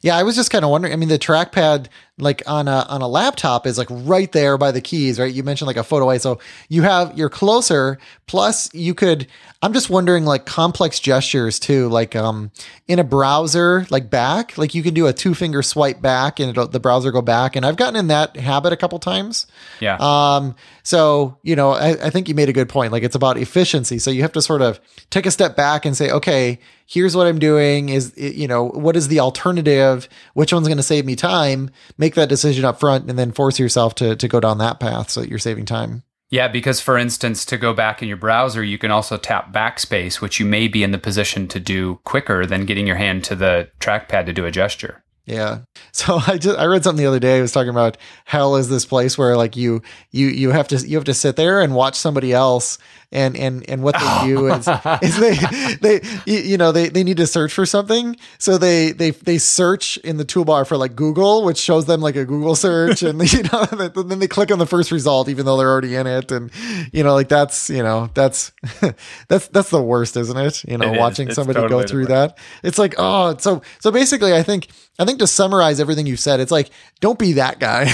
Yeah, 0.00 0.16
I 0.16 0.22
was 0.22 0.36
just 0.36 0.50
kind 0.50 0.64
of 0.64 0.70
wondering. 0.70 0.92
I 0.92 0.96
mean, 0.96 1.08
the 1.08 1.18
trackpad, 1.18 1.88
like 2.18 2.42
on 2.46 2.68
a 2.68 2.86
on 2.88 3.02
a 3.02 3.08
laptop, 3.08 3.66
is 3.66 3.78
like 3.78 3.88
right 3.90 4.30
there 4.32 4.56
by 4.58 4.70
the 4.70 4.80
keys, 4.80 5.18
right? 5.18 5.32
You 5.32 5.42
mentioned 5.42 5.66
like 5.66 5.76
a 5.76 5.84
photo 5.84 6.06
ISO. 6.06 6.40
You 6.68 6.82
have 6.82 7.16
you're 7.16 7.30
closer. 7.30 7.98
Plus, 8.26 8.72
you 8.74 8.94
could. 8.94 9.26
I'm 9.62 9.72
just 9.72 9.88
wondering, 9.88 10.24
like 10.24 10.44
complex 10.44 11.00
gestures 11.00 11.58
too, 11.58 11.88
like 11.88 12.14
um 12.14 12.50
in 12.86 12.98
a 12.98 13.04
browser, 13.04 13.86
like 13.90 14.10
back, 14.10 14.58
like 14.58 14.74
you 14.74 14.82
can 14.82 14.92
do 14.92 15.06
a 15.06 15.12
two 15.12 15.34
finger 15.34 15.62
swipe 15.62 16.02
back, 16.02 16.38
and 16.38 16.54
the 16.54 16.80
browser 16.80 17.10
go 17.10 17.22
back. 17.22 17.56
And 17.56 17.64
I've 17.64 17.76
gotten 17.76 17.96
in 17.96 18.08
that 18.08 18.36
habit 18.36 18.72
a 18.72 18.76
couple 18.76 18.98
times. 18.98 19.46
Yeah. 19.80 19.96
Um, 19.98 20.54
so 20.82 21.38
you 21.42 21.56
know, 21.56 21.70
I, 21.70 22.06
I 22.06 22.10
think 22.10 22.28
you 22.28 22.34
made 22.34 22.50
a 22.50 22.52
good 22.52 22.68
point. 22.68 22.92
Like 22.92 23.02
it's 23.02 23.16
about 23.16 23.38
efficiency. 23.38 23.98
So 23.98 24.10
you 24.10 24.22
have 24.22 24.32
to 24.32 24.42
sort 24.42 24.62
of 24.62 24.78
take 25.10 25.24
a 25.24 25.30
step 25.30 25.56
back 25.56 25.86
and 25.86 25.96
say, 25.96 26.10
okay, 26.10 26.58
here's 26.86 27.16
what 27.16 27.26
I'm 27.26 27.38
doing. 27.38 27.88
Is 27.88 28.12
you 28.16 28.46
know, 28.46 28.68
what 28.68 28.94
is 28.94 29.08
the 29.08 29.20
alternative? 29.20 30.08
Which 30.34 30.52
one's 30.52 30.68
going 30.68 30.76
to 30.76 30.82
save 30.82 31.06
me 31.06 31.16
time? 31.16 31.70
Make 31.96 32.14
that 32.14 32.28
decision 32.28 32.64
up 32.64 32.78
front, 32.78 33.08
and 33.08 33.18
then 33.18 33.32
force 33.32 33.58
yourself 33.58 33.94
to 33.96 34.16
to 34.16 34.28
go 34.28 34.38
down 34.38 34.58
that 34.58 34.80
path 34.80 35.10
so 35.10 35.20
that 35.20 35.30
you're 35.30 35.38
saving 35.38 35.64
time. 35.64 36.02
Yeah, 36.28 36.48
because 36.48 36.80
for 36.80 36.98
instance, 36.98 37.44
to 37.46 37.56
go 37.56 37.72
back 37.72 38.02
in 38.02 38.08
your 38.08 38.16
browser, 38.16 38.62
you 38.62 38.78
can 38.78 38.90
also 38.90 39.16
tap 39.16 39.52
backspace, 39.52 40.20
which 40.20 40.40
you 40.40 40.46
may 40.46 40.66
be 40.66 40.82
in 40.82 40.90
the 40.90 40.98
position 40.98 41.46
to 41.48 41.60
do 41.60 42.00
quicker 42.04 42.44
than 42.44 42.66
getting 42.66 42.86
your 42.86 42.96
hand 42.96 43.22
to 43.24 43.36
the 43.36 43.70
trackpad 43.78 44.26
to 44.26 44.32
do 44.32 44.44
a 44.44 44.50
gesture. 44.50 45.04
Yeah. 45.24 45.60
So 45.96 46.20
I 46.26 46.36
just 46.36 46.58
I 46.58 46.66
read 46.66 46.84
something 46.84 47.02
the 47.02 47.08
other 47.08 47.18
day. 47.18 47.38
I 47.38 47.40
was 47.40 47.52
talking 47.52 47.70
about 47.70 47.96
hell 48.26 48.56
is 48.56 48.68
this 48.68 48.84
place 48.84 49.16
where 49.16 49.34
like 49.34 49.56
you 49.56 49.80
you 50.10 50.26
you 50.26 50.50
have 50.50 50.68
to 50.68 50.76
you 50.86 50.94
have 50.98 51.06
to 51.06 51.14
sit 51.14 51.36
there 51.36 51.62
and 51.62 51.74
watch 51.74 51.94
somebody 51.94 52.34
else 52.34 52.76
and 53.12 53.36
and 53.36 53.68
and 53.68 53.82
what 53.82 53.94
they 53.94 54.26
do 54.26 54.50
oh. 54.50 54.54
is, 54.54 54.68
is 55.02 55.16
they 55.18 55.76
they 55.80 56.00
you 56.26 56.56
know 56.56 56.72
they 56.72 56.88
they 56.88 57.04
need 57.04 57.16
to 57.16 57.26
search 57.26 57.52
for 57.52 57.64
something 57.64 58.16
so 58.38 58.58
they 58.58 58.92
they 58.92 59.10
they 59.10 59.38
search 59.38 59.96
in 59.98 60.16
the 60.16 60.24
toolbar 60.24 60.66
for 60.66 60.76
like 60.76 60.96
Google 60.96 61.44
which 61.44 61.58
shows 61.58 61.86
them 61.86 62.00
like 62.00 62.16
a 62.16 62.24
Google 62.24 62.54
search 62.54 63.02
and 63.02 63.20
you 63.32 63.42
know 63.44 63.64
then 63.64 64.18
they 64.18 64.28
click 64.28 64.50
on 64.50 64.58
the 64.58 64.66
first 64.66 64.90
result 64.90 65.28
even 65.28 65.46
though 65.46 65.56
they're 65.56 65.70
already 65.70 65.94
in 65.94 66.06
it 66.06 66.32
and 66.32 66.50
you 66.92 67.02
know 67.02 67.14
like 67.14 67.28
that's 67.28 67.70
you 67.70 67.82
know 67.82 68.10
that's 68.14 68.52
that's 69.28 69.48
that's 69.48 69.70
the 69.70 69.82
worst 69.82 70.16
isn't 70.16 70.36
it 70.36 70.64
you 70.64 70.76
know 70.76 70.92
It 70.92 70.98
watching 70.98 71.30
somebody 71.32 71.60
totally 71.60 71.82
go 71.82 71.86
through 71.86 72.06
worst. 72.06 72.36
that 72.36 72.38
it's 72.62 72.78
like 72.78 72.94
oh 72.98 73.36
so 73.38 73.62
so 73.80 73.90
basically 73.90 74.34
I 74.34 74.42
think 74.42 74.68
I 74.98 75.04
think 75.04 75.18
to 75.18 75.26
summarize 75.26 75.78
everything 75.78 76.06
you 76.06 76.16
said, 76.16 76.40
it's 76.40 76.50
like 76.50 76.70
don't 77.00 77.18
be 77.18 77.34
that 77.34 77.58
guy. 77.60 77.84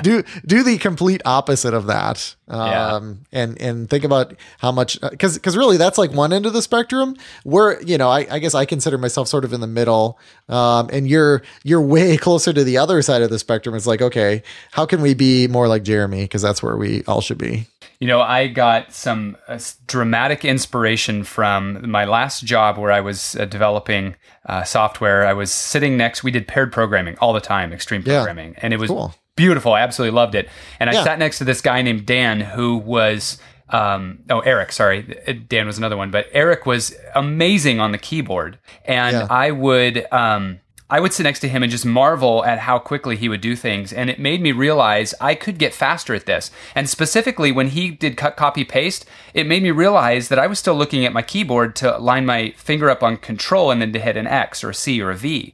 do 0.00 0.22
do 0.46 0.62
the 0.62 0.78
complete 0.78 1.20
opposite 1.24 1.74
of 1.74 1.86
that. 1.86 2.34
Yeah. 2.52 2.94
Um, 2.94 3.20
and 3.32 3.60
and 3.60 3.88
think 3.88 4.04
about 4.04 4.34
how 4.58 4.72
much 4.72 5.00
because 5.00 5.34
because 5.34 5.56
really 5.56 5.76
that's 5.78 5.96
like 5.98 6.12
one 6.12 6.32
end 6.32 6.44
of 6.46 6.52
the 6.52 6.62
spectrum. 6.62 7.16
Where 7.44 7.80
you 7.82 7.96
know 7.98 8.08
I, 8.10 8.26
I 8.30 8.38
guess 8.38 8.54
I 8.54 8.64
consider 8.66 8.98
myself 8.98 9.28
sort 9.28 9.44
of 9.44 9.52
in 9.52 9.60
the 9.60 9.66
middle. 9.66 10.18
Um, 10.48 10.90
and 10.92 11.08
you're 11.08 11.42
you're 11.64 11.80
way 11.80 12.16
closer 12.26 12.52
to 12.52 12.62
the 12.64 12.78
other 12.78 13.00
side 13.02 13.22
of 13.22 13.30
the 13.30 13.38
spectrum. 13.38 13.74
It's 13.74 13.86
like 13.86 14.02
okay, 14.02 14.42
how 14.72 14.84
can 14.86 15.00
we 15.00 15.14
be 15.14 15.48
more 15.48 15.66
like 15.68 15.82
Jeremy? 15.82 16.22
Because 16.24 16.42
that's 16.42 16.62
where 16.62 16.76
we 16.76 17.02
all 17.04 17.20
should 17.20 17.38
be. 17.38 17.66
You 18.00 18.08
know, 18.08 18.20
I 18.20 18.48
got 18.48 18.92
some 18.92 19.36
uh, 19.46 19.60
dramatic 19.86 20.44
inspiration 20.44 21.22
from 21.22 21.88
my 21.88 22.04
last 22.04 22.44
job 22.44 22.76
where 22.76 22.90
I 22.90 23.00
was 23.00 23.36
uh, 23.36 23.44
developing 23.44 24.16
uh, 24.46 24.64
software. 24.64 25.24
I 25.24 25.32
was 25.34 25.52
sitting 25.52 25.96
next, 25.96 26.24
we 26.24 26.32
did 26.32 26.48
paired 26.48 26.72
programming 26.72 27.16
all 27.20 27.32
the 27.32 27.40
time, 27.40 27.72
extreme 27.72 28.02
Yeah. 28.04 28.24
programming, 28.24 28.56
and 28.58 28.74
it 28.74 28.78
was 28.80 28.90
Cool. 28.90 29.14
Beautiful. 29.36 29.72
I 29.72 29.80
absolutely 29.80 30.14
loved 30.14 30.34
it. 30.34 30.48
And 30.80 30.90
I 30.90 30.94
Yeah. 30.94 31.04
sat 31.04 31.18
next 31.18 31.38
to 31.38 31.44
this 31.44 31.60
guy 31.60 31.82
named 31.82 32.06
Dan 32.06 32.40
who 32.40 32.76
was. 32.76 33.38
Um, 33.68 34.18
oh, 34.28 34.40
Eric, 34.40 34.70
sorry. 34.70 35.00
Dan 35.48 35.66
was 35.66 35.78
another 35.78 35.96
one, 35.96 36.10
but 36.10 36.26
Eric 36.32 36.66
was 36.66 36.94
amazing 37.14 37.80
on 37.80 37.90
the 37.92 37.96
keyboard. 37.96 38.58
And 38.84 39.16
Yeah. 39.16 39.26
I 39.30 39.50
would, 39.50 40.06
um, 40.12 40.58
I 40.90 41.00
would 41.00 41.14
sit 41.14 41.22
next 41.22 41.38
to 41.40 41.48
him 41.48 41.62
and 41.62 41.72
just 41.72 41.86
marvel 41.86 42.44
at 42.44 42.58
how 42.58 42.78
quickly 42.78 43.16
he 43.16 43.30
would 43.30 43.40
do 43.40 43.56
things. 43.56 43.90
And 43.90 44.10
it 44.10 44.18
made 44.18 44.42
me 44.42 44.52
realize 44.52 45.14
I 45.22 45.34
could 45.34 45.56
get 45.56 45.72
faster 45.72 46.14
at 46.14 46.26
this. 46.26 46.50
And 46.74 46.86
specifically, 46.86 47.50
when 47.50 47.68
he 47.68 47.90
did 47.90 48.18
cut, 48.18 48.36
copy, 48.36 48.62
paste, 48.62 49.06
it 49.32 49.46
made 49.46 49.62
me 49.62 49.70
realize 49.70 50.28
that 50.28 50.38
I 50.38 50.46
was 50.46 50.58
still 50.58 50.74
looking 50.74 51.06
at 51.06 51.14
my 51.14 51.22
keyboard 51.22 51.74
to 51.76 51.96
line 51.96 52.26
my 52.26 52.52
finger 52.58 52.90
up 52.90 53.02
on 53.02 53.16
control 53.16 53.70
and 53.70 53.80
then 53.80 53.90
to 53.94 54.00
hit 54.00 54.18
an 54.18 54.26
X 54.26 54.62
or 54.62 54.68
a 54.68 54.74
C 54.74 55.00
or 55.00 55.10
a 55.10 55.16
V. 55.16 55.50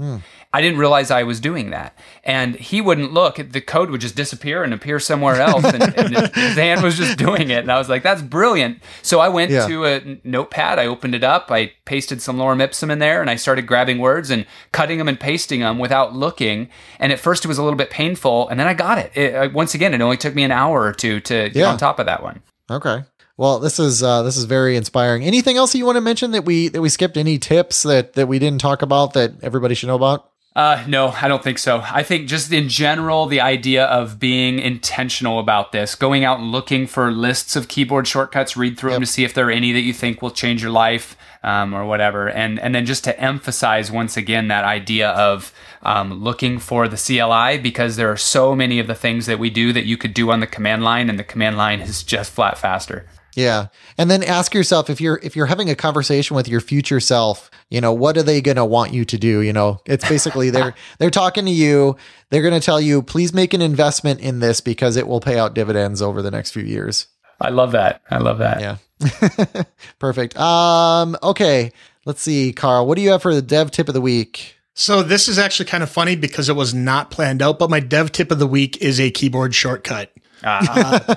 I 0.53 0.63
didn't 0.63 0.79
realize 0.79 1.11
I 1.11 1.25
was 1.25 1.41
doing 1.41 1.71
that. 1.71 1.97
And 2.25 2.55
he 2.57 2.81
wouldn't 2.81 3.13
look, 3.13 3.37
the 3.37 3.61
code 3.61 3.91
would 3.91 4.01
just 4.01 4.17
disappear 4.17 4.63
and 4.65 4.73
appear 4.73 4.99
somewhere 4.99 5.41
else. 5.41 5.63
And, 5.65 5.83
and 5.83 6.17
his, 6.35 6.57
hand 6.57 6.83
was 6.83 6.97
just 6.97 7.19
doing 7.19 7.51
it. 7.51 7.59
And 7.59 7.71
I 7.71 7.77
was 7.77 7.91
like, 7.91 8.03
that's 8.03 8.23
brilliant. 8.23 8.83
So 9.03 9.21
I 9.21 9.29
went 9.29 9.51
Yeah. 9.51 9.67
to 9.67 9.85
a 9.85 10.19
notepad, 10.25 10.79
I 10.79 10.87
opened 10.87 11.15
it 11.15 11.23
up, 11.23 11.51
I 11.51 11.73
pasted 11.85 12.23
some 12.23 12.39
lorem 12.39 12.63
ipsum 12.63 12.91
in 12.91 12.99
there, 12.99 13.21
and 13.21 13.29
I 13.29 13.37
started 13.37 13.67
grabbing 13.67 13.99
words 13.99 14.31
and 14.31 14.47
cutting 14.73 14.97
them 14.97 15.07
and 15.09 15.21
pasting 15.21 15.61
them 15.61 15.79
without 15.79 16.15
looking. 16.17 16.71
And 16.99 17.13
at 17.13 17.21
first 17.21 17.45
it 17.45 17.49
was 17.49 17.59
a 17.59 17.63
little 17.63 17.77
bit 17.77 17.91
painful. 17.91 18.49
And 18.49 18.59
then 18.59 18.67
I 18.67 18.73
got 18.75 18.97
it. 18.99 19.15
it 19.15 19.53
once 19.53 19.75
again, 19.75 19.93
it 19.93 20.01
only 20.01 20.17
took 20.17 20.35
me 20.35 20.45
an 20.45 20.51
hour 20.51 20.83
or 20.83 20.93
two 20.95 21.21
to 21.21 21.51
get 21.51 21.57
Yeah. 21.57 21.71
on 21.71 21.77
top 21.77 21.99
of 21.99 22.07
that 22.07 22.23
one. 22.23 22.41
Okay. 22.71 23.05
Well, 23.37 23.61
this 23.61 23.79
is 23.79 24.03
uh, 24.03 24.23
this 24.23 24.37
is 24.37 24.45
very 24.45 24.77
inspiring. 24.77 25.23
Anything 25.25 25.57
else 25.59 25.73
you 25.75 25.85
want 25.87 25.97
to 25.97 26.01
mention 26.01 26.33
that 26.33 26.45
we 26.45 26.69
that 26.69 26.81
we 26.81 26.89
skipped? 26.89 27.17
Any 27.17 27.39
tips 27.39 27.85
that 27.85 28.15
that 28.15 28.27
we 28.27 28.39
didn't 28.41 28.61
talk 28.61 28.83
about 28.83 29.13
that 29.13 29.33
everybody 29.45 29.75
should 29.77 29.87
know 29.87 29.95
about? 29.95 30.31
Uh, 30.59 30.83
no, 30.89 31.11
I 31.11 31.29
don't 31.29 31.41
think 31.41 31.57
so. 31.57 31.85
I 31.85 32.03
think 32.03 32.27
just 32.27 32.53
in 32.53 32.69
general, 32.69 33.27
the 33.27 33.41
idea 33.41 33.85
of 33.85 34.19
being 34.19 34.59
intentional 34.59 35.39
about 35.39 35.71
this, 35.71 35.95
going 35.95 36.25
out 36.25 36.41
and 36.41 36.51
looking 36.51 36.89
for 36.89 37.13
lists 37.13 37.55
of 37.55 37.69
keyboard 37.69 38.09
shortcuts, 38.09 38.57
read 38.57 38.77
through 38.77 38.91
them 38.91 39.03
to 39.03 39.07
see 39.07 39.23
if 39.23 39.33
there 39.33 39.47
are 39.47 39.53
any 39.53 39.71
that 39.71 39.83
you 39.83 39.93
think 39.93 40.21
will 40.21 40.33
change 40.33 40.61
your 40.61 40.73
life 40.73 41.17
um, 41.45 41.73
or 41.73 41.85
whatever, 41.85 42.29
and 42.29 42.59
and 42.59 42.75
then 42.75 42.87
just 42.87 43.05
to 43.05 43.21
emphasize 43.21 43.93
once 43.93 44.17
again 44.17 44.49
that 44.49 44.65
idea 44.65 45.11
of 45.11 45.53
um, 45.83 46.25
looking 46.25 46.59
for 46.59 46.89
the 46.89 46.97
CLI 46.97 47.59
because 47.59 47.95
there 47.95 48.11
are 48.11 48.17
so 48.17 48.57
many 48.57 48.81
of 48.81 48.89
the 48.89 48.97
things 48.97 49.27
that 49.27 49.39
we 49.39 49.51
do 49.51 49.73
that 49.73 49.85
you 49.85 49.97
could 49.97 50.13
do 50.13 50.29
on 50.33 50.41
the 50.41 50.49
command 50.49 50.83
line, 50.83 51.09
and 51.09 51.21
the 51.21 51.25
command 51.25 51.57
line 51.57 51.81
is 51.81 52.03
just 52.03 52.33
flat 52.33 52.59
faster. 52.59 53.07
Yeah. 53.39 53.69
And 53.97 54.11
then 54.11 54.25
ask 54.25 54.53
yourself 54.53 54.91
if 54.91 55.01
you're 55.01 55.21
if 55.23 55.37
you're 55.37 55.47
having 55.47 55.71
a 55.71 55.77
conversation 55.77 56.35
with 56.35 56.49
your 56.49 56.61
future 56.61 56.99
self, 56.99 57.53
you 57.71 57.81
know, 57.81 57.93
what 57.93 58.17
are 58.17 58.23
they 58.25 58.41
going 58.41 58.57
to 58.57 58.65
want 58.65 58.93
you 58.93 59.05
to 59.05 59.17
do, 59.17 59.43
you 59.43 59.53
know? 59.53 59.81
It's 59.87 60.07
basically 60.09 60.51
they're 60.51 60.75
they're 60.99 61.09
talking 61.09 61.45
to 61.45 61.51
you, 61.53 61.97
they're 62.31 62.43
going 62.43 62.59
to 62.59 62.65
tell 62.65 62.81
you, 62.81 63.01
"Please 63.01 63.33
make 63.33 63.55
an 63.55 63.63
investment 63.63 64.19
in 64.19 64.41
this 64.41 64.61
because 64.61 64.97
it 64.97 65.07
will 65.07 65.21
pay 65.21 65.39
out 65.39 65.55
dividends 65.55 66.03
over 66.03 66.21
the 66.21 66.33
next 66.33 66.51
few 66.51 66.65
years." 66.65 67.07
I 67.41 67.51
love 67.51 67.71
that. 67.73 68.03
I 68.11 68.19
love 68.19 68.39
that. 68.39 68.61
Yeah. 68.61 69.63
Perfect. 70.01 70.37
Um 70.37 71.17
okay, 71.23 71.71
let's 72.07 72.21
see, 72.21 72.53
Carl, 72.53 72.89
what 72.89 72.97
do 72.97 73.03
you 73.03 73.11
have 73.11 73.23
for 73.23 73.33
the 73.33 73.43
dev 73.43 73.71
tip 73.71 73.87
of 73.87 73.95
the 73.95 74.01
week? 74.01 74.57
So 74.75 75.05
this 75.05 75.29
is 75.29 75.39
actually 75.39 75.67
kind 75.67 75.85
of 75.85 75.91
funny 75.91 76.17
because 76.17 76.49
it 76.49 76.57
was 76.57 76.75
not 76.75 77.13
planned 77.13 77.41
out, 77.41 77.61
but 77.61 77.71
my 77.71 77.79
dev 77.79 78.11
tip 78.11 78.33
of 78.33 78.41
the 78.41 78.47
week 78.49 78.77
is 78.79 78.99
a 78.99 79.13
keyboard 79.13 79.55
shortcut. 79.55 80.13
Uh, 80.45 81.17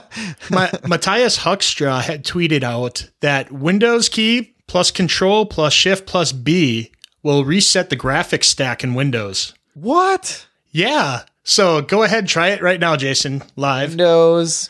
my, 0.50 0.72
Matthias 0.88 1.38
Huckstra 1.40 2.02
had 2.02 2.26
tweeted 2.26 2.64
out 2.64 3.10
that 3.20 3.52
Windows 3.52 4.10
key 4.10 4.56
plus 4.68 4.90
Control 4.90 5.46
plus 5.46 5.74
Shift 5.74 6.06
plus 6.08 6.32
B 6.32 6.92
will 7.24 7.46
reset 7.46 7.90
the 7.90 7.98
graphics 7.98 8.46
stack 8.46 8.84
in 8.84 8.96
Windows. 8.96 9.54
What? 9.76 10.48
Yeah. 10.72 11.22
So 11.44 11.82
go 11.82 12.04
ahead, 12.04 12.28
try 12.28 12.50
it 12.50 12.62
right 12.62 12.80
now, 12.80 12.96
Jason, 12.96 13.44
live. 13.56 13.90
Windows 13.92 14.70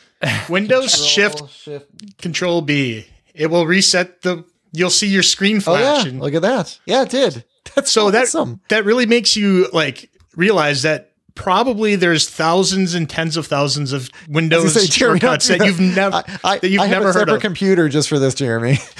Windows 0.50 1.06
Shift 1.06 1.50
shift. 1.50 2.18
Control 2.18 2.62
B. 2.62 3.06
It 3.34 3.48
will 3.48 3.66
reset 3.66 4.22
the. 4.22 4.46
You'll 4.74 4.90
see 4.90 5.08
your 5.08 5.24
screen 5.24 5.60
flash. 5.60 5.82
Oh 5.82 6.04
yeah, 6.04 6.10
and- 6.12 6.20
look 6.20 6.34
at 6.34 6.42
that. 6.44 6.80
Yeah, 6.86 7.04
it 7.04 7.10
did. 7.10 7.44
That's 7.76 7.92
so 7.92 8.12
that 8.12 8.24
awesome. 8.24 8.62
that 8.70 8.86
really 8.86 9.06
makes 9.06 9.36
you 9.36 9.70
like 9.72 10.10
realize 10.36 10.82
that 10.84 11.11
probably 11.36 11.96
there's 11.96 12.30
thousands 12.30 12.94
and 12.94 13.10
tens 13.10 13.38
of 13.38 13.48
thousands 13.48 13.94
of 13.94 14.10
Windows 14.30 14.74
say, 14.74 14.86
Jeremy, 14.88 15.20
shortcuts 15.20 15.48
that 15.48 15.60
you've 15.66 15.80
never 15.80 16.16
I, 16.18 16.24
I, 16.44 16.58
that 16.60 16.70
you've 16.70 16.82
I 16.82 16.88
have 16.88 17.00
never 17.00 17.10
a 17.10 17.14
heard 17.14 17.20
separate 17.22 17.36
of. 17.36 17.42
computer 17.42 17.90
just 17.90 18.10
for 18.10 18.20
this, 18.20 18.34
Jeremy. 18.36 18.78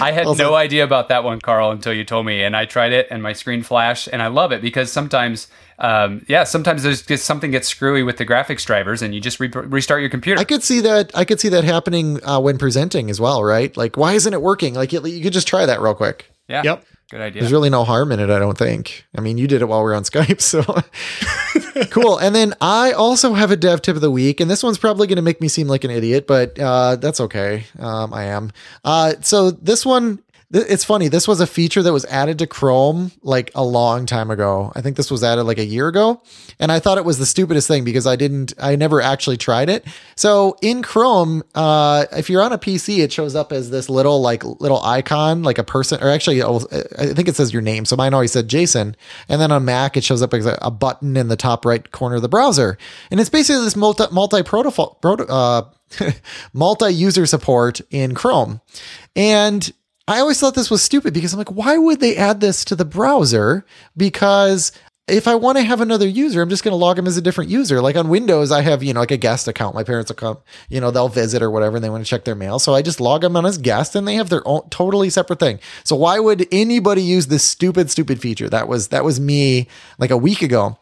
I 0.00 0.12
had 0.12 0.26
no 0.38 0.54
idea 0.54 0.84
about 0.84 1.08
that 1.08 1.24
one, 1.24 1.40
Carl, 1.40 1.70
until 1.70 1.92
you 1.92 2.04
told 2.04 2.26
me, 2.26 2.42
and 2.42 2.56
I 2.56 2.64
tried 2.64 2.92
it, 2.92 3.08
and 3.10 3.22
my 3.22 3.32
screen 3.32 3.62
flashed, 3.62 4.08
and 4.12 4.22
I 4.22 4.28
love 4.28 4.52
it 4.52 4.62
because 4.62 4.90
sometimes, 4.92 5.48
um, 5.78 6.24
yeah, 6.28 6.44
sometimes 6.44 6.82
there's 6.82 7.02
just 7.02 7.24
something 7.24 7.50
gets 7.50 7.68
screwy 7.68 8.02
with 8.02 8.16
the 8.18 8.26
graphics 8.26 8.64
drivers, 8.64 9.02
and 9.02 9.14
you 9.14 9.20
just 9.20 9.40
re- 9.40 9.48
restart 9.48 10.00
your 10.00 10.10
computer. 10.10 10.40
I 10.40 10.44
could 10.44 10.62
see 10.62 10.80
that. 10.80 11.10
I 11.14 11.24
could 11.24 11.40
see 11.40 11.48
that 11.50 11.64
happening 11.64 12.24
uh, 12.24 12.40
when 12.40 12.58
presenting 12.58 13.10
as 13.10 13.20
well, 13.20 13.42
right? 13.44 13.76
Like, 13.76 13.96
why 13.96 14.14
isn't 14.14 14.32
it 14.32 14.42
working? 14.42 14.74
Like, 14.74 14.92
you, 14.92 15.04
you 15.06 15.22
could 15.22 15.32
just 15.32 15.48
try 15.48 15.66
that 15.66 15.80
real 15.80 15.94
quick. 15.94 16.30
yeah, 16.48 16.62
Yep. 16.64 16.84
Good 17.10 17.20
idea. 17.20 17.42
There's 17.42 17.52
really 17.52 17.70
no 17.70 17.84
harm 17.84 18.12
in 18.12 18.20
it, 18.20 18.30
I 18.30 18.38
don't 18.38 18.56
think. 18.56 19.06
I 19.16 19.20
mean, 19.20 19.38
you 19.38 19.46
did 19.46 19.62
it 19.62 19.66
while 19.66 19.82
we 19.84 19.90
are 19.90 19.94
on 19.94 20.04
Skype, 20.04 20.40
so 20.40 20.62
cool. 21.90 22.18
And 22.18 22.34
then 22.34 22.54
I 22.60 22.92
also 22.92 23.34
have 23.34 23.50
a 23.50 23.56
dev 23.56 23.82
tip 23.82 23.96
of 23.96 24.02
the 24.02 24.10
week, 24.10 24.40
and 24.40 24.50
this 24.50 24.62
one's 24.62 24.78
probably 24.78 25.06
going 25.06 25.16
to 25.16 25.22
make 25.22 25.40
me 25.40 25.48
seem 25.48 25.68
like 25.68 25.84
an 25.84 25.90
idiot, 25.90 26.26
but 26.26 26.58
uh, 26.58 26.96
that's 26.96 27.20
okay. 27.20 27.64
Um, 27.78 28.12
I 28.12 28.24
am. 28.24 28.52
Uh, 28.84 29.14
so 29.20 29.50
this 29.50 29.84
one. 29.84 30.20
It's 30.50 30.82
funny. 30.82 31.08
This 31.08 31.28
was 31.28 31.40
a 31.40 31.46
feature 31.46 31.82
that 31.82 31.92
was 31.92 32.06
added 32.06 32.38
to 32.38 32.46
Chrome 32.46 33.12
like 33.20 33.50
a 33.54 33.62
long 33.62 34.06
time 34.06 34.30
ago. 34.30 34.72
I 34.74 34.80
think 34.80 34.96
this 34.96 35.10
was 35.10 35.22
added 35.22 35.42
like 35.42 35.58
a 35.58 35.64
year 35.64 35.88
ago. 35.88 36.22
And 36.58 36.72
I 36.72 36.78
thought 36.78 36.96
it 36.96 37.04
was 37.04 37.18
the 37.18 37.26
stupidest 37.26 37.68
thing 37.68 37.84
because 37.84 38.06
I 38.06 38.16
didn't, 38.16 38.54
I 38.58 38.74
never 38.74 39.02
actually 39.02 39.36
tried 39.36 39.68
it. 39.68 39.84
So 40.16 40.56
in 40.62 40.82
Chrome, 40.82 41.42
uh, 41.54 42.06
if 42.12 42.30
you're 42.30 42.42
on 42.42 42.54
a 42.54 42.58
PC, 42.58 43.00
it 43.00 43.12
shows 43.12 43.34
up 43.34 43.52
as 43.52 43.68
this 43.68 43.90
little, 43.90 44.22
like, 44.22 44.42
little 44.42 44.82
icon, 44.82 45.42
like 45.42 45.58
a 45.58 45.64
person, 45.64 46.02
or 46.02 46.08
actually, 46.08 46.42
I 46.42 47.12
think 47.12 47.28
it 47.28 47.36
says 47.36 47.52
your 47.52 47.62
name. 47.62 47.84
So 47.84 47.94
mine 47.94 48.14
always 48.14 48.32
said 48.32 48.48
Jason. 48.48 48.96
And 49.28 49.42
then 49.42 49.52
on 49.52 49.66
Mac, 49.66 49.98
it 49.98 50.04
shows 50.04 50.22
up 50.22 50.32
as 50.32 50.46
a, 50.46 50.70
button 50.70 51.16
in 51.16 51.28
the 51.28 51.36
top 51.36 51.66
right 51.66 51.90
corner 51.90 52.16
of 52.16 52.22
the 52.22 52.28
browser. 52.28 52.78
And 53.10 53.20
it's 53.20 53.28
basically 53.28 53.64
this 53.64 53.76
multi, 53.76 54.04
multi 54.12 54.42
protocol, 54.42 54.98
uh, 55.04 55.62
multi 56.54 56.94
user 56.94 57.26
support 57.26 57.80
in 57.90 58.14
Chrome. 58.14 58.60
And 59.14 59.70
I 60.08 60.20
always 60.20 60.40
thought 60.40 60.54
this 60.54 60.70
was 60.70 60.82
stupid 60.82 61.12
because 61.12 61.34
I'm 61.34 61.38
like, 61.38 61.52
why 61.52 61.76
would 61.76 62.00
they 62.00 62.16
add 62.16 62.40
this 62.40 62.64
to 62.64 62.74
the 62.74 62.86
browser? 62.86 63.66
Because 63.94 64.72
if 65.08 65.26
I 65.26 65.34
want 65.34 65.58
to 65.58 65.64
have 65.64 65.80
another 65.80 66.06
user, 66.06 66.42
I'm 66.42 66.48
just 66.48 66.62
going 66.62 66.72
to 66.72 66.76
log 66.76 66.96
them 66.96 67.06
as 67.06 67.16
a 67.16 67.22
different 67.22 67.50
user. 67.50 67.80
Like 67.80 67.96
on 67.96 68.08
Windows, 68.08 68.52
I 68.52 68.62
have, 68.62 68.82
you 68.82 68.92
know, 68.92 69.00
like 69.00 69.10
a 69.10 69.16
guest 69.16 69.48
account. 69.48 69.74
My 69.74 69.84
parents 69.84 70.10
will 70.10 70.16
come, 70.16 70.38
you 70.68 70.80
know, 70.80 70.90
they'll 70.90 71.08
visit 71.08 71.42
or 71.42 71.50
whatever 71.50 71.76
and 71.76 71.84
they 71.84 71.90
want 71.90 72.04
to 72.04 72.08
check 72.08 72.24
their 72.24 72.34
mail. 72.34 72.58
So 72.58 72.74
I 72.74 72.82
just 72.82 73.00
log 73.00 73.22
them 73.22 73.36
on 73.36 73.46
as 73.46 73.58
guest 73.58 73.94
and 73.96 74.06
they 74.06 74.14
have 74.14 74.28
their 74.28 74.46
own 74.46 74.68
totally 74.70 75.10
separate 75.10 75.40
thing. 75.40 75.60
So 75.84 75.96
why 75.96 76.18
would 76.18 76.46
anybody 76.52 77.02
use 77.02 77.28
this 77.28 77.44
stupid, 77.44 77.90
stupid 77.90 78.20
feature? 78.20 78.48
That 78.48 78.68
was, 78.68 78.88
that 78.88 79.04
was 79.04 79.18
me 79.18 79.68
like 79.98 80.10
a 80.10 80.16
week 80.16 80.42
ago. 80.42 80.78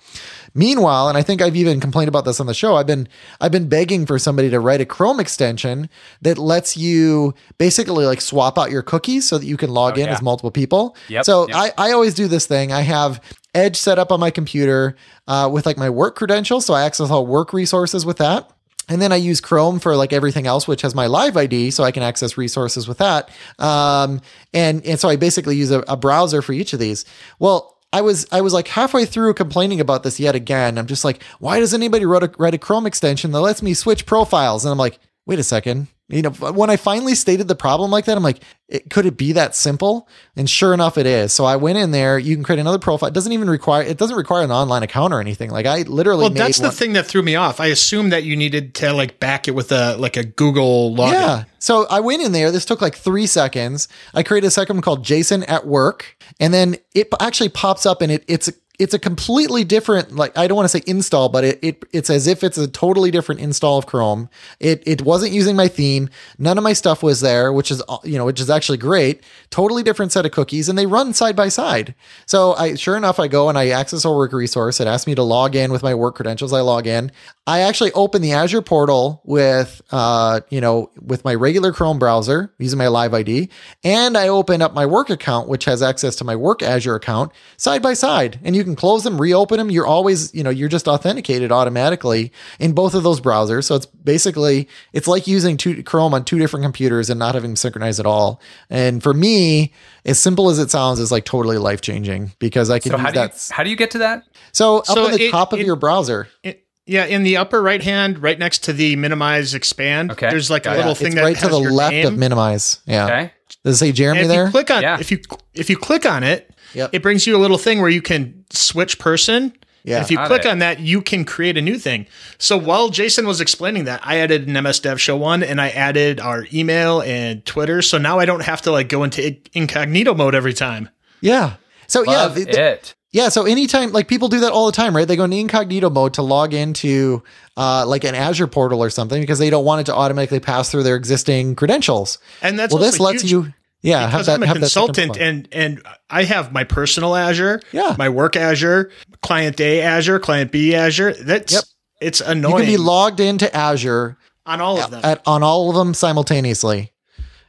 Meanwhile, 0.56 1.10
and 1.10 1.18
I 1.18 1.22
think 1.22 1.42
I've 1.42 1.54
even 1.54 1.80
complained 1.80 2.08
about 2.08 2.24
this 2.24 2.40
on 2.40 2.46
the 2.46 2.54
show, 2.54 2.76
I've 2.76 2.86
been 2.86 3.08
I've 3.42 3.52
been 3.52 3.68
begging 3.68 4.06
for 4.06 4.18
somebody 4.18 4.48
to 4.48 4.58
write 4.58 4.80
a 4.80 4.86
Chrome 4.86 5.20
extension 5.20 5.90
that 6.22 6.38
lets 6.38 6.78
you 6.78 7.34
basically 7.58 8.06
like 8.06 8.22
swap 8.22 8.56
out 8.56 8.70
your 8.70 8.80
cookies 8.80 9.28
so 9.28 9.36
that 9.36 9.44
you 9.44 9.58
can 9.58 9.68
log 9.68 9.98
oh, 9.98 10.00
in 10.00 10.06
yeah. 10.06 10.14
as 10.14 10.22
multiple 10.22 10.50
people. 10.50 10.96
Yep, 11.08 11.26
so 11.26 11.46
yep. 11.46 11.56
I, 11.56 11.88
I 11.88 11.92
always 11.92 12.14
do 12.14 12.26
this 12.26 12.46
thing. 12.46 12.72
I 12.72 12.80
have 12.80 13.20
Edge 13.56 13.76
set 13.76 13.98
up 13.98 14.12
on 14.12 14.20
my 14.20 14.30
computer 14.30 14.96
uh, 15.26 15.48
with 15.50 15.66
like 15.66 15.78
my 15.78 15.90
work 15.90 16.14
credentials, 16.14 16.66
so 16.66 16.74
I 16.74 16.84
access 16.84 17.10
all 17.10 17.26
work 17.26 17.52
resources 17.52 18.04
with 18.04 18.18
that. 18.18 18.50
And 18.88 19.02
then 19.02 19.10
I 19.12 19.16
use 19.16 19.40
Chrome 19.40 19.80
for 19.80 19.96
like 19.96 20.12
everything 20.12 20.46
else, 20.46 20.68
which 20.68 20.82
has 20.82 20.94
my 20.94 21.06
live 21.06 21.36
ID, 21.36 21.72
so 21.72 21.82
I 21.82 21.90
can 21.90 22.04
access 22.04 22.38
resources 22.38 22.86
with 22.86 22.98
that. 22.98 23.30
Um, 23.58 24.20
and 24.54 24.84
and 24.86 25.00
so 25.00 25.08
I 25.08 25.16
basically 25.16 25.56
use 25.56 25.70
a, 25.72 25.80
a 25.88 25.96
browser 25.96 26.42
for 26.42 26.52
each 26.52 26.72
of 26.72 26.78
these. 26.78 27.04
Well, 27.38 27.78
I 27.92 28.02
was 28.02 28.26
I 28.30 28.42
was 28.42 28.52
like 28.52 28.68
halfway 28.68 29.06
through 29.06 29.34
complaining 29.34 29.80
about 29.80 30.02
this 30.02 30.20
yet 30.20 30.34
again. 30.34 30.78
I'm 30.78 30.86
just 30.86 31.04
like, 31.04 31.22
why 31.40 31.58
does 31.58 31.74
anybody 31.74 32.04
write 32.04 32.22
a, 32.22 32.32
write 32.38 32.54
a 32.54 32.58
Chrome 32.58 32.86
extension 32.86 33.32
that 33.32 33.40
lets 33.40 33.62
me 33.62 33.74
switch 33.74 34.06
profiles? 34.06 34.64
And 34.64 34.70
I'm 34.70 34.78
like, 34.78 34.98
wait 35.24 35.38
a 35.38 35.42
second. 35.42 35.88
You 36.08 36.22
know, 36.22 36.30
when 36.30 36.70
I 36.70 36.76
finally 36.76 37.16
stated 37.16 37.48
the 37.48 37.56
problem 37.56 37.90
like 37.90 38.04
that, 38.04 38.16
I'm 38.16 38.22
like, 38.22 38.40
it, 38.68 38.90
could 38.90 39.06
it 39.06 39.16
be 39.16 39.32
that 39.32 39.56
simple? 39.56 40.08
And 40.36 40.48
sure 40.48 40.72
enough, 40.72 40.98
it 40.98 41.06
is. 41.06 41.32
So 41.32 41.44
I 41.44 41.56
went 41.56 41.78
in 41.78 41.90
there. 41.90 42.16
You 42.16 42.36
can 42.36 42.44
create 42.44 42.60
another 42.60 42.78
profile. 42.78 43.08
It 43.08 43.14
doesn't 43.14 43.32
even 43.32 43.50
require. 43.50 43.82
It 43.82 43.98
doesn't 43.98 44.16
require 44.16 44.44
an 44.44 44.52
online 44.52 44.84
account 44.84 45.12
or 45.12 45.20
anything. 45.20 45.50
Like 45.50 45.66
I 45.66 45.82
literally. 45.82 46.22
Well, 46.22 46.30
that's 46.30 46.60
the 46.60 46.70
thing 46.70 46.92
that 46.92 47.06
threw 47.06 47.22
me 47.22 47.34
off. 47.34 47.58
I 47.58 47.66
assumed 47.66 48.12
that 48.12 48.22
you 48.22 48.36
needed 48.36 48.74
to 48.76 48.92
like 48.92 49.18
back 49.18 49.48
it 49.48 49.56
with 49.56 49.72
a 49.72 49.96
like 49.96 50.16
a 50.16 50.22
Google 50.22 50.94
login. 50.94 51.12
Yeah. 51.12 51.44
So 51.58 51.86
I 51.90 51.98
went 51.98 52.22
in 52.22 52.30
there. 52.30 52.52
This 52.52 52.64
took 52.64 52.80
like 52.80 52.94
three 52.94 53.26
seconds. 53.26 53.88
I 54.14 54.22
created 54.22 54.46
a 54.46 54.52
second 54.52 54.76
one 54.76 54.82
called 54.82 55.04
Jason 55.04 55.42
at 55.44 55.66
Work, 55.66 56.16
and 56.38 56.54
then 56.54 56.76
it 56.94 57.08
actually 57.18 57.48
pops 57.48 57.84
up, 57.84 58.00
and 58.00 58.12
it 58.12 58.24
it's 58.28 58.48
it's 58.78 58.94
a 58.94 58.98
completely 58.98 59.64
different 59.64 60.14
like 60.14 60.36
I 60.36 60.46
don't 60.46 60.56
want 60.56 60.68
to 60.70 60.78
say 60.78 60.82
install, 60.86 61.28
but 61.28 61.44
it, 61.44 61.58
it 61.62 61.84
it's 61.92 62.10
as 62.10 62.26
if 62.26 62.44
it's 62.44 62.58
a 62.58 62.68
totally 62.68 63.10
different 63.10 63.40
install 63.40 63.78
of 63.78 63.86
Chrome. 63.86 64.28
It 64.60 64.82
it 64.86 65.02
wasn't 65.02 65.32
using 65.32 65.56
my 65.56 65.68
theme. 65.68 66.10
None 66.38 66.58
of 66.58 66.64
my 66.64 66.72
stuff 66.72 67.02
was 67.02 67.20
there, 67.20 67.52
which 67.52 67.70
is 67.70 67.82
you 68.04 68.18
know 68.18 68.26
which 68.26 68.40
is 68.40 68.50
actually 68.50 68.78
great. 68.78 69.22
Totally 69.50 69.82
different 69.82 70.12
set 70.12 70.26
of 70.26 70.32
cookies, 70.32 70.68
and 70.68 70.78
they 70.78 70.86
run 70.86 71.14
side 71.14 71.36
by 71.36 71.48
side. 71.48 71.94
So 72.26 72.52
I 72.54 72.74
sure 72.74 72.96
enough 72.96 73.18
I 73.18 73.28
go 73.28 73.48
and 73.48 73.56
I 73.56 73.68
access 73.68 74.04
a 74.04 74.10
work 74.10 74.32
resource. 74.32 74.80
It 74.80 74.86
asks 74.86 75.06
me 75.06 75.14
to 75.14 75.22
log 75.22 75.56
in 75.56 75.72
with 75.72 75.82
my 75.82 75.94
work 75.94 76.16
credentials. 76.16 76.52
I 76.52 76.60
log 76.60 76.86
in. 76.86 77.12
I 77.46 77.60
actually 77.60 77.92
open 77.92 78.22
the 78.22 78.32
Azure 78.32 78.62
portal 78.62 79.22
with 79.24 79.80
uh 79.90 80.40
you 80.50 80.60
know 80.60 80.90
with 81.00 81.24
my 81.24 81.34
regular 81.34 81.72
Chrome 81.72 81.98
browser 81.98 82.52
using 82.58 82.78
my 82.78 82.88
Live 82.88 83.14
ID, 83.14 83.48
and 83.84 84.18
I 84.18 84.28
open 84.28 84.60
up 84.60 84.74
my 84.74 84.84
work 84.84 85.08
account 85.08 85.48
which 85.48 85.64
has 85.64 85.82
access 85.82 86.16
to 86.16 86.24
my 86.24 86.36
work 86.36 86.62
Azure 86.62 86.94
account 86.94 87.32
side 87.56 87.82
by 87.82 87.94
side, 87.94 88.38
and 88.44 88.54
you 88.54 88.65
can 88.66 88.76
close 88.76 89.02
them, 89.04 89.18
reopen 89.20 89.56
them. 89.58 89.70
You're 89.70 89.86
always, 89.86 90.34
you 90.34 90.42
know, 90.44 90.50
you're 90.50 90.68
just 90.68 90.86
authenticated 90.86 91.50
automatically 91.50 92.32
in 92.58 92.72
both 92.72 92.94
of 92.94 93.02
those 93.02 93.20
browsers. 93.20 93.64
So 93.64 93.76
it's 93.76 93.86
basically, 93.86 94.68
it's 94.92 95.08
like 95.08 95.26
using 95.26 95.56
two, 95.56 95.82
Chrome 95.82 96.12
on 96.12 96.24
two 96.24 96.38
different 96.38 96.64
computers 96.64 97.08
and 97.08 97.18
not 97.18 97.34
having 97.34 97.50
them 97.50 97.56
synchronized 97.56 97.98
at 98.00 98.06
all. 98.06 98.40
And 98.68 99.02
for 99.02 99.14
me, 99.14 99.72
as 100.04 100.18
simple 100.18 100.50
as 100.50 100.58
it 100.58 100.70
sounds, 100.70 101.00
is 101.00 101.10
like 101.10 101.24
totally 101.24 101.56
life 101.58 101.80
changing 101.80 102.32
because 102.38 102.68
I 102.70 102.78
can 102.78 102.90
so 102.92 102.96
use 102.98 103.04
how 103.06 103.10
do 103.12 103.20
you 103.20 103.26
that. 103.28 103.48
how 103.52 103.62
do 103.64 103.70
you 103.70 103.76
get 103.76 103.90
to 103.92 103.98
that? 103.98 104.24
so 104.52 104.78
up 104.78 104.86
So 104.86 105.04
on 105.06 105.12
the 105.12 105.22
it- 105.24 105.30
top 105.30 105.52
of 105.52 105.60
it- 105.60 105.66
your 105.66 105.76
browser, 105.76 106.28
It- 106.42 106.62
yeah, 106.88 107.04
in 107.04 107.24
the 107.24 107.36
upper 107.38 107.60
right 107.62 107.82
hand, 107.82 108.22
right 108.22 108.38
next 108.38 108.62
to 108.64 108.72
the 108.72 108.94
minimize 108.96 109.54
expand, 109.54 110.12
Okay, 110.12 110.30
there's 110.30 110.50
like 110.50 110.62
a 110.66 110.70
got 110.70 110.74
it. 110.74 110.76
little 110.76 110.92
it's 110.92 111.00
thing 111.00 111.14
that 111.16 111.22
right 111.24 111.36
to 111.36 111.48
the 111.48 111.58
your 111.60 111.72
left 111.72 111.92
name. 111.92 112.06
of 112.06 112.16
minimize. 112.16 112.78
Yeah. 112.86 113.04
Okay. 113.06 113.32
Does 113.64 113.74
it 113.74 113.78
say 113.78 113.92
Jeremy 113.92 114.20
if 114.20 114.28
there? 114.28 114.44
you 114.46 114.50
click 114.52 114.70
on 114.70 114.82
Yeah. 114.82 114.98
if 115.00 115.10
you 115.10 115.18
if 115.54 115.68
you 115.68 115.76
click 115.76 116.06
on 116.06 116.22
it, 116.22 116.48
Yep. 116.74 116.90
it 116.92 117.02
brings 117.02 117.26
you 117.26 117.36
a 117.36 117.38
little 117.38 117.58
thing 117.58 117.80
where 117.80 117.90
you 117.90 118.02
can 118.02 118.44
switch 118.50 118.98
person. 118.98 119.52
Yeah. 119.84 120.00
If 120.00 120.10
you 120.10 120.16
Got 120.16 120.26
click 120.26 120.44
it. 120.44 120.48
on 120.48 120.58
that, 120.58 120.80
you 120.80 121.00
can 121.00 121.24
create 121.24 121.56
a 121.56 121.62
new 121.62 121.78
thing. 121.78 122.06
So 122.38 122.56
while 122.58 122.88
Jason 122.88 123.24
was 123.24 123.40
explaining 123.40 123.84
that, 123.84 124.00
I 124.04 124.18
added 124.18 124.48
an 124.48 124.60
MS 124.60 124.80
Dev 124.80 125.00
Show 125.00 125.16
one, 125.16 125.44
and 125.44 125.60
I 125.60 125.68
added 125.68 126.18
our 126.18 126.44
email 126.52 127.02
and 127.02 127.44
Twitter. 127.44 127.82
So 127.82 127.96
now 127.96 128.18
I 128.18 128.24
don't 128.24 128.42
have 128.42 128.62
to 128.62 128.72
like 128.72 128.88
go 128.88 129.04
into 129.04 129.36
incognito 129.54 130.12
mode 130.14 130.34
every 130.34 130.54
time. 130.54 130.88
yeah. 131.20 131.54
So 131.88 132.02
yeah, 132.02 132.10
Love 132.22 132.34
the- 132.34 132.44
the- 132.46 132.70
it. 132.72 132.94
Yeah, 133.12 133.28
so 133.30 133.46
anytime 133.46 133.92
like 133.92 134.08
people 134.08 134.28
do 134.28 134.40
that 134.40 134.50
all 134.52 134.66
the 134.66 134.72
time, 134.72 134.94
right? 134.94 135.06
They 135.08 135.14
go 135.16 135.22
into 135.24 135.36
incognito 135.38 135.88
mode 135.88 136.14
to 136.14 136.22
log 136.22 136.52
into 136.52 137.22
uh, 137.56 137.86
like 137.86 138.02
an 138.04 138.14
Azure 138.16 138.48
portal 138.48 138.82
or 138.82 138.90
something 138.90 139.22
because 139.22 139.38
they 139.38 139.48
don't 139.48 139.64
want 139.64 139.80
it 139.82 139.84
to 139.84 139.94
automatically 139.94 140.40
pass 140.40 140.70
through 140.70 140.82
their 140.82 140.96
existing 140.96 141.54
credentials. 141.54 142.18
And 142.42 142.58
that's 142.58 142.74
well, 142.74 142.82
this 142.82 142.98
lets 143.00 143.22
huge 143.22 143.30
you, 143.30 143.54
yeah, 143.86 144.00
have 144.00 144.10
because 144.10 144.26
that. 144.26 144.34
I'm 144.34 144.42
a 144.42 144.52
consultant 144.52 145.16
and 145.16 145.48
and 145.52 145.82
I 146.10 146.24
have 146.24 146.52
my 146.52 146.64
personal 146.64 147.14
Azure, 147.16 147.60
Yeah. 147.72 147.94
my 147.98 148.08
work 148.08 148.36
Azure, 148.36 148.90
client 149.22 149.60
A 149.60 149.80
Azure, 149.82 150.18
client 150.18 150.52
B 150.52 150.74
Azure. 150.74 151.12
That's 151.14 151.52
Yep. 151.52 151.64
it's 152.00 152.20
annoying. 152.20 152.54
you 152.54 152.60
can 152.60 152.66
be 152.66 152.76
logged 152.76 153.20
into 153.20 153.54
Azure 153.56 154.18
on 154.44 154.60
all 154.60 154.80
of 154.80 154.90
them. 154.90 155.00
at, 155.04 155.22
on 155.26 155.42
all 155.42 155.70
of 155.70 155.76
them 155.76 155.94
simultaneously. 155.94 156.92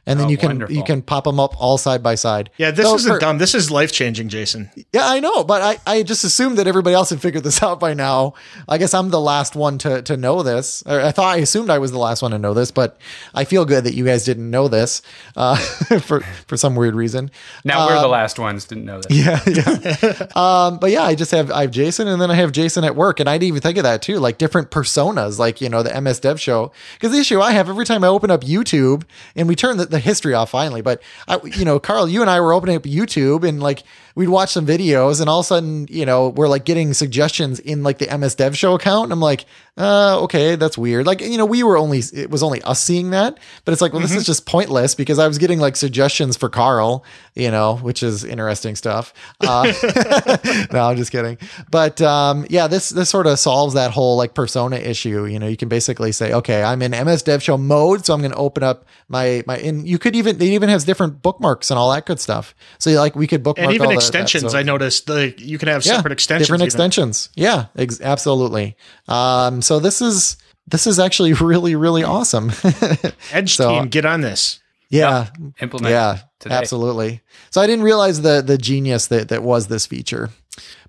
And 0.08 0.18
then 0.18 0.26
Oh, 0.26 0.30
you 0.30 0.36
can 0.36 0.48
wonderful. 0.48 0.74
you 0.74 0.82
can 0.82 1.02
pop 1.02 1.24
them 1.24 1.38
up 1.38 1.54
all 1.60 1.78
side 1.78 2.02
by 2.02 2.16
side. 2.16 2.50
Yeah, 2.56 2.70
this 2.72 2.86
So 2.86 2.94
isn't 2.96 3.12
for- 3.12 3.18
dumb. 3.20 3.38
This 3.38 3.54
is 3.54 3.70
life 3.70 3.92
changing, 3.92 4.28
Jason. 4.28 4.70
Yeah, 4.92 5.06
I 5.06 5.20
know, 5.20 5.44
but 5.44 5.62
I, 5.62 5.98
I 5.98 6.02
just 6.02 6.24
assumed 6.24 6.58
that 6.58 6.66
everybody 6.66 6.94
else 6.94 7.10
had 7.10 7.20
figured 7.20 7.44
this 7.44 7.62
out 7.68 7.78
by 7.78 7.94
now. 7.94 8.34
I 8.68 8.78
guess 8.78 8.94
I'm 8.94 9.10
the 9.10 9.20
last 9.20 9.54
one 9.54 9.78
to 9.78 10.02
to 10.02 10.16
know 10.16 10.42
this. 10.42 10.82
Or 10.86 11.00
I 11.00 11.12
thought 11.12 11.36
I 11.36 11.38
assumed 11.38 11.70
I 11.70 11.78
was 11.78 11.92
the 11.92 11.98
last 11.98 12.22
one 12.22 12.30
to 12.32 12.38
know 12.38 12.54
this, 12.54 12.70
but 12.70 12.98
I 13.34 13.44
feel 13.44 13.64
good 13.64 13.84
that 13.84 13.94
you 13.94 14.04
guys 14.04 14.24
didn't 14.24 14.50
know 14.50 14.66
this 14.68 15.02
uh, 15.36 15.56
for 16.00 16.20
for 16.46 16.56
some 16.56 16.74
weird 16.74 16.94
reason. 16.94 17.30
Now 17.64 17.86
we're 17.86 18.00
the 18.00 18.08
last 18.08 18.38
ones 18.38 18.64
didn't 18.64 18.86
know 18.86 19.00
that. 19.00 19.10
Yeah, 19.10 19.40
yeah. 19.46 20.26
um, 20.34 20.78
but 20.78 20.90
yeah, 20.90 21.02
I 21.02 21.14
just 21.14 21.30
have 21.32 21.50
I 21.50 21.62
have 21.62 21.70
Jason, 21.70 22.08
and 22.08 22.20
then 22.20 22.30
I 22.30 22.34
have 22.34 22.52
Jason 22.52 22.84
at 22.84 22.96
work, 22.96 23.20
and 23.20 23.28
I 23.28 23.34
didn't 23.36 23.48
even 23.48 23.60
think 23.60 23.76
of 23.78 23.84
that 23.84 24.02
too, 24.02 24.18
like 24.18 24.38
different 24.38 24.70
personas, 24.70 25.38
like 25.38 25.60
you 25.60 25.68
know 25.68 25.82
the 25.82 26.00
MS 26.00 26.20
Dev 26.20 26.40
Show. 26.40 26.72
Because 26.94 27.12
the 27.12 27.18
issue 27.18 27.40
I 27.40 27.52
have 27.52 27.68
every 27.68 27.84
time 27.84 28.02
I 28.04 28.08
open 28.08 28.30
up 28.30 28.42
YouTube, 28.42 29.04
and 29.36 29.46
we 29.48 29.54
turn 29.54 29.76
the, 29.76 29.86
the 29.86 29.97
history 29.98 30.34
off 30.34 30.50
finally, 30.50 30.82
but 30.82 31.02
I, 31.26 31.38
you 31.44 31.64
know, 31.64 31.78
Carl, 31.78 32.08
you 32.08 32.20
and 32.20 32.30
I 32.30 32.40
were 32.40 32.52
opening 32.52 32.76
up 32.76 32.82
YouTube, 32.82 33.46
and 33.46 33.62
like 33.62 33.82
we'd 34.18 34.28
watch 34.28 34.50
some 34.50 34.66
videos, 34.66 35.20
and 35.20 35.30
all 35.30 35.38
of 35.38 35.44
a 35.44 35.46
sudden, 35.46 35.86
you 35.88 36.04
know, 36.04 36.30
we're 36.30 36.48
like 36.48 36.64
getting 36.64 36.92
suggestions 36.92 37.60
in 37.60 37.84
like 37.84 37.98
the 37.98 38.18
MS 38.18 38.34
Dev 38.34 38.58
Show 38.58 38.74
account, 38.74 39.04
and 39.04 39.12
I'm 39.12 39.20
like, 39.20 39.44
uh, 39.76 40.20
okay, 40.22 40.56
that's 40.56 40.76
weird. 40.76 41.06
Like 41.06 41.20
you 41.20 41.38
know, 41.38 41.46
we 41.46 41.62
were 41.62 41.78
only 41.78 42.00
it 42.12 42.28
was 42.28 42.42
only 42.42 42.60
us 42.62 42.82
seeing 42.82 43.10
that, 43.10 43.38
but 43.64 43.70
it's 43.70 43.80
like, 43.80 43.92
well, 43.92 44.02
this 44.02 44.14
is 44.14 44.26
just 44.26 44.44
pointless 44.44 44.96
because 44.96 45.20
I 45.20 45.28
was 45.28 45.38
getting 45.38 45.60
like 45.60 45.76
suggestions 45.76 46.36
for 46.36 46.48
Carl, 46.48 47.04
you 47.36 47.52
know, 47.52 47.76
which 47.76 48.02
is 48.02 48.24
interesting 48.24 48.74
stuff. 48.74 49.14
Uh, 49.40 49.72
no, 50.72 50.88
I'm 50.88 50.96
just 50.96 51.12
kidding. 51.12 51.38
But 51.70 52.02
um, 52.02 52.44
yeah, 52.50 52.66
this 52.66 52.88
this 52.88 53.08
sort 53.08 53.28
of 53.28 53.38
solves 53.38 53.74
that 53.74 53.92
whole 53.92 54.16
like 54.16 54.34
persona 54.34 54.76
issue. 54.76 55.26
You 55.26 55.38
know, 55.38 55.46
you 55.46 55.56
can 55.56 55.68
basically 55.68 56.10
say, 56.10 56.32
okay, 56.32 56.64
I'm 56.64 56.82
in 56.82 56.90
MS 56.90 57.22
Dev 57.22 57.40
Show 57.40 57.56
mode, 57.56 58.04
so 58.04 58.14
I'm 58.14 58.20
going 58.20 58.32
to 58.32 58.36
open 58.38 58.64
up 58.64 58.84
my 59.08 59.44
my. 59.46 59.58
And 59.58 59.86
you 59.86 60.00
could 60.00 60.16
even 60.16 60.38
they 60.38 60.48
even 60.48 60.70
has 60.70 60.84
different 60.84 61.22
bookmarks 61.22 61.70
and 61.70 61.78
all 61.78 61.92
that 61.92 62.04
good 62.04 62.18
stuff. 62.18 62.52
So 62.78 62.90
like 62.90 63.14
we 63.14 63.28
could 63.28 63.44
bookmark 63.44 63.68
all 63.84 63.90
the- 63.94 64.07
extensions. 64.08 64.52
so- 64.52 64.58
I 64.58 64.62
noticed 64.62 65.06
the 65.06 65.34
you 65.38 65.58
can 65.58 65.68
have 65.68 65.84
separate 65.84 66.12
extensions. 66.12 66.46
Different 66.48 66.62
even. 66.62 66.66
extensions. 66.66 67.28
Yeah, 67.34 67.66
ex- 67.76 68.00
absolutely. 68.00 68.76
Um, 69.08 69.62
so 69.62 69.78
this 69.78 70.00
is 70.02 70.36
this 70.66 70.86
is 70.86 70.98
actually 70.98 71.32
really 71.52 71.74
really 71.76 72.04
awesome. 72.04 72.50
Edge 73.32 73.54
So- 73.56 73.70
team, 73.70 73.88
get 73.88 74.04
on 74.04 74.20
this. 74.20 74.60
yeah, 74.90 75.28
Implement 75.60 75.90
yeah, 75.92 76.18
today. 76.40 76.54
absolutely. 76.54 77.20
So 77.50 77.60
I 77.60 77.66
didn't 77.66 77.84
realize 77.84 78.22
the 78.22 78.42
the 78.42 78.58
genius 78.58 79.06
that 79.08 79.28
that 79.28 79.42
was 79.42 79.66
this 79.68 79.86
feature. 79.86 80.30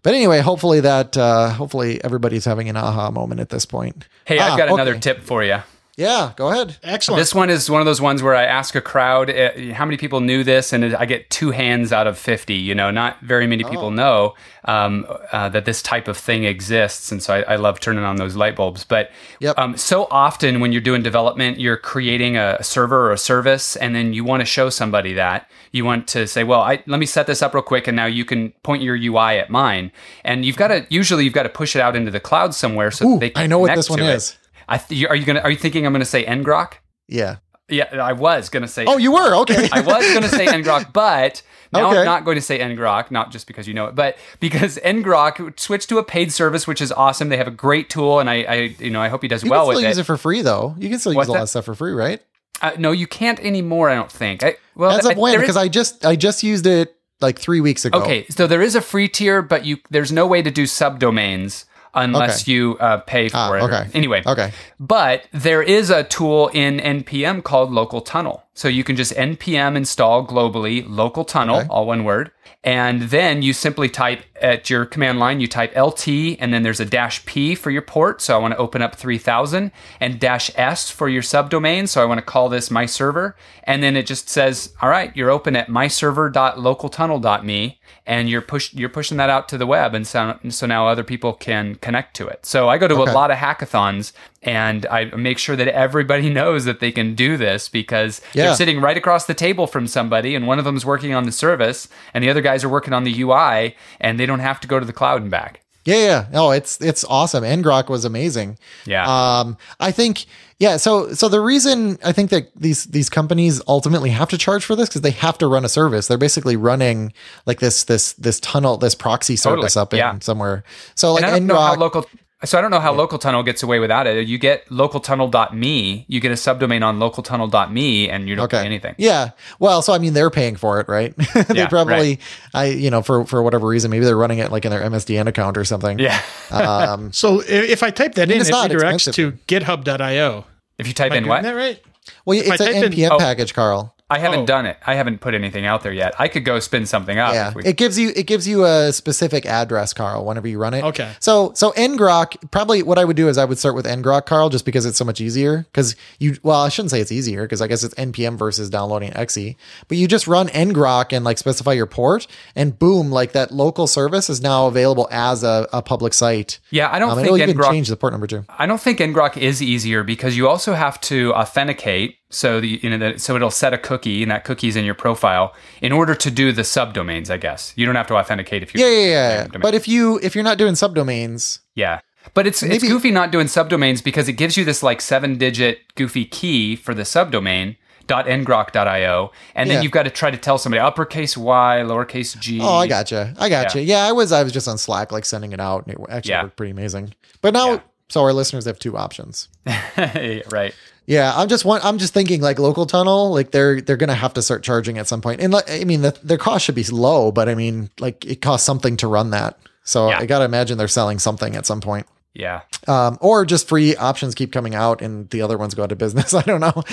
But 0.02 0.14
anyway, 0.14 0.40
hopefully 0.40 0.80
that 0.80 1.18
uh, 1.18 1.50
hopefully 1.50 2.02
everybody's 2.04 2.46
having 2.46 2.70
an 2.70 2.78
aha 2.78 3.12
moment 3.12 3.42
at 3.42 3.50
this 3.50 3.66
point. 3.66 4.08
Hey, 4.26 4.38
Ah, 4.40 4.54
I've 4.54 4.58
got 4.58 4.70
another 4.70 4.98
tip 4.98 5.22
for 5.24 5.44
you. 5.44 5.58
Yeah, 6.00 6.32
go 6.38 6.48
ahead. 6.50 6.78
Excellent. 6.82 7.20
This 7.20 7.36
one 7.36 7.50
is 7.50 7.70
one 7.70 7.82
of 7.82 7.86
those 7.86 8.00
ones 8.00 8.24
where 8.24 8.34
I 8.34 8.46
ask 8.46 8.74
a 8.74 8.80
crowd 8.82 9.30
uh, 9.30 9.74
how 9.74 9.84
many 9.84 9.98
people 9.98 10.22
knew 10.22 10.46
this, 10.46 10.72
and 10.72 10.96
I 10.96 11.04
get 11.06 11.30
two 11.30 11.52
hands 11.52 11.92
out 11.92 12.08
of 12.08 12.18
50. 12.18 12.54
You 12.54 12.74
know, 12.74 12.90
not 12.90 13.20
very 13.22 13.46
many 13.48 13.66
Oh. 13.66 13.70
people 13.70 13.92
know 13.92 14.34
um, 14.64 15.06
uh, 15.34 15.50
that 15.50 15.66
this 15.66 15.82
type 15.82 16.08
of 16.08 16.18
thing 16.18 16.46
exists. 16.46 17.12
And 17.12 17.22
so 17.22 17.34
I, 17.36 17.54
I 17.54 17.56
love 17.58 17.80
turning 17.82 18.04
on 18.06 18.16
those 18.16 18.36
light 18.38 18.56
bulbs. 18.56 18.86
But 18.86 19.12
Yep. 19.42 19.58
um, 19.60 19.76
so 19.78 20.08
often 20.10 20.62
when 20.62 20.72
you're 20.72 20.82
doing 20.82 21.04
development, 21.04 21.60
you're 21.60 21.78
creating 21.78 22.38
a 22.38 22.64
server 22.64 23.08
or 23.08 23.12
a 23.12 23.18
service, 23.18 23.76
and 23.76 23.94
then 23.94 24.14
you 24.14 24.24
want 24.24 24.40
to 24.40 24.46
show 24.46 24.70
somebody 24.70 25.14
that. 25.16 25.50
You 25.74 25.84
want 25.86 26.08
to 26.10 26.28
say, 26.28 26.44
well, 26.46 26.62
I, 26.62 26.82
let 26.88 27.00
me 27.00 27.06
set 27.06 27.28
this 27.28 27.42
up 27.42 27.54
real 27.54 27.62
quick, 27.64 27.88
and 27.88 27.96
now 27.96 28.06
you 28.06 28.24
can 28.26 28.52
point 28.64 28.82
your 28.84 28.96
UI 28.96 29.38
at 29.38 29.50
mine. 29.50 29.92
And 30.24 30.46
you've 30.46 30.56
got 30.58 30.70
to, 30.70 30.86
usually, 30.90 31.26
you've 31.26 31.34
got 31.34 31.44
to 31.44 31.50
push 31.50 31.76
it 31.76 31.82
out 31.82 31.96
into 31.96 32.10
the 32.12 32.20
cloud 32.22 32.56
somewhere 32.56 32.90
so 32.90 33.06
Ooh, 33.08 33.20
they 33.20 33.30
can 33.32 33.44
I 33.44 33.48
know 33.48 33.60
what 33.60 33.68
connect 33.68 33.78
this 33.80 33.90
one 33.90 34.00
is. 34.00 34.30
it. 34.32 34.38
Th- 34.78 35.06
are 35.06 35.16
you 35.16 35.26
gonna? 35.26 35.40
Are 35.42 35.52
you 35.52 35.58
thinking 35.58 35.86
I'm 35.86 35.92
gonna 35.94 36.06
say 36.06 36.26
ngrok? 36.26 36.74
Yeah. 37.08 37.38
Yeah, 37.72 37.86
I 38.02 38.14
was 38.14 38.50
gonna 38.50 38.68
say. 38.68 38.86
Oh, 38.88 38.98
you 38.98 39.12
were 39.12 39.36
okay. 39.42 39.70
I 39.72 39.82
was 39.82 40.14
gonna 40.14 40.28
say 40.28 40.46
ngrok, 40.48 40.92
but 40.92 41.42
now 41.72 41.90
Okay. 41.90 42.00
I'm 42.00 42.06
not 42.06 42.26
going 42.26 42.36
to 42.36 42.42
say 42.42 42.58
ngrok, 42.60 43.12
not 43.12 43.32
just 43.32 43.46
because 43.46 43.68
you 43.68 43.76
know 43.76 43.86
it, 43.86 43.96
but 43.96 44.18
because 44.40 44.78
ngrok 44.84 45.60
switched 45.60 45.88
to 45.90 46.00
a 46.00 46.04
paid 46.04 46.32
service, 46.34 46.66
which 46.66 46.82
is 46.82 46.92
awesome. 46.92 47.30
They 47.30 47.38
have 47.38 47.48
a 47.48 47.52
great 47.52 47.90
tool, 47.90 48.20
and 48.20 48.28
I, 48.30 48.42
I 48.42 48.56
you 48.80 48.90
know, 48.90 49.02
I 49.02 49.08
hope 49.10 49.22
he 49.22 49.28
does 49.28 49.44
well 49.46 49.68
with 49.68 49.78
it. 49.78 49.82
You 49.82 49.84
well 49.86 49.92
can 49.92 49.98
use 49.98 49.98
it. 50.00 50.04
for 50.06 50.18
free 50.18 50.42
though. 50.42 50.76
You 50.80 50.90
can 50.90 50.98
still 51.00 51.14
What's 51.14 51.28
use 51.28 51.30
a 51.30 51.38
lot 51.38 51.44
of 51.44 51.50
stuff 51.50 51.66
for 51.66 51.76
free, 51.76 51.92
right? 51.92 52.22
Uh, 52.62 52.72
no, 52.80 52.92
you 52.92 53.06
can't 53.08 53.40
anymore. 53.40 53.90
I 53.90 53.96
don't 53.96 54.12
think. 54.12 54.44
I, 54.44 54.56
well, 54.76 54.92
As 54.98 55.06
I- 55.06 55.12
of 55.12 55.18
when? 55.20 55.32
there 55.32 55.42
is- 55.42 55.46
Because 55.46 55.58
I 55.58 55.68
just 55.68 56.06
I 56.06 56.16
just 56.16 56.42
used 56.42 56.66
it 56.66 56.96
like 57.22 57.38
three 57.38 57.62
weeks 57.62 57.86
ago. 57.86 58.00
Okay, 58.02 58.26
so 58.30 58.48
there 58.48 58.64
is 58.64 58.74
a 58.74 58.82
free 58.82 59.08
tier, 59.08 59.44
but 59.44 59.64
you 59.64 59.78
there's 59.92 60.12
no 60.12 60.26
way 60.26 60.42
to 60.42 60.50
do 60.50 60.64
subdomains 60.64 61.66
unless 61.94 62.44
Okay. 62.44 62.52
you 62.52 62.78
uh, 62.80 62.98
pay 62.98 63.30
for 63.30 63.38
Ah, 63.38 63.54
it. 63.54 63.62
okay. 63.64 63.88
Anyway, 63.94 64.22
Okay. 64.26 64.52
But 64.80 65.24
there 65.32 65.62
is 65.62 65.90
a 65.90 66.04
tool 66.04 66.50
in 66.54 66.78
npm 66.80 67.44
called 67.44 67.72
local 67.72 68.02
tunnel. 68.02 68.44
So 68.60 68.68
you 68.68 68.84
can 68.84 68.98
just 68.98 69.14
npm 69.16 69.78
install 69.78 70.28
globally 70.28 70.84
local 70.86 71.24
tunnel, 71.24 71.60
Okay. 71.60 71.68
all 71.70 71.86
one 71.86 72.04
word. 72.04 72.32
And 72.62 73.04
then 73.04 73.42
you 73.42 73.54
simply 73.54 73.88
type 73.88 74.20
at 74.42 74.70
your 74.70 74.86
command 74.86 75.18
line, 75.18 75.40
you 75.40 75.48
type 75.48 75.74
LT, 75.78 76.36
and 76.42 76.54
then 76.54 76.64
there's 76.64 76.82
a 76.82 76.86
dash 76.86 77.24
P 77.26 77.56
for 77.56 77.72
your 77.72 77.82
port. 77.82 78.22
So 78.22 78.36
I 78.36 78.38
want 78.38 78.54
to 78.54 78.58
open 78.58 78.82
up 78.82 78.96
3000 78.96 79.72
and 80.02 80.20
dash 80.20 80.52
S 80.56 80.90
for 80.90 81.08
your 81.08 81.22
subdomain. 81.22 81.88
So 81.88 82.02
I 82.02 82.06
want 82.06 82.18
to 82.18 82.22
call 82.26 82.50
this 82.50 82.70
my 82.70 82.86
server. 82.86 83.38
And 83.64 83.82
then 83.82 83.96
it 83.96 84.06
just 84.06 84.28
says, 84.28 84.74
all 84.82 84.90
right, 84.90 85.16
you're 85.16 85.30
open 85.32 85.56
at 85.56 85.70
myserver.localtunnel.me 85.70 87.80
and 88.06 88.30
you're 88.30 88.42
push 88.42 88.74
you're 88.74 88.90
pushing 88.90 89.18
that 89.18 89.30
out 89.30 89.48
to 89.50 89.58
the 89.58 89.66
web. 89.68 89.94
And 89.94 90.06
so, 90.06 90.38
so 90.50 90.66
now 90.66 90.88
other 90.88 91.04
people 91.04 91.34
can 91.34 91.76
connect 91.76 92.16
to 92.18 92.28
it. 92.28 92.46
So 92.46 92.68
I 92.70 92.78
go 92.78 92.88
to 92.88 93.00
Okay. 93.02 93.12
a 93.12 93.14
lot 93.14 93.32
of 93.32 93.38
hackathons 93.38 94.12
and 94.44 94.86
I 94.88 95.06
make 95.06 95.38
sure 95.38 95.56
that 95.56 95.68
everybody 95.70 96.30
knows 96.40 96.66
that 96.66 96.80
they 96.82 96.92
can 96.92 97.16
do 97.16 97.38
this 97.38 97.70
because 97.70 98.20
Yeah. 98.34 98.49
They're 98.50 98.58
sitting 98.58 98.82
right 98.82 98.98
across 98.98 99.26
the 99.26 99.34
table 99.34 99.68
from 99.68 99.88
somebody 99.88 100.36
and 100.36 100.48
one 100.48 100.60
of 100.60 100.66
them's 100.66 100.86
working 100.86 101.14
on 101.14 101.26
the 101.26 101.32
service 101.32 101.88
and 102.14 102.24
the 102.24 102.30
other 102.30 102.42
guys 102.42 102.64
are 102.64 102.70
working 102.70 102.94
on 102.94 103.04
the 103.04 103.22
UI 103.22 103.76
and 104.00 104.20
they 104.20 104.26
don't 104.26 104.40
have 104.40 104.60
to 104.62 104.68
go 104.68 104.80
to 104.80 104.86
the 104.86 104.94
cloud 104.94 105.22
and 105.22 105.32
back. 105.32 105.62
Yeah, 105.86 105.96
yeah. 105.96 106.26
No, 106.32 106.52
it's 106.52 106.80
it's 106.82 107.04
awesome. 107.06 107.44
ngrok 107.44 107.90
was 107.90 108.06
amazing. 108.06 108.58
Yeah. 108.86 109.06
Um, 109.08 109.58
I 109.80 109.92
think 109.92 110.26
yeah. 110.60 110.78
So 110.78 111.14
so 111.14 111.30
the 111.30 111.40
reason 111.40 111.98
I 112.04 112.12
think 112.12 112.30
that 112.32 112.52
these 112.56 112.86
these 112.86 113.10
companies 113.10 113.62
ultimately 113.68 114.10
have 114.10 114.30
to 114.30 114.38
charge 114.38 114.66
for 114.66 114.76
this 114.76 114.90
because 114.90 115.02
they 115.02 115.12
have 115.12 115.38
to 115.40 115.48
run 115.48 115.64
a 115.64 115.70
service. 115.70 116.08
They're 116.08 116.18
basically 116.18 116.58
running 116.58 117.14
like 117.46 117.60
this 117.60 117.86
this 117.86 118.14
this 118.14 118.40
tunnel 118.40 118.78
this 118.78 118.94
proxy 118.94 119.36
service 119.36 119.74
Totally, 119.74 119.82
up 119.82 119.94
in 119.94 119.98
yeah. 119.98 120.20
somewhere. 120.20 120.64
So 120.96 121.14
like 121.14 121.24
and 121.24 121.32
I 121.32 121.40
don't 121.40 121.48
know 121.48 121.60
how 121.60 121.76
local 121.76 122.06
so 122.46 122.58
I 122.58 122.62
don't 122.62 122.72
know 122.72 122.80
how 122.80 122.94
local 122.94 123.18
tunnel 123.18 123.44
gets 123.44 123.64
away 123.64 123.80
without 123.80 124.08
it. 124.08 124.28
You 124.28 124.38
get 124.38 124.68
localtunnel.me, 124.70 126.06
you 126.08 126.20
get 126.20 126.32
a 126.32 126.36
subdomain 126.36 126.84
on 126.86 126.98
localtunnel.me 127.00 128.10
and 128.10 128.30
you 128.30 128.36
don't 128.36 128.50
pay 128.50 128.66
anything. 128.66 128.96
Yeah. 128.98 129.32
Well, 129.60 129.82
so 129.82 129.94
I 129.94 129.98
mean, 129.98 130.14
they're 130.14 130.30
paying 130.30 130.56
for 130.56 130.80
it, 130.80 130.88
right? 130.88 131.14
they 131.34 131.56
Yeah, 131.56 131.68
probably, 131.68 132.20
I, 132.54 132.66
you 132.68 132.90
know, 132.90 133.02
for 133.02 133.26
for 133.26 133.44
whatever 133.44 133.68
reason, 133.68 133.92
maybe 133.92 134.06
they're 134.06 134.16
running 134.18 134.40
it 134.40 134.52
like 134.52 134.66
in 134.66 134.72
their 134.72 134.82
MSDN 134.82 135.28
account 135.28 135.58
or 135.58 135.66
something. 135.66 136.00
Yeah. 136.00 136.22
Um, 136.52 137.12
So 137.20 137.42
if 137.46 137.84
I 137.84 137.90
type 137.92 138.16
that 138.16 138.32
in, 138.32 138.40
it's 138.40 138.50
it 138.50 138.52
not 138.52 138.70
redirects 138.72 139.14
to. 139.14 139.32
GitHub.io. 139.48 140.46
If 140.78 140.88
you 140.88 140.94
type 140.94 141.12
Am 141.12 141.18
in 141.18 141.24
doing 141.24 141.30
what? 141.30 141.44
that 141.44 141.56
right? 141.56 141.82
well, 142.26 142.40
it's 142.40 142.50
I 142.50 142.54
an 142.54 142.74
type 142.74 142.84
in- 142.86 142.92
npm 142.94 143.10
Oh. 143.12 143.18
package, 143.20 143.54
Carl. 143.54 143.94
I 144.12 144.18
haven't 144.20 144.40
Oh. 144.42 144.46
done 144.46 144.66
it. 144.66 144.78
I 144.88 144.96
haven't 144.96 145.22
put 145.22 145.34
anything 145.36 145.66
out 145.66 145.84
there 145.84 145.94
yet. 145.94 146.14
I 146.18 146.28
could 146.28 146.44
go 146.44 146.60
spin 146.60 146.86
something 146.88 147.20
up. 147.20 147.34
Yeah, 147.34 147.54
we- 147.56 147.64
it 147.64 147.78
gives 147.78 148.00
you 148.00 148.12
it 148.16 148.26
gives 148.26 148.48
you 148.48 148.66
a 148.66 148.92
specific 148.92 149.46
address, 149.46 149.94
Carl. 149.94 150.26
Whenever 150.26 150.48
you 150.48 150.58
run 150.58 150.74
it. 150.74 150.84
Okay. 150.84 151.12
So 151.20 151.52
so 151.56 151.72
ngrok 151.74 152.50
probably 152.52 152.82
what 152.84 152.98
I 152.98 153.06
would 153.06 153.16
do 153.16 153.28
is 153.28 153.38
I 153.38 153.46
would 153.46 153.60
start 153.60 153.76
with 153.76 153.86
ngrok, 153.86 154.26
Carl, 154.26 154.50
just 154.50 154.66
because 154.66 154.86
it's 154.86 154.98
so 154.98 155.06
much 155.06 155.22
easier. 155.22 155.66
Because 155.72 155.96
you 156.20 156.38
well, 156.42 156.62
I 156.62 156.70
shouldn't 156.70 156.92
say 156.92 157.00
it's 157.02 157.12
easier 157.12 157.44
because 157.44 157.62
I 157.62 157.68
guess 157.68 157.84
it's 157.84 157.94
npm 157.96 158.38
versus 158.38 158.70
downloading 158.70 159.12
exe. 159.16 159.56
But 159.88 159.98
you 159.98 160.08
just 160.08 160.28
run 160.28 160.48
ngrok 160.50 161.14
and 161.14 161.24
like 161.24 161.38
specify 161.38 161.74
your 161.74 161.86
port, 161.86 162.26
and 162.56 162.78
boom, 162.80 163.12
like 163.12 163.34
that 163.34 163.52
local 163.52 163.86
service 163.88 164.30
is 164.30 164.42
now 164.42 164.68
available 164.68 165.08
as 165.12 165.44
a, 165.44 165.68
a 165.74 165.82
public 165.82 166.14
site. 166.14 166.60
yeah, 166.72 166.90
I 166.92 167.00
don't 167.00 167.10
Um, 167.12 167.16
think 167.18 167.28
it'll 167.28 167.38
even 167.42 167.58
ngrok 167.58 167.72
change 167.72 167.88
the 167.90 167.96
port 167.98 168.14
number 168.14 168.28
too. 168.28 168.46
I 168.58 168.66
don't 168.66 168.82
think 168.82 169.00
ngrok 169.00 169.38
is 169.38 169.62
easier 169.62 170.04
because 170.04 170.36
you 170.38 170.48
also 170.50 170.74
have 170.74 171.00
to 171.02 171.34
authenticate. 171.34 172.16
So 172.32 172.60
the 172.62 172.80
you 172.84 172.90
know 172.92 172.98
the, 173.14 173.20
so 173.20 173.36
it'll 173.36 173.50
set 173.50 173.74
a 173.74 173.78
cookie 173.78 174.22
and 174.22 174.32
that 174.32 174.44
cookie's 174.46 174.76
in 174.76 174.86
your 174.86 174.94
profile 174.94 175.54
in 175.82 175.92
order 175.92 176.14
to 176.16 176.30
do 176.30 176.52
the 176.52 176.62
subdomains. 176.62 177.30
I 177.32 177.38
guess 177.38 177.74
you 177.76 177.86
don't 177.86 177.96
have 177.96 178.08
to 178.08 178.16
authenticate 178.16 178.62
if 178.62 178.74
you 178.76 178.82
Yeah, 178.82 178.90
yeah, 178.92 179.48
yeah. 179.52 179.58
But 179.60 179.74
if 179.74 179.88
you 179.88 180.20
if 180.22 180.36
you're 180.36 180.44
not 180.44 180.58
doing 180.60 180.74
subdomains, 180.74 181.60
yeah. 181.76 182.02
But 182.36 182.46
it's 182.46 182.62
it's 182.62 182.84
goofy 182.88 183.10
not 183.12 183.32
doing 183.32 183.48
subdomains 183.48 184.04
because 184.04 184.28
it 184.30 184.34
gives 184.34 184.58
you 184.58 184.64
this 184.66 184.84
like 184.84 185.02
seven 185.02 185.38
digit 185.40 185.80
goofy 185.96 186.26
key 186.26 186.76
for 186.76 186.94
the 186.94 187.02
subdomain 187.04 187.78
dot 188.06 188.26
.ngrok.io 188.26 189.32
and 189.56 189.70
then 189.70 189.78
Yeah. 189.78 189.82
you've 189.82 189.92
got 189.92 190.04
to 190.04 190.10
try 190.10 190.30
to 190.32 190.38
tell 190.38 190.58
somebody 190.58 190.80
uppercase 190.82 191.38
y 191.38 191.82
lowercase 191.84 192.40
g 192.40 192.60
Oh, 192.62 192.76
I 192.76 192.88
gotcha. 192.88 193.34
I 193.40 193.50
gotcha. 193.50 193.82
Yeah. 193.82 194.06
I 194.06 194.12
was 194.12 194.32
I 194.32 194.44
was 194.44 194.52
just 194.52 194.68
on 194.68 194.78
Slack 194.78 195.12
like 195.12 195.26
sending 195.26 195.52
it 195.52 195.60
out 195.60 195.88
and 195.88 195.96
it 195.96 196.02
actually 196.10 196.32
Yeah. 196.32 196.44
worked 196.44 196.58
pretty 196.58 196.72
amazing. 196.72 197.14
But 197.42 197.54
now 197.54 197.72
Yeah. 197.74 197.80
so 198.10 198.22
our 198.22 198.34
listeners 198.34 198.66
have 198.66 198.78
two 198.80 198.98
options. 198.98 199.48
right 199.98 200.74
Yeah, 201.10 201.34
I'm 201.36 201.48
just 201.48 201.66
one 201.66 201.82
I'm 201.84 201.98
just 201.98 202.14
thinking 202.14 202.40
like 202.40 202.60
local 202.60 202.86
tunnel, 202.86 203.34
like 203.34 203.50
they're 203.50 203.82
they're 203.82 203.98
going 203.98 204.10
to 204.10 204.14
have 204.14 204.36
to 204.36 204.44
start 204.44 204.62
charging 204.62 205.00
at 205.00 205.08
some 205.08 205.22
point. 205.22 205.42
And 205.42 205.52
like, 205.52 205.68
I 205.68 205.84
mean 205.84 206.04
the, 206.04 206.16
their 206.22 206.38
cost 206.38 206.66
should 206.66 206.76
be 206.76 206.84
low, 206.84 207.32
but 207.32 207.50
I 207.50 207.56
mean 207.56 207.90
like 208.00 208.24
it 208.26 208.44
costs 208.44 208.64
something 208.64 208.96
to 208.98 209.08
run 209.08 209.32
that. 209.32 209.58
So 209.84 210.10
Yeah. 210.10 210.20
I 210.20 210.28
got 210.28 210.40
to 210.40 210.46
imagine 210.46 210.78
they're 210.78 210.88
selling 210.88 211.18
something 211.18 211.56
at 211.56 211.66
some 211.66 211.82
point. 211.82 212.06
Yeah. 212.36 212.62
Um, 212.88 213.18
or 213.22 213.44
just 213.44 213.68
free 213.68 213.96
options 213.96 214.36
keep 214.36 214.52
coming 214.54 214.76
out 214.76 215.02
and 215.02 215.28
the 215.32 215.42
other 215.42 215.58
ones 215.58 215.74
go 215.74 215.82
out 215.82 215.92
of 215.92 215.98
business. 215.98 216.32
I 216.36 216.44
don't 216.44 216.62
know. 216.62 216.84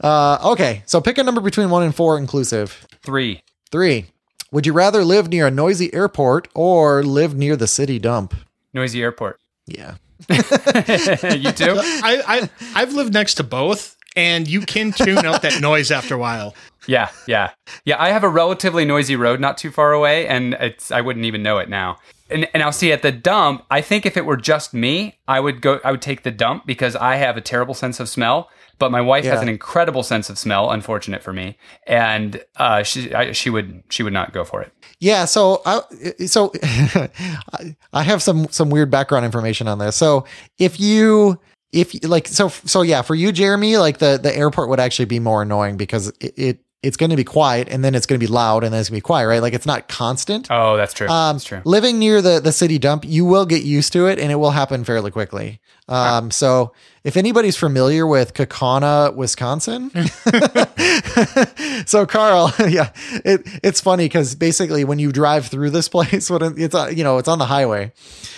Uh, 0.00 0.38
okay, 0.52 0.84
so 0.86 1.00
pick 1.00 1.18
a 1.18 1.24
number 1.24 1.40
between 1.40 1.68
one 1.68 1.82
and 1.82 1.92
four 1.92 2.16
inclusive. 2.16 2.86
Three. 3.02 3.42
Three. 3.72 4.06
Would 4.52 4.66
you 4.66 4.72
rather 4.72 5.04
live 5.04 5.28
near 5.28 5.48
a 5.48 5.50
noisy 5.50 5.92
airport 5.92 6.46
or 6.54 7.02
live 7.02 7.34
near 7.34 7.56
the 7.56 7.66
city 7.66 7.98
dump? 7.98 8.34
Noisy 8.72 9.02
airport. 9.02 9.40
Yeah. 9.66 9.94
you 10.30 11.52
too? 11.52 11.76
I, 11.78 12.22
I 12.26 12.50
I've 12.74 12.92
lived 12.92 13.12
next 13.12 13.34
to 13.34 13.42
both, 13.42 13.96
and 14.16 14.46
you 14.48 14.60
can 14.60 14.92
tune 14.92 15.24
out 15.24 15.42
that 15.42 15.60
noise 15.60 15.90
after 15.90 16.14
a 16.14 16.18
while. 16.18 16.54
Yeah, 16.86 17.08
yeah. 17.26 17.50
Yeah, 17.84 17.96
I 17.98 18.10
have 18.10 18.24
a 18.24 18.28
relatively 18.28 18.84
noisy 18.84 19.16
road 19.16 19.40
not 19.40 19.58
too 19.58 19.70
far 19.70 19.92
away 19.92 20.26
and 20.26 20.54
it's 20.54 20.90
I 20.90 21.00
wouldn't 21.00 21.24
even 21.24 21.42
know 21.42 21.58
it 21.58 21.68
now. 21.68 21.98
And 22.30 22.48
and 22.54 22.62
I'll 22.62 22.72
see 22.72 22.92
at 22.92 23.02
the 23.02 23.12
dump, 23.12 23.64
I 23.70 23.80
think 23.80 24.06
if 24.06 24.16
it 24.16 24.24
were 24.24 24.36
just 24.36 24.74
me, 24.74 25.18
I 25.28 25.40
would 25.40 25.60
go 25.60 25.80
I 25.84 25.90
would 25.90 26.02
take 26.02 26.22
the 26.22 26.30
dump 26.30 26.66
because 26.66 26.96
I 26.96 27.16
have 27.16 27.36
a 27.36 27.40
terrible 27.40 27.74
sense 27.74 28.00
of 28.00 28.08
smell, 28.08 28.50
but 28.78 28.90
my 28.90 29.00
wife 29.00 29.24
has 29.24 29.42
an 29.42 29.48
incredible 29.48 30.02
sense 30.02 30.30
of 30.30 30.38
smell, 30.38 30.70
unfortunate 30.70 31.22
for 31.22 31.32
me. 31.32 31.56
And 31.86 32.42
uh 32.56 32.82
she 32.82 33.14
I, 33.14 33.32
she 33.32 33.50
would 33.50 33.82
she 33.90 34.02
would 34.02 34.12
not 34.12 34.32
go 34.32 34.44
for 34.44 34.62
it. 34.62 34.72
Yeah, 35.00 35.26
so 35.26 35.60
I 35.66 35.80
so 36.26 36.52
I- 36.62 37.76
I 37.92 38.02
have 38.02 38.22
some 38.22 38.48
some 38.50 38.70
weird 38.70 38.90
background 38.90 39.24
information 39.24 39.68
on 39.68 39.78
this. 39.78 39.96
So 39.96 40.24
if 40.58 40.80
you 40.80 41.38
if 41.72 41.92
like 42.08 42.28
so 42.28 42.48
so 42.48 42.82
yeah, 42.82 43.02
for 43.02 43.14
you 43.14 43.32
Jeremy, 43.32 43.76
like 43.76 43.98
the 43.98 44.18
the 44.22 44.34
airport 44.34 44.68
would 44.70 44.80
actually 44.80 45.06
be 45.06 45.18
more 45.18 45.42
annoying 45.42 45.76
because 45.76 46.08
it, 46.20 46.34
it 46.36 46.60
it's 46.84 46.96
going 46.96 47.10
to 47.10 47.16
be 47.16 47.24
quiet 47.24 47.68
and 47.68 47.84
then 47.84 47.94
it's 47.94 48.06
going 48.06 48.20
to 48.20 48.24
be 48.24 48.30
loud 48.30 48.64
and 48.64 48.72
then 48.72 48.80
it's 48.80 48.90
going 48.90 48.96
to 48.96 49.04
be 49.04 49.06
quiet, 49.06 49.26
right? 49.26 49.40
Like 49.42 49.54
it's 49.54 49.66
not 49.66 49.88
constant. 49.88 50.48
Oh, 50.50 50.76
that's 50.76 50.92
true. 50.92 51.08
Um, 51.08 51.36
that's 51.36 51.44
true. 51.44 51.62
living 51.64 51.98
near 51.98 52.20
the, 52.20 52.40
the 52.40 52.52
city 52.52 52.78
dump, 52.78 53.04
you 53.04 53.24
will 53.24 53.46
get 53.46 53.62
used 53.62 53.92
to 53.94 54.06
it 54.06 54.18
and 54.18 54.30
it 54.30 54.36
will 54.36 54.50
happen 54.52 54.84
fairly 54.84 55.10
quickly. 55.10 55.60
Um, 55.86 56.30
so 56.30 56.72
if 57.02 57.16
anybody's 57.16 57.56
familiar 57.56 58.06
with 58.06 58.32
Kaukauna, 58.32 59.14
Wisconsin, 59.14 59.90
so 61.86 62.06
Carl, 62.06 62.52
yeah, 62.68 62.90
it, 63.24 63.42
it's 63.62 63.80
funny 63.82 64.06
because 64.06 64.34
basically 64.34 64.84
when 64.84 64.98
you 64.98 65.12
drive 65.12 65.46
through 65.46 65.70
this 65.70 65.88
place, 65.90 66.30
when 66.30 66.58
it's, 66.58 66.74
uh, 66.74 66.90
you 66.94 67.04
know, 67.04 67.18
it's 67.18 67.28
on 67.28 67.38
the 67.38 67.46
highway. 67.46 67.92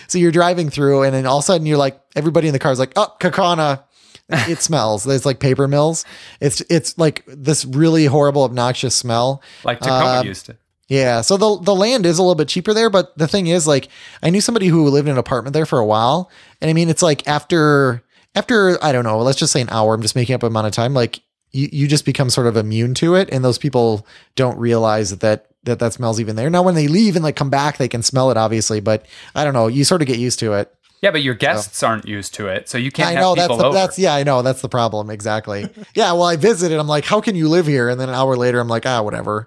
So 0.09 0.19
you're 0.19 0.33
driving 0.33 0.71
through 0.71 1.05
and 1.05 1.15
then 1.15 1.27
all 1.27 1.39
of 1.39 1.45
a 1.45 1.47
sudden 1.47 1.67
you're 1.67 1.79
like, 1.79 2.01
everybody 2.17 2.49
in 2.49 2.53
the 2.53 2.59
car 2.59 2.73
is 2.73 2.79
like, 2.79 2.93
oh, 2.97 3.15
Kaukauna. 3.21 3.85
it 4.49 4.61
smells. 4.61 5.05
There's 5.05 5.27
like 5.27 5.39
paper 5.39 5.69
mills. 5.69 6.05
It's 6.41 6.61
it's 6.69 6.99
like 6.99 7.25
this 7.27 7.65
really 7.65 8.07
horrible, 8.07 8.45
obnoxious 8.45 8.95
smell. 8.95 9.43
Like 9.65 9.81
Tacoma 9.81 10.21
um, 10.21 10.27
used 10.27 10.47
to. 10.47 10.57
Yeah, 10.89 11.21
so 11.21 11.37
the 11.37 11.59
the 11.61 11.75
land 11.75 12.07
is 12.07 12.19
a 12.19 12.23
little 12.23 12.37
bit 12.37 12.49
cheaper 12.49 12.73
there, 12.73 12.91
but 12.91 13.17
the 13.19 13.27
thing 13.27 13.49
is, 13.49 13.67
like, 13.67 13.89
I 14.23 14.31
knew 14.31 14.41
somebody 14.41 14.69
who 14.69 14.89
lived 14.89 15.09
in 15.09 15.13
an 15.13 15.19
apartment 15.19 15.55
there 15.55 15.67
for 15.67 15.79
a 15.79 15.87
while, 15.87 16.31
and 16.61 16.71
I 16.71 16.75
mean, 16.75 16.89
it's 16.89 17.03
like 17.03 17.27
after 17.27 18.03
after 18.35 18.83
I 18.83 18.93
don't 18.93 19.05
know, 19.05 19.19
let's 19.19 19.39
just 19.39 19.53
say 19.53 19.61
an 19.61 19.69
hour. 19.71 19.95
I'm 19.95 20.03
just 20.03 20.15
making 20.15 20.35
up 20.35 20.43
an 20.43 20.49
amount 20.49 20.69
of 20.69 20.73
time. 20.73 20.95
Like, 20.95 21.21
you 21.51 21.69
you 21.73 21.89
just 21.89 22.05
become 22.05 22.31
sort 22.31 22.47
of 22.47 22.57
immune 22.57 22.95
to 22.95 23.17
it, 23.17 23.29
and 23.33 23.45
those 23.45 23.59
people 23.59 24.07
don't 24.37 24.59
realize 24.59 25.17
that 25.19 25.49
that 25.65 25.81
that 25.81 25.93
smells 25.93 26.21
even 26.21 26.37
there. 26.37 26.51
Now, 26.51 26.63
when 26.63 26.77
they 26.77 26.89
leave 26.89 27.17
and 27.17 27.25
like 27.25 27.37
come 27.37 27.51
back, 27.51 27.79
they 27.79 27.89
can 27.89 28.03
smell 28.03 28.31
it, 28.31 28.37
obviously, 28.37 28.81
but 28.81 29.07
I 29.35 29.45
don't 29.45 29.55
know. 29.55 29.67
You 29.67 29.85
sort 29.85 30.03
of 30.03 30.09
get 30.09 30.19
used 30.19 30.39
to 30.41 30.53
it. 30.55 30.73
Yeah, 31.03 31.11
but 31.11 31.23
your 31.23 31.35
guests 31.35 31.83
aren't 31.83 32.07
used 32.07 32.35
to 32.35 32.49
it, 32.49 32.69
so 32.69 32.79
you 32.79 32.91
can't 32.91 33.11
I 33.11 33.13
have 33.13 33.21
know 33.21 33.35
that's 33.35 33.45
people 33.45 33.59
the, 33.59 33.65
over. 33.67 33.75
that's 33.75 33.99
yeah, 33.99 34.15
I 34.15 34.23
know 34.23 34.43
that's 34.43 34.63
the 34.63 34.69
problem 34.69 35.11
exactly. 35.11 35.69
yeah, 35.95 36.13
well, 36.13 36.25
I 36.25 36.37
visited. 36.37 36.79
I'm 36.79 36.89
like, 36.89 37.05
how 37.05 37.21
can 37.21 37.37
you 37.37 37.49
live 37.49 37.67
here? 37.67 37.89
And 37.89 38.01
then 38.01 38.09
an 38.09 38.15
hour 38.15 38.37
later, 38.37 38.61
I'm 38.61 38.69
like, 38.69 38.87
ah, 38.87 39.03
whatever. 39.03 39.47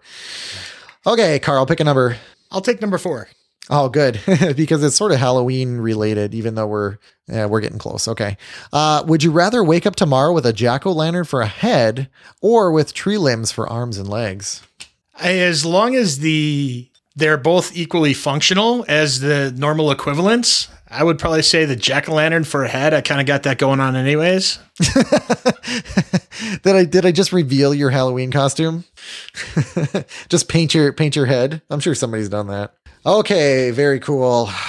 Okay, 1.07 1.39
Carl, 1.39 1.65
pick 1.65 1.79
a 1.79 1.83
number. 1.83 2.17
I'll 2.51 2.61
take 2.61 2.81
number 2.81 2.97
four. 2.97 3.29
Oh, 3.71 3.87
good, 3.87 4.19
because 4.55 4.83
it's 4.83 4.95
sort 4.95 5.11
of 5.11 5.19
Halloween 5.19 5.77
related, 5.77 6.33
even 6.33 6.55
though 6.55 6.65
we're 6.67 6.97
yeah, 7.27 7.45
we're 7.45 7.61
getting 7.61 7.77
close. 7.77 8.07
Okay, 8.07 8.37
uh, 8.73 9.03
would 9.07 9.23
you 9.23 9.31
rather 9.31 9.63
wake 9.63 9.85
up 9.85 9.95
tomorrow 9.95 10.33
with 10.33 10.45
a 10.45 10.53
jack 10.53 10.85
o' 10.85 10.91
lantern 10.91 11.25
for 11.25 11.41
a 11.41 11.47
head 11.47 12.09
or 12.41 12.71
with 12.71 12.93
tree 12.93 13.17
limbs 13.17 13.51
for 13.51 13.67
arms 13.67 13.97
and 13.97 14.09
legs? 14.09 14.63
As 15.19 15.65
long 15.65 15.95
as 15.95 16.19
the 16.19 16.89
they're 17.15 17.37
both 17.37 17.75
equally 17.75 18.13
functional 18.13 18.85
as 18.87 19.19
the 19.19 19.53
normal 19.55 19.91
equivalents, 19.91 20.67
I 20.91 21.03
would 21.03 21.19
probably 21.19 21.43
say 21.43 21.65
the 21.65 21.75
jack 21.75 22.09
o' 22.09 22.13
lantern 22.13 22.43
for 22.43 22.63
a 22.63 22.67
head. 22.67 22.93
I 22.93 23.01
kind 23.01 23.21
of 23.21 23.27
got 23.27 23.43
that 23.43 23.59
going 23.59 23.79
on, 23.79 23.95
anyways. 23.95 24.59
did 26.63 26.75
I 26.75 26.85
did 26.85 27.05
I 27.05 27.11
just 27.11 27.31
reveal 27.31 27.73
your 27.73 27.91
Halloween 27.91 28.31
costume? 28.31 28.85
just 30.29 30.49
paint 30.49 30.73
your 30.73 30.91
paint 30.93 31.15
your 31.15 31.27
head. 31.27 31.61
I'm 31.69 31.79
sure 31.79 31.93
somebody's 31.93 32.29
done 32.29 32.47
that. 32.47 32.73
Okay, 33.05 33.71
very 33.71 33.99
cool. 33.99 34.49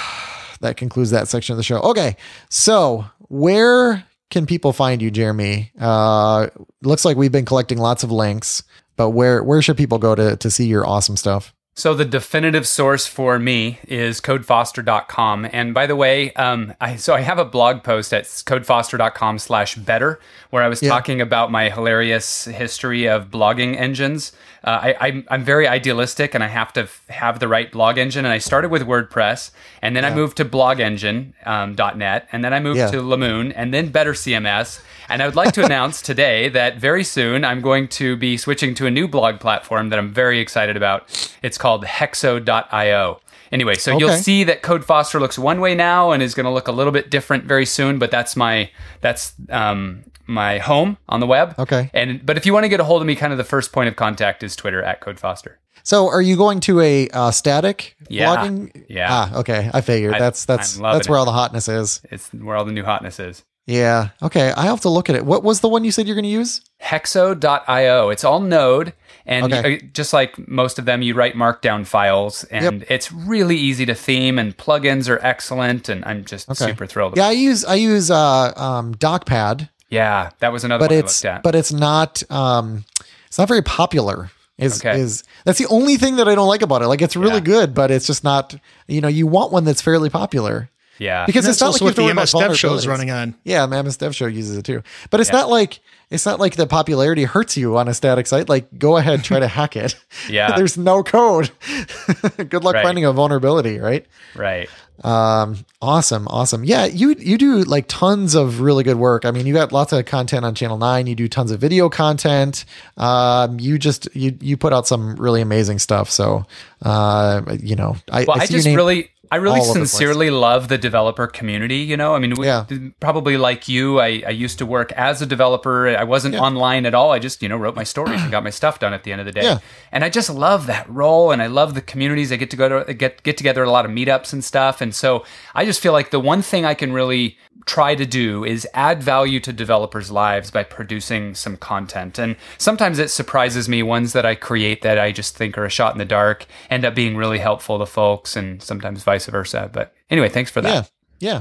That 0.62 0.76
concludes 0.76 1.10
that 1.12 1.26
section 1.26 1.54
of 1.54 1.56
the 1.56 1.62
show. 1.62 1.80
Okay, 1.80 2.16
so 2.50 3.06
where 3.28 4.04
can 4.28 4.44
people 4.44 4.74
find 4.74 5.00
you, 5.00 5.10
Jeremy? 5.10 5.72
Uh, 5.80 6.48
looks 6.82 7.06
like 7.06 7.16
we've 7.16 7.32
been 7.32 7.46
collecting 7.46 7.78
lots 7.78 8.02
of 8.02 8.12
links, 8.12 8.62
but 8.94 9.08
where 9.08 9.42
where 9.42 9.62
should 9.62 9.78
people 9.78 9.96
go 9.96 10.14
to 10.14 10.36
to 10.36 10.50
see 10.50 10.66
your 10.66 10.86
awesome 10.86 11.16
stuff? 11.16 11.54
So 11.80 11.94
the 11.94 12.04
definitive 12.04 12.66
source 12.66 13.06
for 13.06 13.38
me 13.38 13.78
is 13.88 14.20
codefoster.com. 14.20 15.48
And 15.50 15.72
by 15.72 15.86
the 15.86 15.96
way, 15.96 16.30
um, 16.34 16.74
I, 16.78 16.96
so 16.96 17.14
I 17.14 17.22
have 17.22 17.38
a 17.38 17.44
blog 17.46 17.82
post 17.82 18.12
at 18.12 18.24
codefoster.com 18.24 19.38
slash 19.38 19.76
better, 19.76 20.20
where 20.50 20.62
I 20.62 20.68
was 20.68 20.82
Yeah. 20.82 20.90
talking 20.90 21.22
about 21.22 21.50
my 21.50 21.70
hilarious 21.70 22.44
history 22.44 23.08
of 23.08 23.30
blogging 23.30 23.78
engines. 23.80 24.32
Uh, 24.62 24.70
I, 24.92 24.96
I'm, 25.08 25.24
I'm 25.30 25.42
very 25.44 25.66
idealistic 25.66 26.34
and 26.34 26.44
I 26.44 26.48
have 26.48 26.72
to 26.74 26.82
f- 26.82 27.06
have 27.08 27.38
the 27.38 27.48
right 27.48 27.70
blog 27.72 27.96
engine. 27.96 28.24
And 28.26 28.32
I 28.32 28.38
started 28.38 28.70
with 28.70 28.82
WordPress 28.82 29.50
and 29.80 29.96
then 29.96 30.04
I 30.04 30.14
moved 30.14 30.36
to 30.36 30.44
blogengine.net 30.44 32.22
um, 32.22 32.28
and 32.32 32.44
then 32.44 32.52
I 32.52 32.60
moved 32.60 32.78
Yeah. 32.78 32.90
to 32.90 32.98
Lamoon 32.98 33.52
and 33.56 33.72
then 33.72 33.88
Better 33.88 34.12
CMS. 34.12 34.80
And 35.08 35.22
I 35.22 35.26
would 35.26 35.36
like 35.36 35.52
to 35.54 35.64
announce 35.70 36.02
today 36.02 36.48
that 36.50 36.76
very 36.76 37.04
soon 37.04 37.44
I'm 37.44 37.60
going 37.60 37.88
to 37.88 38.16
be 38.16 38.36
switching 38.36 38.74
to 38.76 38.86
a 38.86 38.90
new 38.90 39.08
blog 39.08 39.40
platform 39.40 39.88
that 39.88 39.98
I'm 39.98 40.12
very 40.12 40.40
excited 40.40 40.76
about. 40.76 41.08
It's 41.42 41.58
called 41.58 41.84
hexo.io. 41.84 43.20
Anyway, 43.52 43.74
so 43.74 43.98
you'll 43.98 44.10
see 44.16 44.44
that 44.44 44.62
Code 44.62 44.84
Foster 44.84 45.18
looks 45.18 45.36
one 45.36 45.60
way 45.60 45.74
now 45.74 46.12
and 46.12 46.22
is 46.22 46.34
going 46.34 46.44
to 46.44 46.50
look 46.52 46.68
a 46.68 46.72
little 46.72 46.92
bit 46.92 47.10
different 47.10 47.44
very 47.44 47.66
soon, 47.66 47.98
but 47.98 48.08
that's 48.12 48.36
my 48.36 48.70
that's 49.00 49.32
um 49.48 50.04
my 50.30 50.58
home 50.58 50.96
on 51.08 51.20
the 51.20 51.26
web. 51.26 51.54
Okay. 51.58 51.90
And 51.92 52.24
but 52.24 52.36
if 52.36 52.46
you 52.46 52.52
want 52.54 52.64
to 52.64 52.68
get 52.68 52.80
a 52.80 52.84
hold 52.84 53.02
of 53.02 53.06
me, 53.06 53.14
kind 53.16 53.32
of 53.32 53.36
the 53.38 53.44
first 53.44 53.72
point 53.72 53.88
of 53.88 53.96
contact 53.96 54.42
is 54.42 54.56
Twitter 54.56 54.82
at 54.82 55.00
Code 55.00 55.18
Foster. 55.20 55.58
So, 55.82 56.08
are 56.08 56.20
you 56.20 56.36
going 56.36 56.60
to 56.60 56.80
a 56.80 57.08
uh, 57.08 57.30
static 57.30 57.96
Yeah. 58.08 58.36
blogging? 58.36 58.84
Yeah. 58.88 59.08
Ah, 59.10 59.38
okay. 59.40 59.70
I 59.72 59.80
figured 59.80 60.14
I- 60.14 60.18
that's 60.18 60.44
that's 60.44 60.74
that's 60.76 61.08
where 61.08 61.16
it. 61.16 61.20
all 61.20 61.24
the 61.26 61.32
hotness 61.32 61.68
is. 61.68 62.00
It's 62.10 62.28
where 62.34 62.56
all 62.56 62.64
the 62.64 62.72
new 62.72 62.84
hotness 62.84 63.18
is. 63.18 63.44
Yeah. 63.66 64.08
Okay. 64.22 64.52
I 64.56 64.62
have 64.66 64.80
to 64.80 64.88
look 64.88 65.08
at 65.08 65.16
it. 65.16 65.24
What 65.24 65.42
was 65.42 65.60
the 65.60 65.68
one 65.68 65.84
you 65.84 65.92
said 65.92 66.06
you're 66.06 66.16
going 66.16 66.24
to 66.24 66.28
use? 66.30 66.60
hexo.io. 66.82 68.08
It's 68.10 68.24
all 68.24 68.40
Node. 68.40 68.92
And 69.26 69.52
Okay. 69.52 69.76
uh, 69.76 69.80
just 69.92 70.12
like 70.12 70.48
most 70.48 70.78
of 70.78 70.86
them, 70.86 71.02
you 71.02 71.14
write 71.14 71.34
markdown 71.34 71.86
files, 71.86 72.42
and 72.44 72.84
it's 72.88 73.12
really 73.12 73.56
easy 73.56 73.86
to 73.86 73.94
theme. 73.94 74.38
And 74.38 74.56
plugins 74.56 75.08
are 75.08 75.20
excellent, 75.24 75.88
and 75.88 76.04
I'm 76.04 76.24
just 76.24 76.48
Okay. 76.50 76.66
super 76.66 76.86
thrilled. 76.86 77.16
Yeah, 77.16 77.28
I 77.28 77.32
use 77.32 77.64
I 77.64 77.74
use 77.74 78.10
uh 78.10 78.52
um 78.56 78.94
DocPad, 78.96 79.68
yeah, 79.90 80.30
that 80.38 80.52
was 80.52 80.64
another 80.64 80.84
but 80.86 80.90
one 80.92 81.00
it's 81.04 81.24
I 81.24 81.28
looked 81.28 81.36
at. 81.38 81.42
but 81.42 81.54
it's 81.54 81.72
not 81.72 82.22
um 82.30 82.84
it's 83.26 83.38
not 83.38 83.48
very 83.48 83.62
popular. 83.62 84.30
Is 84.58 84.78
Okay. 84.84 85.00
is 85.00 85.24
that's 85.44 85.58
the 85.58 85.66
only 85.66 85.96
thing 85.96 86.16
that 86.16 86.28
I 86.28 86.34
don't 86.34 86.48
like 86.48 86.62
about 86.62 86.82
it. 86.82 86.88
Like 86.88 87.00
it's 87.02 87.16
really 87.16 87.34
Yeah. 87.34 87.40
good, 87.40 87.74
but 87.74 87.90
it's 87.90 88.06
just 88.06 88.24
not. 88.24 88.54
You 88.88 89.00
know, 89.00 89.08
you 89.08 89.26
want 89.26 89.52
one 89.52 89.64
that's 89.64 89.80
fairly 89.80 90.10
popular 90.10 90.68
yeah, 90.98 91.24
because 91.24 91.44
That's 91.46 91.54
it's 91.56 91.60
not 91.62 91.72
like 91.72 91.80
you 91.80 91.84
what 91.86 91.88
have 91.90 91.94
to 91.94 92.00
the 92.02 92.04
worry 92.04 92.12
about 92.12 92.20
MS 92.34 92.48
Dev 92.48 92.58
show 92.58 92.74
is 92.74 92.86
running 92.86 93.10
on. 93.10 93.34
Yeah, 93.42 93.64
the 93.64 93.82
MS 93.82 93.96
Dev 93.96 94.14
Show 94.14 94.26
uses 94.26 94.58
it 94.58 94.66
too. 94.66 94.82
But 95.08 95.20
it's 95.20 95.30
Yeah. 95.30 95.38
not 95.38 95.48
like 95.48 95.80
it's 96.10 96.26
not 96.26 96.38
like 96.38 96.56
the 96.56 96.66
popularity 96.66 97.24
hurts 97.24 97.56
you 97.56 97.78
on 97.78 97.88
a 97.88 97.94
static 97.94 98.26
site. 98.26 98.50
Like 98.50 98.66
go 98.78 98.98
ahead, 98.98 99.24
try 99.24 99.40
to 99.40 99.48
hack 99.48 99.76
it. 99.76 99.96
Yeah. 100.28 100.52
There's 100.56 100.76
no 100.76 101.02
code. 101.02 101.50
Good 102.36 102.62
luck 102.64 102.74
Right. 102.74 102.82
finding 102.84 103.06
a 103.06 103.12
vulnerability, 103.14 103.78
right? 103.78 104.04
right. 104.36 104.68
Um, 105.02 105.64
awesome, 105.80 106.28
awesome. 106.28 106.64
Yeah, 106.64 106.84
you 106.84 107.14
you 107.18 107.38
do 107.38 107.62
like 107.62 107.86
tons 107.88 108.34
of 108.34 108.60
really 108.60 108.84
good 108.84 108.96
work. 108.96 109.24
I 109.24 109.30
mean, 109.30 109.46
you 109.46 109.54
got 109.54 109.72
lots 109.72 109.92
of 109.92 110.04
content 110.04 110.44
on 110.44 110.54
Channel 110.54 110.78
Nine. 110.78 111.06
You 111.06 111.14
do 111.14 111.28
tons 111.28 111.50
of 111.50 111.60
video 111.60 111.88
content. 111.88 112.64
Um, 112.96 113.58
you 113.58 113.78
just 113.78 114.14
you 114.14 114.36
you 114.40 114.56
put 114.56 114.72
out 114.72 114.86
some 114.86 115.16
really 115.16 115.40
amazing 115.40 115.78
stuff. 115.78 116.10
So, 116.10 116.44
uh, 116.82 117.42
you 117.60 117.76
know, 117.76 117.96
I, 118.10 118.24
Well, 118.24 118.36
I, 118.38 118.44
your 118.44 118.60
just 118.60 118.66
really, 118.66 119.10
I 119.32 119.36
really 119.36 119.60
all 119.60 119.70
over 119.70 119.78
the 119.80 119.86
sincerely 119.86 120.30
love 120.30 120.68
the 120.68 120.78
developer 120.78 121.26
community. 121.26 121.76
You 121.76 121.96
know, 121.96 122.14
I 122.14 122.18
mean, 122.18 122.34
we, 122.36 122.46
Yeah. 122.46 122.64
probably 122.98 123.36
like 123.36 123.68
you, 123.68 124.00
I, 124.00 124.22
I 124.26 124.30
used 124.30 124.58
to 124.58 124.66
work 124.66 124.90
as 124.92 125.22
a 125.22 125.26
developer. 125.26 125.88
I 125.88 126.04
wasn't 126.04 126.34
online 126.34 126.84
at 126.86 126.94
all. 126.94 127.12
I 127.12 127.18
just, 127.18 127.42
you 127.42 127.48
know, 127.48 127.56
wrote 127.56 127.76
my 127.76 127.84
stories 127.94 128.20
and 128.22 128.30
got 128.30 128.42
my 128.42 128.50
stuff 128.50 128.78
done 128.80 128.92
at 128.92 129.04
the 129.04 129.12
end 129.12 129.20
of 129.20 129.26
the 129.26 129.32
day. 129.32 129.42
Yeah. 129.42 129.58
And 129.92 130.04
I 130.04 130.10
just 130.10 130.30
love 130.30 130.66
that 130.66 130.88
role, 130.90 131.30
and 131.30 131.40
I 131.42 131.46
love 131.46 131.74
the 131.74 131.80
communities. 131.82 132.32
I 132.32 132.36
get 132.36 132.50
to 132.50 132.56
go 132.56 132.82
to 132.84 132.94
get 132.94 133.22
get 133.22 133.36
together 133.36 133.62
at 133.62 133.68
a 133.68 133.70
lot 133.70 133.84
of 133.84 133.90
meetups 133.90 134.32
and 134.32 134.42
stuff. 134.44 134.80
And 134.80 134.94
so 134.94 135.24
I 135.54 135.64
just 135.64 135.80
feel 135.80 135.92
like 135.92 136.10
the 136.10 136.20
one 136.20 136.42
thing 136.42 136.64
I 136.64 136.74
can 136.74 136.92
really 136.92 137.36
try 137.66 137.94
to 137.94 138.06
do 138.06 138.42
is 138.42 138.66
add 138.72 139.02
value 139.02 139.38
to 139.38 139.52
developers' 139.52 140.10
lives 140.10 140.50
by 140.50 140.64
producing 140.64 141.34
some 141.34 141.56
content. 141.58 142.18
And 142.18 142.36
sometimes 142.56 142.98
it 142.98 143.10
surprises 143.10 143.68
me 143.68 143.82
ones 143.82 144.12
that 144.14 144.24
I 144.24 144.34
create 144.34 144.80
that 144.82 144.98
I 144.98 145.12
just 145.12 145.36
think 145.36 145.58
are 145.58 145.66
a 145.66 145.70
shot 145.70 145.92
in 145.92 145.98
the 145.98 146.04
dark 146.06 146.46
end 146.70 146.84
up 146.86 146.94
being 146.94 147.16
really 147.16 147.38
helpful 147.38 147.78
to 147.78 147.86
folks, 147.86 148.34
and 148.34 148.62
sometimes 148.62 149.02
vice 149.04 149.19
versa. 149.26 149.70
But 149.72 149.94
anyway, 150.10 150.28
thanks 150.28 150.50
for 150.50 150.60
that. 150.60 150.90
Yeah, 151.18 151.32
yeah. 151.32 151.40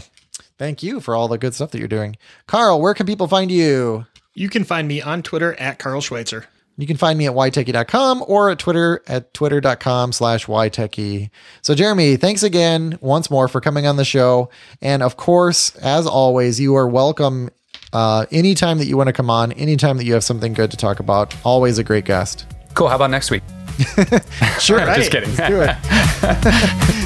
Thank 0.57 0.83
you 0.83 0.99
for 0.99 1.15
all 1.15 1.27
the 1.27 1.37
good 1.37 1.53
stuff 1.53 1.71
that 1.71 1.79
you're 1.79 1.87
doing. 1.87 2.17
Carl, 2.47 2.81
where 2.81 2.93
can 2.93 3.05
people 3.05 3.27
find 3.27 3.49
you? 3.49 4.05
You 4.33 4.49
can 4.49 4.63
find 4.63 4.87
me 4.87 5.01
on 5.01 5.21
Twitter 5.23 5.53
at 5.55 5.79
Carl 5.79 6.01
Schweitzer. 6.01 6.45
You 6.77 6.87
can 6.87 6.95
find 6.95 7.17
me 7.19 7.27
at 7.27 7.33
ytechie.com 7.33 8.23
or 8.25 8.49
at 8.49 8.59
Twitter 8.59 9.03
at 9.05 9.33
twitter.com 9.33 10.13
slash 10.13 10.45
ytechie. 10.45 11.29
So, 11.61 11.75
Jeremy, 11.75 12.15
thanks 12.15 12.41
again 12.41 12.97
once 13.01 13.29
more 13.29 13.49
for 13.49 13.59
coming 13.59 13.85
on 13.85 13.97
the 13.97 14.05
show. 14.05 14.49
And 14.81 15.03
of 15.03 15.17
course, 15.17 15.75
as 15.77 16.07
always, 16.07 16.57
you 16.57 16.75
are 16.75 16.87
welcome 16.87 17.49
uh, 17.91 18.27
anytime 18.31 18.77
that 18.77 18.85
you 18.85 18.95
want 18.95 19.07
to 19.07 19.13
come 19.13 19.29
on, 19.29 19.51
anytime 19.53 19.97
that 19.97 20.05
you 20.05 20.13
have 20.13 20.23
something 20.23 20.53
good 20.53 20.71
to 20.71 20.77
talk 20.77 21.01
about. 21.01 21.35
Always 21.43 21.79
a 21.79 21.83
great 21.83 22.05
guest. 22.05 22.45
Cool. 22.75 22.87
How 22.87 22.95
about 22.95 23.11
next 23.11 23.29
week? 23.31 23.43
Sure. 24.59 24.77
Right. 24.77 24.95
Just 24.99 25.11
kidding. 25.11 25.33
do 25.35 25.61
it. 25.61 27.05